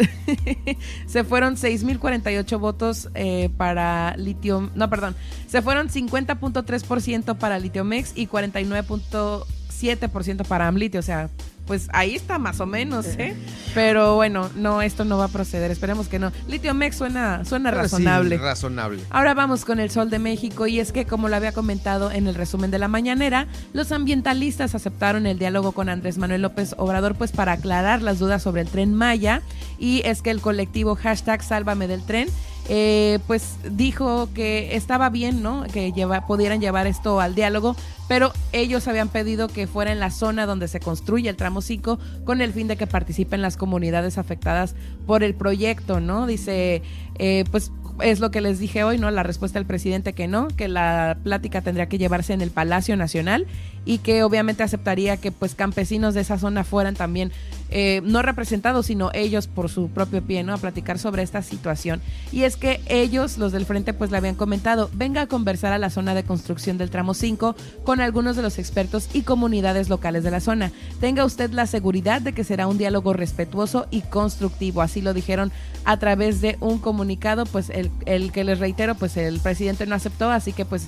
se 1.07 1.24
fueron 1.24 1.57
6.048 1.57 2.59
votos 2.59 3.09
eh, 3.15 3.49
para 3.57 4.15
litio, 4.16 4.70
no, 4.74 4.90
perdón, 4.90 5.16
se 5.49 5.62
fueron 5.62 5.89
50.3% 5.89 7.36
para 7.36 7.59
Litiomex 7.59 8.12
y 8.15 8.28
49.7% 8.28 10.47
para 10.47 10.69
Amlitio, 10.69 11.01
o 11.01 11.03
sea, 11.03 11.31
pues 11.66 11.89
ahí 11.93 12.14
está 12.14 12.39
más 12.39 12.60
o 12.60 12.66
menos, 12.66 13.06
¿eh? 13.18 13.36
Pero 13.74 14.16
bueno, 14.16 14.51
no, 14.56 14.82
esto 14.82 15.05
no 15.05 15.16
va 15.16 15.26
a 15.26 15.28
proceder, 15.28 15.70
esperemos 15.70 16.09
que 16.09 16.18
no. 16.18 16.32
Litio 16.48 16.74
Mex 16.74 16.97
suena, 16.97 17.44
suena 17.44 17.70
razonable. 17.70 18.36
razonable. 18.36 19.02
Ahora 19.10 19.34
vamos 19.34 19.64
con 19.64 19.80
el 19.80 19.90
Sol 19.90 20.10
de 20.10 20.18
México 20.18 20.66
y 20.66 20.80
es 20.80 20.93
que 20.93 21.06
como 21.06 21.28
lo 21.28 21.36
había 21.36 21.52
comentado 21.52 22.10
en 22.10 22.26
el 22.26 22.34
resumen 22.34 22.70
de 22.70 22.78
la 22.78 22.89
mañanera, 22.89 23.47
los 23.72 23.93
ambientalistas 23.93 24.74
aceptaron 24.74 25.26
el 25.26 25.39
diálogo 25.39 25.72
con 25.72 25.89
Andrés 25.89 26.18
Manuel 26.18 26.43
López 26.43 26.74
Obrador 26.78 27.14
pues 27.14 27.32
para 27.32 27.52
aclarar 27.52 28.02
las 28.02 28.18
dudas 28.18 28.43
sobre 28.43 28.62
el 28.62 28.68
tren 28.68 28.94
Maya 28.94 29.43
y 29.78 30.02
es 30.05 30.22
que 30.22 30.30
el 30.30 30.40
colectivo 30.40 30.97
hashtag 30.97 31.43
Sálvame 31.43 31.86
del 31.86 32.02
Tren 32.05 32.28
eh, 32.68 33.18
pues 33.26 33.56
dijo 33.70 34.28
que 34.34 34.76
estaba 34.76 35.10
bien, 35.10 35.43
¿no? 35.43 35.64
Que 35.72 35.93
lleva, 35.93 36.26
pudieran 36.26 36.60
llevar 36.60 36.86
esto 36.86 37.20
al 37.20 37.34
diálogo, 37.34 37.74
pero 38.09 38.32
ellos 38.52 38.86
habían 38.89 39.09
pedido 39.09 39.48
que 39.48 39.66
fuera 39.66 39.90
en 39.90 39.98
la 39.98 40.10
zona 40.10 40.47
donde 40.47 40.68
se 40.68 40.78
construye 40.78 41.28
el 41.28 41.36
tramo 41.36 41.60
5 41.60 41.98
con 42.24 42.40
el 42.40 42.52
fin 42.52 42.68
de 42.68 42.76
que 42.76 42.86
participen 42.86 43.43
las 43.43 43.56
comunidades 43.56 44.16
afectadas 44.16 44.74
por 45.06 45.24
el 45.24 45.34
proyecto, 45.34 46.01
¿no? 46.01 46.26
Dice, 46.26 46.82
eh, 47.18 47.44
pues 47.51 47.72
es 48.01 48.20
lo 48.20 48.30
que 48.30 48.40
les 48.40 48.59
dije 48.59 48.84
hoy, 48.84 48.98
¿no? 48.98 49.10
La 49.10 49.22
respuesta 49.22 49.59
del 49.59 49.66
presidente 49.66 50.12
que 50.12 50.28
no, 50.28 50.48
que 50.48 50.68
la 50.68 51.18
plática 51.22 51.60
tendría 51.60 51.89
que 51.89 51.98
llevarse 51.98 52.32
en 52.32 52.40
el 52.40 52.51
Palacio 52.51 52.97
Nacional 52.97 53.47
y 53.84 53.98
que 53.98 54.22
obviamente 54.22 54.62
aceptaría 54.62 55.16
que 55.16 55.32
pues 55.32 55.55
campesinos 55.55 56.14
de 56.14 56.20
esa 56.20 56.39
zona 56.39 56.64
fueran 56.64 56.94
también 56.94 57.32
eh, 57.74 58.03
no 58.05 58.20
representados, 58.20 58.86
sino 58.86 59.11
ellos 59.15 59.47
por 59.47 59.70
su 59.70 59.89
propio 59.89 60.23
pie, 60.23 60.43
¿no? 60.44 60.53
A 60.53 60.59
platicar 60.59 60.99
sobre 60.99 61.23
esta 61.23 61.43
situación. 61.43 62.03
Y 62.31 62.43
es 62.43 62.57
que 62.57 62.82
ellos, 62.86 63.39
los 63.39 63.51
del 63.51 63.65
frente, 63.65 63.94
pues 63.94 64.11
le 64.11 64.19
habían 64.19 64.35
comentado, 64.35 64.90
venga 64.93 65.23
a 65.23 65.27
conversar 65.27 65.73
a 65.73 65.78
la 65.78 65.89
zona 65.89 66.15
de 66.15 66.23
construcción 66.23 66.77
del 66.77 66.90
tramo 66.90 67.15
5 67.15 67.57
con 67.85 68.01
algunos 68.01 68.36
de 68.36 68.43
los 68.43 68.59
expertos 68.59 69.09
y 69.15 69.23
comunidades 69.23 69.89
locales 69.89 70.23
de 70.23 70.31
la 70.31 70.40
zona. 70.40 70.70
Tenga 71.01 71.24
usted 71.24 71.51
la 71.53 71.66
seguridad 71.66 72.20
de 72.20 72.35
que 72.35 72.44
será 72.44 72.66
un 72.66 72.77
diálogo 72.77 73.15
respetuoso 73.15 73.86
y 73.90 74.03
constructivo. 74.03 74.82
Así 74.82 75.01
lo 75.01 75.15
dijeron 75.15 75.51
a 75.85 75.99
través 75.99 76.43
de 76.43 76.59
un 76.61 76.78
comunicado, 76.78 77.47
pues 77.47 77.70
el, 77.70 77.90
el 78.05 78.32
que 78.32 78.44
les 78.44 78.59
reitero, 78.59 78.94
pues 78.97 79.16
el 79.16 79.40
presidente 79.40 79.86
no 79.86 79.94
aceptó, 79.94 80.31
así 80.31 80.53
que 80.53 80.65
pues 80.65 80.86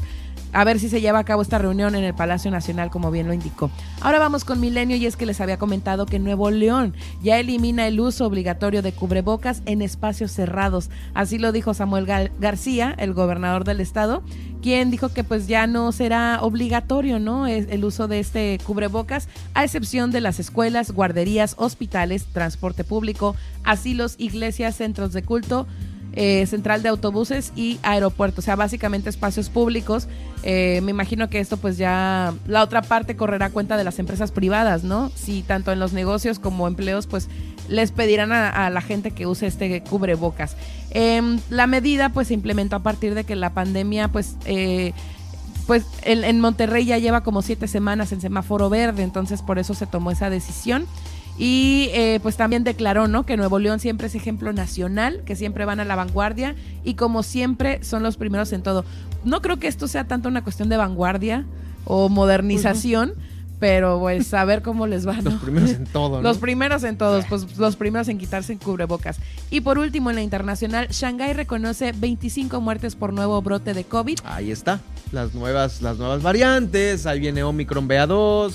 a 0.55 0.65
ver 0.65 0.79
si 0.79 0.89
se 0.89 1.01
lleva 1.01 1.19
a 1.19 1.25
cabo 1.25 1.43
esta 1.43 1.59
reunión 1.59 1.95
en 1.95 2.05
el 2.05 2.15
Palacio 2.15 2.51
Nacional, 2.51 2.91
como 2.91 3.11
bien 3.11 3.27
lo 3.27 3.35
indicó. 3.35 3.71
Ahora 4.01 4.21
vamos 4.21 4.45
con 4.45 4.61
Milenio 4.61 4.97
y 4.97 5.05
es 5.05 5.17
que 5.17 5.27
les 5.27 5.41
había 5.41 5.59
comentado 5.59 6.07
que 6.07 6.21
Nuevo 6.21 6.51
León 6.51 6.95
ya 7.23 7.39
elimina 7.39 7.87
el 7.87 7.99
uso 7.99 8.25
obligatorio 8.25 8.81
de 8.81 8.93
cubrebocas 8.93 9.63
en 9.67 9.83
espacios 9.83 10.31
cerrados. 10.31 10.91
Así 11.13 11.39
lo 11.39 11.51
dijo 11.51 11.75
Samuel 11.75 12.07
García, 12.39 12.95
el 12.99 13.15
gobernador 13.15 13.65
del 13.65 13.81
estado, 13.81 14.23
quien 14.63 14.91
dijo 14.91 15.09
que 15.11 15.25
pues 15.25 15.49
ya 15.49 15.67
no 15.67 15.91
será 15.91 16.39
obligatorio, 16.41 17.19
¿no? 17.19 17.47
El 17.47 17.85
uso 17.85 18.07
de 18.07 18.21
este 18.21 18.59
cubrebocas, 18.65 19.29
a 19.55 19.65
excepción 19.65 20.13
de 20.13 20.21
las 20.21 20.39
escuelas, 20.39 20.93
guarderías, 20.93 21.57
hospitales, 21.59 22.27
transporte 22.33 22.85
público, 22.85 23.35
asilos, 23.65 24.15
iglesias, 24.19 24.77
centros 24.77 25.13
de 25.13 25.23
culto 25.23 25.67
eh, 26.17 26.47
central 26.47 26.83
de 26.83 26.89
autobuses 26.89 27.53
y 27.57 27.81
aeropuertos, 27.83 28.45
o 28.45 28.47
sea, 28.47 28.55
básicamente 28.55 29.11
espacios 29.11 29.49
públicos. 29.49 30.07
Eh, 30.45 30.81
me 30.85 30.91
imagino 30.91 31.29
que 31.29 31.41
esto 31.41 31.57
pues 31.57 31.77
ya 31.77 32.33
la 32.47 32.63
otra 32.63 32.83
parte 32.83 33.17
correrá 33.17 33.51
cuenta 33.51 33.77
de 33.77 33.83
las 33.83 33.99
empresas 33.99 34.31
privadas, 34.31 34.85
¿no? 34.85 35.11
Si 35.17 35.43
tanto 35.43 35.73
en 35.73 35.81
los 35.81 35.93
negocios 35.93 36.39
como 36.39 36.69
empleos 36.69 37.09
pues 37.09 37.29
les 37.69 37.91
pedirán 37.91 38.31
a, 38.31 38.71
la 38.71 38.81
gente 38.81 39.11
que 39.11 39.27
use 39.27 39.47
este 39.47 39.83
cubrebocas. 39.83 40.57
Em, 40.91 41.41
la 41.51 41.67
medida 41.67 42.11
pues 42.11 42.29
se 42.29 42.35
implementó 42.35 42.77
a 42.77 42.83
partir 42.83 43.15
de 43.15 43.25
que 43.25 43.37
la 43.37 43.51
pandemia 43.51 44.09
pues... 44.09 44.37
Eh, 44.45 44.93
pues 45.67 45.87
en 46.03 46.41
Monterrey 46.41 46.85
ya 46.85 46.99
lleva 46.99 47.23
como 47.23 47.41
siete 47.41 47.69
semanas 47.69 48.13
en 48.13 48.21
semáforo 48.21 48.69
verde, 48.69 49.03
entonces 49.03 49.41
por 49.41 49.59
eso 49.59 49.73
se 49.73 49.87
tomó 49.87 50.11
esa 50.11 50.29
decisión. 50.29 50.87
Y 51.37 51.89
eh, 51.93 52.21
pues 52.23 52.37
también 52.37 52.63
declaró, 52.63 53.09
¿no? 53.09 53.27
Que 53.27 53.37
Nuevo 53.37 53.59
León 53.59 53.81
siempre 53.81 54.07
es 54.07 54.15
ejemplo 54.15 54.53
nacional, 54.53 55.23
que 55.25 55.35
siempre 55.35 55.65
van 55.65 55.81
a 55.81 55.85
la 55.85 55.97
vanguardia 55.97 56.55
y 56.85 56.95
como 56.95 57.23
siempre 57.23 57.83
son 57.83 58.03
los 58.03 58.17
primeros 58.17 58.53
en 58.53 58.63
todo. 58.63 58.85
No 59.25 59.43
creo 59.43 59.59
que 59.59 59.67
esto 59.67 59.89
sea 59.89 60.05
tanto 60.05 60.29
una 60.29 60.45
cuestión 60.45 60.69
de 60.69 60.77
vanguardia 60.77 61.45
o 61.85 62.09
modernización, 62.09 63.15
pero 63.65 63.99
pues 63.99 64.35
a 64.35 64.45
ver 64.45 64.61
cómo 64.61 64.87
les 64.87 65.09
va. 65.09 65.15
¿no? 65.23 65.31
Los 65.31 65.41
primeros 65.41 65.71
en 65.71 65.85
todo, 65.87 66.17
¿no? 66.17 66.23
Los 66.23 66.37
primeros 66.37 66.85
en 66.85 66.99
todos, 66.99 67.25
pues 67.31 67.57
los 67.57 67.77
primeros 67.77 68.09
en 68.09 68.19
quitarse 68.19 68.53
en 68.53 68.59
cubrebocas. 68.59 69.17
Y 69.49 69.63
por 69.63 69.79
último, 69.79 70.11
en 70.11 70.17
la 70.17 70.23
internacional, 70.23 70.89
Shanghái 70.89 71.33
reconoce 71.33 71.93
25 71.93 72.61
muertes 72.61 72.95
por 72.95 73.15
nuevo 73.15 73.41
brote 73.41 73.73
de 73.73 73.85
COVID. 73.85 74.19
Ahí 74.25 74.51
está, 74.51 74.81
las 75.13 75.33
nuevas, 75.33 75.81
las 75.81 75.97
nuevas 75.97 76.23
variantes, 76.23 77.07
ahí 77.07 77.21
viene 77.21 77.43
Omicron 77.43 77.89
BA2 77.89 78.53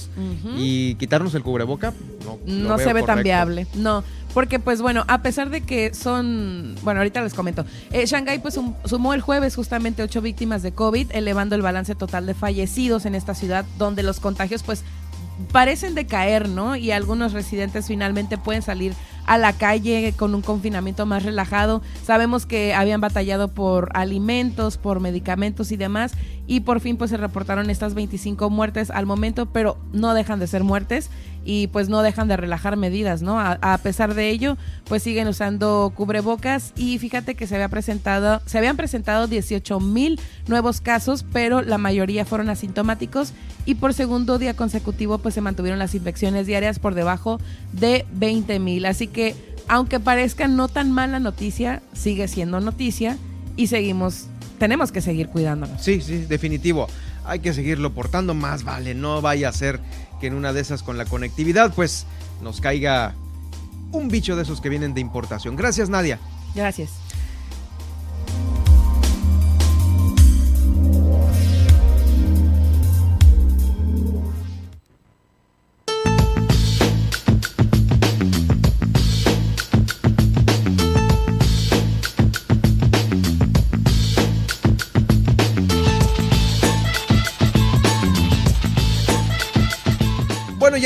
y 0.60 0.94
quitarnos 0.96 1.34
el 1.34 1.42
cubreboca, 1.42 1.92
no, 2.24 2.38
no 2.46 2.78
se 2.78 2.94
ve 2.94 3.02
tan 3.02 3.24
viable, 3.24 3.66
no. 3.74 4.04
Porque, 4.34 4.60
pues 4.60 4.82
bueno, 4.82 5.06
a 5.08 5.22
pesar 5.22 5.50
de 5.50 5.62
que 5.62 5.94
son. 5.94 6.76
Bueno, 6.84 7.00
ahorita 7.00 7.22
les 7.22 7.34
comento. 7.34 7.66
Eh, 7.92 8.06
Shanghái, 8.06 8.40
pues 8.40 8.60
sumó 8.86 9.14
el 9.14 9.22
jueves 9.22 9.56
justamente 9.56 10.04
ocho 10.04 10.22
víctimas 10.22 10.62
de 10.62 10.72
COVID, 10.72 11.12
elevando 11.12 11.56
el 11.56 11.62
balance 11.62 11.96
total 11.96 12.26
de 12.26 12.36
fallecidos 12.36 13.06
en 13.06 13.16
esta 13.16 13.34
ciudad, 13.34 13.66
donde 13.78 14.04
los 14.04 14.20
contagios, 14.20 14.62
pues 14.64 14.84
parecen 15.52 15.96
decaer, 15.96 16.50
¿no? 16.50 16.76
Y 16.76 16.92
algunos 16.92 17.34
residentes 17.34 17.88
finalmente 17.88 18.38
pueden 18.38 18.62
salir 18.62 18.94
a 19.26 19.38
la 19.38 19.54
calle 19.54 20.14
con 20.18 20.34
un 20.34 20.42
confinamiento 20.42 21.06
más 21.06 21.24
relajado. 21.24 21.82
Sabemos 22.04 22.46
que 22.46 22.74
habían 22.74 23.00
batallado 23.00 23.50
por 23.50 23.90
alimentos, 23.94 24.78
por 24.78 25.00
medicamentos 25.00 25.72
y 25.72 25.78
demás, 25.78 26.14
y 26.48 26.62
por 26.62 26.80
fin 26.80 26.98
pues 26.98 27.12
se 27.12 27.18
reportaron 27.18 27.70
estas 27.70 27.94
25 27.94 28.50
muertes 28.50 28.90
al 28.90 29.06
momento, 29.06 29.46
pero 29.46 29.78
no 29.94 30.14
dejan 30.14 30.40
de 30.40 30.48
ser 30.48 30.64
muertes 30.64 31.10
y 31.46 31.68
pues 31.68 31.90
no 31.90 32.02
dejan 32.02 32.28
de 32.28 32.38
relajar 32.38 32.78
medidas, 32.78 33.22
¿no? 33.22 33.40
A, 33.40 33.78
pesar 33.82 34.14
de 34.14 34.30
ello, 34.30 34.58
pues 34.86 35.04
siguen 35.04 35.28
usando 35.28 35.92
cubrebocas 35.96 36.74
y 36.76 36.98
fíjate 37.00 37.36
que 37.36 37.48
se 37.48 37.56
había 37.56 37.70
presentado, 37.70 38.42
se 38.46 38.58
habían 38.58 38.78
presentado 38.78 39.28
18 39.28 39.80
mil 39.80 40.20
nuevos 40.48 40.82
casos, 40.82 41.26
pero 41.32 41.62
la 41.62 41.78
mayoría 41.78 42.26
fueron 42.26 42.50
asintomáticos 42.50 43.34
y 43.66 43.76
por 43.76 43.94
segundo 43.94 44.38
día 44.38 44.56
consecutivo 44.56 45.18
pues 45.20 45.34
se 45.34 45.42
mantuvieron 45.42 45.80
las 45.80 45.96
infecciones 45.96 46.48
diarias 46.48 46.80
por 46.80 46.96
debajo 46.96 47.40
de 47.74 48.06
20 48.14 48.60
mil. 48.60 48.86
Así 48.86 49.08
que 49.08 49.36
aunque 49.68 50.00
parezca 50.00 50.48
no 50.48 50.68
tan 50.68 50.92
mala 50.92 51.20
noticia, 51.20 51.82
sigue 51.94 52.28
siendo 52.28 52.60
noticia 52.60 53.18
y 53.56 53.68
seguimos, 53.68 54.26
tenemos 54.58 54.92
que 54.92 55.02
seguir 55.02 55.30
cuidándonos. 55.30 55.82
Sí, 55.82 56.02
sí, 56.02 56.26
definitivo. 56.26 56.88
Hay 57.30 57.40
que 57.40 57.54
seguirlo 57.54 57.94
portando 57.94 58.34
más, 58.34 58.64
vale, 58.64 58.96
no 58.96 59.22
vaya 59.22 59.50
a 59.50 59.54
ser 59.54 59.80
que 60.20 60.28
en 60.28 60.34
una 60.34 60.52
de 60.52 60.62
esas 60.62 60.84
con 60.84 60.98
la 60.98 61.06
conectividad 61.06 61.74
pues 61.74 62.06
nos 62.42 62.60
caiga 62.60 63.14
un 63.92 64.08
bicho 64.08 64.36
de 64.36 64.44
esos 64.44 64.62
que 64.62 64.70
vienen 64.70 64.94
de 64.94 65.02
importación. 65.02 65.56
Gracias 65.56 65.90
Nadia. 65.90 66.20
Gracias. 66.56 66.90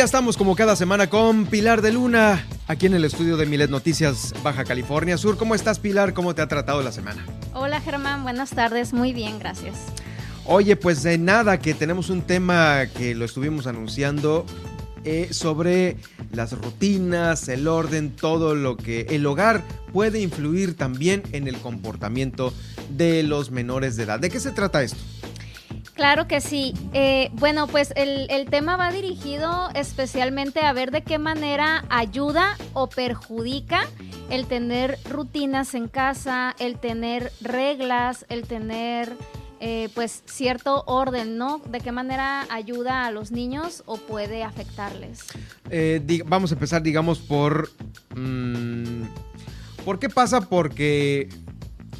Ya 0.03 0.05
estamos 0.05 0.35
como 0.35 0.57
cada 0.57 0.75
semana 0.75 1.09
con 1.09 1.45
Pilar 1.45 1.81
de 1.81 1.93
Luna, 1.93 2.45
aquí 2.67 2.88
en 2.88 2.93
el 2.93 3.05
estudio 3.05 3.38
de 3.38 3.45
Milet 3.45 3.69
Noticias 3.69 4.34
Baja 4.43 4.65
California 4.65 5.17
Sur. 5.17 5.38
¿Cómo 5.38 5.55
estás, 5.55 5.80
Pilar? 5.80 6.13
¿Cómo 6.13 6.35
te 6.35 6.41
ha 6.41 6.47
tratado 6.49 6.81
la 6.81 6.91
semana? 6.91 7.25
Hola, 7.53 7.80
Germán. 7.80 8.21
Buenas 8.23 8.49
tardes. 8.49 8.91
Muy 8.91 9.13
bien, 9.13 9.39
gracias. 9.39 9.77
Oye, 10.43 10.75
pues 10.75 11.03
de 11.03 11.17
nada, 11.17 11.57
que 11.59 11.73
tenemos 11.73 12.09
un 12.09 12.21
tema 12.21 12.85
que 12.88 13.15
lo 13.15 13.23
estuvimos 13.23 13.65
anunciando 13.65 14.45
eh, 15.05 15.30
sobre 15.31 15.95
las 16.34 16.51
rutinas, 16.51 17.47
el 17.47 17.69
orden, 17.69 18.13
todo 18.13 18.55
lo 18.55 18.75
que 18.75 19.07
el 19.09 19.25
hogar 19.25 19.63
puede 19.93 20.19
influir 20.19 20.75
también 20.75 21.23
en 21.31 21.47
el 21.47 21.55
comportamiento 21.59 22.51
de 22.89 23.23
los 23.23 23.51
menores 23.51 23.95
de 23.95 24.03
edad. 24.03 24.19
¿De 24.19 24.30
qué 24.30 24.41
se 24.41 24.51
trata 24.51 24.84
esto? 24.84 24.99
Claro 25.94 26.28
que 26.28 26.41
sí. 26.41 26.74
Eh, 26.94 27.30
bueno, 27.34 27.68
pues 27.68 27.94
el, 27.95 28.28
tema 28.49 28.78
va 28.78 28.91
dirigido 28.91 29.70
especialmente 29.76 30.61
a 30.61 30.74
ver 30.74 30.91
de 30.91 31.03
qué 31.03 31.20
manera 31.20 31.86
ayuda 31.90 32.57
o 32.74 32.90
perjudica 32.90 33.88
el 34.30 34.48
tener 34.48 34.98
rutinas 35.10 35.76
en 35.76 35.88
casa, 35.88 36.56
el 36.60 36.80
tener 36.80 37.32
reglas, 37.41 38.26
el 38.30 38.44
tener 38.48 39.14
eh, 39.60 39.90
pues 39.94 40.24
cierto 40.26 40.84
orden, 40.88 41.38
¿no? 41.38 41.60
De 41.70 41.80
qué 41.80 41.91
manera 41.91 42.45
ayuda 42.49 43.06
a 43.06 43.11
los 43.11 43.32
niños 43.32 43.84
o 43.86 43.98
puede 43.98 44.44
afectarles. 44.44 45.20
Eh, 45.70 46.24
vamos 46.26 46.52
a 46.52 46.56
empezar, 46.56 46.82
digamos, 46.82 47.20
por... 47.20 47.70
Mm, 48.15 49.03
¿Por 49.86 49.99
qué 49.99 50.10
pasa? 50.10 50.41
Porque 50.41 51.28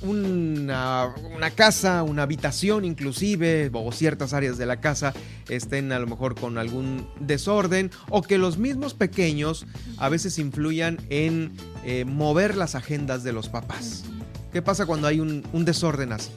una, 0.04 1.14
casa, 1.56 2.04
una 2.04 2.24
habitación 2.24 2.86
inclusive, 2.86 3.70
o 3.74 3.92
ciertas 3.92 4.34
áreas 4.34 4.58
de 4.58 4.66
la 4.66 4.80
casa 4.80 5.14
estén 5.50 5.92
a 5.92 6.00
lo 6.00 6.08
mejor 6.08 6.36
con 6.36 6.58
algún 6.58 7.08
desorden, 7.20 7.92
o 8.10 8.22
que 8.22 8.38
los 8.38 8.58
mismos 8.58 8.94
pequeños 8.94 9.66
a 9.98 10.10
veces 10.10 10.40
influyan 10.40 10.98
en 11.10 11.52
eh, 11.86 12.06
mover 12.06 12.56
las 12.56 12.76
agendas 12.76 13.24
de 13.24 13.34
los 13.34 13.50
papás. 13.50 14.04
¿Qué 14.52 14.62
pasa 14.62 14.86
cuando 14.86 15.08
hay 15.08 15.20
un, 15.20 15.44
un 15.54 15.66
desorden 15.66 16.14
así? 16.14 16.30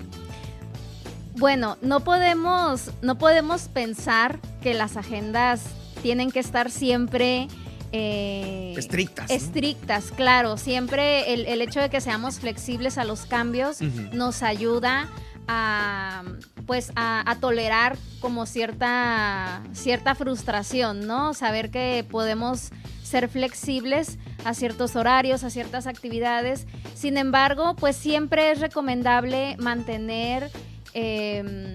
Bueno, 1.38 1.76
no 1.82 2.00
podemos, 2.00 2.90
no 3.02 3.18
podemos 3.18 3.68
pensar 3.68 4.40
que 4.62 4.72
las 4.72 4.96
agendas 4.96 5.62
tienen 6.02 6.30
que 6.30 6.38
estar 6.38 6.70
siempre 6.70 7.48
eh, 7.92 8.74
estrictas. 8.76 9.30
Estrictas, 9.30 10.12
claro. 10.12 10.56
Siempre 10.56 11.32
el, 11.32 11.60
hecho 11.60 11.80
de 11.80 11.90
que 11.90 12.00
seamos 12.00 12.38
flexibles 12.40 12.98
a 12.98 13.04
los 13.04 13.26
cambios 13.26 13.80
nos 14.12 14.42
ayuda 14.42 15.08
a 15.48 16.24
pues 16.66 16.90
a, 16.96 17.36
tolerar 17.40 17.96
como 18.20 18.46
cierta 18.46 19.62
cierta 19.72 20.14
frustración, 20.14 21.06
¿no? 21.06 21.32
Saber 21.34 21.70
que 21.70 22.04
podemos 22.10 22.70
ser 23.02 23.28
flexibles 23.28 24.18
a 24.44 24.52
ciertos 24.52 24.96
horarios, 24.96 25.44
a 25.44 25.50
ciertas 25.50 25.86
actividades. 25.86 26.66
Sin 26.94 27.16
embargo, 27.16 27.76
pues 27.76 27.94
siempre 27.94 28.50
es 28.50 28.60
recomendable 28.60 29.56
mantener 29.58 30.50
em, 30.92 31.74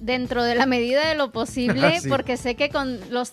dentro 0.00 0.44
de 0.44 0.54
la 0.54 0.66
medida 0.66 1.08
de 1.08 1.16
lo 1.16 1.32
posible, 1.32 2.00
porque 2.08 2.36
sé 2.36 2.54
que 2.54 2.68
con 2.68 3.00
los 3.10 3.32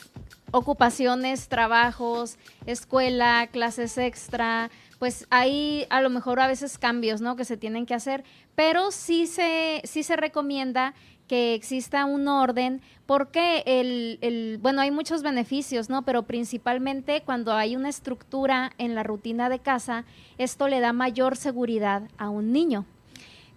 ocupaciones, 0.52 1.48
trabajos, 1.48 2.38
escuela, 2.66 3.48
clases 3.52 3.98
extra, 3.98 4.70
pues 5.00 5.28
hay 5.30 5.86
a 5.90 6.02
lo 6.02 6.10
mejor 6.10 6.40
a 6.40 6.48
veces 6.48 6.78
cambios, 6.78 7.22
¿no? 7.22 7.36
Que 7.36 7.46
se 7.46 7.58
tienen 7.58 7.86
que 7.86 7.94
hacer, 7.94 8.24
pero 8.56 8.92
sí 8.92 9.28
se, 9.28 9.82
sí 9.86 10.04
se 10.04 10.16
recomienda 10.16 10.94
que 11.28 11.54
exista 11.54 12.06
un 12.06 12.28
orden, 12.28 12.82
porque 13.06 13.64
el, 13.68 14.18
el, 14.22 14.58
bueno, 14.58 14.82
hay 14.82 14.90
muchos 14.90 15.22
beneficios, 15.22 15.88
¿no? 15.88 16.02
Pero 16.02 16.24
principalmente 16.24 17.22
cuando 17.24 17.54
hay 17.54 17.76
una 17.76 17.88
estructura 17.88 18.72
en 18.80 18.96
la 18.96 19.04
rutina 19.04 19.48
de 19.48 19.60
casa, 19.60 20.06
esto 20.40 20.68
le 20.68 20.80
da 20.80 20.92
mayor 20.92 21.38
seguridad 21.38 22.10
a 22.18 22.30
un 22.30 22.52
niño. 22.52 22.86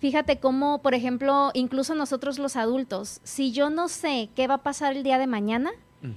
Fíjate 0.00 0.38
cómo, 0.38 0.82
por 0.82 0.94
ejemplo, 0.94 1.50
incluso 1.54 1.94
nosotros 1.94 2.38
los 2.38 2.56
adultos, 2.56 3.20
si 3.22 3.52
yo 3.52 3.70
no 3.70 3.88
sé 3.88 4.28
qué 4.34 4.48
va 4.48 4.54
a 4.54 4.62
pasar 4.62 4.94
el 4.94 5.02
día 5.02 5.16
de 5.16 5.26
mañana, 5.26 5.70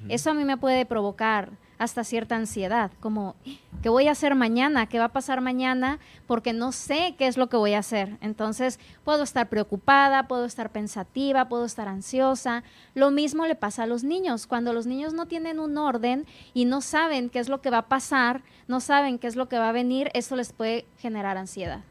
eso 0.09 0.31
a 0.31 0.33
mí 0.33 0.45
me 0.45 0.57
puede 0.57 0.85
provocar 0.85 1.51
hasta 1.77 2.03
cierta 2.03 2.35
ansiedad, 2.35 2.91
como, 2.99 3.35
¿qué 3.81 3.89
voy 3.89 4.07
a 4.07 4.11
hacer 4.11 4.33
mañana? 4.35 4.87
¿Qué 4.87 4.97
va 4.97 5.05
a 5.05 5.13
pasar 5.13 5.41
mañana? 5.41 5.99
Porque 6.25 6.53
no 6.53 6.71
sé 6.71 7.15
qué 7.17 7.27
es 7.27 7.37
lo 7.37 7.49
que 7.49 7.57
voy 7.57 7.73
a 7.73 7.79
hacer. 7.79 8.17
Entonces, 8.21 8.79
puedo 9.03 9.23
estar 9.23 9.49
preocupada, 9.49 10.27
puedo 10.27 10.45
estar 10.45 10.71
pensativa, 10.71 11.49
puedo 11.49 11.65
estar 11.65 11.87
ansiosa. 11.87 12.63
Lo 12.93 13.11
mismo 13.11 13.45
le 13.45 13.55
pasa 13.55 13.83
a 13.83 13.87
los 13.87 14.03
niños. 14.03 14.47
Cuando 14.47 14.73
los 14.73 14.85
niños 14.85 15.13
no 15.13 15.25
tienen 15.25 15.59
un 15.59 15.77
orden 15.77 16.25
y 16.53 16.65
no 16.65 16.81
saben 16.81 17.29
qué 17.29 17.39
es 17.39 17.49
lo 17.49 17.61
que 17.61 17.69
va 17.69 17.79
a 17.79 17.87
pasar, 17.87 18.41
no 18.67 18.79
saben 18.79 19.19
qué 19.19 19.27
es 19.27 19.35
lo 19.35 19.49
que 19.49 19.59
va 19.59 19.69
a 19.69 19.73
venir, 19.73 20.11
eso 20.13 20.35
les 20.35 20.53
puede 20.53 20.85
generar 20.99 21.37
ansiedad. 21.37 21.81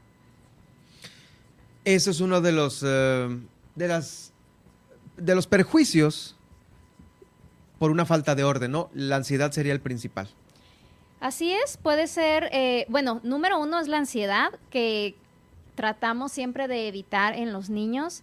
Eso 1.84 2.10
es 2.10 2.20
uno 2.20 2.40
de 2.40 2.52
los, 2.52 2.82
eh, 2.82 3.38
de 3.74 3.88
las, 3.88 4.32
de 5.18 5.34
los 5.34 5.46
perjuicios 5.46 6.36
por 7.85 7.90
una 7.90 8.06
falta 8.06 8.35
de 8.35 8.44
orden, 8.44 8.73
¿no? 8.73 8.89
La 8.94 9.16
ansiedad 9.16 9.52
sería 9.52 9.74
el 9.74 9.81
principal. 9.82 10.27
Así 11.20 11.52
es, 11.52 11.77
puede 11.77 12.06
ser, 12.06 12.48
eh, 12.51 12.86
bueno, 12.89 13.20
número 13.24 13.61
uno 13.61 13.78
es 13.78 13.89
la 13.89 13.98
ansiedad, 13.98 14.52
que 14.70 15.15
tratamos 15.74 16.32
siempre 16.32 16.66
de 16.66 16.89
evitar 16.89 17.35
en 17.35 17.52
los 17.52 17.69
niños. 17.69 18.23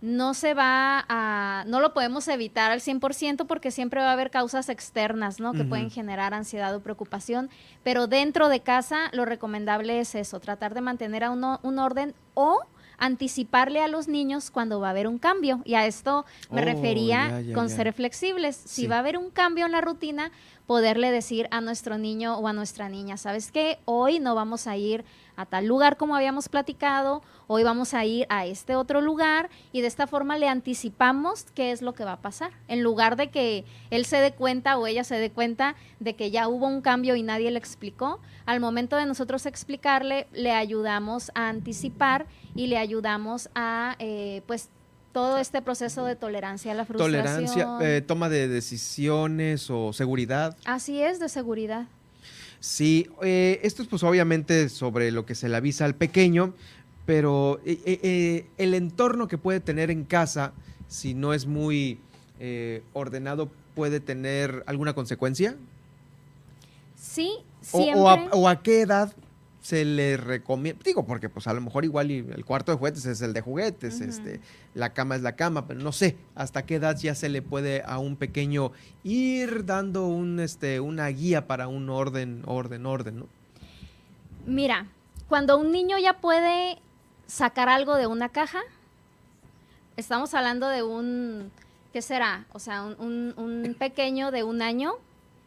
no 0.00 0.32
se 0.32 0.54
va 0.54 1.04
a, 1.06 1.64
no 1.66 1.80
lo 1.80 1.92
podemos 1.92 2.26
evitar 2.28 2.70
al 2.70 2.80
100% 2.80 3.46
porque 3.46 3.70
siempre 3.70 4.00
va 4.00 4.08
a 4.08 4.12
haber 4.14 4.30
causas 4.30 4.70
externas, 4.70 5.38
¿no? 5.38 5.52
Que 5.52 5.64
pueden 5.64 5.90
generar 5.90 6.32
ansiedad 6.32 6.74
o 6.74 6.80
preocupación, 6.80 7.50
pero 7.82 8.06
dentro 8.06 8.48
de 8.48 8.60
casa 8.60 9.10
lo 9.12 9.26
recomendable 9.26 10.00
es 10.00 10.14
eso, 10.14 10.40
tratar 10.40 10.72
de 10.72 10.80
mantener 10.80 11.24
a 11.24 11.30
uno, 11.30 11.60
un 11.62 11.78
orden 11.78 12.14
o 12.32 12.62
anticiparle 12.98 13.80
a 13.80 13.88
los 13.88 14.08
niños 14.08 14.50
cuando 14.50 14.80
va 14.80 14.88
a 14.88 14.90
haber 14.90 15.06
un 15.08 15.18
cambio. 15.18 15.60
Y 15.64 15.74
a 15.74 15.86
esto 15.86 16.24
me 16.50 16.62
Oh, 16.62 16.64
refería 16.64 17.28
ya, 17.28 17.40
ya, 17.40 17.54
con 17.54 17.68
ya. 17.68 17.76
ser 17.76 17.92
flexibles. 17.92 18.56
Si 18.56 18.82
Sí. 18.82 18.86
va 18.86 18.96
a 18.96 18.98
haber 19.00 19.18
un 19.18 19.30
cambio 19.30 19.66
en 19.66 19.72
la 19.72 19.80
rutina, 19.80 20.30
poderle 20.66 21.10
decir 21.10 21.46
a 21.50 21.60
nuestro 21.60 21.98
niño 21.98 22.38
o 22.38 22.48
a 22.48 22.52
nuestra 22.52 22.88
niña, 22.88 23.16
¿sabes 23.16 23.52
qué? 23.52 23.78
Hoy 23.84 24.18
no 24.18 24.34
vamos 24.34 24.66
a 24.66 24.76
ir 24.76 25.04
a 25.36 25.46
tal 25.46 25.66
lugar 25.66 25.96
como 25.96 26.14
habíamos 26.14 26.48
platicado, 26.48 27.22
hoy 27.46 27.62
vamos 27.62 27.94
a 27.94 28.04
ir 28.04 28.26
a 28.28 28.46
este 28.46 28.76
otro 28.76 29.00
lugar 29.00 29.50
y 29.72 29.80
de 29.80 29.86
esta 29.86 30.06
forma 30.06 30.38
le 30.38 30.48
anticipamos 30.48 31.46
qué 31.54 31.72
es 31.72 31.82
lo 31.82 31.94
que 31.94 32.04
va 32.04 32.12
a 32.12 32.20
pasar. 32.20 32.52
En 32.68 32.82
lugar 32.82 33.16
de 33.16 33.30
que 33.30 33.64
él 33.90 34.04
se 34.04 34.18
dé 34.18 34.32
cuenta 34.32 34.78
o 34.78 34.86
ella 34.86 35.04
se 35.04 35.16
dé 35.16 35.30
cuenta 35.30 35.74
de 36.00 36.14
que 36.14 36.30
ya 36.30 36.48
hubo 36.48 36.66
un 36.66 36.80
cambio 36.80 37.16
y 37.16 37.22
nadie 37.22 37.50
le 37.50 37.58
explicó, 37.58 38.20
al 38.46 38.60
momento 38.60 38.96
de 38.96 39.06
nosotros 39.06 39.46
explicarle, 39.46 40.26
le 40.32 40.52
ayudamos 40.52 41.30
a 41.34 41.48
anticipar 41.48 42.26
y 42.54 42.66
le 42.66 42.78
ayudamos 42.78 43.48
a, 43.54 43.96
eh, 43.98 44.42
pues, 44.46 44.70
todo 45.12 45.38
este 45.38 45.62
proceso 45.62 46.04
de 46.04 46.16
tolerancia 46.16 46.72
a 46.72 46.74
la 46.74 46.84
frustración. 46.84 47.22
Tolerancia, 47.22 47.78
eh, 47.80 48.02
toma 48.02 48.28
de 48.28 48.48
decisiones 48.48 49.70
o 49.70 49.92
seguridad. 49.92 50.56
Así 50.64 51.00
es, 51.00 51.20
de 51.20 51.28
seguridad. 51.28 51.86
Sí, 52.64 53.10
eh, 53.20 53.60
esto 53.62 53.82
es 53.82 53.88
pues 53.88 54.02
obviamente 54.04 54.70
sobre 54.70 55.10
lo 55.10 55.26
que 55.26 55.34
se 55.34 55.50
le 55.50 55.56
avisa 55.58 55.84
al 55.84 55.96
pequeño, 55.96 56.54
pero 57.04 57.60
eh, 57.66 57.78
eh, 57.84 58.00
eh, 58.02 58.46
el 58.56 58.72
entorno 58.72 59.28
que 59.28 59.36
puede 59.36 59.60
tener 59.60 59.90
en 59.90 60.04
casa, 60.04 60.54
si 60.88 61.12
no 61.12 61.34
es 61.34 61.44
muy 61.44 62.00
eh, 62.40 62.82
ordenado, 62.94 63.50
puede 63.74 64.00
tener 64.00 64.64
alguna 64.66 64.94
consecuencia. 64.94 65.56
Sí, 66.98 67.32
O, 67.70 67.76
siempre. 67.82 68.00
o 68.00 68.08
a, 68.08 68.14
o 68.32 68.48
a 68.48 68.62
qué 68.62 68.80
edad 68.80 69.12
se 69.64 69.82
le 69.86 70.18
recomienda, 70.18 70.82
digo, 70.84 71.06
porque 71.06 71.30
pues 71.30 71.46
a 71.46 71.54
lo 71.54 71.60
mejor 71.62 71.86
igual 71.86 72.10
el 72.10 72.44
cuarto 72.44 72.70
de 72.70 72.76
juguetes 72.76 73.06
es 73.06 73.22
el 73.22 73.32
de 73.32 73.40
juguetes, 73.40 74.02
este, 74.02 74.42
la 74.74 74.92
cama 74.92 75.16
es 75.16 75.22
la 75.22 75.36
cama, 75.36 75.66
pero 75.66 75.80
no 75.80 75.90
sé 75.90 76.18
hasta 76.34 76.66
qué 76.66 76.74
edad 76.74 76.98
ya 77.00 77.14
se 77.14 77.30
le 77.30 77.40
puede 77.40 77.82
a 77.86 77.96
un 77.98 78.16
pequeño 78.16 78.72
ir 79.04 79.64
dando 79.64 80.06
un, 80.06 80.38
este, 80.38 80.80
una 80.80 81.06
guía 81.08 81.46
para 81.46 81.66
un 81.68 81.88
orden, 81.88 82.42
orden, 82.44 82.84
orden, 82.84 83.20
¿no? 83.20 83.26
Mira, 84.44 84.86
cuando 85.30 85.56
un 85.56 85.72
niño 85.72 85.96
ya 85.96 86.12
puede 86.20 86.76
sacar 87.26 87.70
algo 87.70 87.96
de 87.96 88.06
una 88.06 88.28
caja, 88.28 88.60
estamos 89.96 90.34
hablando 90.34 90.68
de 90.68 90.82
un, 90.82 91.50
¿qué 91.94 92.02
será? 92.02 92.44
O 92.52 92.58
sea, 92.58 92.82
un, 92.82 92.96
un- 92.98 93.34
un 93.66 93.74
pequeño 93.78 94.30
de 94.30 94.42
un 94.44 94.60
año 94.60 94.92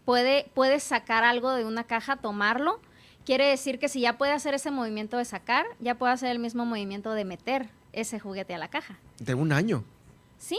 puede, 0.06 0.50
puede 0.56 0.80
sacar 0.80 1.24
algo 1.24 1.52
de 1.52 1.66
una 1.66 1.84
caja, 1.84 2.16
tomarlo. 2.16 2.80
Quiere 3.28 3.50
decir 3.50 3.78
que 3.78 3.90
si 3.90 4.00
ya 4.00 4.18
puede 4.18 4.32
hacer 4.32 4.54
ese 4.54 4.72
movimiento 4.72 5.18
de 5.18 5.26
sacar, 5.26 5.66
ya 5.82 5.96
puede 5.96 6.14
hacer 6.14 6.32
el 6.32 6.40
mismo 6.40 6.66
movimiento 6.66 7.12
de 7.12 7.26
meter 7.26 7.68
ese 7.92 8.22
juguete 8.22 8.56
a 8.56 8.58
la 8.58 8.70
caja. 8.70 9.00
De 9.20 9.34
un 9.34 9.52
año. 9.52 9.84
Sí, 10.38 10.58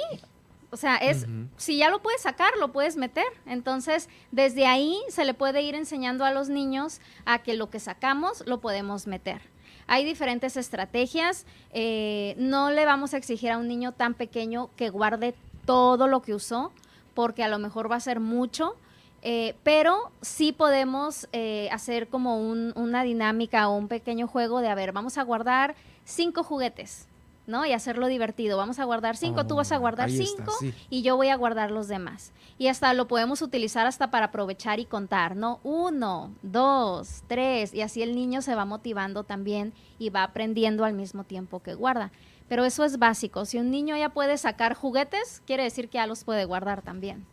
o 0.69 0.77
sea, 0.77 0.97
es, 0.97 1.25
si 1.57 1.79
ya 1.79 1.89
lo 1.89 2.03
puedes 2.03 2.21
sacar, 2.21 2.53
lo 2.61 2.71
puedes 2.71 2.99
meter. 2.99 3.25
Entonces, 3.47 4.11
desde 4.33 4.67
ahí 4.67 5.01
se 5.09 5.25
le 5.25 5.33
puede 5.33 5.63
ir 5.63 5.75
enseñando 5.75 6.27
a 6.27 6.31
los 6.31 6.51
niños 6.51 7.01
a 7.25 7.39
que 7.39 7.55
lo 7.55 7.71
que 7.71 7.81
sacamos 7.81 8.47
lo 8.47 8.61
podemos 8.61 9.07
meter. 9.07 9.41
Hay 9.87 10.05
diferentes 10.05 10.59
estrategias. 10.59 11.47
eh, 11.73 12.35
no 12.37 12.71
le 12.71 12.85
vamos 12.85 13.15
a 13.15 13.17
exigir 13.17 13.51
a 13.51 13.57
un 13.57 13.67
niño 13.67 13.93
tan 13.93 14.13
pequeño 14.13 14.69
que 14.77 14.91
guarde 14.91 15.35
todo 15.65 16.07
lo 16.07 16.21
que 16.21 16.35
usó, 16.35 16.71
porque 17.15 17.43
a 17.43 17.49
lo 17.49 17.59
mejor 17.59 17.91
va 17.91 17.97
a 17.97 18.01
ser 18.01 18.21
mucho. 18.21 18.77
Eh, 19.23 19.55
pero 19.63 20.11
sí 20.21 20.53
podemos 20.53 21.29
eh, 21.33 21.69
hacer 21.73 22.09
como 22.09 22.39
un- 22.41 22.73
una 22.77 23.03
dinámica 23.03 23.69
o 23.69 23.77
un 23.77 23.89
pequeño 23.89 24.27
juego 24.29 24.61
de, 24.61 24.69
a 24.69 24.75
ver, 24.75 24.93
vamos 24.93 25.19
a 25.19 25.23
guardar 25.25 25.75
cinco 26.05 26.43
juguetes, 26.45 27.07
¿no? 27.47 27.65
Y 27.67 27.73
hacerlo 27.73 28.07
divertido. 28.07 28.57
Vamos 28.57 28.79
a 28.79 28.85
guardar 28.85 29.17
cinco, 29.17 29.47
tú 29.47 29.57
vas 29.57 29.73
a 29.73 29.77
guardar 29.79 30.09
ahí 30.09 30.21
está, 30.21 30.37
cinco 30.37 30.53
sí. 30.61 30.73
y 30.91 31.03
yo 31.03 31.17
voy 31.17 31.29
a 31.29 31.37
guardar 31.37 31.71
los 31.71 31.89
demás. 31.89 32.33
Y 32.59 32.69
hasta 32.69 32.93
lo 32.95 33.09
podemos 33.09 33.41
utilizar 33.43 33.87
hasta 33.87 34.11
para 34.11 34.27
aprovechar 34.27 34.81
y 34.81 34.85
contar, 34.85 35.35
¿no? 35.37 35.61
Uno, 35.63 36.31
dos, 36.43 37.23
tres, 37.27 37.73
y 37.75 37.83
así 37.83 38.03
el 38.03 38.15
niño 38.15 38.43
se 38.43 38.55
va 38.55 38.65
motivando 38.65 39.25
también 39.25 39.73
y 39.99 40.11
va 40.11 40.23
aprendiendo 40.25 40.85
al 40.85 40.95
mismo 40.95 41.25
tiempo 41.25 41.61
que 41.61 41.75
guarda. 41.75 42.11
Pero 42.49 42.65
eso 42.65 42.85
es 42.85 42.99
básico. 42.99 43.45
Si 43.45 43.59
un 43.59 43.71
niño 43.71 43.97
ya 43.97 44.09
puede 44.09 44.39
sacar 44.39 44.75
juguetes, 44.75 45.43
quiere 45.47 45.63
decir 45.65 45.89
que 45.89 45.97
ya 45.99 46.07
los 46.07 46.25
puede 46.25 46.45
guardar 46.47 46.83
también. 46.83 47.25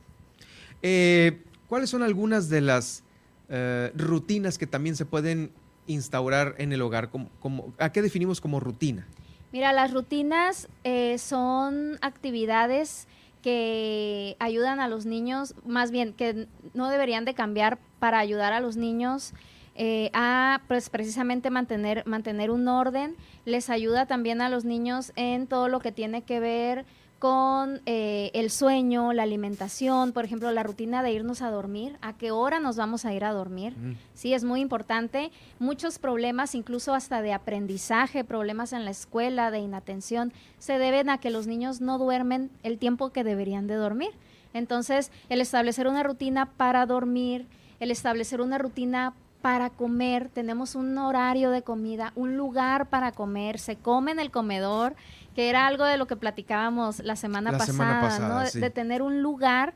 Eh, 0.81 1.41
¿Cuáles 1.67 1.89
son 1.89 2.03
algunas 2.03 2.49
de 2.49 2.61
las 2.61 3.03
eh, 3.49 3.91
rutinas 3.95 4.57
que 4.57 4.67
también 4.67 4.95
se 4.95 5.05
pueden 5.05 5.51
instaurar 5.87 6.55
en 6.57 6.71
el 6.73 6.81
hogar? 6.81 7.09
Como, 7.09 7.29
como- 7.39 7.73
¿A 7.79 7.91
qué 7.91 8.01
definimos 8.01 8.41
como 8.41 8.59
rutina? 8.59 9.07
Mira, 9.51 9.71
las 9.73 9.93
rutinas 9.93 10.67
eh, 10.83 11.17
son 11.17 11.97
actividades 12.01 13.07
que 13.41 14.35
ayudan 14.39 14.79
a 14.79 14.87
los 14.87 15.05
niños, 15.05 15.53
más 15.65 15.91
bien 15.91 16.13
que 16.13 16.47
no 16.73 16.89
deberían 16.89 17.25
de 17.25 17.35
cambiar 17.35 17.77
para 17.99 18.19
ayudar 18.19 18.53
a 18.53 18.59
los 18.59 18.75
niños 18.75 19.33
eh, 19.75 20.09
a 20.13 20.61
pues 20.67 20.89
precisamente 20.89 21.49
mantener, 21.51 22.03
mantener 22.07 22.49
un 22.49 22.67
orden. 22.67 23.15
Les 23.45 23.69
ayuda 23.69 24.05
también 24.07 24.41
a 24.41 24.49
los 24.49 24.65
niños 24.65 25.11
en 25.15 25.47
todo 25.47 25.67
lo 25.67 25.79
que 25.79 25.91
tiene 25.91 26.23
que 26.23 26.39
ver 26.39 26.85
con 27.25 27.81
eh, 27.87 28.29
el 28.35 28.51
sueño, 28.51 29.11
la 29.11 29.23
alimentación, 29.23 30.11
por 30.11 30.25
ejemplo, 30.25 30.51
la 30.51 30.61
rutina 30.61 31.01
de 31.01 31.11
irnos 31.11 31.41
a 31.41 31.49
dormir, 31.49 31.97
a 32.01 32.13
qué 32.13 32.29
hora 32.29 32.59
nos 32.59 32.77
vamos 32.77 33.03
a 33.03 33.15
ir 33.15 33.25
a 33.25 33.33
dormir. 33.33 33.73
Sí, 34.13 34.35
es 34.35 34.43
muy 34.43 34.61
importante. 34.61 35.31
Muchos 35.57 35.97
problemas, 35.97 36.53
incluso 36.53 36.93
hasta 36.93 37.23
de 37.23 37.33
aprendizaje, 37.33 38.23
problemas 38.23 38.73
en 38.73 38.85
la 38.85 38.91
escuela, 38.91 39.49
de 39.49 39.57
inatención, 39.57 40.33
se 40.59 40.77
deben 40.77 41.09
a 41.09 41.17
que 41.17 41.31
los 41.31 41.47
niños 41.47 41.81
no 41.81 41.97
duermen 41.97 42.51
el 42.61 42.77
tiempo 42.77 43.09
que 43.09 43.23
deberían 43.23 43.65
de 43.65 43.73
dormir. 43.73 44.11
Entonces, 44.53 45.11
el 45.29 45.41
establecer 45.41 45.87
una 45.87 46.03
rutina 46.03 46.51
para 46.57 46.85
dormir, 46.85 47.47
el 47.79 47.89
establecer 47.89 48.39
una 48.39 48.59
rutina 48.59 49.15
para 49.45 49.69
comer, 49.69 50.29
tenemos 50.29 50.73
un 50.73 50.97
horario 50.97 51.51
de 51.51 51.61
comida, 51.61 52.13
un 52.15 52.35
lugar 52.35 52.89
para 52.89 53.11
comer, 53.11 53.59
se 53.59 53.75
come 53.75 54.09
en 54.09 54.19
el 54.19 54.31
comedor, 54.31 54.95
que 55.35 55.51
era 55.51 55.67
algo 55.67 55.83
de 55.85 55.97
lo 55.97 56.07
que 56.07 56.15
platicábamos 56.15 56.97
la 57.01 57.15
semana 57.15 57.51
La 57.51 57.59
pasada, 57.59 57.77
semana 57.77 58.01
pasada, 58.01 58.43
¿no? 58.43 58.49
Sí. 58.49 58.59
de 58.59 58.71
tener 58.71 59.03
un 59.03 59.21
lugar 59.21 59.75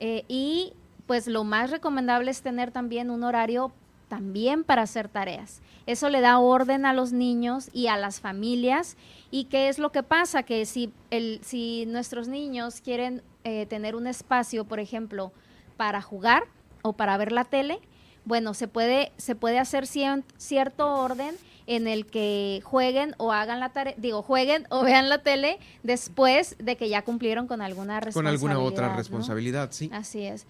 eh, 0.00 0.26
y 0.28 0.74
pues 1.06 1.28
lo 1.28 1.44
más 1.44 1.70
recomendable 1.70 2.30
es 2.30 2.42
tener 2.42 2.72
también 2.72 3.08
un 3.08 3.24
horario 3.24 3.72
también 4.08 4.64
para 4.64 4.82
hacer 4.82 5.08
tareas. 5.08 5.62
Eso 5.86 6.10
le 6.10 6.20
da 6.20 6.38
orden 6.38 6.84
a 6.84 6.92
los 6.92 7.12
niños 7.12 7.70
y 7.72 7.86
a 7.86 7.96
las 7.96 8.20
familias. 8.20 8.98
¿Y 9.30 9.44
qué 9.44 9.70
es 9.70 9.78
lo 9.78 9.92
que 9.92 10.02
pasa? 10.02 10.42
Que 10.42 10.66
si, 10.66 10.92
el, 11.08 11.40
si 11.42 11.86
nuestros 11.86 12.28
niños 12.28 12.82
quieren 12.82 13.22
eh, 13.44 13.64
tener 13.64 13.96
un 13.96 14.08
espacio, 14.08 14.66
por 14.66 14.78
ejemplo, 14.78 15.32
para 15.78 16.02
jugar 16.02 16.42
o 16.82 16.92
para 16.92 17.16
ver 17.16 17.32
la 17.32 17.44
tele, 17.44 17.80
bueno, 18.26 18.52
se 18.52 18.68
puede, 18.68 19.12
se 19.16 19.34
puede 19.34 19.58
hacer 19.58 19.84
cien- 19.86 20.24
cierto 20.36 20.92
orden 20.92 21.34
en 21.66 21.88
el 21.88 22.06
que 22.06 22.60
jueguen 22.64 23.14
o 23.18 23.32
hagan 23.32 23.58
la 23.58 23.70
tarea, 23.70 23.94
digo, 23.96 24.22
jueguen 24.22 24.66
o 24.68 24.82
vean 24.84 25.08
la 25.08 25.22
tele 25.22 25.58
después 25.82 26.54
de 26.58 26.76
que 26.76 26.88
ya 26.88 27.02
cumplieron 27.02 27.46
con 27.46 27.62
alguna 27.62 27.94
Con 27.94 28.04
responsabilidad. 28.04 28.50
alguna 28.52 28.58
otra 28.68 28.88
¿no? 28.90 28.96
responsabilidad, 28.96 29.68
sí. 29.72 29.90
Así 29.92 30.22
es. 30.26 30.44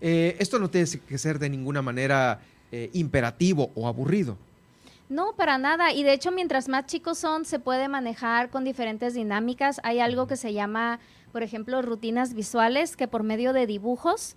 Eh, 0.00 0.36
esto 0.38 0.58
no 0.58 0.68
tiene 0.70 0.86
que 1.08 1.18
ser 1.18 1.38
de 1.38 1.48
ninguna 1.50 1.82
manera 1.82 2.40
eh, 2.72 2.90
imperativo 2.92 3.70
o 3.74 3.86
aburrido. 3.88 4.36
No, 5.08 5.34
para 5.36 5.58
nada. 5.58 5.92
Y 5.92 6.02
de 6.02 6.12
hecho, 6.14 6.32
mientras 6.32 6.68
más 6.68 6.86
chicos 6.86 7.18
son, 7.18 7.44
se 7.44 7.58
puede 7.58 7.88
manejar 7.88 8.48
con 8.50 8.64
diferentes 8.64 9.14
dinámicas. 9.14 9.80
Hay 9.84 10.00
algo 10.00 10.26
que 10.26 10.36
se 10.36 10.52
llama, 10.54 10.98
por 11.32 11.42
ejemplo, 11.42 11.82
rutinas 11.82 12.32
visuales, 12.34 12.96
que 12.96 13.06
por 13.08 13.22
medio 13.22 13.52
de 13.52 13.66
dibujos, 13.66 14.34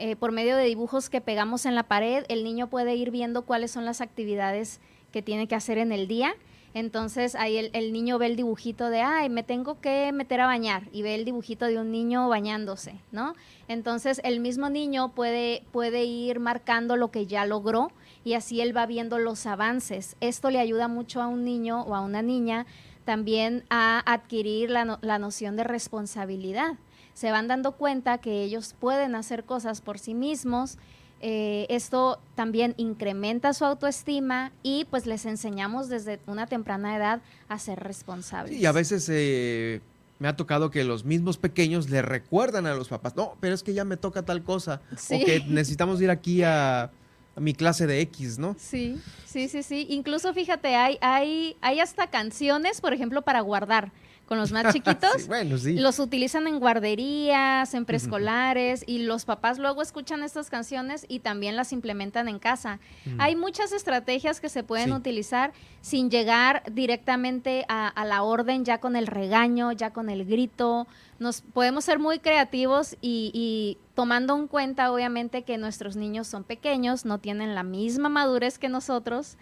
eh, 0.00 0.16
por 0.16 0.32
medio 0.32 0.56
de 0.56 0.64
dibujos 0.64 1.10
que 1.10 1.20
pegamos 1.20 1.66
en 1.66 1.74
la 1.74 1.84
pared, 1.84 2.24
el 2.28 2.42
niño 2.42 2.68
puede 2.68 2.94
ir 2.96 3.10
viendo 3.10 3.42
cuáles 3.42 3.70
son 3.70 3.84
las 3.84 4.00
actividades 4.00 4.80
que 5.12 5.22
tiene 5.22 5.46
que 5.46 5.54
hacer 5.54 5.78
en 5.78 5.92
el 5.92 6.08
día. 6.08 6.34
Entonces 6.72 7.34
ahí 7.34 7.70
el, 7.72 7.92
niño 7.92 8.18
ve 8.18 8.26
el 8.26 8.36
dibujito 8.36 8.90
de, 8.90 9.02
ay, 9.02 9.28
me 9.28 9.42
tengo 9.42 9.80
que 9.80 10.12
meter 10.12 10.40
a 10.40 10.46
bañar 10.46 10.84
y 10.92 11.02
ve 11.02 11.16
el 11.16 11.24
dibujito 11.24 11.66
de 11.66 11.78
un 11.78 11.90
niño 11.90 12.28
bañándose, 12.28 12.94
¿no? 13.10 13.34
Entonces 13.66 14.20
el 14.24 14.38
mismo 14.38 14.70
niño 14.70 15.12
puede, 15.12 15.64
puede 15.72 16.04
ir 16.04 16.38
marcando 16.38 16.96
lo 16.96 17.10
que 17.10 17.26
ya 17.26 17.44
logró 17.44 17.90
y 18.24 18.34
así 18.34 18.60
él 18.60 18.76
va 18.76 18.86
viendo 18.86 19.18
los 19.18 19.46
avances. 19.46 20.16
Esto 20.20 20.50
le 20.50 20.60
ayuda 20.60 20.86
mucho 20.86 21.20
a 21.20 21.26
un 21.26 21.44
niño 21.44 21.82
o 21.82 21.94
a 21.96 22.00
una 22.00 22.22
niña 22.22 22.66
también 23.04 23.64
a 23.68 24.00
adquirir 24.06 24.70
la, 24.70 24.84
no- 24.84 24.98
la 25.02 25.18
noción 25.18 25.56
de 25.56 25.64
responsabilidad. 25.64 26.74
Se 27.14 27.30
van 27.30 27.48
dando 27.48 27.72
cuenta 27.72 28.18
que 28.18 28.42
ellos 28.42 28.74
pueden 28.78 29.14
hacer 29.14 29.44
cosas 29.44 29.80
por 29.80 29.98
sí 29.98 30.14
mismos. 30.14 30.78
eh, 31.22 31.66
esto 31.68 32.18
también 32.34 32.72
incrementa 32.78 33.52
su 33.52 33.66
autoestima 33.66 34.52
y 34.62 34.86
pues 34.86 35.04
les 35.04 35.26
enseñamos 35.26 35.90
desde 35.90 36.18
una 36.26 36.46
temprana 36.46 36.96
edad 36.96 37.20
a 37.48 37.58
ser 37.58 37.78
responsables. 37.78 38.56
Y 38.56 38.64
a 38.64 38.72
veces 38.72 39.06
eh, 39.10 39.82
me 40.20 40.28
ha 40.28 40.36
tocado 40.36 40.70
que 40.70 40.84
los 40.84 41.04
mismos 41.04 41.38
pequeños 41.38 41.88
le 41.88 42.02
recuerdan 42.02 42.66
a 42.66 42.74
los 42.74 42.88
papás, 42.88 43.16
no, 43.16 43.36
pero 43.40 43.54
es 43.54 43.62
que 43.62 43.72
ya 43.72 43.84
me 43.84 43.96
toca 43.96 44.22
tal 44.22 44.44
cosa, 44.44 44.82
o 44.92 45.24
que 45.24 45.42
necesitamos 45.48 46.00
ir 46.00 46.10
aquí 46.10 46.42
a, 46.42 46.90
mi 47.36 47.54
clase 47.54 47.86
de 47.86 48.00
X, 48.02 48.38
¿no? 48.38 48.54
Sí, 48.58 49.00
sí, 49.24 49.48
sí, 49.48 49.62
sí. 49.62 49.86
Incluso 49.88 50.34
fíjate, 50.34 50.76
hay, 50.76 50.98
hay, 51.00 51.56
hay 51.62 51.80
hasta 51.80 52.08
canciones, 52.08 52.82
por 52.82 52.92
ejemplo, 52.92 53.22
para 53.22 53.40
guardar 53.40 53.92
con 54.30 54.38
los 54.38 54.52
más 54.52 54.72
chiquitos. 54.72 55.26
bueno, 55.26 55.58
sí. 55.58 55.74
Los 55.74 55.98
utilizan 55.98 56.46
en 56.46 56.60
guarderías, 56.60 57.74
en 57.74 57.84
preescolares 57.84 58.84
y 58.86 59.00
los 59.00 59.24
papás 59.24 59.58
luego 59.58 59.82
escuchan 59.82 60.22
estas 60.22 60.50
canciones 60.50 61.04
y 61.08 61.18
también 61.18 61.56
las 61.56 61.72
implementan 61.72 62.28
en 62.28 62.38
casa. 62.38 62.78
Hay 63.18 63.34
muchas 63.34 63.72
estrategias 63.72 64.40
que 64.40 64.48
se 64.48 64.62
pueden 64.62 64.92
utilizar 64.92 65.52
sin 65.80 66.10
llegar 66.10 66.62
directamente 66.70 67.64
a, 67.68 68.04
la 68.04 68.22
orden, 68.22 68.64
ya 68.64 68.78
con 68.78 68.94
el 68.94 69.08
regaño, 69.08 69.72
ya 69.72 69.90
con 69.90 70.08
el 70.08 70.24
grito. 70.24 70.86
Nos 71.18 71.40
podemos 71.40 71.84
ser 71.84 71.98
muy 71.98 72.20
creativos 72.20 72.96
y, 73.00 73.32
y 73.34 73.78
tomando 73.96 74.36
en 74.36 74.46
cuenta 74.46 74.92
obviamente 74.92 75.42
que 75.42 75.58
nuestros 75.58 75.96
niños 75.96 76.28
son 76.28 76.44
pequeños, 76.44 77.04
no 77.04 77.18
tienen 77.18 77.56
la 77.56 77.64
misma 77.64 78.08
madurez 78.08 78.60
que 78.60 78.68
nosotros. 78.68 79.36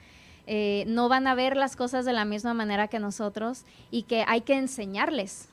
Eh, 0.51 0.85
no 0.87 1.11
van 1.11 1.27
a 1.27 1.35
ver 1.35 1.59
las 1.59 1.77
cosas 1.77 2.07
de 2.07 2.15
la 2.15 2.25
misma 2.25 2.55
manera 2.55 2.89
que 2.89 2.99
nosotros 2.99 3.65
y 3.91 4.05
que 4.05 4.25
hay 4.27 4.41
que 4.41 4.57
enseñarles. 4.57 5.47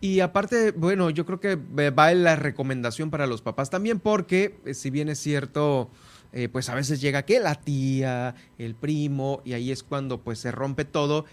Y 0.00 0.20
aparte, 0.20 0.70
bueno, 0.70 1.10
yo 1.10 1.26
creo 1.26 1.40
que 1.40 1.56
va 1.56 2.14
la 2.14 2.36
recomendación 2.36 3.10
para 3.10 3.26
los 3.26 3.42
papás 3.42 3.70
también, 3.70 3.98
porque 3.98 4.56
eh, 4.64 4.74
si 4.74 4.90
bien 4.90 5.08
es 5.08 5.18
cierto, 5.18 5.90
eh, 6.32 6.48
pues 6.48 6.68
a 6.68 6.76
veces 6.76 7.00
llega 7.00 7.24
que 7.24 7.40
la 7.40 7.56
tía, 7.56 8.36
el 8.56 8.76
primo, 8.76 9.42
y 9.44 9.54
ahí 9.54 9.72
es 9.72 9.82
cuando 9.82 10.20
pues 10.20 10.38
se 10.38 10.52
rompe 10.52 10.84
todo. 10.84 11.24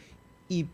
Y 0.50 0.66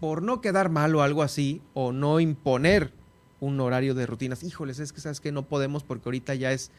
por 0.00 0.22
no 0.22 0.40
quedar 0.40 0.70
mal 0.70 0.94
o 0.94 1.02
algo 1.02 1.22
así, 1.22 1.60
o 1.74 1.92
no 1.92 2.20
imponer 2.20 2.90
un 3.38 3.60
horario 3.60 3.94
de 3.94 4.06
rutinas, 4.06 4.42
híjoles, 4.42 4.78
es 4.78 4.94
que 4.94 5.02
sabes 5.02 5.20
que 5.20 5.30
no 5.30 5.42
podemos 5.42 5.84
porque 5.84 6.08
ahorita 6.08 6.34
ya 6.34 6.52
es 6.52 6.70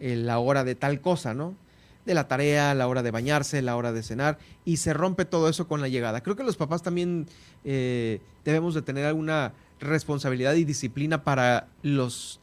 la 0.00 0.38
hora 0.38 0.62
de 0.62 0.76
tal 0.76 1.00
cosa, 1.00 1.34
¿no? 1.34 1.56
De 2.04 2.14
la 2.14 2.28
tarea, 2.28 2.74
la 2.74 2.86
hora 2.86 3.02
de 3.02 3.10
bañarse, 3.10 3.62
la 3.62 3.76
hora 3.76 3.92
de 3.92 4.02
cenar, 4.02 4.38
y 4.64 4.78
se 4.78 4.92
rompe 4.92 5.24
todo 5.24 5.48
eso 5.48 5.66
con 5.66 5.80
la 5.80 5.88
llegada. 5.88 6.22
Creo 6.22 6.36
que 6.36 6.44
los 6.44 6.56
papás 6.56 6.82
también 6.82 7.26
eh, 7.64 8.20
debemos 8.44 8.74
de 8.74 8.82
tener 8.82 9.06
alguna 9.06 9.52
responsabilidad 9.80 10.54
y 10.54 10.64
disciplina 10.64 11.24
para 11.24 11.68
los 11.82 12.40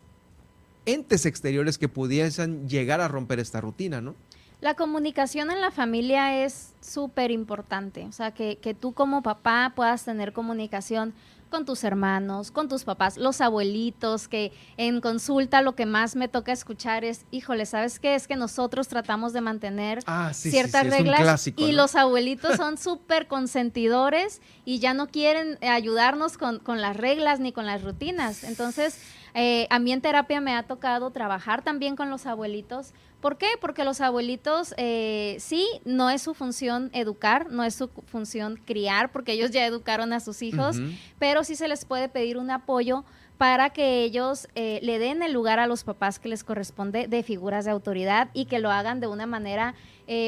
entes 0.86 1.26
exteriores 1.26 1.78
que 1.78 1.88
pudiesen 1.88 2.68
llegar 2.68 3.02
a 3.02 3.08
romper 3.08 3.40
esta 3.40 3.62
rutina, 3.62 4.02
¿no? 4.02 4.16
La 4.62 4.76
comunicación 4.76 5.50
en 5.50 5.60
la 5.60 5.72
familia 5.72 6.44
es 6.44 6.74
súper 6.82 7.32
importante, 7.32 8.06
o 8.06 8.12
sea, 8.12 8.32
que, 8.32 8.58
que 8.58 8.76
tú 8.76 8.94
como 8.94 9.24
papá 9.24 9.74
puedas 9.76 10.06
tener 10.06 10.34
comunicación 10.34 11.14
con 11.52 11.65
tus 11.65 11.84
hermanos, 11.84 12.49
con 12.49 12.68
tus 12.68 12.84
papás, 12.84 13.18
los 13.18 13.41
abuelitos, 13.41 14.28
que 14.28 14.52
en 14.78 15.02
consulta 15.02 15.61
lo 15.61 15.76
que 15.76 15.86
más 15.86 16.15
me 16.15 16.28
toca 16.28 16.52
escuchar 16.52 17.06
es, 17.06 17.26
híjole, 17.30 17.68
¿sabes 17.68 17.99
qué? 17.99 18.15
Es 18.15 18.28
que 18.28 18.36
nosotros 18.36 18.88
tratamos 18.88 19.34
de 19.34 19.41
mantener 19.41 19.99
ah, 20.07 20.32
ciertas 20.34 20.88
reglas 20.88 21.48
y 21.56 21.73
los 21.73 21.95
abuelitos 21.95 22.56
son 22.57 22.80
súper 22.80 23.28
consentidores 23.28 24.41
y 24.65 24.80
ya 24.80 24.95
no 24.95 25.10
quieren 25.10 25.60
ayudarnos 25.61 26.40
con, 26.40 26.57
con 26.57 26.82
las 26.82 26.98
reglas 26.98 27.40
ni 27.40 27.52
con 27.52 27.68
las 27.68 27.84
rutinas. 27.84 28.44
Entonces, 28.44 28.98
eh, 29.34 29.68
a 29.70 29.80
mí 29.80 29.91
en 29.91 30.02
terapia 30.02 30.41
me 30.41 30.56
ha 30.56 30.64
tocado 30.64 31.12
trabajar 31.12 31.64
también 31.64 31.95
con 31.95 32.10
los 32.10 32.26
abuelitos. 32.26 32.94
¿Por 33.22 33.38
qué? 33.38 33.48
Porque 33.60 33.84
los 33.84 34.02
abuelitos, 34.02 34.74
eh, 34.78 35.38
sí, 35.40 35.68
no 35.86 36.10
es 36.10 36.24
su 36.24 36.34
función 36.34 36.90
educar, 36.94 37.52
no 37.52 37.64
es 37.64 37.76
su 37.76 37.90
función 38.08 38.60
criar, 38.66 39.12
porque 39.12 39.34
ellos 39.34 39.52
ya 39.52 39.66
educaron 39.66 40.12
a 40.12 40.20
sus 40.20 40.41
hijos, 40.41 40.78
pero 41.20 41.44
sí 41.44 41.56
se 41.56 41.68
les 41.68 41.86
puede 41.86 42.10
pedir 42.10 42.38
un 42.38 42.49
apoyo 42.49 43.03
para 43.38 43.72
que 43.72 44.03
ellos 44.03 44.48
eh, 44.56 44.80
le 44.84 44.99
den 44.99 45.24
el 45.24 45.34
lugar 45.34 45.60
a 45.60 45.68
los 45.68 45.84
papás 45.84 46.20
que 46.20 46.30
les 46.30 46.44
corresponde 46.44 47.08
de 47.08 47.24
figuras 47.24 47.66
de 47.66 47.72
autoridad 47.72 48.30
y 48.34 48.45
que 48.45 48.60
lo 48.60 48.72
hagan 48.72 48.99
de 48.99 49.08
una 49.08 49.28
manera, 49.28 49.76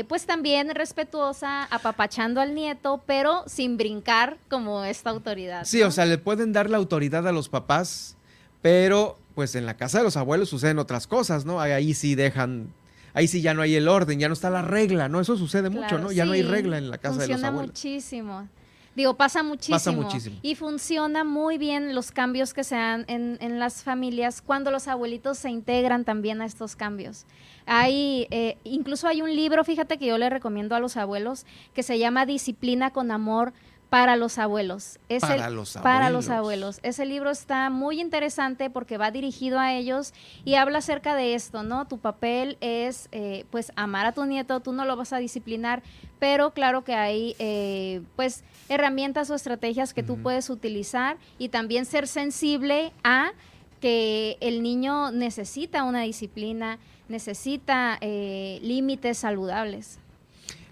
pues 0.08 0.26
también 0.26 0.74
respetuosa, 0.74 1.66
apapachando 1.66 2.40
al 2.40 2.56
nieto, 2.56 3.04
pero 3.06 3.44
sin 3.48 3.76
brincar 3.76 4.38
como 4.50 4.86
esta 4.86 5.10
autoridad. 5.10 5.66
Sí, 5.66 5.82
o 5.82 5.92
sea, 5.92 6.06
le 6.06 6.18
pueden 6.18 6.54
dar 6.54 6.70
la 6.70 6.78
autoridad 6.78 7.28
a 7.28 7.34
los 7.34 7.50
papás 7.50 8.16
pero 8.64 9.20
pues 9.36 9.56
en 9.56 9.66
la 9.66 9.76
casa 9.76 10.00
de 10.00 10.06
los 10.06 10.16
abuelos 10.18 10.50
suceden 10.50 10.80
otras 10.80 11.06
cosas, 11.06 11.46
¿no? 11.46 11.60
Ahí 11.60 11.94
sí 11.94 12.16
dejan, 12.16 12.74
ahí 13.14 13.28
sí 13.28 13.42
ya 13.42 13.54
no 13.54 13.62
hay 13.62 13.76
el 13.76 13.90
orden, 13.90 14.20
ya 14.20 14.30
no 14.30 14.34
está 14.34 14.50
la 14.50 14.62
regla, 14.62 15.10
¿no? 15.10 15.20
Eso 15.20 15.36
sucede 15.36 15.70
mucho, 15.70 16.00
¿no? 16.00 16.12
Ya 16.12 16.26
no 16.26 16.32
hay 16.32 16.44
regla 16.44 16.78
en 16.78 16.90
la 16.90 16.98
casa 16.98 17.20
de 17.20 17.28
los 17.28 17.44
abuelos. 17.44 17.72
muchísimo. 17.72 18.48
Digo, 18.96 19.16
pasa 19.16 19.44
muchísimo. 19.44 19.76
Pasa 19.76 19.92
muchísimo. 19.92 20.38
Y 20.44 20.56
funciona 20.56 21.24
muy 21.24 21.58
bien 21.58 21.94
los 21.94 22.12
cambios 22.12 22.54
que 22.54 22.64
se 22.64 22.76
dan 22.76 23.06
en, 23.08 23.38
en 23.42 23.60
las 23.60 23.84
familias 23.84 24.42
cuando 24.42 24.72
los 24.72 24.88
abuelitos 24.88 25.40
se 25.40 25.50
integran 25.50 26.06
también 26.06 26.42
a 26.42 26.46
estos 26.46 26.76
cambios. 26.76 27.26
Hay, 27.66 28.28
eh, 28.30 28.58
incluso 28.64 29.08
hay 29.08 29.22
un 29.22 29.36
libro, 29.36 29.64
fíjate 29.64 29.98
que 29.98 30.06
yo 30.06 30.18
le 30.18 30.30
recomiendo 30.30 30.76
a 30.76 30.80
los 30.80 30.96
abuelos, 30.96 31.46
que 31.74 31.82
se 31.84 31.98
llama 31.98 32.26
Disciplina 32.26 32.92
con 32.92 33.12
Amor 33.12 33.52
para 33.94 34.16
los 34.16 34.40
abuelos. 34.40 34.98
para 35.22 35.52
los 35.52 35.76
abuelos. 35.76 35.84
Para 35.84 36.10
los 36.10 36.30
abuelos. 36.30 36.80
Ese 36.82 37.06
libro 37.06 37.30
está 37.30 37.70
muy 37.70 38.02
interesante 38.02 38.72
porque 38.72 38.98
va 38.98 39.12
dirigido 39.12 39.60
a 39.60 39.72
ellos 39.72 40.16
y 40.44 40.56
habla 40.56 40.80
acerca 40.80 41.16
de 41.16 41.36
esto, 41.36 41.62
¿no? 41.62 41.88
Tu 41.88 42.00
papel 42.00 42.58
es, 42.60 43.08
eh, 43.12 43.46
pues, 43.52 43.72
amar 43.76 44.08
a 44.08 44.12
tu 44.12 44.26
nieto, 44.26 44.62
tú 44.62 44.74
no 44.74 44.86
lo 44.86 44.96
vas 44.96 45.14
a 45.14 45.18
disciplinar, 45.18 45.84
pero 46.18 46.56
claro 46.56 46.84
que 46.84 46.96
hay, 46.96 47.36
eh, 47.38 48.02
pues, 48.16 48.44
herramientas 48.68 49.30
o 49.30 49.36
estrategias 49.36 49.94
que 49.94 50.02
tú 50.02 50.18
puedes 50.24 50.50
utilizar 50.50 51.18
y 51.38 51.50
también 51.50 51.86
ser 51.86 52.08
sensible 52.08 52.94
a 53.04 53.34
que 53.80 54.38
el 54.40 54.64
niño 54.64 55.12
necesita 55.12 55.84
una 55.84 56.02
disciplina, 56.02 56.80
necesita 57.10 58.00
eh, 58.02 58.58
límites 58.64 59.20
saludables 59.20 60.00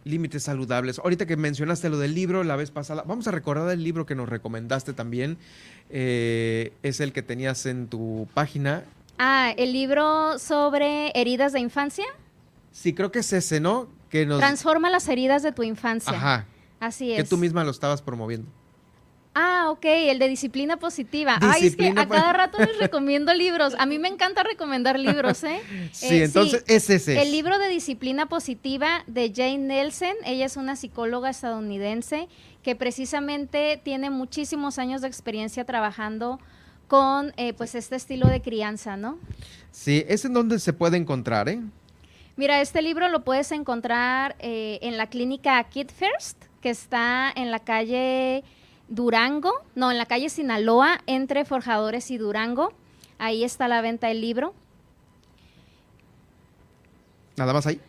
límites 0.03 0.44
saludables. 0.44 0.99
Ahorita 0.99 1.26
que 1.26 1.38
mencionaste 1.38 1.90
lo 1.90 1.98
del 1.98 2.15
libro 2.15 2.44
la 2.44 2.56
vez 2.56 2.72
pasada, 2.72 3.03
vamos 3.06 3.28
a 3.28 3.32
recordar 3.32 3.69
el 3.72 3.84
libro 3.84 4.06
que 4.06 4.15
nos 4.15 4.30
recomendaste 4.30 4.94
también. 4.94 5.38
Eh, 5.90 6.73
es 6.84 6.99
el 6.99 7.14
que 7.14 7.22
tenías 7.22 7.65
en 7.65 7.88
tu 7.88 8.28
página. 8.34 8.84
Ah, 9.18 9.53
el 9.57 9.73
libro 9.73 10.40
sobre 10.40 11.11
heridas 11.19 11.53
de 11.53 11.60
infancia. 11.60 12.06
Sí, 12.72 12.94
creo 12.94 13.11
que 13.11 13.19
es 13.19 13.34
ese, 13.34 13.60
¿no? 13.60 13.88
Que 14.10 14.26
nos... 14.26 14.40
Transforma 14.40 14.90
las 14.90 15.07
heridas 15.07 15.44
de 15.44 15.52
tu 15.52 15.64
infancia. 15.64 16.14
Ajá. 16.14 16.45
Así 16.80 17.11
es. 17.11 17.18
Que 17.18 17.30
tú 17.30 17.38
misma 17.38 17.64
lo 17.64 17.72
estabas 17.72 18.02
promoviendo. 18.02 18.48
Ah, 19.34 19.68
ok, 19.70 19.86
el 19.86 20.20
de 20.20 20.28
disciplina 20.28 20.78
positiva. 20.78 21.38
Ay, 21.41 21.68
es 21.68 21.76
que 21.78 21.94
a 21.95 22.08
cada 22.08 22.34
rato 22.34 22.58
les 22.60 22.78
recomiendo 22.80 23.34
libros. 23.34 23.76
A 23.80 23.86
mí 23.86 23.98
me 23.98 24.10
encanta 24.10 24.44
recomendar 24.44 24.99
libros, 24.99 25.44
¿eh? 25.45 25.62
sí, 25.94 26.16
eh, 26.16 26.24
entonces 26.26 26.66
es 26.68 26.90
ese. 26.90 27.22
El 27.22 27.32
libro 27.32 27.58
de 27.58 27.70
disciplina 27.70 28.28
positiva 28.28 29.03
de 29.08 29.32
Jane 29.34 29.60
Nelson. 29.60 30.16
Ella 30.26 30.45
es 30.45 30.58
una 30.58 30.76
psicóloga 30.76 31.30
estadounidense 31.30 32.28
que 32.62 32.76
precisamente 32.76 33.80
tiene 33.82 34.10
muchísimos 34.10 34.78
años 34.80 35.02
de 35.02 35.08
experiencia 35.08 35.64
trabajando 35.64 36.40
con 36.88 37.32
eh, 37.38 37.53
pues 37.53 37.74
este 37.76 37.95
estilo 37.95 38.28
de 38.28 38.41
crianza, 38.41 38.98
¿no? 38.98 39.18
Sí, 39.72 40.03
¿es 40.10 40.26
en 40.26 40.34
donde 40.34 40.60
se 40.60 40.74
puede 40.74 40.98
encontrar, 40.98 41.48
eh? 41.48 41.62
Mira, 42.36 42.60
este 42.60 42.82
libro 42.82 43.08
lo 43.08 43.24
puedes 43.24 43.52
encontrar 43.53 44.36
eh, 44.40 44.80
en 44.82 44.98
la 44.98 45.08
clínica 45.08 45.64
Kid 45.64 45.88
First, 45.90 46.38
que 46.60 46.70
está 46.70 47.32
en 47.34 47.49
la 47.49 47.60
calle 47.60 48.44
Durango, 48.91 49.53
no, 49.73 49.89
en 49.89 49.97
la 49.97 50.05
calle 50.05 50.30
Sinaloa, 50.30 50.99
entre 51.07 51.45
Forjadores 51.45 52.11
y 52.11 52.18
Durango. 52.18 52.73
Ahí 53.18 53.45
está 53.45 53.69
la 53.69 53.81
venta 53.81 54.07
del 54.07 54.19
libro. 54.19 54.53
Nada 57.38 57.53
más 57.53 57.65
ahí. 57.65 57.80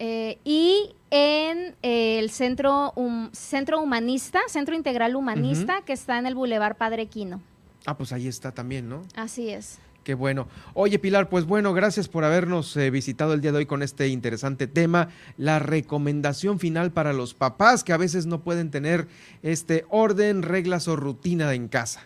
Eh, 0.00 0.38
y 0.44 0.96
en 1.10 1.76
el 1.82 2.30
centro, 2.30 2.92
centro 3.32 3.80
Humanista, 3.80 4.40
Centro 4.48 4.74
Integral 4.74 5.14
Humanista, 5.14 5.82
que 5.82 5.92
está 5.92 6.18
en 6.18 6.26
el 6.26 6.34
Boulevard 6.34 6.76
Padre 6.76 7.06
Quino. 7.06 7.40
Ah, 7.86 7.96
pues 7.96 8.12
ahí 8.12 8.26
está 8.26 8.50
también, 8.50 8.88
¿no? 8.88 9.02
Así 9.14 9.50
es. 9.50 9.78
Qué 10.04 10.14
bueno. 10.14 10.48
Oye, 10.72 10.98
Pilar, 10.98 11.28
pues 11.28 11.44
bueno, 11.44 11.74
gracias 11.74 12.08
por 12.08 12.24
habernos 12.24 12.74
eh, 12.76 12.90
visitado 12.90 13.34
el 13.34 13.42
día 13.42 13.52
de 13.52 13.58
hoy 13.58 13.66
con 13.66 13.82
este 13.82 14.08
interesante 14.08 14.66
tema. 14.66 15.08
La 15.36 15.58
recomendación 15.58 16.58
final 16.58 16.90
para 16.90 17.12
los 17.12 17.34
papás 17.34 17.84
que 17.84 17.92
a 17.92 17.98
veces 17.98 18.24
no 18.24 18.40
pueden 18.40 18.70
tener 18.70 19.08
este 19.42 19.84
orden, 19.90 20.42
reglas 20.42 20.88
o 20.88 20.96
rutina 20.96 21.52
en 21.52 21.68
casa. 21.68 22.00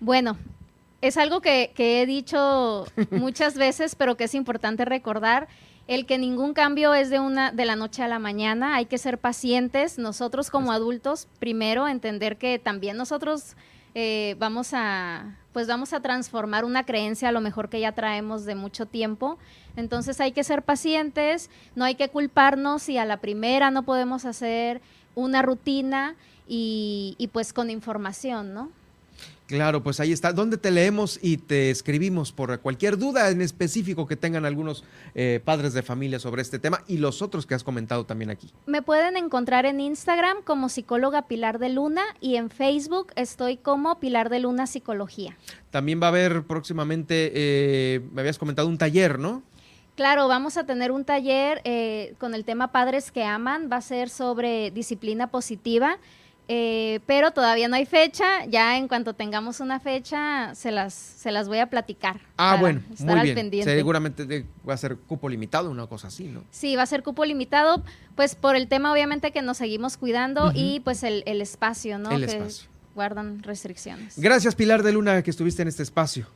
Bueno, 0.00 0.38
es 1.02 1.18
algo 1.18 1.42
que, 1.42 1.72
que 1.74 2.00
he 2.00 2.06
dicho 2.06 2.86
muchas 3.10 3.56
veces, 3.56 3.94
pero 3.94 4.16
que 4.16 4.24
es 4.24 4.34
importante 4.34 4.86
recordar 4.86 5.48
el 5.86 6.06
que 6.06 6.16
ningún 6.16 6.54
cambio 6.54 6.94
es 6.94 7.10
de 7.10 7.20
una 7.20 7.52
de 7.52 7.66
la 7.66 7.76
noche 7.76 8.02
a 8.02 8.08
la 8.08 8.18
mañana, 8.18 8.76
hay 8.76 8.86
que 8.86 8.96
ser 8.96 9.18
pacientes, 9.18 9.98
nosotros 9.98 10.50
como 10.50 10.72
adultos, 10.72 11.28
primero 11.38 11.88
entender 11.88 12.38
que 12.38 12.58
también 12.58 12.96
nosotros 12.96 13.54
eh, 13.94 14.36
vamos 14.38 14.70
a 14.72 15.36
pues 15.52 15.68
vamos 15.68 15.92
a 15.92 16.00
transformar 16.00 16.64
una 16.64 16.84
creencia 16.84 17.28
a 17.28 17.32
lo 17.32 17.40
mejor 17.40 17.68
que 17.68 17.78
ya 17.78 17.92
traemos 17.92 18.44
de 18.44 18.56
mucho 18.56 18.86
tiempo. 18.86 19.38
Entonces 19.76 20.20
hay 20.20 20.32
que 20.32 20.42
ser 20.42 20.62
pacientes, 20.62 21.48
no 21.76 21.84
hay 21.84 21.94
que 21.94 22.08
culparnos 22.08 22.82
si 22.82 22.98
a 22.98 23.04
la 23.04 23.18
primera 23.18 23.70
no 23.70 23.84
podemos 23.84 24.24
hacer 24.24 24.82
una 25.14 25.42
rutina 25.42 26.16
y, 26.48 27.14
y 27.18 27.28
pues 27.28 27.52
con 27.52 27.70
información, 27.70 28.52
¿no? 28.52 28.68
Claro, 29.46 29.82
pues 29.82 30.00
ahí 30.00 30.10
está. 30.10 30.32
¿Dónde 30.32 30.56
te 30.56 30.70
leemos 30.70 31.18
y 31.20 31.36
te 31.36 31.70
escribimos 31.70 32.32
por 32.32 32.58
cualquier 32.60 32.96
duda 32.96 33.28
en 33.28 33.42
específico 33.42 34.06
que 34.06 34.16
tengan 34.16 34.46
algunos 34.46 34.84
eh, 35.14 35.40
padres 35.44 35.74
de 35.74 35.82
familia 35.82 36.18
sobre 36.18 36.40
este 36.40 36.58
tema 36.58 36.82
y 36.88 36.96
los 36.96 37.20
otros 37.20 37.44
que 37.44 37.54
has 37.54 37.62
comentado 37.62 38.06
también 38.06 38.30
aquí? 38.30 38.50
Me 38.66 38.80
pueden 38.80 39.18
encontrar 39.18 39.66
en 39.66 39.80
Instagram 39.80 40.38
como 40.44 40.70
psicóloga 40.70 41.28
Pilar 41.28 41.58
de 41.58 41.68
Luna 41.68 42.02
y 42.20 42.36
en 42.36 42.48
Facebook 42.48 43.08
estoy 43.16 43.58
como 43.58 44.00
Pilar 44.00 44.30
de 44.30 44.40
Luna 44.40 44.66
Psicología. 44.66 45.36
También 45.70 46.00
va 46.00 46.06
a 46.06 46.08
haber 46.08 46.44
próximamente, 46.44 47.32
eh, 47.34 48.00
me 48.12 48.22
habías 48.22 48.38
comentado 48.38 48.68
un 48.68 48.78
taller, 48.78 49.18
¿no? 49.18 49.42
Claro, 49.94 50.26
vamos 50.26 50.56
a 50.56 50.64
tener 50.64 50.90
un 50.90 51.04
taller 51.04 51.60
eh, 51.64 52.14
con 52.18 52.34
el 52.34 52.44
tema 52.44 52.72
Padres 52.72 53.12
que 53.12 53.24
Aman. 53.24 53.68
Va 53.70 53.76
a 53.76 53.80
ser 53.80 54.08
sobre 54.08 54.72
disciplina 54.72 55.28
positiva. 55.28 55.98
Eh, 56.46 57.00
pero 57.06 57.30
todavía 57.30 57.68
no 57.68 57.76
hay 57.76 57.86
fecha. 57.86 58.44
Ya 58.46 58.76
en 58.76 58.88
cuanto 58.88 59.14
tengamos 59.14 59.60
una 59.60 59.80
fecha, 59.80 60.54
se 60.54 60.70
las, 60.70 60.92
se 60.92 61.32
las 61.32 61.48
voy 61.48 61.58
a 61.58 61.66
platicar. 61.66 62.20
Ah, 62.36 62.56
bueno, 62.60 62.82
muy 62.98 63.20
bien. 63.20 63.50
Seguramente 63.64 64.44
va 64.68 64.74
a 64.74 64.76
ser 64.76 64.96
cupo 64.96 65.28
limitado, 65.28 65.70
una 65.70 65.86
cosa 65.86 66.08
así, 66.08 66.24
¿no? 66.24 66.44
Sí, 66.50 66.76
va 66.76 66.82
a 66.82 66.86
ser 66.86 67.02
cupo 67.02 67.24
limitado, 67.24 67.82
pues 68.14 68.34
por 68.34 68.56
el 68.56 68.68
tema 68.68 68.92
obviamente 68.92 69.30
que 69.32 69.42
nos 69.42 69.58
seguimos 69.58 69.96
cuidando 69.96 70.52
y 70.54 70.80
pues 70.80 71.02
el, 71.02 71.22
espacio, 71.26 71.98
¿no? 71.98 72.10
El 72.10 72.26
que 72.26 72.36
espacio. 72.36 72.68
guardan 72.94 73.42
restricciones. 73.42 74.18
Gracias, 74.18 74.54
Pilar 74.54 74.82
de 74.82 74.92
Luna, 74.92 75.22
que 75.22 75.30
estuviste 75.30 75.62
en 75.62 75.68
este 75.68 75.82
espacio. 75.82 76.26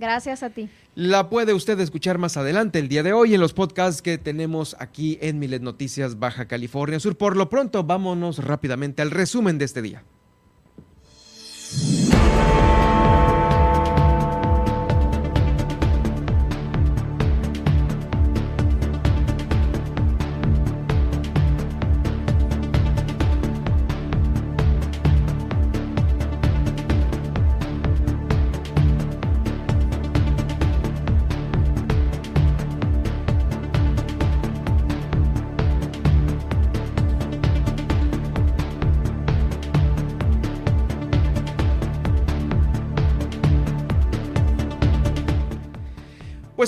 Gracias 0.00 0.42
a 0.42 0.48
ti. 0.48 0.70
La 0.94 1.28
puede 1.28 1.52
usted 1.52 1.78
escuchar 1.78 2.16
más 2.16 2.38
adelante 2.38 2.78
el 2.78 2.88
día 2.88 3.02
de 3.02 3.12
hoy 3.12 3.34
en 3.34 3.40
los 3.40 3.52
podcasts 3.52 4.00
que 4.00 4.16
tenemos 4.16 4.74
aquí 4.78 5.18
en 5.20 5.38
Milet 5.38 5.60
Noticias 5.60 6.18
Baja 6.18 6.48
California 6.48 6.98
Sur. 6.98 7.16
Por 7.16 7.36
lo 7.36 7.50
pronto, 7.50 7.84
vámonos 7.84 8.38
rápidamente 8.42 9.02
al 9.02 9.10
resumen 9.10 9.58
de 9.58 9.66
este 9.66 9.82
día. 9.82 10.02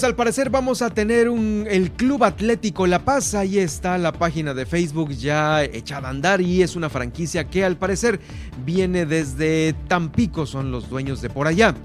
Pues 0.02 0.10
al 0.10 0.16
parecer 0.16 0.50
vamos 0.50 0.82
a 0.82 0.90
tener 0.90 1.28
un, 1.28 1.64
el 1.70 1.92
Club 1.92 2.24
Atlético 2.24 2.88
La 2.88 3.04
Paz. 3.04 3.36
Ahí 3.36 3.58
está 3.60 3.96
la 3.98 4.10
página 4.10 4.52
de 4.52 4.66
Facebook 4.66 5.10
ya 5.10 5.62
echada 5.62 6.08
a 6.08 6.10
andar 6.10 6.40
y 6.40 6.60
es 6.60 6.74
una 6.74 6.90
franquicia 6.90 7.44
que 7.44 7.64
al 7.64 7.76
parecer 7.76 8.18
viene 8.66 9.06
desde 9.06 9.76
Tampico, 9.86 10.44
son 10.44 10.72
los 10.72 10.90
dueños 10.90 11.22
de 11.22 11.30
por 11.30 11.46
allá. 11.46 11.76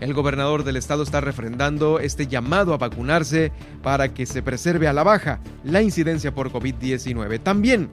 El 0.00 0.12
gobernador 0.12 0.64
del 0.64 0.76
estado 0.76 1.02
está 1.02 1.22
refrendando 1.22 1.98
este 1.98 2.26
llamado 2.26 2.74
a 2.74 2.76
vacunarse 2.76 3.52
para 3.82 4.12
que 4.12 4.26
se 4.26 4.42
preserve 4.42 4.86
a 4.86 4.92
la 4.92 5.02
baja 5.02 5.40
la 5.64 5.80
incidencia 5.80 6.34
por 6.34 6.52
COVID-19. 6.52 7.42
También 7.42 7.88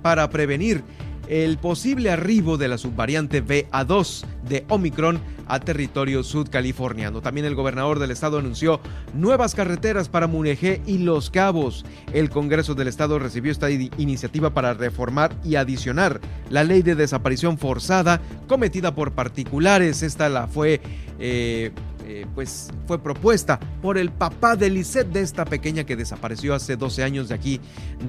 para 0.00 0.30
prevenir 0.30 0.82
el 1.28 1.58
posible 1.58 2.10
arribo 2.10 2.56
de 2.56 2.68
la 2.68 2.78
subvariante 2.78 3.44
BA2 3.44 4.24
de 4.48 4.64
Omicron 4.70 5.20
a 5.48 5.60
territorio 5.60 6.22
sudcaliforniano. 6.22 7.20
También 7.20 7.46
el 7.46 7.54
gobernador 7.54 7.98
del 7.98 8.10
estado 8.10 8.38
anunció 8.38 8.80
nuevas 9.14 9.54
carreteras 9.54 10.08
para 10.08 10.26
Mulegé 10.26 10.82
y 10.86 10.98
Los 10.98 11.30
Cabos. 11.30 11.84
El 12.12 12.30
Congreso 12.30 12.74
del 12.74 12.88
estado 12.88 13.18
recibió 13.18 13.50
esta 13.50 13.70
iniciativa 13.70 14.50
para 14.50 14.74
reformar 14.74 15.34
y 15.44 15.56
adicionar 15.56 16.20
la 16.50 16.64
ley 16.64 16.82
de 16.82 16.94
desaparición 16.94 17.58
forzada 17.58 18.20
cometida 18.46 18.94
por 18.94 19.12
particulares. 19.12 20.02
Esta 20.02 20.28
la 20.28 20.46
fue 20.46 20.80
eh, 21.18 21.72
eh, 22.06 22.24
pues 22.34 22.70
fue 22.86 22.98
propuesta 23.02 23.60
por 23.82 23.98
el 23.98 24.10
papá 24.10 24.56
de 24.56 24.70
Lisette 24.70 25.08
de 25.08 25.20
esta 25.20 25.44
pequeña 25.44 25.84
que 25.84 25.94
desapareció 25.94 26.54
hace 26.54 26.76
12 26.76 27.04
años 27.04 27.28
de 27.28 27.34
aquí 27.34 27.60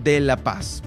de 0.04 0.22
La 0.22 0.38
Paz. 0.38 0.82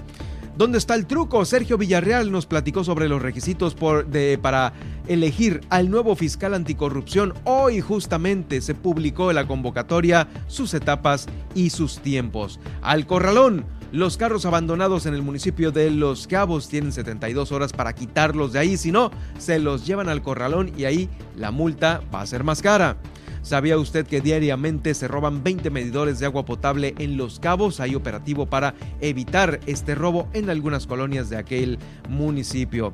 ¿Dónde 0.55 0.77
está 0.77 0.93
el 0.93 1.07
truco? 1.07 1.45
Sergio 1.45 1.79
Villarreal 1.79 2.31
nos 2.31 2.45
platicó 2.45 2.83
sobre 2.83 3.09
los 3.09 3.23
requisitos 3.23 3.75
para 3.75 4.73
elegir 5.07 5.61
al 5.69 5.89
nuevo 5.89 6.15
fiscal 6.15 6.53
anticorrupción. 6.53 7.33
Hoy 7.43 7.81
justamente 7.81 8.61
se 8.61 8.75
publicó 8.75 9.33
la 9.33 9.47
convocatoria, 9.47 10.27
sus 10.47 10.75
etapas 10.75 11.25
y 11.55 11.71
sus 11.71 11.99
tiempos. 11.99 12.59
Al 12.81 13.07
corralón. 13.07 13.65
Los 13.91 14.17
carros 14.17 14.47
abandonados 14.47 15.05
en 15.05 15.13
el 15.13 15.21
municipio 15.21 15.71
de 15.71 15.91
Los 15.91 16.25
Cabos 16.25 16.67
tienen 16.67 16.91
72 16.91 17.51
horas 17.51 17.73
para 17.73 17.93
quitarlos 17.93 18.51
de 18.51 18.57
ahí, 18.57 18.75
si 18.75 18.91
no, 18.91 19.11
se 19.37 19.59
los 19.59 19.85
llevan 19.85 20.09
al 20.09 20.23
corralón 20.23 20.71
y 20.75 20.85
ahí 20.85 21.09
la 21.35 21.51
multa 21.51 22.01
va 22.11 22.21
a 22.21 22.25
ser 22.25 22.43
más 22.43 22.63
cara. 22.63 22.97
¿Sabía 23.43 23.77
usted 23.77 24.07
que 24.07 24.21
diariamente 24.21 24.93
se 24.93 25.09
roban 25.09 25.43
20 25.43 25.69
medidores 25.69 26.17
de 26.17 26.25
agua 26.25 26.45
potable 26.45 26.95
en 26.97 27.17
Los 27.17 27.41
Cabos? 27.41 27.81
Hay 27.81 27.93
operativo 27.93 28.45
para 28.45 28.73
evitar 29.01 29.59
este 29.65 29.95
robo 29.95 30.29
en 30.31 30.49
algunas 30.49 30.87
colonias 30.87 31.29
de 31.29 31.35
aquel 31.35 31.77
municipio. 32.07 32.93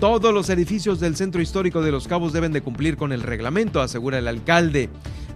Todos 0.00 0.32
los 0.32 0.48
edificios 0.48 1.00
del 1.00 1.16
centro 1.16 1.42
histórico 1.42 1.82
de 1.82 1.90
Los 1.90 2.06
Cabos 2.06 2.32
deben 2.32 2.52
de 2.52 2.62
cumplir 2.62 2.96
con 2.96 3.10
el 3.10 3.20
reglamento, 3.20 3.80
asegura 3.80 4.20
el 4.20 4.28
alcalde. 4.28 4.90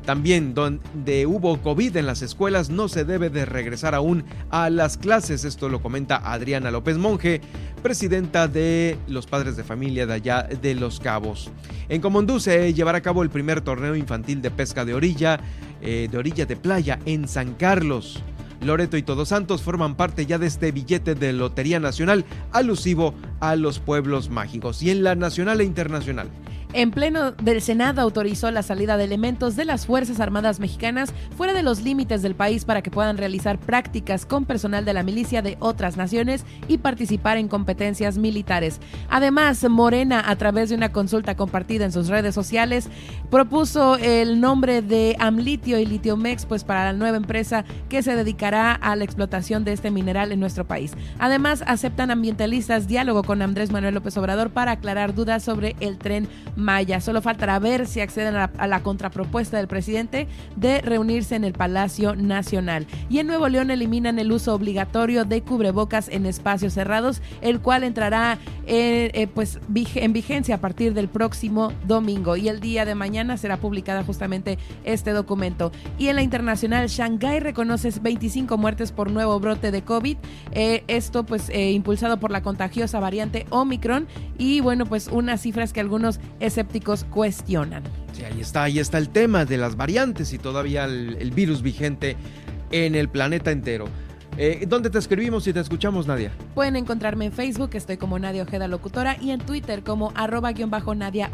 También 0.04 0.54
donde 0.54 1.26
hubo 1.26 1.60
COVID 1.60 1.96
en 1.96 2.06
las 2.06 2.22
escuelas 2.22 2.70
no 2.70 2.86
se 2.86 3.04
debe 3.04 3.28
de 3.28 3.44
regresar 3.44 3.96
aún 3.96 4.22
a 4.50 4.70
las 4.70 4.98
clases. 4.98 5.44
Esto 5.44 5.68
lo 5.68 5.82
comenta 5.82 6.32
Adriana 6.32 6.70
López 6.70 6.96
Monge, 6.96 7.40
presidenta 7.82 8.46
de 8.46 8.98
los 9.08 9.26
padres 9.26 9.56
de 9.56 9.64
familia 9.64 10.06
de 10.06 10.14
allá 10.14 10.42
de 10.44 10.76
Los 10.76 11.00
Cabos. 11.00 11.50
En 11.88 12.00
Comondú 12.00 12.38
se 12.38 12.72
llevará 12.72 12.98
a 12.98 13.02
cabo 13.02 13.24
el 13.24 13.30
primer 13.30 13.62
torneo 13.62 13.96
infantil 13.96 14.42
de 14.42 14.52
pesca 14.52 14.84
de 14.84 14.94
orilla, 14.94 15.40
eh, 15.80 16.06
de 16.08 16.18
orilla 16.18 16.46
de 16.46 16.54
playa 16.54 17.00
en 17.04 17.26
San 17.26 17.54
Carlos. 17.54 18.22
Loreto 18.64 18.96
y 18.96 19.02
Todos 19.02 19.28
Santos 19.28 19.62
forman 19.62 19.96
parte 19.96 20.26
ya 20.26 20.38
de 20.38 20.46
este 20.46 20.72
billete 20.72 21.14
de 21.14 21.32
Lotería 21.32 21.80
Nacional 21.80 22.24
alusivo 22.52 23.14
a 23.40 23.56
los 23.56 23.80
pueblos 23.80 24.30
mágicos 24.30 24.82
y 24.82 24.90
en 24.90 25.02
la 25.02 25.14
nacional 25.14 25.60
e 25.60 25.64
internacional. 25.64 26.28
En 26.74 26.90
pleno 26.90 27.32
del 27.32 27.60
Senado 27.60 28.00
autorizó 28.00 28.50
la 28.50 28.62
salida 28.62 28.96
de 28.96 29.04
elementos 29.04 29.56
de 29.56 29.66
las 29.66 29.84
Fuerzas 29.84 30.20
Armadas 30.20 30.58
Mexicanas 30.58 31.12
fuera 31.36 31.52
de 31.52 31.62
los 31.62 31.82
límites 31.82 32.22
del 32.22 32.34
país 32.34 32.64
para 32.64 32.80
que 32.80 32.90
puedan 32.90 33.18
realizar 33.18 33.58
prácticas 33.58 34.24
con 34.24 34.46
personal 34.46 34.86
de 34.86 34.94
la 34.94 35.02
milicia 35.02 35.42
de 35.42 35.58
otras 35.60 35.98
naciones 35.98 36.46
y 36.68 36.78
participar 36.78 37.36
en 37.36 37.48
competencias 37.48 38.16
militares. 38.16 38.80
Además, 39.10 39.62
Morena, 39.68 40.22
a 40.26 40.36
través 40.36 40.70
de 40.70 40.74
una 40.76 40.92
consulta 40.92 41.36
compartida 41.36 41.84
en 41.84 41.92
sus 41.92 42.08
redes 42.08 42.34
sociales, 42.34 42.88
propuso 43.30 43.96
el 43.96 44.40
nombre 44.40 44.80
de 44.80 45.14
Amlitio 45.18 45.78
y 45.78 45.84
Litiomex 45.84 46.46
pues 46.46 46.64
para 46.64 46.84
la 46.84 46.94
nueva 46.94 47.18
empresa 47.18 47.66
que 47.90 48.02
se 48.02 48.16
dedicará 48.16 48.72
a 48.72 48.96
la 48.96 49.04
explotación 49.04 49.64
de 49.64 49.74
este 49.74 49.90
mineral 49.90 50.32
en 50.32 50.40
nuestro 50.40 50.66
país. 50.66 50.94
Además, 51.18 51.62
aceptan 51.66 52.10
ambientalistas 52.10 52.88
diálogo 52.88 53.24
con 53.24 53.42
Andrés 53.42 53.70
Manuel 53.70 53.94
López 53.94 54.16
Obrador 54.16 54.50
para 54.50 54.72
aclarar 54.72 55.14
dudas 55.14 55.42
sobre 55.42 55.76
el 55.80 55.98
tren 55.98 56.28
Maya. 56.62 57.00
Solo 57.00 57.22
faltará 57.22 57.58
ver 57.58 57.86
si 57.86 58.00
acceden 58.00 58.36
a 58.36 58.66
la, 58.66 58.82
contrapropuesta 58.82 59.56
del 59.58 59.68
presidente 59.68 60.26
de 60.56 60.80
reunirse 60.80 61.36
en 61.36 61.44
el 61.44 61.52
Palacio 61.52 62.16
Nacional. 62.16 62.86
Y 63.08 63.18
en 63.18 63.26
Nuevo 63.26 63.48
León 63.48 63.70
eliminan 63.70 64.18
el 64.18 64.32
uso 64.32 64.54
obligatorio 64.54 65.24
de 65.24 65.42
cubrebocas 65.42 66.08
en 66.08 66.26
espacios 66.26 66.72
cerrados, 66.72 67.22
el 67.40 67.60
cual 67.60 67.84
entrará 67.84 68.38
eh, 68.66 69.10
eh, 69.14 69.26
pues, 69.26 69.60
en 69.94 70.12
vigencia 70.12 70.56
a 70.56 70.58
partir 70.58 70.94
del 70.94 71.08
próximo 71.08 71.72
domingo. 71.86 72.36
Y 72.36 72.48
el 72.48 72.60
día 72.60 72.84
de 72.84 72.94
mañana 72.94 73.36
será 73.36 73.58
publicada 73.58 74.04
justamente 74.04 74.58
este 74.84 75.12
documento. 75.12 75.72
Y 75.98 76.08
en 76.08 76.16
la 76.16 76.22
internacional, 76.22 76.88
Shanghái 76.88 77.40
reconoce 77.40 77.90
25 78.00 78.56
muertes 78.58 78.92
por 78.92 79.10
nuevo 79.10 79.38
brote 79.38 79.70
de 79.70 79.82
COVID. 79.82 80.16
Eh, 80.52 80.84
esto 80.88 81.24
pues 81.24 81.50
impulsado 81.54 82.18
por 82.18 82.30
la 82.30 82.42
contagiosa 82.42 83.00
variante 83.00 83.46
Omicron. 83.50 84.06
Y 84.38 84.60
bueno, 84.60 84.86
pues 84.86 85.08
unas 85.08 85.40
cifras 85.42 85.72
que 85.72 85.80
algunos 85.80 86.20
escépticos 86.52 87.04
cuestionan. 87.04 87.82
Sí, 88.12 88.24
ahí 88.24 88.40
está, 88.40 88.64
ahí 88.64 88.78
está 88.78 88.98
el 88.98 89.08
tema 89.08 89.46
de 89.46 89.56
las 89.56 89.74
variantes 89.74 90.34
y 90.34 90.38
todavía 90.38 90.84
el, 90.84 91.30
virus 91.30 91.62
vigente 91.62 92.16
en 92.70 92.94
el 92.94 93.08
planeta 93.08 93.50
entero. 93.50 93.86
Eh, 94.36 94.64
¿Dónde 94.68 94.90
te 94.90 94.98
escribimos 94.98 95.46
y 95.46 95.52
te 95.52 95.60
escuchamos, 95.60 96.06
Nadia? 96.06 96.30
Pueden 96.54 96.76
encontrarme 96.76 97.26
en 97.26 97.32
Facebook, 97.32 97.70
estoy 97.72 97.96
como 97.96 98.18
Nadia 98.18 98.42
Ojeda 98.42 98.68
Locutora, 98.68 99.16
y 99.20 99.30
en 99.30 99.40
Twitter 99.40 99.82
como 99.82 100.12
arroba-nadia 100.14 101.30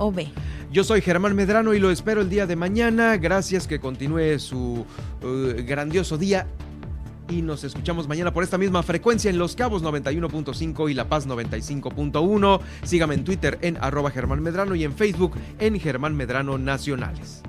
Yo 0.71 0.85
soy 0.85 1.01
Germán 1.01 1.35
Medrano 1.35 1.75
y 1.75 1.81
lo 1.81 1.91
espero 1.91 2.21
el 2.21 2.29
día 2.29 2.47
de 2.47 2.57
mañana. 2.57 3.17
Gracias, 3.17 3.67
que 3.67 3.81
continúe 3.81 4.39
su 4.39 4.85
uh, 5.23 5.65
grandioso 5.65 6.17
día 6.17 6.47
y 7.29 7.43
nos 7.43 7.65
escuchamos 7.65 8.09
mañana 8.09 8.33
por 8.33 8.45
esta 8.45 8.59
misma 8.59 8.83
frecuencia 8.83 9.31
en 9.31 9.39
Los 9.39 9.55
Cabos 9.55 9.83
91.5 9.83 10.91
y 10.91 10.95
La 10.95 11.09
Paz 11.09 11.27
95.1. 11.27 12.61
Sígame 12.83 13.15
en 13.15 13.25
Twitter 13.25 13.59
en 13.63 13.77
arroba 13.79 14.11
Germán 14.11 14.43
Medrano 14.43 14.75
y 14.75 14.85
en 14.85 14.93
Facebook 14.93 15.35
en 15.59 15.79
Germán 15.79 16.17
Medrano 16.17 16.59
Nacionales. 16.59 17.43